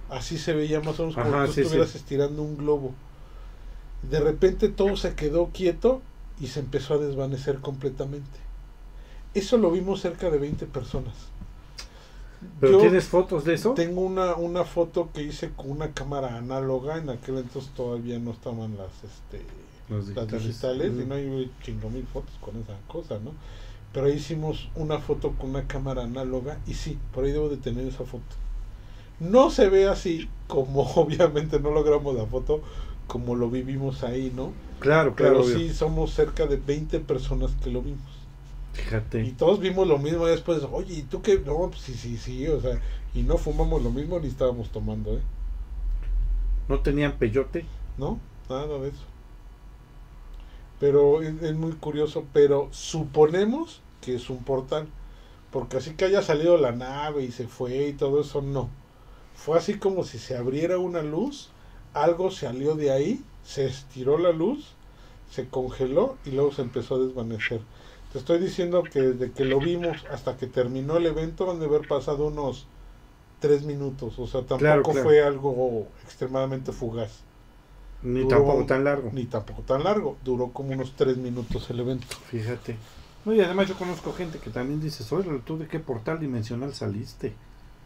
Así 0.09 0.39
se 0.39 0.53
veía 0.53 0.81
más 0.81 1.01
o 1.01 1.09
menos 1.09 1.17
como 1.17 1.35
Ajá, 1.35 1.47
si 1.49 1.49
tú 1.49 1.53
sí, 1.53 1.55
sí. 1.55 1.61
estuvieras 1.63 1.95
estirando 1.97 2.43
un 2.43 2.57
globo. 2.57 2.95
De 4.09 4.21
repente 4.21 4.69
todo 4.69 4.97
se 4.97 5.17
quedó 5.17 5.51
quieto 5.53 6.01
y 6.41 6.47
se 6.47 6.61
empezó 6.61 6.95
a 6.95 6.99
desvanecer 6.99 7.59
completamente. 7.59 8.46
Eso 9.37 9.59
lo 9.59 9.71
vimos 9.71 10.01
cerca 10.01 10.31
de 10.31 10.39
20 10.39 10.65
personas. 10.67 11.15
¿Pero 12.59 12.73
Yo 12.73 12.79
tienes 12.79 13.05
fotos 13.05 13.45
de 13.45 13.55
eso? 13.55 13.73
Tengo 13.75 14.01
una, 14.01 14.35
una 14.35 14.65
foto 14.65 15.11
que 15.13 15.23
hice 15.23 15.51
con 15.51 15.71
una 15.71 15.93
cámara 15.93 16.37
análoga. 16.37 16.97
En 16.97 17.11
aquel 17.11 17.39
entonces 17.39 17.71
todavía 17.75 18.19
no 18.19 18.31
estaban 18.31 18.77
las, 18.79 18.93
este, 19.05 19.45
Los 19.91 20.09
las 20.09 20.31
digitales. 20.31 20.91
y 20.91 21.05
no 21.05 21.15
hay 21.15 21.51
chingo 21.63 21.91
mil 21.91 22.07
fotos 22.07 22.35
con 22.41 22.57
esa 22.57 22.79
cosa, 22.89 23.19
¿no? 23.19 23.33
Pero 23.93 24.07
ahí 24.07 24.15
hicimos 24.15 24.71
una 24.75 24.99
foto 25.01 25.33
con 25.33 25.51
una 25.51 25.67
cámara 25.67 26.05
análoga 26.05 26.59
y 26.67 26.75
sí, 26.75 26.99
por 27.13 27.25
ahí 27.25 27.33
debo 27.33 27.51
de 27.51 27.59
tener 27.59 27.87
esa 27.87 28.05
foto. 28.05 28.25
No 29.21 29.51
se 29.51 29.69
ve 29.69 29.87
así 29.87 30.31
como 30.47 30.83
obviamente 30.97 31.61
no 31.61 31.73
logramos 31.73 32.15
la 32.15 32.25
foto 32.25 32.63
como 33.07 33.35
lo 33.35 33.51
vivimos 33.51 34.03
ahí, 34.03 34.33
¿no? 34.35 34.53
Claro, 34.81 35.15
claro. 35.15 35.41
Pero 35.41 35.45
obvio. 35.45 35.59
sí 35.59 35.75
somos 35.75 36.13
cerca 36.13 36.47
de 36.47 36.57
20 36.57 37.01
personas 37.01 37.53
que 37.63 37.71
lo 37.71 37.83
vimos. 37.83 38.26
Y 39.27 39.33
todos 39.33 39.61
vimos 39.61 39.87
lo 39.87 39.99
mismo 39.99 40.27
y 40.27 40.31
después, 40.31 40.63
oye, 40.71 40.95
¿y 40.95 41.03
tú 41.03 41.23
qué? 41.23 41.39
No, 41.39 41.69
pues 41.69 41.81
sí, 41.81 41.95
sí, 41.95 42.17
sí, 42.17 42.47
o 42.49 42.61
sea, 42.61 42.81
y 43.15 43.23
no 43.23 43.39
fumamos 43.39 43.83
lo 43.83 43.91
mismo 43.91 44.19
ni 44.19 44.29
estábamos 44.29 44.71
tomando, 44.71 45.17
¿eh? 45.17 45.23
¿No 46.69 46.81
tenían 46.81 47.19
peyote? 47.19 47.65
¿No? 47.97 48.19
Nada 48.49 48.79
de 48.79 48.89
eso. 48.89 49.05
Pero 50.79 51.23
es, 51.23 51.43
es 51.43 51.55
muy 51.55 51.73
curioso, 51.73 52.25
pero 52.33 52.69
suponemos 52.73 53.81
que 54.01 54.17
es 54.17 54.31
un 54.31 54.43
portal. 54.45 54.89
Porque 55.51 55.79
así 55.79 55.95
que 55.95 56.05
haya 56.05 56.23
salido 56.23 56.59
la 56.59 56.73
nave 56.73 57.25
y 57.25 57.33
se 57.33 57.47
fue 57.49 57.89
y 57.89 57.93
todo 57.93 58.21
eso, 58.21 58.43
no. 58.43 58.69
Fue 59.35 59.59
así 59.59 59.79
como 59.79 60.05
si 60.05 60.19
se 60.19 60.37
abriera 60.37 60.79
una 60.79 61.03
luz, 61.03 61.51
algo 61.95 62.31
salió 62.31 62.75
de 62.75 62.91
ahí, 62.91 63.23
se 63.45 63.67
estiró 63.67 64.19
la 64.19 64.33
luz, 64.33 64.75
se 65.31 65.49
congeló 65.49 66.17
y 66.25 66.31
luego 66.31 66.53
se 66.53 66.63
empezó 66.63 66.97
a 66.97 66.99
desvanecer. 66.99 67.61
Te 68.17 68.21
estoy 68.21 68.39
diciendo 68.39 68.83
que 68.83 69.03
desde 69.03 69.31
que 69.31 69.45
lo 69.45 69.61
vimos 69.61 70.07
hasta 70.11 70.39
que 70.39 70.47
terminó 70.47 70.97
el 70.97 71.05
evento 71.05 71.51
han 71.51 71.61
de 71.61 71.67
haber 71.67 71.87
pasado 71.87 72.29
unos 72.29 72.67
tres 73.41 73.63
minutos. 73.65 74.19
O 74.19 74.27
sea, 74.27 74.41
tampoco 74.41 74.59
Claro, 74.59 74.83
claro. 74.85 75.03
fue 75.03 75.23
algo 75.23 75.87
extremadamente 76.03 76.73
fugaz 76.73 77.21
Ni 78.03 78.21
Duró- 78.21 78.29
tampoco 78.29 78.65
tan 78.65 78.85
largo. 78.85 79.11
ni 79.13 79.27
tampoco 79.27 79.61
tan 79.65 79.85
largo. 79.85 80.17
Duró 80.25 80.49
como 80.51 80.71
unos 80.73 80.95
tres 80.97 81.19
minutos 81.19 81.69
el 81.69 81.81
evento. 81.81 82.07
Fíjate. 82.31 82.77
No, 83.27 83.35
y 83.35 83.41
además 83.43 83.69
yo 83.69 83.75
conozco 83.77 84.15
gente 84.15 84.39
que 84.39 84.49
también 84.49 84.81
dice, 84.81 85.05
oye, 85.15 85.39
¿tú 85.45 85.59
de 85.59 85.69
qué 85.69 85.79
portal 85.79 86.19
dimensional 86.19 86.73
saliste? 86.73 87.35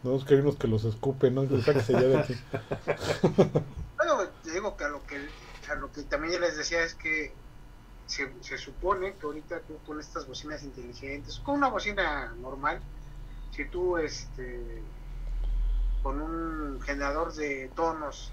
No 0.03 0.15
es 0.15 0.23
que 0.23 0.35
hay 0.35 0.39
unos 0.39 0.55
que 0.55 0.69
los 0.69 0.85
escupen, 0.85 1.35
¿no? 1.35 1.45
Que 1.45 1.61
sáquese 1.61 1.91
ya 1.91 1.99
de 2.03 2.17
aquí. 2.19 2.35
Bueno, 3.97 4.17
te 4.45 4.51
digo 4.53 4.77
que 4.77 4.85
a 4.85 4.87
lo 4.87 5.03
que, 5.05 5.17
a 5.69 5.75
lo 5.75 5.91
que 5.91 6.03
también 6.03 6.39
les 6.39 6.55
decía 6.57 6.83
es 6.85 6.93
que 6.95 7.33
se, 8.11 8.29
se 8.41 8.57
supone 8.57 9.13
que 9.13 9.25
ahorita 9.25 9.61
tú 9.61 9.77
con 9.85 9.97
estas 9.99 10.27
bocinas 10.27 10.63
inteligentes, 10.63 11.39
con 11.39 11.55
una 11.55 11.69
bocina 11.69 12.33
normal, 12.41 12.81
si 13.55 13.63
tú 13.65 13.97
este 13.97 14.81
con 16.03 16.19
un 16.19 16.81
generador 16.81 17.33
de 17.33 17.71
tonos 17.73 18.31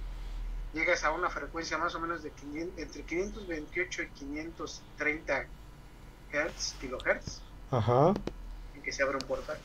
llegas 0.74 1.04
a 1.04 1.12
una 1.12 1.30
frecuencia 1.30 1.78
más 1.78 1.94
o 1.94 2.00
menos 2.00 2.24
de 2.24 2.30
500 2.30 2.78
entre 2.78 3.02
528 3.02 4.02
y 4.02 4.08
530 4.08 5.46
hertz, 6.32 6.74
kilohertz, 6.80 7.40
Ajá. 7.70 8.14
en 8.74 8.82
que 8.82 8.90
se 8.90 9.04
abre 9.04 9.16
un 9.16 9.28
portal. 9.28 9.58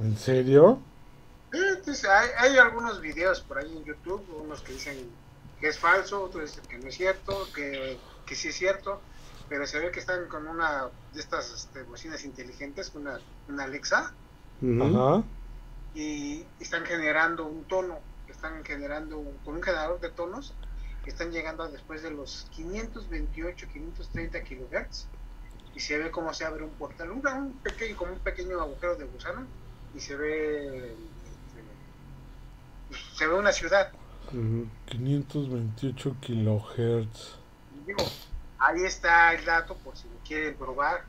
¿En 0.00 0.18
serio? 0.18 0.80
Entonces, 1.52 2.04
hay, 2.04 2.28
hay 2.38 2.58
algunos 2.58 3.00
videos 3.00 3.40
por 3.40 3.58
ahí 3.58 3.74
en 3.76 3.84
YouTube, 3.84 4.22
unos 4.42 4.62
que 4.62 4.72
dicen 4.72 5.08
que 5.60 5.68
es 5.68 5.78
falso, 5.78 6.24
otros 6.24 6.50
dicen 6.50 6.68
que 6.68 6.78
no 6.78 6.88
es 6.88 6.96
cierto, 6.96 7.46
que, 7.54 7.98
que 8.26 8.34
sí 8.34 8.48
es 8.48 8.56
cierto, 8.56 9.00
pero 9.48 9.66
se 9.66 9.78
ve 9.78 9.90
que 9.90 10.00
están 10.00 10.26
con 10.28 10.46
una 10.46 10.88
de 11.14 11.20
estas 11.20 11.50
este, 11.52 11.82
bocinas 11.84 12.24
inteligentes, 12.24 12.92
una, 12.94 13.18
una 13.48 13.64
Alexa. 13.64 14.12
Ajá. 14.60 15.22
y 15.94 16.44
están 16.60 16.84
generando 16.84 17.46
un 17.46 17.64
tono, 17.64 17.98
están 18.28 18.64
generando 18.64 19.18
un- 19.18 19.36
con 19.44 19.54
un 19.56 19.62
generador 19.62 20.00
de 20.00 20.10
tonos, 20.10 20.52
que 21.04 21.10
están 21.10 21.30
llegando 21.32 21.62
a 21.62 21.68
después 21.68 22.02
de 22.02 22.10
los 22.10 22.46
528, 22.50 23.66
530 23.72 24.42
kilohertz, 24.42 25.06
y 25.74 25.80
se 25.80 25.96
ve 25.98 26.10
cómo 26.10 26.34
se 26.34 26.44
abre 26.44 26.64
un 26.64 26.70
portal, 26.70 27.10
un, 27.12 27.26
un 27.26 27.52
pequeño, 27.62 27.96
como 27.96 28.12
un 28.12 28.18
pequeño 28.18 28.60
agujero 28.60 28.96
de 28.96 29.04
gusano, 29.06 29.46
y 29.94 30.00
se 30.00 30.16
ve, 30.16 30.92
este, 30.92 31.62
se 33.16 33.26
ve 33.26 33.34
una 33.34 33.52
ciudad. 33.52 33.90
Ujú. 34.28 34.66
528 34.86 36.16
kilohertz. 36.20 37.36
Digo, 37.86 38.04
ahí 38.58 38.84
está 38.84 39.34
el 39.34 39.44
dato 39.44 39.76
por 39.76 39.96
si 39.96 40.08
lo 40.08 40.16
quieren 40.26 40.54
probar. 40.56 41.02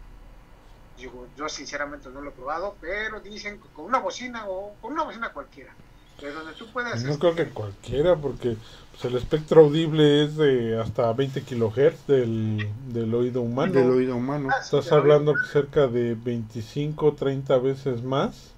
Digo, 0.98 1.28
yo 1.38 1.48
sinceramente 1.48 2.10
no 2.10 2.22
lo 2.22 2.30
he 2.30 2.34
probado, 2.34 2.76
pero 2.82 3.20
dicen 3.22 3.60
con 3.74 3.86
una 3.86 4.00
bocina 4.00 4.46
o 4.48 4.76
con 4.82 4.94
una 4.94 5.04
bocina 5.04 5.32
cualquiera, 5.32 5.74
de 6.20 6.32
donde 6.32 6.54
tú 6.54 6.68
puedas. 6.72 7.02
No 7.04 7.12
este, 7.12 7.20
creo 7.20 7.36
que 7.36 7.54
cualquiera, 7.54 8.18
porque 8.18 8.58
pues, 8.92 9.06
el 9.06 9.16
espectro 9.18 9.62
audible 9.62 10.26
es 10.26 10.36
de 10.36 10.78
hasta 10.80 11.14
20 11.14 11.42
kilohertz 11.44 12.06
del, 12.06 12.70
del 12.88 13.14
oído 13.16 13.42
humano. 13.42 13.72
Del 13.72 13.90
oído 13.90 14.16
humano. 14.18 14.50
ah, 14.52 14.62
sí, 14.62 14.76
Estás 14.76 14.92
hablando 14.92 15.32
oído. 15.32 15.46
cerca 15.46 15.88
de 15.88 16.16
25, 16.16 17.14
30 17.14 17.58
veces 17.60 18.04
más. 18.04 18.52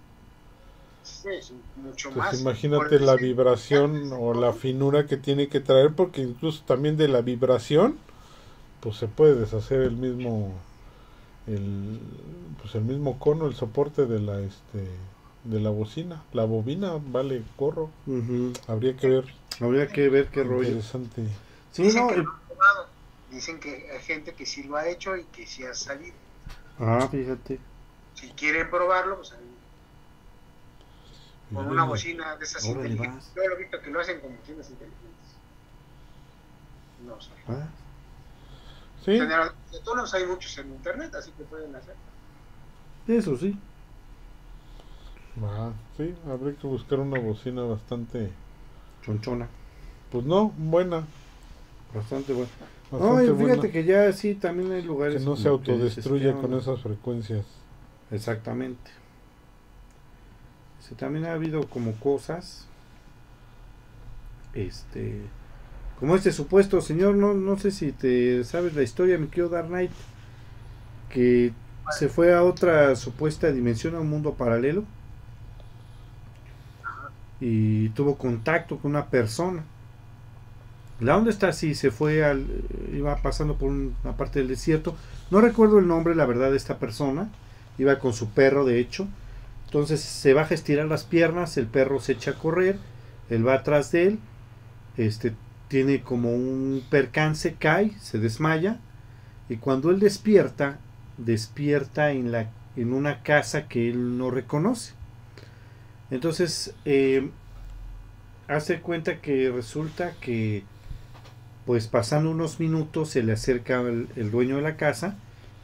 Sí, 1.03 1.29
mucho 1.75 2.09
Entonces 2.09 2.15
más. 2.15 2.29
Pues 2.29 2.41
imagínate 2.41 2.99
la 2.99 3.15
vibración 3.17 4.11
o 4.13 4.33
la 4.33 4.53
finura 4.53 5.05
que 5.05 5.17
tiene 5.17 5.47
que 5.47 5.59
traer, 5.59 5.93
porque 5.93 6.21
incluso 6.21 6.63
también 6.65 6.97
de 6.97 7.07
la 7.07 7.21
vibración, 7.21 7.99
pues 8.81 8.97
se 8.97 9.07
puede 9.07 9.35
deshacer 9.35 9.81
el 9.81 9.95
mismo, 9.95 10.53
el, 11.47 11.99
pues 12.61 12.75
el 12.75 12.81
mismo 12.83 13.17
cono, 13.19 13.47
el 13.47 13.55
soporte 13.55 14.05
de 14.05 14.19
la, 14.19 14.39
este, 14.39 14.87
de 15.45 15.59
la 15.59 15.69
bocina. 15.69 16.23
La 16.33 16.43
bobina 16.45 16.93
vale 16.99 17.43
gorro. 17.57 17.89
Ujú. 18.07 18.53
Habría 18.67 18.95
que 18.97 19.07
ver. 19.07 19.25
Habría 19.59 19.87
que 19.87 20.09
ver 20.09 20.27
qué 20.29 20.43
rollo. 20.43 20.63
Interesante. 20.67 21.27
Sí, 21.71 21.83
Dicen 21.83 22.01
no, 22.01 22.07
que 22.09 22.15
el- 22.15 22.23
lo 22.23 22.31
han 22.31 22.39
probado. 22.47 22.87
Dicen 23.31 23.59
que 23.59 23.89
hay 23.91 24.01
gente 24.01 24.33
que 24.33 24.45
sí 24.45 24.63
lo 24.63 24.75
ha 24.75 24.87
hecho 24.87 25.15
y 25.15 25.23
que 25.25 25.45
sí 25.47 25.63
ha 25.63 25.73
salido. 25.73 26.15
Ah, 26.79 27.07
fíjate. 27.09 27.59
Si 28.15 28.27
quieren 28.31 28.69
probarlo, 28.69 29.17
pues 29.17 29.31
ahí, 29.33 29.37
con 31.53 31.67
una 31.67 31.83
bocina 31.85 32.35
de 32.37 32.45
esas 32.45 32.63
Órale, 32.65 32.89
inteligentes. 32.89 33.25
vas. 33.27 33.35
Yo 33.35 33.47
lo 33.47 33.55
he 33.55 33.59
visto 33.59 33.79
que 33.81 33.89
lo 33.89 33.99
hacen 33.99 34.19
con 34.21 34.35
bocinas 34.37 34.69
inteligentes. 34.69 35.07
No 37.05 37.19
sé. 37.21 37.29
Ah, 37.47 37.67
Sí, 39.03 39.13
Generadores 39.13 39.53
de 39.71 39.79
tonos 39.79 40.13
hay 40.13 40.25
muchos 40.27 40.55
en 40.59 40.69
internet, 40.71 41.13
así 41.15 41.31
que 41.31 41.43
pueden 41.43 41.75
hacer. 41.75 41.95
eso 43.07 43.35
sí. 43.37 43.57
va, 45.43 45.73
sí, 45.97 46.13
habría 46.29 46.55
que 46.55 46.67
buscar 46.67 46.99
una 46.99 47.19
bocina 47.19 47.63
bastante, 47.63 48.29
Chonchona. 49.03 49.47
pues 50.11 50.25
no, 50.25 50.49
buena. 50.57 51.03
Bastante 51.95 52.33
bueno. 52.33 52.49
No, 52.91 53.21
y 53.21 53.25
fíjate 53.27 53.43
buena. 53.55 53.71
que 53.71 53.83
ya 53.85 54.11
sí, 54.13 54.35
también 54.35 54.71
hay 54.71 54.81
Que 54.81 54.87
lugares. 54.87 55.23
no 55.25 55.35
se 55.35 55.43
que 55.43 55.49
autodestruya 55.49 56.33
con 56.33 56.51
"¿Qué 56.51 56.57
esas 56.57 56.79
frecuencias. 56.81 57.45
Exactamente. 58.11 58.91
Sí, 60.81 60.95
también 60.95 61.25
ha 61.25 61.33
habido 61.33 61.67
como 61.67 61.93
cosas. 61.93 62.67
Este. 64.53 65.21
Como 66.01 66.15
este 66.15 66.31
supuesto 66.31 66.81
señor, 66.81 67.13
no, 67.13 67.35
no 67.35 67.59
sé 67.59 67.69
si 67.69 67.91
te 67.91 68.43
sabes 68.43 68.73
la 68.73 68.81
historia, 68.81 69.19
me 69.19 69.27
quiero 69.27 69.49
dar 69.49 69.69
Night. 69.69 69.91
Que 71.09 71.53
se 71.91 72.09
fue 72.09 72.33
a 72.33 72.41
otra 72.41 72.95
supuesta 72.95 73.51
dimensión, 73.51 73.93
a 73.93 73.99
un 73.99 74.09
mundo 74.09 74.33
paralelo. 74.33 74.83
Y 77.39 77.89
tuvo 77.89 78.17
contacto 78.17 78.79
con 78.79 78.91
una 78.91 79.11
persona. 79.11 79.63
La 80.99 81.17
onda 81.17 81.29
está 81.29 81.49
así, 81.49 81.75
se 81.75 81.91
fue 81.91 82.25
al. 82.25 82.47
iba 82.93 83.15
pasando 83.17 83.55
por 83.55 83.69
una 83.69 84.17
parte 84.17 84.39
del 84.39 84.47
desierto. 84.47 84.95
No 85.29 85.39
recuerdo 85.39 85.77
el 85.77 85.87
nombre, 85.87 86.15
la 86.15 86.25
verdad, 86.25 86.49
de 86.49 86.57
esta 86.57 86.79
persona. 86.79 87.29
Iba 87.77 87.99
con 87.99 88.13
su 88.13 88.31
perro, 88.31 88.65
de 88.65 88.79
hecho. 88.79 89.07
Entonces 89.65 90.01
se 90.01 90.33
baja 90.33 90.49
a 90.49 90.55
estirar 90.55 90.87
las 90.87 91.03
piernas, 91.03 91.57
el 91.57 91.67
perro 91.67 91.99
se 91.99 92.13
echa 92.13 92.31
a 92.31 92.39
correr, 92.39 92.79
él 93.29 93.47
va 93.47 93.53
atrás 93.53 93.91
de 93.91 94.07
él, 94.07 94.19
este 94.97 95.33
tiene 95.71 96.01
como 96.01 96.33
un 96.33 96.83
percance, 96.89 97.55
cae, 97.57 97.93
se 98.01 98.19
desmaya, 98.19 98.81
Y 99.47 99.55
cuando 99.55 99.89
él 99.89 100.01
despierta, 100.01 100.79
despierta 101.17 102.11
en, 102.11 102.33
la, 102.33 102.49
en 102.75 102.91
una 102.91 103.23
casa 103.23 103.69
que 103.69 103.89
él 103.89 104.17
no 104.17 104.31
reconoce. 104.31 104.95
Entonces, 106.09 106.73
eh, 106.83 107.29
hace 108.49 108.81
cuenta 108.81 109.21
que 109.21 109.49
resulta 109.49 110.11
que, 110.19 110.63
pues 111.65 111.87
pasando 111.87 112.31
unos 112.31 112.59
minutos, 112.59 113.11
se 113.11 113.23
le 113.23 113.31
acerca 113.31 113.79
el, 113.79 114.29
dueño 114.29 114.57
de 114.57 114.63
la 114.63 114.75
casa 114.75 115.15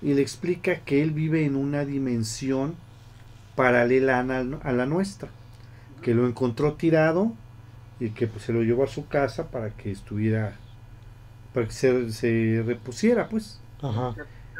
y 0.01 0.13
le 0.13 0.21
explica 0.21 0.79
que 0.85 1.01
él 1.01 1.11
vive 1.11 1.43
en 1.43 1.57
una 1.57 1.83
dimensión 1.83 2.75
paralela 3.57 4.21
a 4.21 4.23
la, 4.23 4.39
a 4.63 4.71
la 4.71 4.85
nuestra, 4.85 5.27
que 6.01 6.13
lo 6.13 6.27
encontró 6.27 6.75
tirado 6.75 7.35
y 7.99 8.09
que 8.09 8.27
pues, 8.27 8.43
se 8.43 8.53
lo 8.53 8.61
llevó 8.61 8.83
a 8.83 8.87
su 8.87 9.07
casa 9.07 9.47
para 9.47 9.71
que 9.71 9.91
estuviera, 9.91 10.55
para 11.53 11.67
que 11.67 11.73
se, 11.73 12.11
se 12.11 12.63
repusiera, 12.65 13.29
pues. 13.29 13.59
Ajá. 13.81 14.15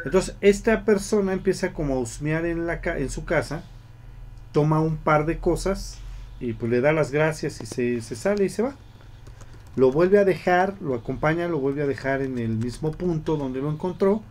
Entonces, 0.06 0.36
esta 0.42 0.86
persona 0.86 1.34
empieza 1.34 1.74
como 1.74 1.96
a 1.96 2.00
husmear 2.00 2.46
en, 2.46 2.68
la, 2.68 2.80
en 2.84 3.10
su 3.10 3.26
casa, 3.26 3.64
toma 4.52 4.80
un 4.80 4.98
par 4.98 5.26
de 5.26 5.38
cosas 5.38 6.00
y 6.40 6.54
pues 6.54 6.72
le 6.72 6.82
da 6.82 6.94
las 6.94 7.12
gracias 7.12 7.62
y 7.62 7.66
se, 7.66 8.02
se 8.02 8.16
sale 8.16 8.46
y 8.46 8.50
se 8.50 8.62
va. 8.62 8.76
Lo 9.76 9.92
vuelve 9.92 10.18
a 10.18 10.26
dejar, 10.26 10.76
lo 10.82 10.96
acompaña, 10.96 11.48
lo 11.48 11.60
vuelve 11.60 11.84
a 11.84 11.88
dejar 11.88 12.22
en 12.22 12.40
el 12.40 12.50
mismo 12.50 12.92
punto 12.92 13.38
donde 13.38 13.62
lo 13.62 13.72
encontró, 13.72 14.24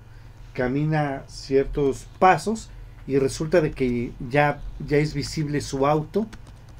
camina 0.54 1.22
ciertos 1.28 2.06
pasos 2.18 2.70
y 3.06 3.18
resulta 3.18 3.60
de 3.60 3.70
que 3.70 4.12
ya, 4.28 4.60
ya 4.84 4.96
es 4.96 5.14
visible 5.14 5.60
su 5.60 5.86
auto 5.86 6.26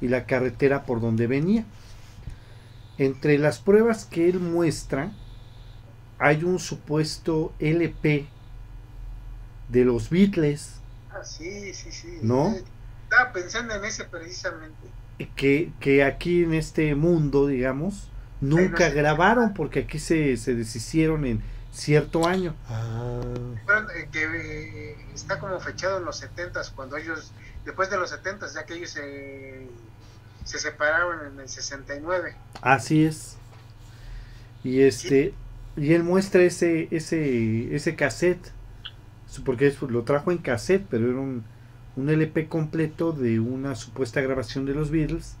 y 0.01 0.09
la 0.09 0.25
carretera 0.25 0.83
por 0.83 0.99
donde 0.99 1.27
venía. 1.27 1.65
Entre 2.97 3.37
las 3.37 3.59
pruebas 3.59 4.05
que 4.05 4.29
él 4.29 4.39
muestra, 4.39 5.11
hay 6.19 6.43
un 6.43 6.59
supuesto 6.59 7.53
LP 7.59 8.27
de 9.69 9.85
los 9.85 10.09
Beatles 10.09 10.81
Ah, 11.09 11.23
sí, 11.23 11.73
sí, 11.73 11.91
sí. 11.91 12.19
¿No? 12.21 12.51
Eh, 12.53 12.63
Estaba 13.03 13.31
pensando 13.33 13.73
en 13.75 13.85
ese 13.85 14.05
precisamente. 14.05 14.75
que, 15.35 15.71
que 15.79 16.03
aquí 16.03 16.43
en 16.43 16.53
este 16.53 16.93
mundo, 16.95 17.47
digamos, 17.47 18.09
nunca 18.41 18.89
sé. 18.89 18.95
grabaron 18.95 19.53
porque 19.53 19.79
aquí 19.81 19.99
se, 19.99 20.37
se 20.37 20.53
deshicieron 20.55 21.25
en 21.25 21.41
cierto 21.71 22.27
año. 22.27 22.55
Ah, 22.67 23.21
Bueno, 23.65 23.89
eh, 23.91 24.09
que 24.11 24.23
eh, 24.23 24.95
está 25.13 25.39
como 25.39 25.59
fechado 25.59 25.97
en 25.99 26.05
los 26.05 26.17
70 26.17 26.61
cuando 26.75 26.97
ellos, 26.97 27.31
después 27.65 27.89
de 27.89 27.97
los 27.97 28.09
70 28.09 28.47
ya 28.53 28.65
que 28.65 28.75
ellos 28.75 28.91
se, 28.91 29.67
se 30.47 30.59
separaron 30.59 31.25
en 31.33 31.39
el 31.39 31.49
69. 31.49 32.35
Así 32.61 33.05
es. 33.05 33.37
Y 34.63 34.81
este 34.81 35.33
y 35.75 35.93
él 35.93 36.03
muestra 36.03 36.41
ese 36.41 36.87
ese 36.91 37.75
ese 37.75 37.95
cassette 37.95 38.51
porque 39.45 39.67
es- 39.67 39.81
lo 39.81 40.03
trajo 40.03 40.31
en 40.31 40.39
cassette, 40.39 40.85
pero 40.89 41.09
era 41.09 41.19
un, 41.19 41.43
un 41.95 42.09
LP 42.09 42.47
completo 42.47 43.11
de 43.11 43.39
una 43.39 43.75
supuesta 43.75 44.21
grabación 44.21 44.65
de 44.65 44.73
los 44.73 44.89
Beatles 44.89 45.35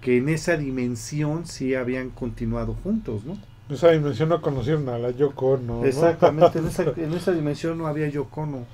que 0.00 0.18
en 0.18 0.28
esa 0.28 0.56
dimensión 0.56 1.46
sí 1.46 1.74
habían 1.74 2.10
continuado 2.10 2.74
juntos, 2.74 3.24
¿no? 3.24 3.38
en 3.68 3.74
esa 3.74 3.90
dimensión 3.90 4.28
no 4.28 4.42
conocieron 4.42 4.88
a 4.90 4.98
la 4.98 5.10
Yoko, 5.10 5.56
¿no? 5.56 5.84
Exactamente, 5.86 6.58
en 6.58 6.66
esa, 6.68 6.82
en 6.82 7.14
esa 7.14 7.32
dimensión 7.32 7.78
no 7.78 7.86
había 7.86 8.08
Yoko 8.08 8.42
Ono. 8.42 8.66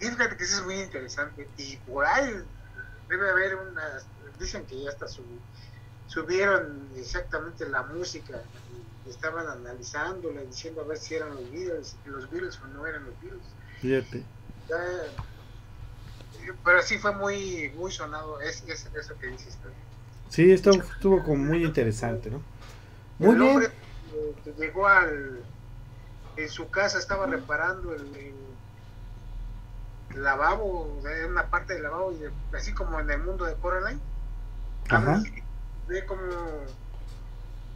Y 0.00 0.06
fíjate 0.06 0.36
que 0.36 0.44
eso 0.44 0.60
es 0.60 0.64
muy 0.64 0.80
interesante. 0.80 1.46
Y 1.58 1.76
por 1.76 2.06
ahí 2.06 2.30
debe 3.10 3.30
haber 3.30 3.56
unas, 3.56 4.06
dicen 4.38 4.64
que 4.66 4.82
ya 4.82 4.88
hasta 4.90 5.08
su- 5.08 5.40
subieron 6.06 6.90
exactamente 6.96 7.68
la 7.68 7.82
música. 7.82 8.42
y 9.06 9.10
estaban 9.10 9.48
analizándola, 9.48 10.42
diciendo 10.42 10.82
a 10.82 10.84
ver 10.84 10.98
si 10.98 11.16
eran 11.16 11.34
los 11.34 11.50
Beatles, 11.50 11.96
los 12.04 12.30
Beatles 12.30 12.60
o 12.62 12.66
no 12.68 12.86
eran 12.86 13.04
los 13.06 13.14
Beatles. 13.20 13.42
Fíjate. 13.80 14.24
Ya, 14.68 14.78
pero 16.64 16.82
sí 16.82 16.98
fue 16.98 17.12
muy 17.16 17.70
muy 17.76 17.90
sonado 17.90 18.40
es, 18.40 18.62
es- 18.68 18.86
eso 18.94 19.18
que 19.18 19.28
dices. 19.28 19.58
Sí, 20.28 20.50
esto 20.52 20.70
estuvo 20.70 21.22
como 21.24 21.44
muy 21.44 21.64
interesante, 21.64 22.30
¿no? 22.30 22.40
Muy 23.18 23.30
el 23.34 23.36
bien. 23.38 23.50
hombre 23.50 23.66
eh, 23.66 24.54
llegó 24.58 24.86
al 24.86 25.44
en 26.36 26.48
su 26.48 26.70
casa 26.70 26.98
estaba 26.98 27.26
reparando 27.26 27.92
el, 27.94 28.14
el 28.16 28.39
lavabo 30.14 30.98
o 30.98 31.02
sea, 31.02 31.26
una 31.26 31.48
parte 31.50 31.74
del 31.74 31.82
lavabo 31.84 32.12
y 32.12 32.18
de- 32.18 32.32
así 32.52 32.72
como 32.74 33.00
en 33.00 33.10
el 33.10 33.22
mundo 33.22 33.44
de 33.44 33.56
Coraline 33.58 34.00
Ajá. 34.88 35.22
ve 35.86 36.04
como 36.06 36.66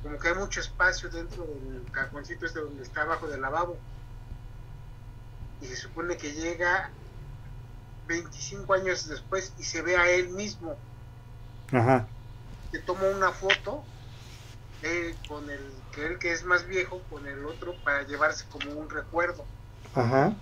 como 0.03 0.19
que 0.19 0.29
hay 0.29 0.35
mucho 0.35 0.61
espacio 0.61 1.09
dentro 1.11 1.45
del 1.47 1.91
cajoncito 1.91 2.47
este 2.47 2.61
donde 2.61 2.83
está 2.83 3.03
abajo 3.03 3.27
del 3.29 3.41
lavabo 3.41 3.79
y 5.61 5.67
se 5.67 5.77
supone 5.77 6.17
que 6.17 6.33
llega 6.33 6.93
25 8.07 8.75
años 8.75 9.09
después 9.09 9.55
y 9.57 9.65
se 9.65 9.83
ve 9.83 9.97
a 9.97 10.11
él 10.11 10.29
mismo 10.31 10.77
Ajá. 11.73 12.09
que 12.71 12.81
toma 12.81 13.09
una 13.09 13.33
foto 13.33 13.85
con 15.27 15.49
el 15.49 15.73
que 15.93 16.07
él 16.07 16.19
que 16.19 16.33
es 16.33 16.45
más 16.45 16.67
viejo 16.67 17.01
con 17.09 17.27
el 17.27 17.47
otro 17.47 17.75
para 17.83 18.03
llevarse 18.07 18.45
como 18.51 18.71
un 18.73 18.91
recuerdo 18.91 19.47
Ajá. 19.95 20.35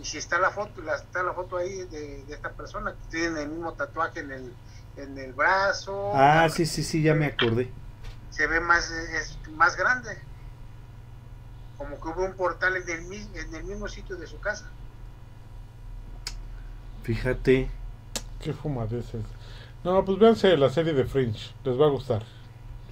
Y 0.00 0.04
si 0.04 0.18
está 0.18 0.38
la 0.38 0.50
foto 0.50 0.82
la, 0.82 0.96
está 0.96 1.22
la 1.22 1.32
foto 1.32 1.56
ahí 1.56 1.84
de, 1.86 2.24
de 2.24 2.34
esta 2.34 2.50
persona 2.52 2.92
que 2.92 3.10
tiene 3.18 3.42
el 3.42 3.48
mismo 3.50 3.72
tatuaje 3.74 4.20
en 4.20 4.32
el 4.32 4.52
en 4.96 5.18
el 5.18 5.32
brazo 5.32 6.12
Ah, 6.14 6.48
sí, 6.50 6.64
sí, 6.66 6.82
sí, 6.82 7.02
ya 7.02 7.14
me 7.14 7.26
acordé. 7.26 7.70
se 8.30 8.46
ve 8.46 8.60
más 8.60 8.90
es 8.90 9.38
más 9.52 9.76
grande 9.76 10.16
como 11.78 12.00
que 12.00 12.08
hubo 12.08 12.24
un 12.24 12.34
portal 12.34 12.76
en 12.76 12.88
el, 12.88 13.02
mi- 13.04 13.28
en 13.34 13.54
el 13.54 13.64
mismo 13.64 13.86
sitio 13.88 14.16
de 14.16 14.26
su 14.26 14.38
casa 14.40 14.66
Fíjate. 17.02 17.68
Qué 18.42 18.52
fumadeces. 18.52 19.22
No, 19.84 20.04
pues 20.04 20.18
véanse 20.18 20.56
la 20.56 20.70
serie 20.70 20.92
de 20.92 21.04
Fringe, 21.04 21.52
les 21.64 21.80
va 21.80 21.86
a 21.86 21.90
gustar. 21.90 22.24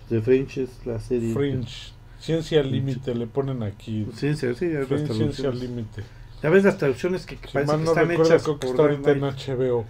The 0.09 0.21
Fringe 0.21 0.63
es 0.63 0.87
la 0.87 1.01
serie. 1.01 1.35
Fringe, 1.35 1.93
Ciencia 2.21 2.63
Límite, 2.63 3.15
le 3.15 3.27
ponen 3.27 3.63
aquí. 3.63 4.07
Sí, 4.17 4.37
sí, 4.37 4.55
Fringe, 4.55 4.87
Ciencia 4.87 5.05
traducciones. 5.07 5.61
Límite. 5.61 6.05
Ya 6.45 6.51
ves 6.51 6.63
las 6.63 6.77
traducciones 6.77 7.25
que 7.25 7.37
Si 7.37 7.53
parece 7.55 7.73
mal 7.73 7.79
que 7.79 7.85
no 7.85 7.91
están 7.93 8.09
recuerdo, 8.09 8.35
hechas 8.35 8.43
creo 8.43 8.61
que 8.61 8.67
está 8.67 8.83
ahorita 8.83 9.11
en. 9.13 9.21
HBO. 9.21 9.87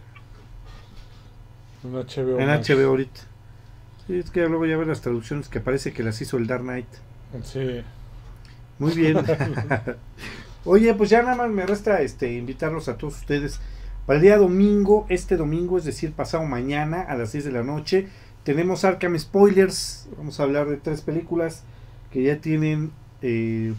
En 1.82 1.92
HBO. 1.92 2.38
En. 2.38 2.48
HBO 2.48 2.88
ahorita. 2.90 3.20
Sí, 4.06 4.18
es 4.20 4.30
que 4.30 4.46
luego 4.46 4.64
ya 4.64 4.76
ves 4.76 4.86
las 4.86 5.00
traducciones 5.00 5.48
que 5.48 5.58
parece 5.58 5.92
que 5.92 6.04
las 6.04 6.20
hizo 6.20 6.36
el 6.36 6.46
Dark 6.46 6.62
Knight. 6.62 6.86
Sí. 7.42 7.82
Muy 8.78 8.92
bien. 8.92 9.18
Oye, 10.64 10.94
pues 10.94 11.10
ya 11.10 11.22
nada 11.22 11.34
más 11.34 11.50
me 11.50 11.66
resta 11.66 12.00
este 12.02 12.32
invitarlos 12.34 12.88
a 12.88 12.98
todos 12.98 13.18
ustedes 13.18 13.58
para 14.06 14.18
el 14.18 14.22
día 14.22 14.38
domingo, 14.38 15.06
este 15.08 15.36
domingo, 15.36 15.76
es 15.76 15.84
decir, 15.84 16.12
pasado 16.12 16.44
mañana 16.44 17.00
a 17.00 17.16
las 17.16 17.30
6 17.30 17.46
de 17.46 17.50
la 17.50 17.64
noche, 17.64 18.06
tenemos 18.44 18.84
Arkham 18.84 19.18
Spoilers. 19.18 20.06
Vamos 20.16 20.38
a 20.38 20.44
hablar 20.44 20.68
de 20.68 20.76
tres 20.76 21.00
películas 21.00 21.64
que 22.12 22.22
ya 22.22 22.36
tienen 22.36 22.92
eh, 23.22 23.74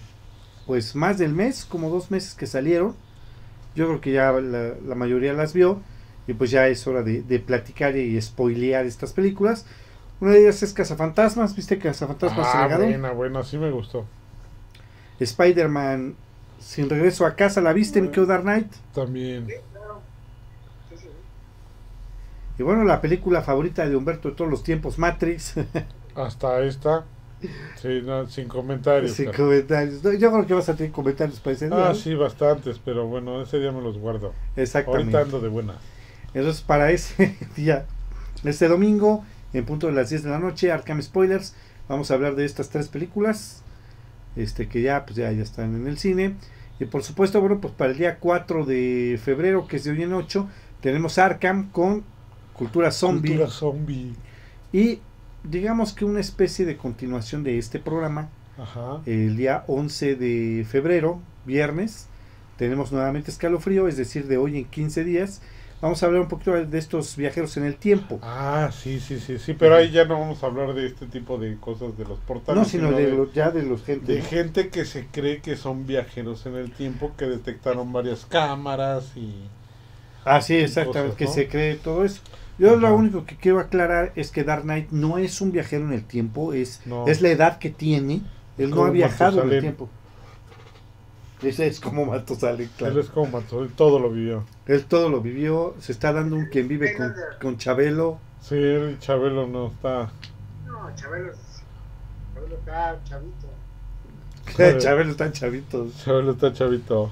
pues 0.65 0.95
más 0.95 1.17
del 1.17 1.33
mes, 1.33 1.65
como 1.65 1.89
dos 1.89 2.11
meses 2.11 2.35
que 2.35 2.47
salieron. 2.47 2.95
Yo 3.75 3.87
creo 3.87 4.01
que 4.01 4.11
ya 4.13 4.31
la, 4.33 4.73
la 4.85 4.95
mayoría 4.95 5.33
las 5.33 5.53
vio 5.53 5.81
y 6.27 6.33
pues 6.33 6.51
ya 6.51 6.67
es 6.67 6.87
hora 6.87 7.03
de, 7.03 7.21
de 7.23 7.39
platicar 7.39 7.95
y 7.97 8.19
spoilear 8.21 8.85
estas 8.85 9.13
películas. 9.13 9.65
Una 10.21 10.31
de 10.31 10.41
ellas 10.41 10.63
es 10.63 10.73
Cazafantasmas, 10.73 11.55
¿viste 11.55 11.77
Cazafantasmas 11.77 12.55
Ah, 12.55 12.61
Legado? 12.63 12.83
buena, 12.85 13.11
buena, 13.11 13.43
sí 13.43 13.57
me 13.57 13.71
gustó. 13.71 14.05
Spider-Man 15.19 16.15
sin 16.59 16.89
regreso 16.89 17.25
a 17.25 17.35
casa, 17.35 17.61
¿la 17.61 17.73
viste, 17.73 18.01
mi 18.01 18.07
querido 18.09 18.25
Dark 18.27 18.43
Knight? 18.43 18.71
También. 18.93 19.55
Y 22.57 22.63
bueno, 22.63 22.83
la 22.85 23.01
película 23.01 23.41
favorita 23.41 23.87
de 23.87 23.95
Humberto 23.95 24.29
de 24.29 24.35
todos 24.35 24.49
los 24.49 24.63
tiempos, 24.63 24.97
Matrix. 24.97 25.55
Hasta 26.15 26.61
esta. 26.63 27.05
Sí, 27.81 28.01
no, 28.03 28.27
sin 28.27 28.47
comentarios. 28.47 29.11
Sin 29.11 29.31
comentarios. 29.31 30.03
No, 30.03 30.13
Yo 30.13 30.31
creo 30.31 30.45
que 30.45 30.53
vas 30.53 30.69
a 30.69 30.75
tener 30.75 30.91
comentarios 30.91 31.39
para 31.39 31.55
ese 31.55 31.67
día. 31.67 31.89
Ah, 31.89 31.95
sí, 31.95 32.13
bastantes, 32.15 32.79
pero 32.83 33.07
bueno, 33.07 33.41
ese 33.41 33.59
día 33.59 33.71
me 33.71 33.81
los 33.81 33.97
guardo. 33.97 34.33
Exactamente. 34.55 35.17
Ahorita 35.17 35.21
ando 35.21 35.39
de 35.39 35.49
buena. 35.49 35.75
Entonces, 36.33 36.61
para 36.61 36.91
ese 36.91 37.35
día, 37.55 37.85
este 38.43 38.67
domingo, 38.67 39.23
en 39.53 39.65
punto 39.65 39.87
de 39.87 39.93
las 39.93 40.09
10 40.09 40.23
de 40.23 40.29
la 40.29 40.39
noche, 40.39 40.71
Arkham 40.71 41.01
Spoilers, 41.01 41.55
vamos 41.87 42.11
a 42.11 42.15
hablar 42.15 42.35
de 42.35 42.45
estas 42.45 42.69
tres 42.69 42.89
películas, 42.89 43.63
este 44.35 44.67
que 44.67 44.81
ya, 44.81 45.05
pues 45.05 45.15
ya, 45.15 45.31
ya 45.31 45.43
están 45.43 45.75
en 45.75 45.87
el 45.87 45.97
cine. 45.97 46.35
Y 46.79 46.85
por 46.85 47.03
supuesto, 47.03 47.39
bueno, 47.39 47.61
pues 47.61 47.73
para 47.73 47.91
el 47.91 47.97
día 47.97 48.17
4 48.19 48.65
de 48.65 49.19
febrero, 49.23 49.67
que 49.67 49.77
es 49.77 49.85
de 49.85 49.91
hoy 49.91 50.03
en 50.03 50.13
8, 50.13 50.47
tenemos 50.81 51.17
Arkham 51.17 51.71
con 51.71 52.03
Cultura 52.53 52.91
Zombie. 52.91 53.31
Cultura 53.31 53.49
zombie. 53.49 54.13
Y 54.73 54.99
digamos 55.49 55.93
que 55.93 56.05
una 56.05 56.19
especie 56.19 56.65
de 56.65 56.77
continuación 56.77 57.43
de 57.43 57.57
este 57.57 57.79
programa, 57.79 58.29
Ajá. 58.57 59.01
el 59.05 59.35
día 59.37 59.63
11 59.67 60.15
de 60.15 60.65
febrero, 60.69 61.19
viernes, 61.45 62.07
tenemos 62.57 62.91
nuevamente 62.91 63.31
escalofrío, 63.31 63.87
es 63.87 63.97
decir, 63.97 64.27
de 64.27 64.37
hoy 64.37 64.57
en 64.57 64.65
15 64.65 65.03
días, 65.03 65.41
vamos 65.81 66.01
a 66.01 66.05
hablar 66.05 66.21
un 66.21 66.27
poquito 66.29 66.53
de 66.53 66.77
estos 66.77 67.15
viajeros 67.17 67.57
en 67.57 67.65
el 67.65 67.75
tiempo. 67.75 68.19
Ah, 68.23 68.71
sí, 68.73 68.99
sí, 68.99 69.19
sí, 69.19 69.37
sí, 69.39 69.53
pero 69.53 69.75
ahí 69.75 69.91
ya 69.91 70.05
no 70.05 70.19
vamos 70.19 70.41
a 70.41 70.47
hablar 70.47 70.73
de 70.73 70.87
este 70.87 71.05
tipo 71.05 71.37
de 71.37 71.57
cosas 71.57 71.97
de 71.97 72.05
los 72.05 72.17
portales. 72.19 72.63
No, 72.63 72.67
sino 72.67 72.91
de, 72.91 73.11
lo- 73.11 73.31
ya 73.33 73.51
de 73.51 73.63
los 73.63 73.83
gente. 73.83 74.13
de 74.13 74.21
gente 74.21 74.69
que 74.69 74.85
se 74.85 75.07
cree 75.07 75.41
que 75.41 75.57
son 75.57 75.85
viajeros 75.85 76.45
en 76.45 76.55
el 76.55 76.71
tiempo, 76.71 77.11
que 77.17 77.25
detectaron 77.25 77.91
varias 77.91 78.25
cámaras 78.25 79.11
y... 79.15 79.33
Ah, 80.23 80.41
sí, 80.41 80.55
exactamente, 80.55 81.01
cosas, 81.01 81.17
que 81.17 81.27
se 81.27 81.47
cree 81.49 81.75
todo 81.75 82.03
eso. 82.03 82.21
Yo 82.57 82.75
lo 82.77 82.95
único 82.95 83.25
que 83.25 83.35
quiero 83.35 83.59
aclarar 83.59 84.13
es 84.15 84.31
que 84.31 84.43
Dark 84.43 84.63
Knight 84.63 84.89
no 84.91 85.17
es 85.17 85.41
un 85.41 85.51
viajero 85.51 85.85
en 85.85 85.93
el 85.93 86.05
tiempo, 86.05 86.53
es, 86.53 86.81
No. 86.85 87.05
es 87.07 87.21
la 87.21 87.29
edad 87.29 87.57
que 87.59 87.69
tiene. 87.69 88.21
Él 88.57 88.69
no 88.69 88.85
ha 88.85 88.89
viajado 88.91 89.41
en 89.43 89.49
el 89.51 89.61
Matusalén. 89.61 89.61
tiempo. 89.61 89.89
Ese 91.43 91.67
es 91.67 91.79
como 91.81 92.05
Matusalén, 92.05 92.61
Él 92.67 92.69
claro. 92.77 92.99
es 93.01 93.07
como 93.09 93.39
él 93.39 93.69
todo 93.75 93.99
lo 93.99 94.09
vivió. 94.09 94.45
Él 94.67 94.85
todo 94.85 95.09
lo 95.09 95.19
vivió, 95.21 95.75
se 95.79 95.91
está 95.91 96.13
dando 96.13 96.37
un 96.37 96.45
quien 96.45 96.67
vive 96.69 96.95
con, 96.95 97.13
con 97.41 97.57
Chabelo. 97.57 98.19
Sí, 98.41 98.55
el 98.55 98.97
Chabelo 98.99 99.45
no 99.47 99.67
está... 99.67 100.09
No, 100.65 100.95
Chabelo, 100.95 101.33
Chabelo 102.33 102.55
está 102.55 102.99
chavito. 103.03 103.47
Chabelo 104.79 105.11
está 105.11 105.31
chavito. 105.31 105.91
Chabelo 106.03 106.31
está 106.31 106.53
chavito. 106.53 107.11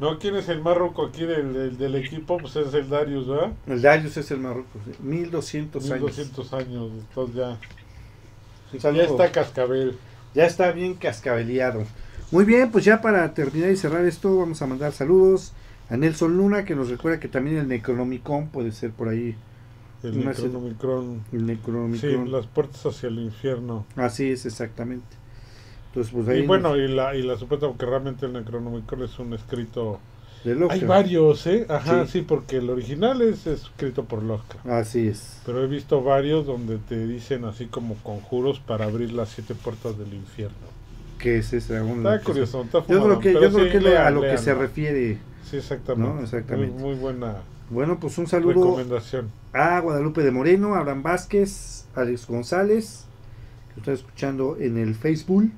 No, 0.00 0.18
¿quién 0.18 0.36
es 0.36 0.48
el 0.48 0.62
más 0.62 0.76
ruco 0.76 1.06
aquí 1.06 1.24
del, 1.24 1.52
del, 1.52 1.78
del 1.78 1.94
equipo? 1.96 2.38
Pues 2.38 2.54
es 2.56 2.72
el 2.74 2.88
Darius, 2.88 3.26
¿verdad? 3.26 3.52
El 3.66 3.82
Darius 3.82 4.16
es 4.16 4.30
el 4.30 4.38
Marruecos, 4.38 4.80
sí. 4.84 4.92
1200 5.02 5.84
años. 5.90 6.00
1200 6.02 6.52
años, 6.52 6.90
entonces 6.92 7.36
ya... 7.36 7.58
Ya 8.92 9.02
está 9.02 9.32
cascabel. 9.32 9.96
Ya 10.34 10.44
está 10.44 10.70
bien 10.72 10.94
cascabeleado. 10.94 11.84
Muy 12.30 12.44
bien, 12.44 12.70
pues 12.70 12.84
ya 12.84 13.00
para 13.00 13.32
terminar 13.34 13.70
y 13.70 13.76
cerrar 13.76 14.04
esto, 14.04 14.38
vamos 14.38 14.60
a 14.60 14.66
mandar 14.66 14.92
saludos 14.92 15.52
a 15.88 15.96
Nelson 15.96 16.36
Luna, 16.36 16.64
que 16.66 16.74
nos 16.74 16.90
recuerda 16.90 17.18
que 17.18 17.28
también 17.28 17.56
el 17.56 17.66
Necronomicon 17.66 18.48
puede 18.50 18.72
ser 18.72 18.90
por 18.92 19.08
ahí. 19.08 19.34
El 20.02 20.22
No 20.24 20.30
es 20.30 20.38
el- 20.38 20.44
Necronomicron. 20.52 21.22
El 21.32 21.40
Sí, 21.40 21.44
Necronomicon. 21.46 22.30
las 22.30 22.46
puertas 22.46 22.84
hacia 22.86 23.08
el 23.08 23.18
infierno. 23.20 23.86
Así 23.96 24.30
es, 24.30 24.44
exactamente. 24.46 25.16
Entonces, 25.98 26.12
pues 26.14 26.28
ahí. 26.28 26.44
Y 26.44 26.46
bueno, 26.46 26.76
y 26.76 26.88
la, 26.88 27.14
y 27.16 27.22
la 27.22 27.36
supuesta, 27.36 27.66
porque 27.66 27.86
realmente 27.86 28.26
el 28.26 28.32
Necronomicon 28.32 29.02
es 29.02 29.18
un 29.18 29.32
escrito... 29.34 29.98
de. 30.44 30.66
Hay 30.70 30.84
varios, 30.84 31.46
¿eh? 31.48 31.66
Ajá, 31.68 32.06
Sí. 32.06 32.12
sí. 32.12 32.22
porque 32.22 32.58
el 32.58 32.70
original 32.70 33.20
es 33.22 33.46
escrito 33.46 34.04
por 34.04 34.22
Lovecraft. 34.22 34.66
Así 34.68 35.08
es. 35.08 35.40
Pero 35.44 35.62
he 35.62 35.66
visto 35.66 36.02
varios 36.02 36.46
donde 36.46 36.78
te 36.78 37.06
dicen 37.06 37.44
así 37.44 37.66
como 37.66 37.94
conjuros 37.96 38.60
para 38.60 38.84
abrir 38.84 39.12
las 39.12 39.30
siete 39.30 39.54
puertas 39.54 39.98
del 39.98 40.14
infierno. 40.14 40.56
Que 41.18 41.38
es 41.38 41.52
ese 41.52 41.78
Está 41.84 42.20
curioso, 42.20 42.62
está 42.62 42.78
Yo 42.86 43.02
creo 43.02 43.18
que, 43.18 43.32
yo 43.32 43.40
creo 43.52 43.64
sí, 43.64 43.70
que 43.72 43.80
lo- 43.80 43.88
a 43.88 43.92
lean, 43.92 44.14
lo 44.14 44.20
que 44.20 44.38
se 44.38 44.54
refiere. 44.54 45.18
Sí, 45.50 45.56
exactamente. 45.56 46.14
¿no? 46.14 46.20
Exactamente. 46.22 46.72
Muy, 46.78 46.90
muy 46.90 46.94
buena 46.94 47.38
Bueno, 47.70 47.98
pues 47.98 48.16
un 48.18 48.28
saludo 48.28 48.62
recomendación. 48.62 49.30
a 49.52 49.80
Guadalupe 49.80 50.22
de 50.22 50.30
Moreno, 50.30 50.76
Abraham 50.76 51.02
Vázquez, 51.02 51.86
Alex 51.96 52.28
González, 52.28 53.06
que 53.74 53.80
está 53.80 53.92
escuchando 53.92 54.56
en 54.60 54.78
el 54.78 54.94
Facebook. 54.94 55.50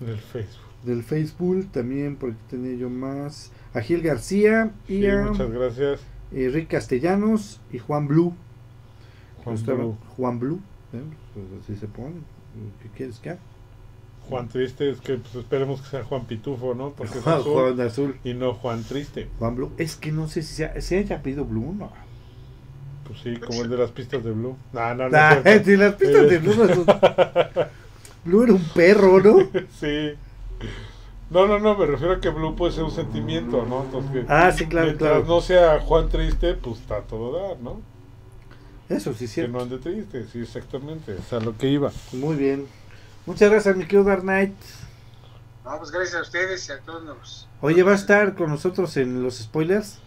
Del 0.00 0.18
Facebook. 0.18 0.62
Del 0.84 1.02
Facebook 1.02 1.68
también, 1.72 2.16
porque 2.16 2.36
tenía 2.48 2.74
yo 2.76 2.90
más. 2.90 3.50
A 3.74 3.80
Gil 3.80 4.02
García 4.02 4.70
y 4.88 5.00
Sí, 5.00 5.06
a 5.06 5.22
muchas 5.24 5.50
gracias, 5.50 6.00
eh, 6.32 6.50
Rick 6.52 6.68
Castellanos 6.68 7.60
y 7.72 7.78
Juan 7.78 8.06
Blue. 8.08 8.34
Juan 9.44 9.56
Estaba- 9.56 9.78
Blue. 9.78 9.96
Juan 10.16 10.38
Blue. 10.38 10.60
¿eh? 10.92 11.00
Pues 11.34 11.46
así 11.62 11.76
se 11.76 11.86
pone. 11.86 12.14
¿Qué 12.82 12.88
quieres 12.96 13.18
que 13.18 13.30
haga? 13.30 13.40
Juan 14.28 14.48
Triste, 14.48 14.90
es 14.90 15.00
que 15.00 15.16
pues, 15.18 15.34
esperemos 15.36 15.80
que 15.82 15.88
sea 15.88 16.02
Juan 16.04 16.24
Pitufo, 16.26 16.74
¿no? 16.74 16.90
Porque 16.90 17.18
es 17.18 17.26
azul 17.26 17.52
Juan 17.52 17.80
Azul. 17.80 18.16
y 18.24 18.34
no 18.34 18.54
Juan 18.54 18.82
Triste. 18.82 19.28
Juan 19.38 19.54
Blue. 19.56 19.70
Es 19.78 19.94
que 19.96 20.10
no 20.12 20.26
sé 20.28 20.42
si 20.42 20.54
se, 20.54 20.80
se 20.80 20.98
haya 20.98 21.22
pedido 21.22 21.44
Blue 21.44 21.74
no. 21.78 21.92
Pues 23.06 23.20
sí, 23.20 23.36
como 23.36 23.62
el 23.62 23.70
de 23.70 23.76
las 23.76 23.92
pistas 23.92 24.24
de 24.24 24.32
Blue. 24.32 24.56
No, 24.72 24.94
no, 24.94 25.08
no. 25.08 25.16
Ah, 25.16 25.40
si 25.64 25.76
las 25.76 25.94
pistas 25.94 26.28
de 26.28 26.38
Blue. 26.38 26.54
no 28.26 28.30
Blue 28.38 28.42
era 28.44 28.52
un 28.54 28.64
perro, 28.64 29.20
¿no? 29.20 29.38
sí. 29.80 30.14
No, 31.30 31.46
no, 31.46 31.58
no, 31.58 31.76
me 31.76 31.86
refiero 31.86 32.14
a 32.14 32.20
que 32.20 32.28
Blue 32.28 32.54
puede 32.54 32.72
ser 32.72 32.84
un 32.84 32.90
sentimiento, 32.92 33.64
¿no? 33.68 33.82
Entonces, 33.84 34.10
que 34.12 34.24
Ah, 34.28 34.52
sí, 34.52 34.66
claro, 34.66 34.86
mientras 34.86 35.10
claro. 35.10 35.24
no 35.26 35.40
sea 35.40 35.80
Juan 35.80 36.08
Triste, 36.08 36.54
pues 36.54 36.80
está 36.80 36.98
a 36.98 37.02
todo 37.02 37.48
dar, 37.48 37.58
¿no? 37.60 37.80
Eso 38.88 39.12
sí, 39.12 39.24
es 39.24 39.30
Que 39.30 39.34
cierto. 39.34 39.52
no 39.52 39.62
ande 39.62 39.78
triste, 39.78 40.26
sí, 40.32 40.40
exactamente. 40.40 41.14
O 41.14 41.22
sea, 41.22 41.40
lo 41.40 41.56
que 41.58 41.68
iba. 41.68 41.90
Muy 42.12 42.36
bien. 42.36 42.66
Muchas 43.26 43.50
gracias, 43.50 43.76
mi 43.76 43.82
querido 43.84 44.04
Dark 44.04 44.22
Knight. 44.22 44.54
No, 45.64 45.78
pues 45.78 45.90
gracias 45.90 46.14
a 46.14 46.22
ustedes 46.22 46.68
y 46.68 46.72
a 46.72 46.78
todos 46.78 47.02
los. 47.02 47.48
Oye, 47.60 47.82
¿va 47.82 47.90
a 47.92 47.96
estar 47.96 48.36
con 48.36 48.50
nosotros 48.50 48.96
en 48.96 49.24
los 49.24 49.38
spoilers? 49.38 49.98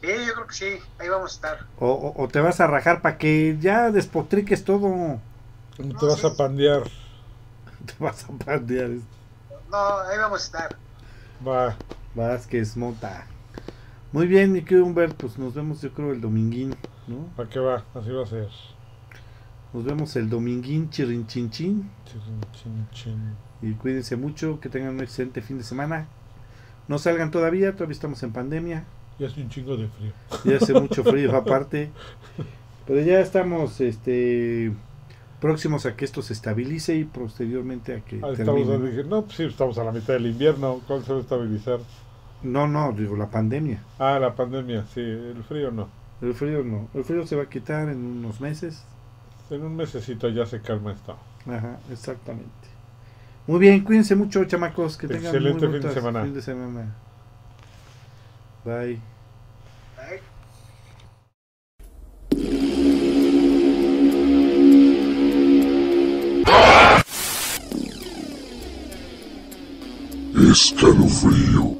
Sí, 0.00 0.08
yo 0.26 0.32
creo 0.32 0.46
que 0.46 0.54
sí, 0.54 0.66
ahí 0.98 1.08
vamos 1.10 1.32
a 1.32 1.34
estar. 1.34 1.66
¿O, 1.78 1.90
o- 1.90 2.22
o 2.24 2.28
te 2.28 2.40
vas 2.40 2.60
a 2.60 2.66
rajar 2.66 3.02
para 3.02 3.18
que 3.18 3.58
ya 3.60 3.90
despotriques 3.90 4.64
todo? 4.64 5.18
Te 5.76 6.06
vas 6.06 6.24
a 6.24 6.34
pandear. 6.34 6.84
Te 7.86 7.94
vas 7.98 8.24
a 8.24 8.32
pandear. 8.32 8.90
No, 9.70 9.98
ahí 10.00 10.18
vamos 10.18 10.40
a 10.40 10.44
estar. 10.44 10.76
Va. 11.46 11.76
Vázquez, 12.14 12.76
Mota. 12.76 13.26
Muy 14.12 14.26
bien, 14.26 14.52
mi 14.52 14.62
querido 14.62 14.86
Humbert, 14.86 15.14
pues 15.16 15.36
nos 15.38 15.54
vemos 15.54 15.82
yo 15.82 15.92
creo 15.92 16.12
el 16.12 16.20
dominguín, 16.20 16.74
¿no? 17.06 17.26
¿Para 17.36 17.48
qué 17.48 17.58
va? 17.58 17.84
Así 17.94 18.10
va 18.10 18.22
a 18.22 18.26
ser. 18.26 18.48
Nos 19.72 19.84
vemos 19.84 20.16
el 20.16 20.30
dominguín, 20.30 20.88
chirrinchinchín. 20.88 21.90
Chin, 22.06 22.40
chin, 22.52 22.88
chin. 22.92 23.36
Y 23.60 23.72
cuídense 23.74 24.16
mucho, 24.16 24.58
que 24.60 24.68
tengan 24.68 24.94
un 24.94 25.00
excelente 25.00 25.42
fin 25.42 25.58
de 25.58 25.64
semana. 25.64 26.06
No 26.88 26.98
salgan 26.98 27.30
todavía, 27.30 27.72
todavía 27.72 27.92
estamos 27.92 28.22
en 28.22 28.32
pandemia. 28.32 28.84
Y 29.18 29.24
hace 29.24 29.42
un 29.42 29.50
chingo 29.50 29.76
de 29.76 29.88
frío. 29.88 30.12
Y 30.44 30.54
hace 30.54 30.72
mucho 30.72 31.04
frío 31.04 31.36
aparte. 31.36 31.90
Pero 32.86 33.00
ya 33.00 33.20
estamos 33.20 33.80
este 33.80 34.72
próximos 35.40 35.86
a 35.86 35.96
que 35.96 36.04
esto 36.04 36.22
se 36.22 36.32
estabilice 36.32 36.94
y 36.96 37.04
posteriormente 37.04 37.94
a 37.94 38.00
que 38.00 38.20
Ah, 38.22 38.30
estamos, 38.32 38.82
dije, 38.82 39.04
no, 39.04 39.22
pues 39.22 39.36
sí, 39.36 39.44
estamos 39.44 39.78
a 39.78 39.84
la 39.84 39.92
mitad 39.92 40.14
del 40.14 40.26
invierno. 40.26 40.80
¿Cuál 40.86 41.04
se 41.04 41.12
va 41.12 41.18
a 41.18 41.22
estabilizar? 41.22 41.80
No, 42.42 42.66
no, 42.68 42.92
digo 42.92 43.16
la 43.16 43.30
pandemia. 43.30 43.82
Ah, 43.98 44.18
la 44.18 44.34
pandemia, 44.34 44.84
sí. 44.92 45.00
El 45.00 45.42
frío 45.44 45.70
no. 45.70 45.88
El 46.22 46.34
frío 46.34 46.62
no. 46.64 46.88
El 46.94 47.04
frío 47.04 47.26
se 47.26 47.36
va 47.36 47.44
a 47.44 47.48
quitar 47.48 47.88
en 47.88 47.98
unos 47.98 48.40
meses. 48.40 48.84
En 49.50 49.62
un 49.62 49.76
mesecito 49.76 50.28
ya 50.28 50.46
se 50.46 50.60
calma 50.60 50.92
esto. 50.92 51.16
Ajá, 51.46 51.78
exactamente. 51.90 52.50
Muy 53.46 53.60
bien, 53.60 53.84
cuídense 53.84 54.16
mucho, 54.16 54.44
chamacos. 54.44 54.96
Que 54.96 55.06
tengan 55.06 55.26
Excelente 55.26 55.66
muy 55.68 55.78
fin 55.78 55.82
de 55.82 55.88
bonitas 55.88 55.94
semana. 55.94 56.22
fin 56.24 56.34
de 56.34 56.42
semana. 56.42 56.94
Bye. 58.64 59.15
está 70.52 70.88
no 70.92 71.08
frio. 71.08 71.76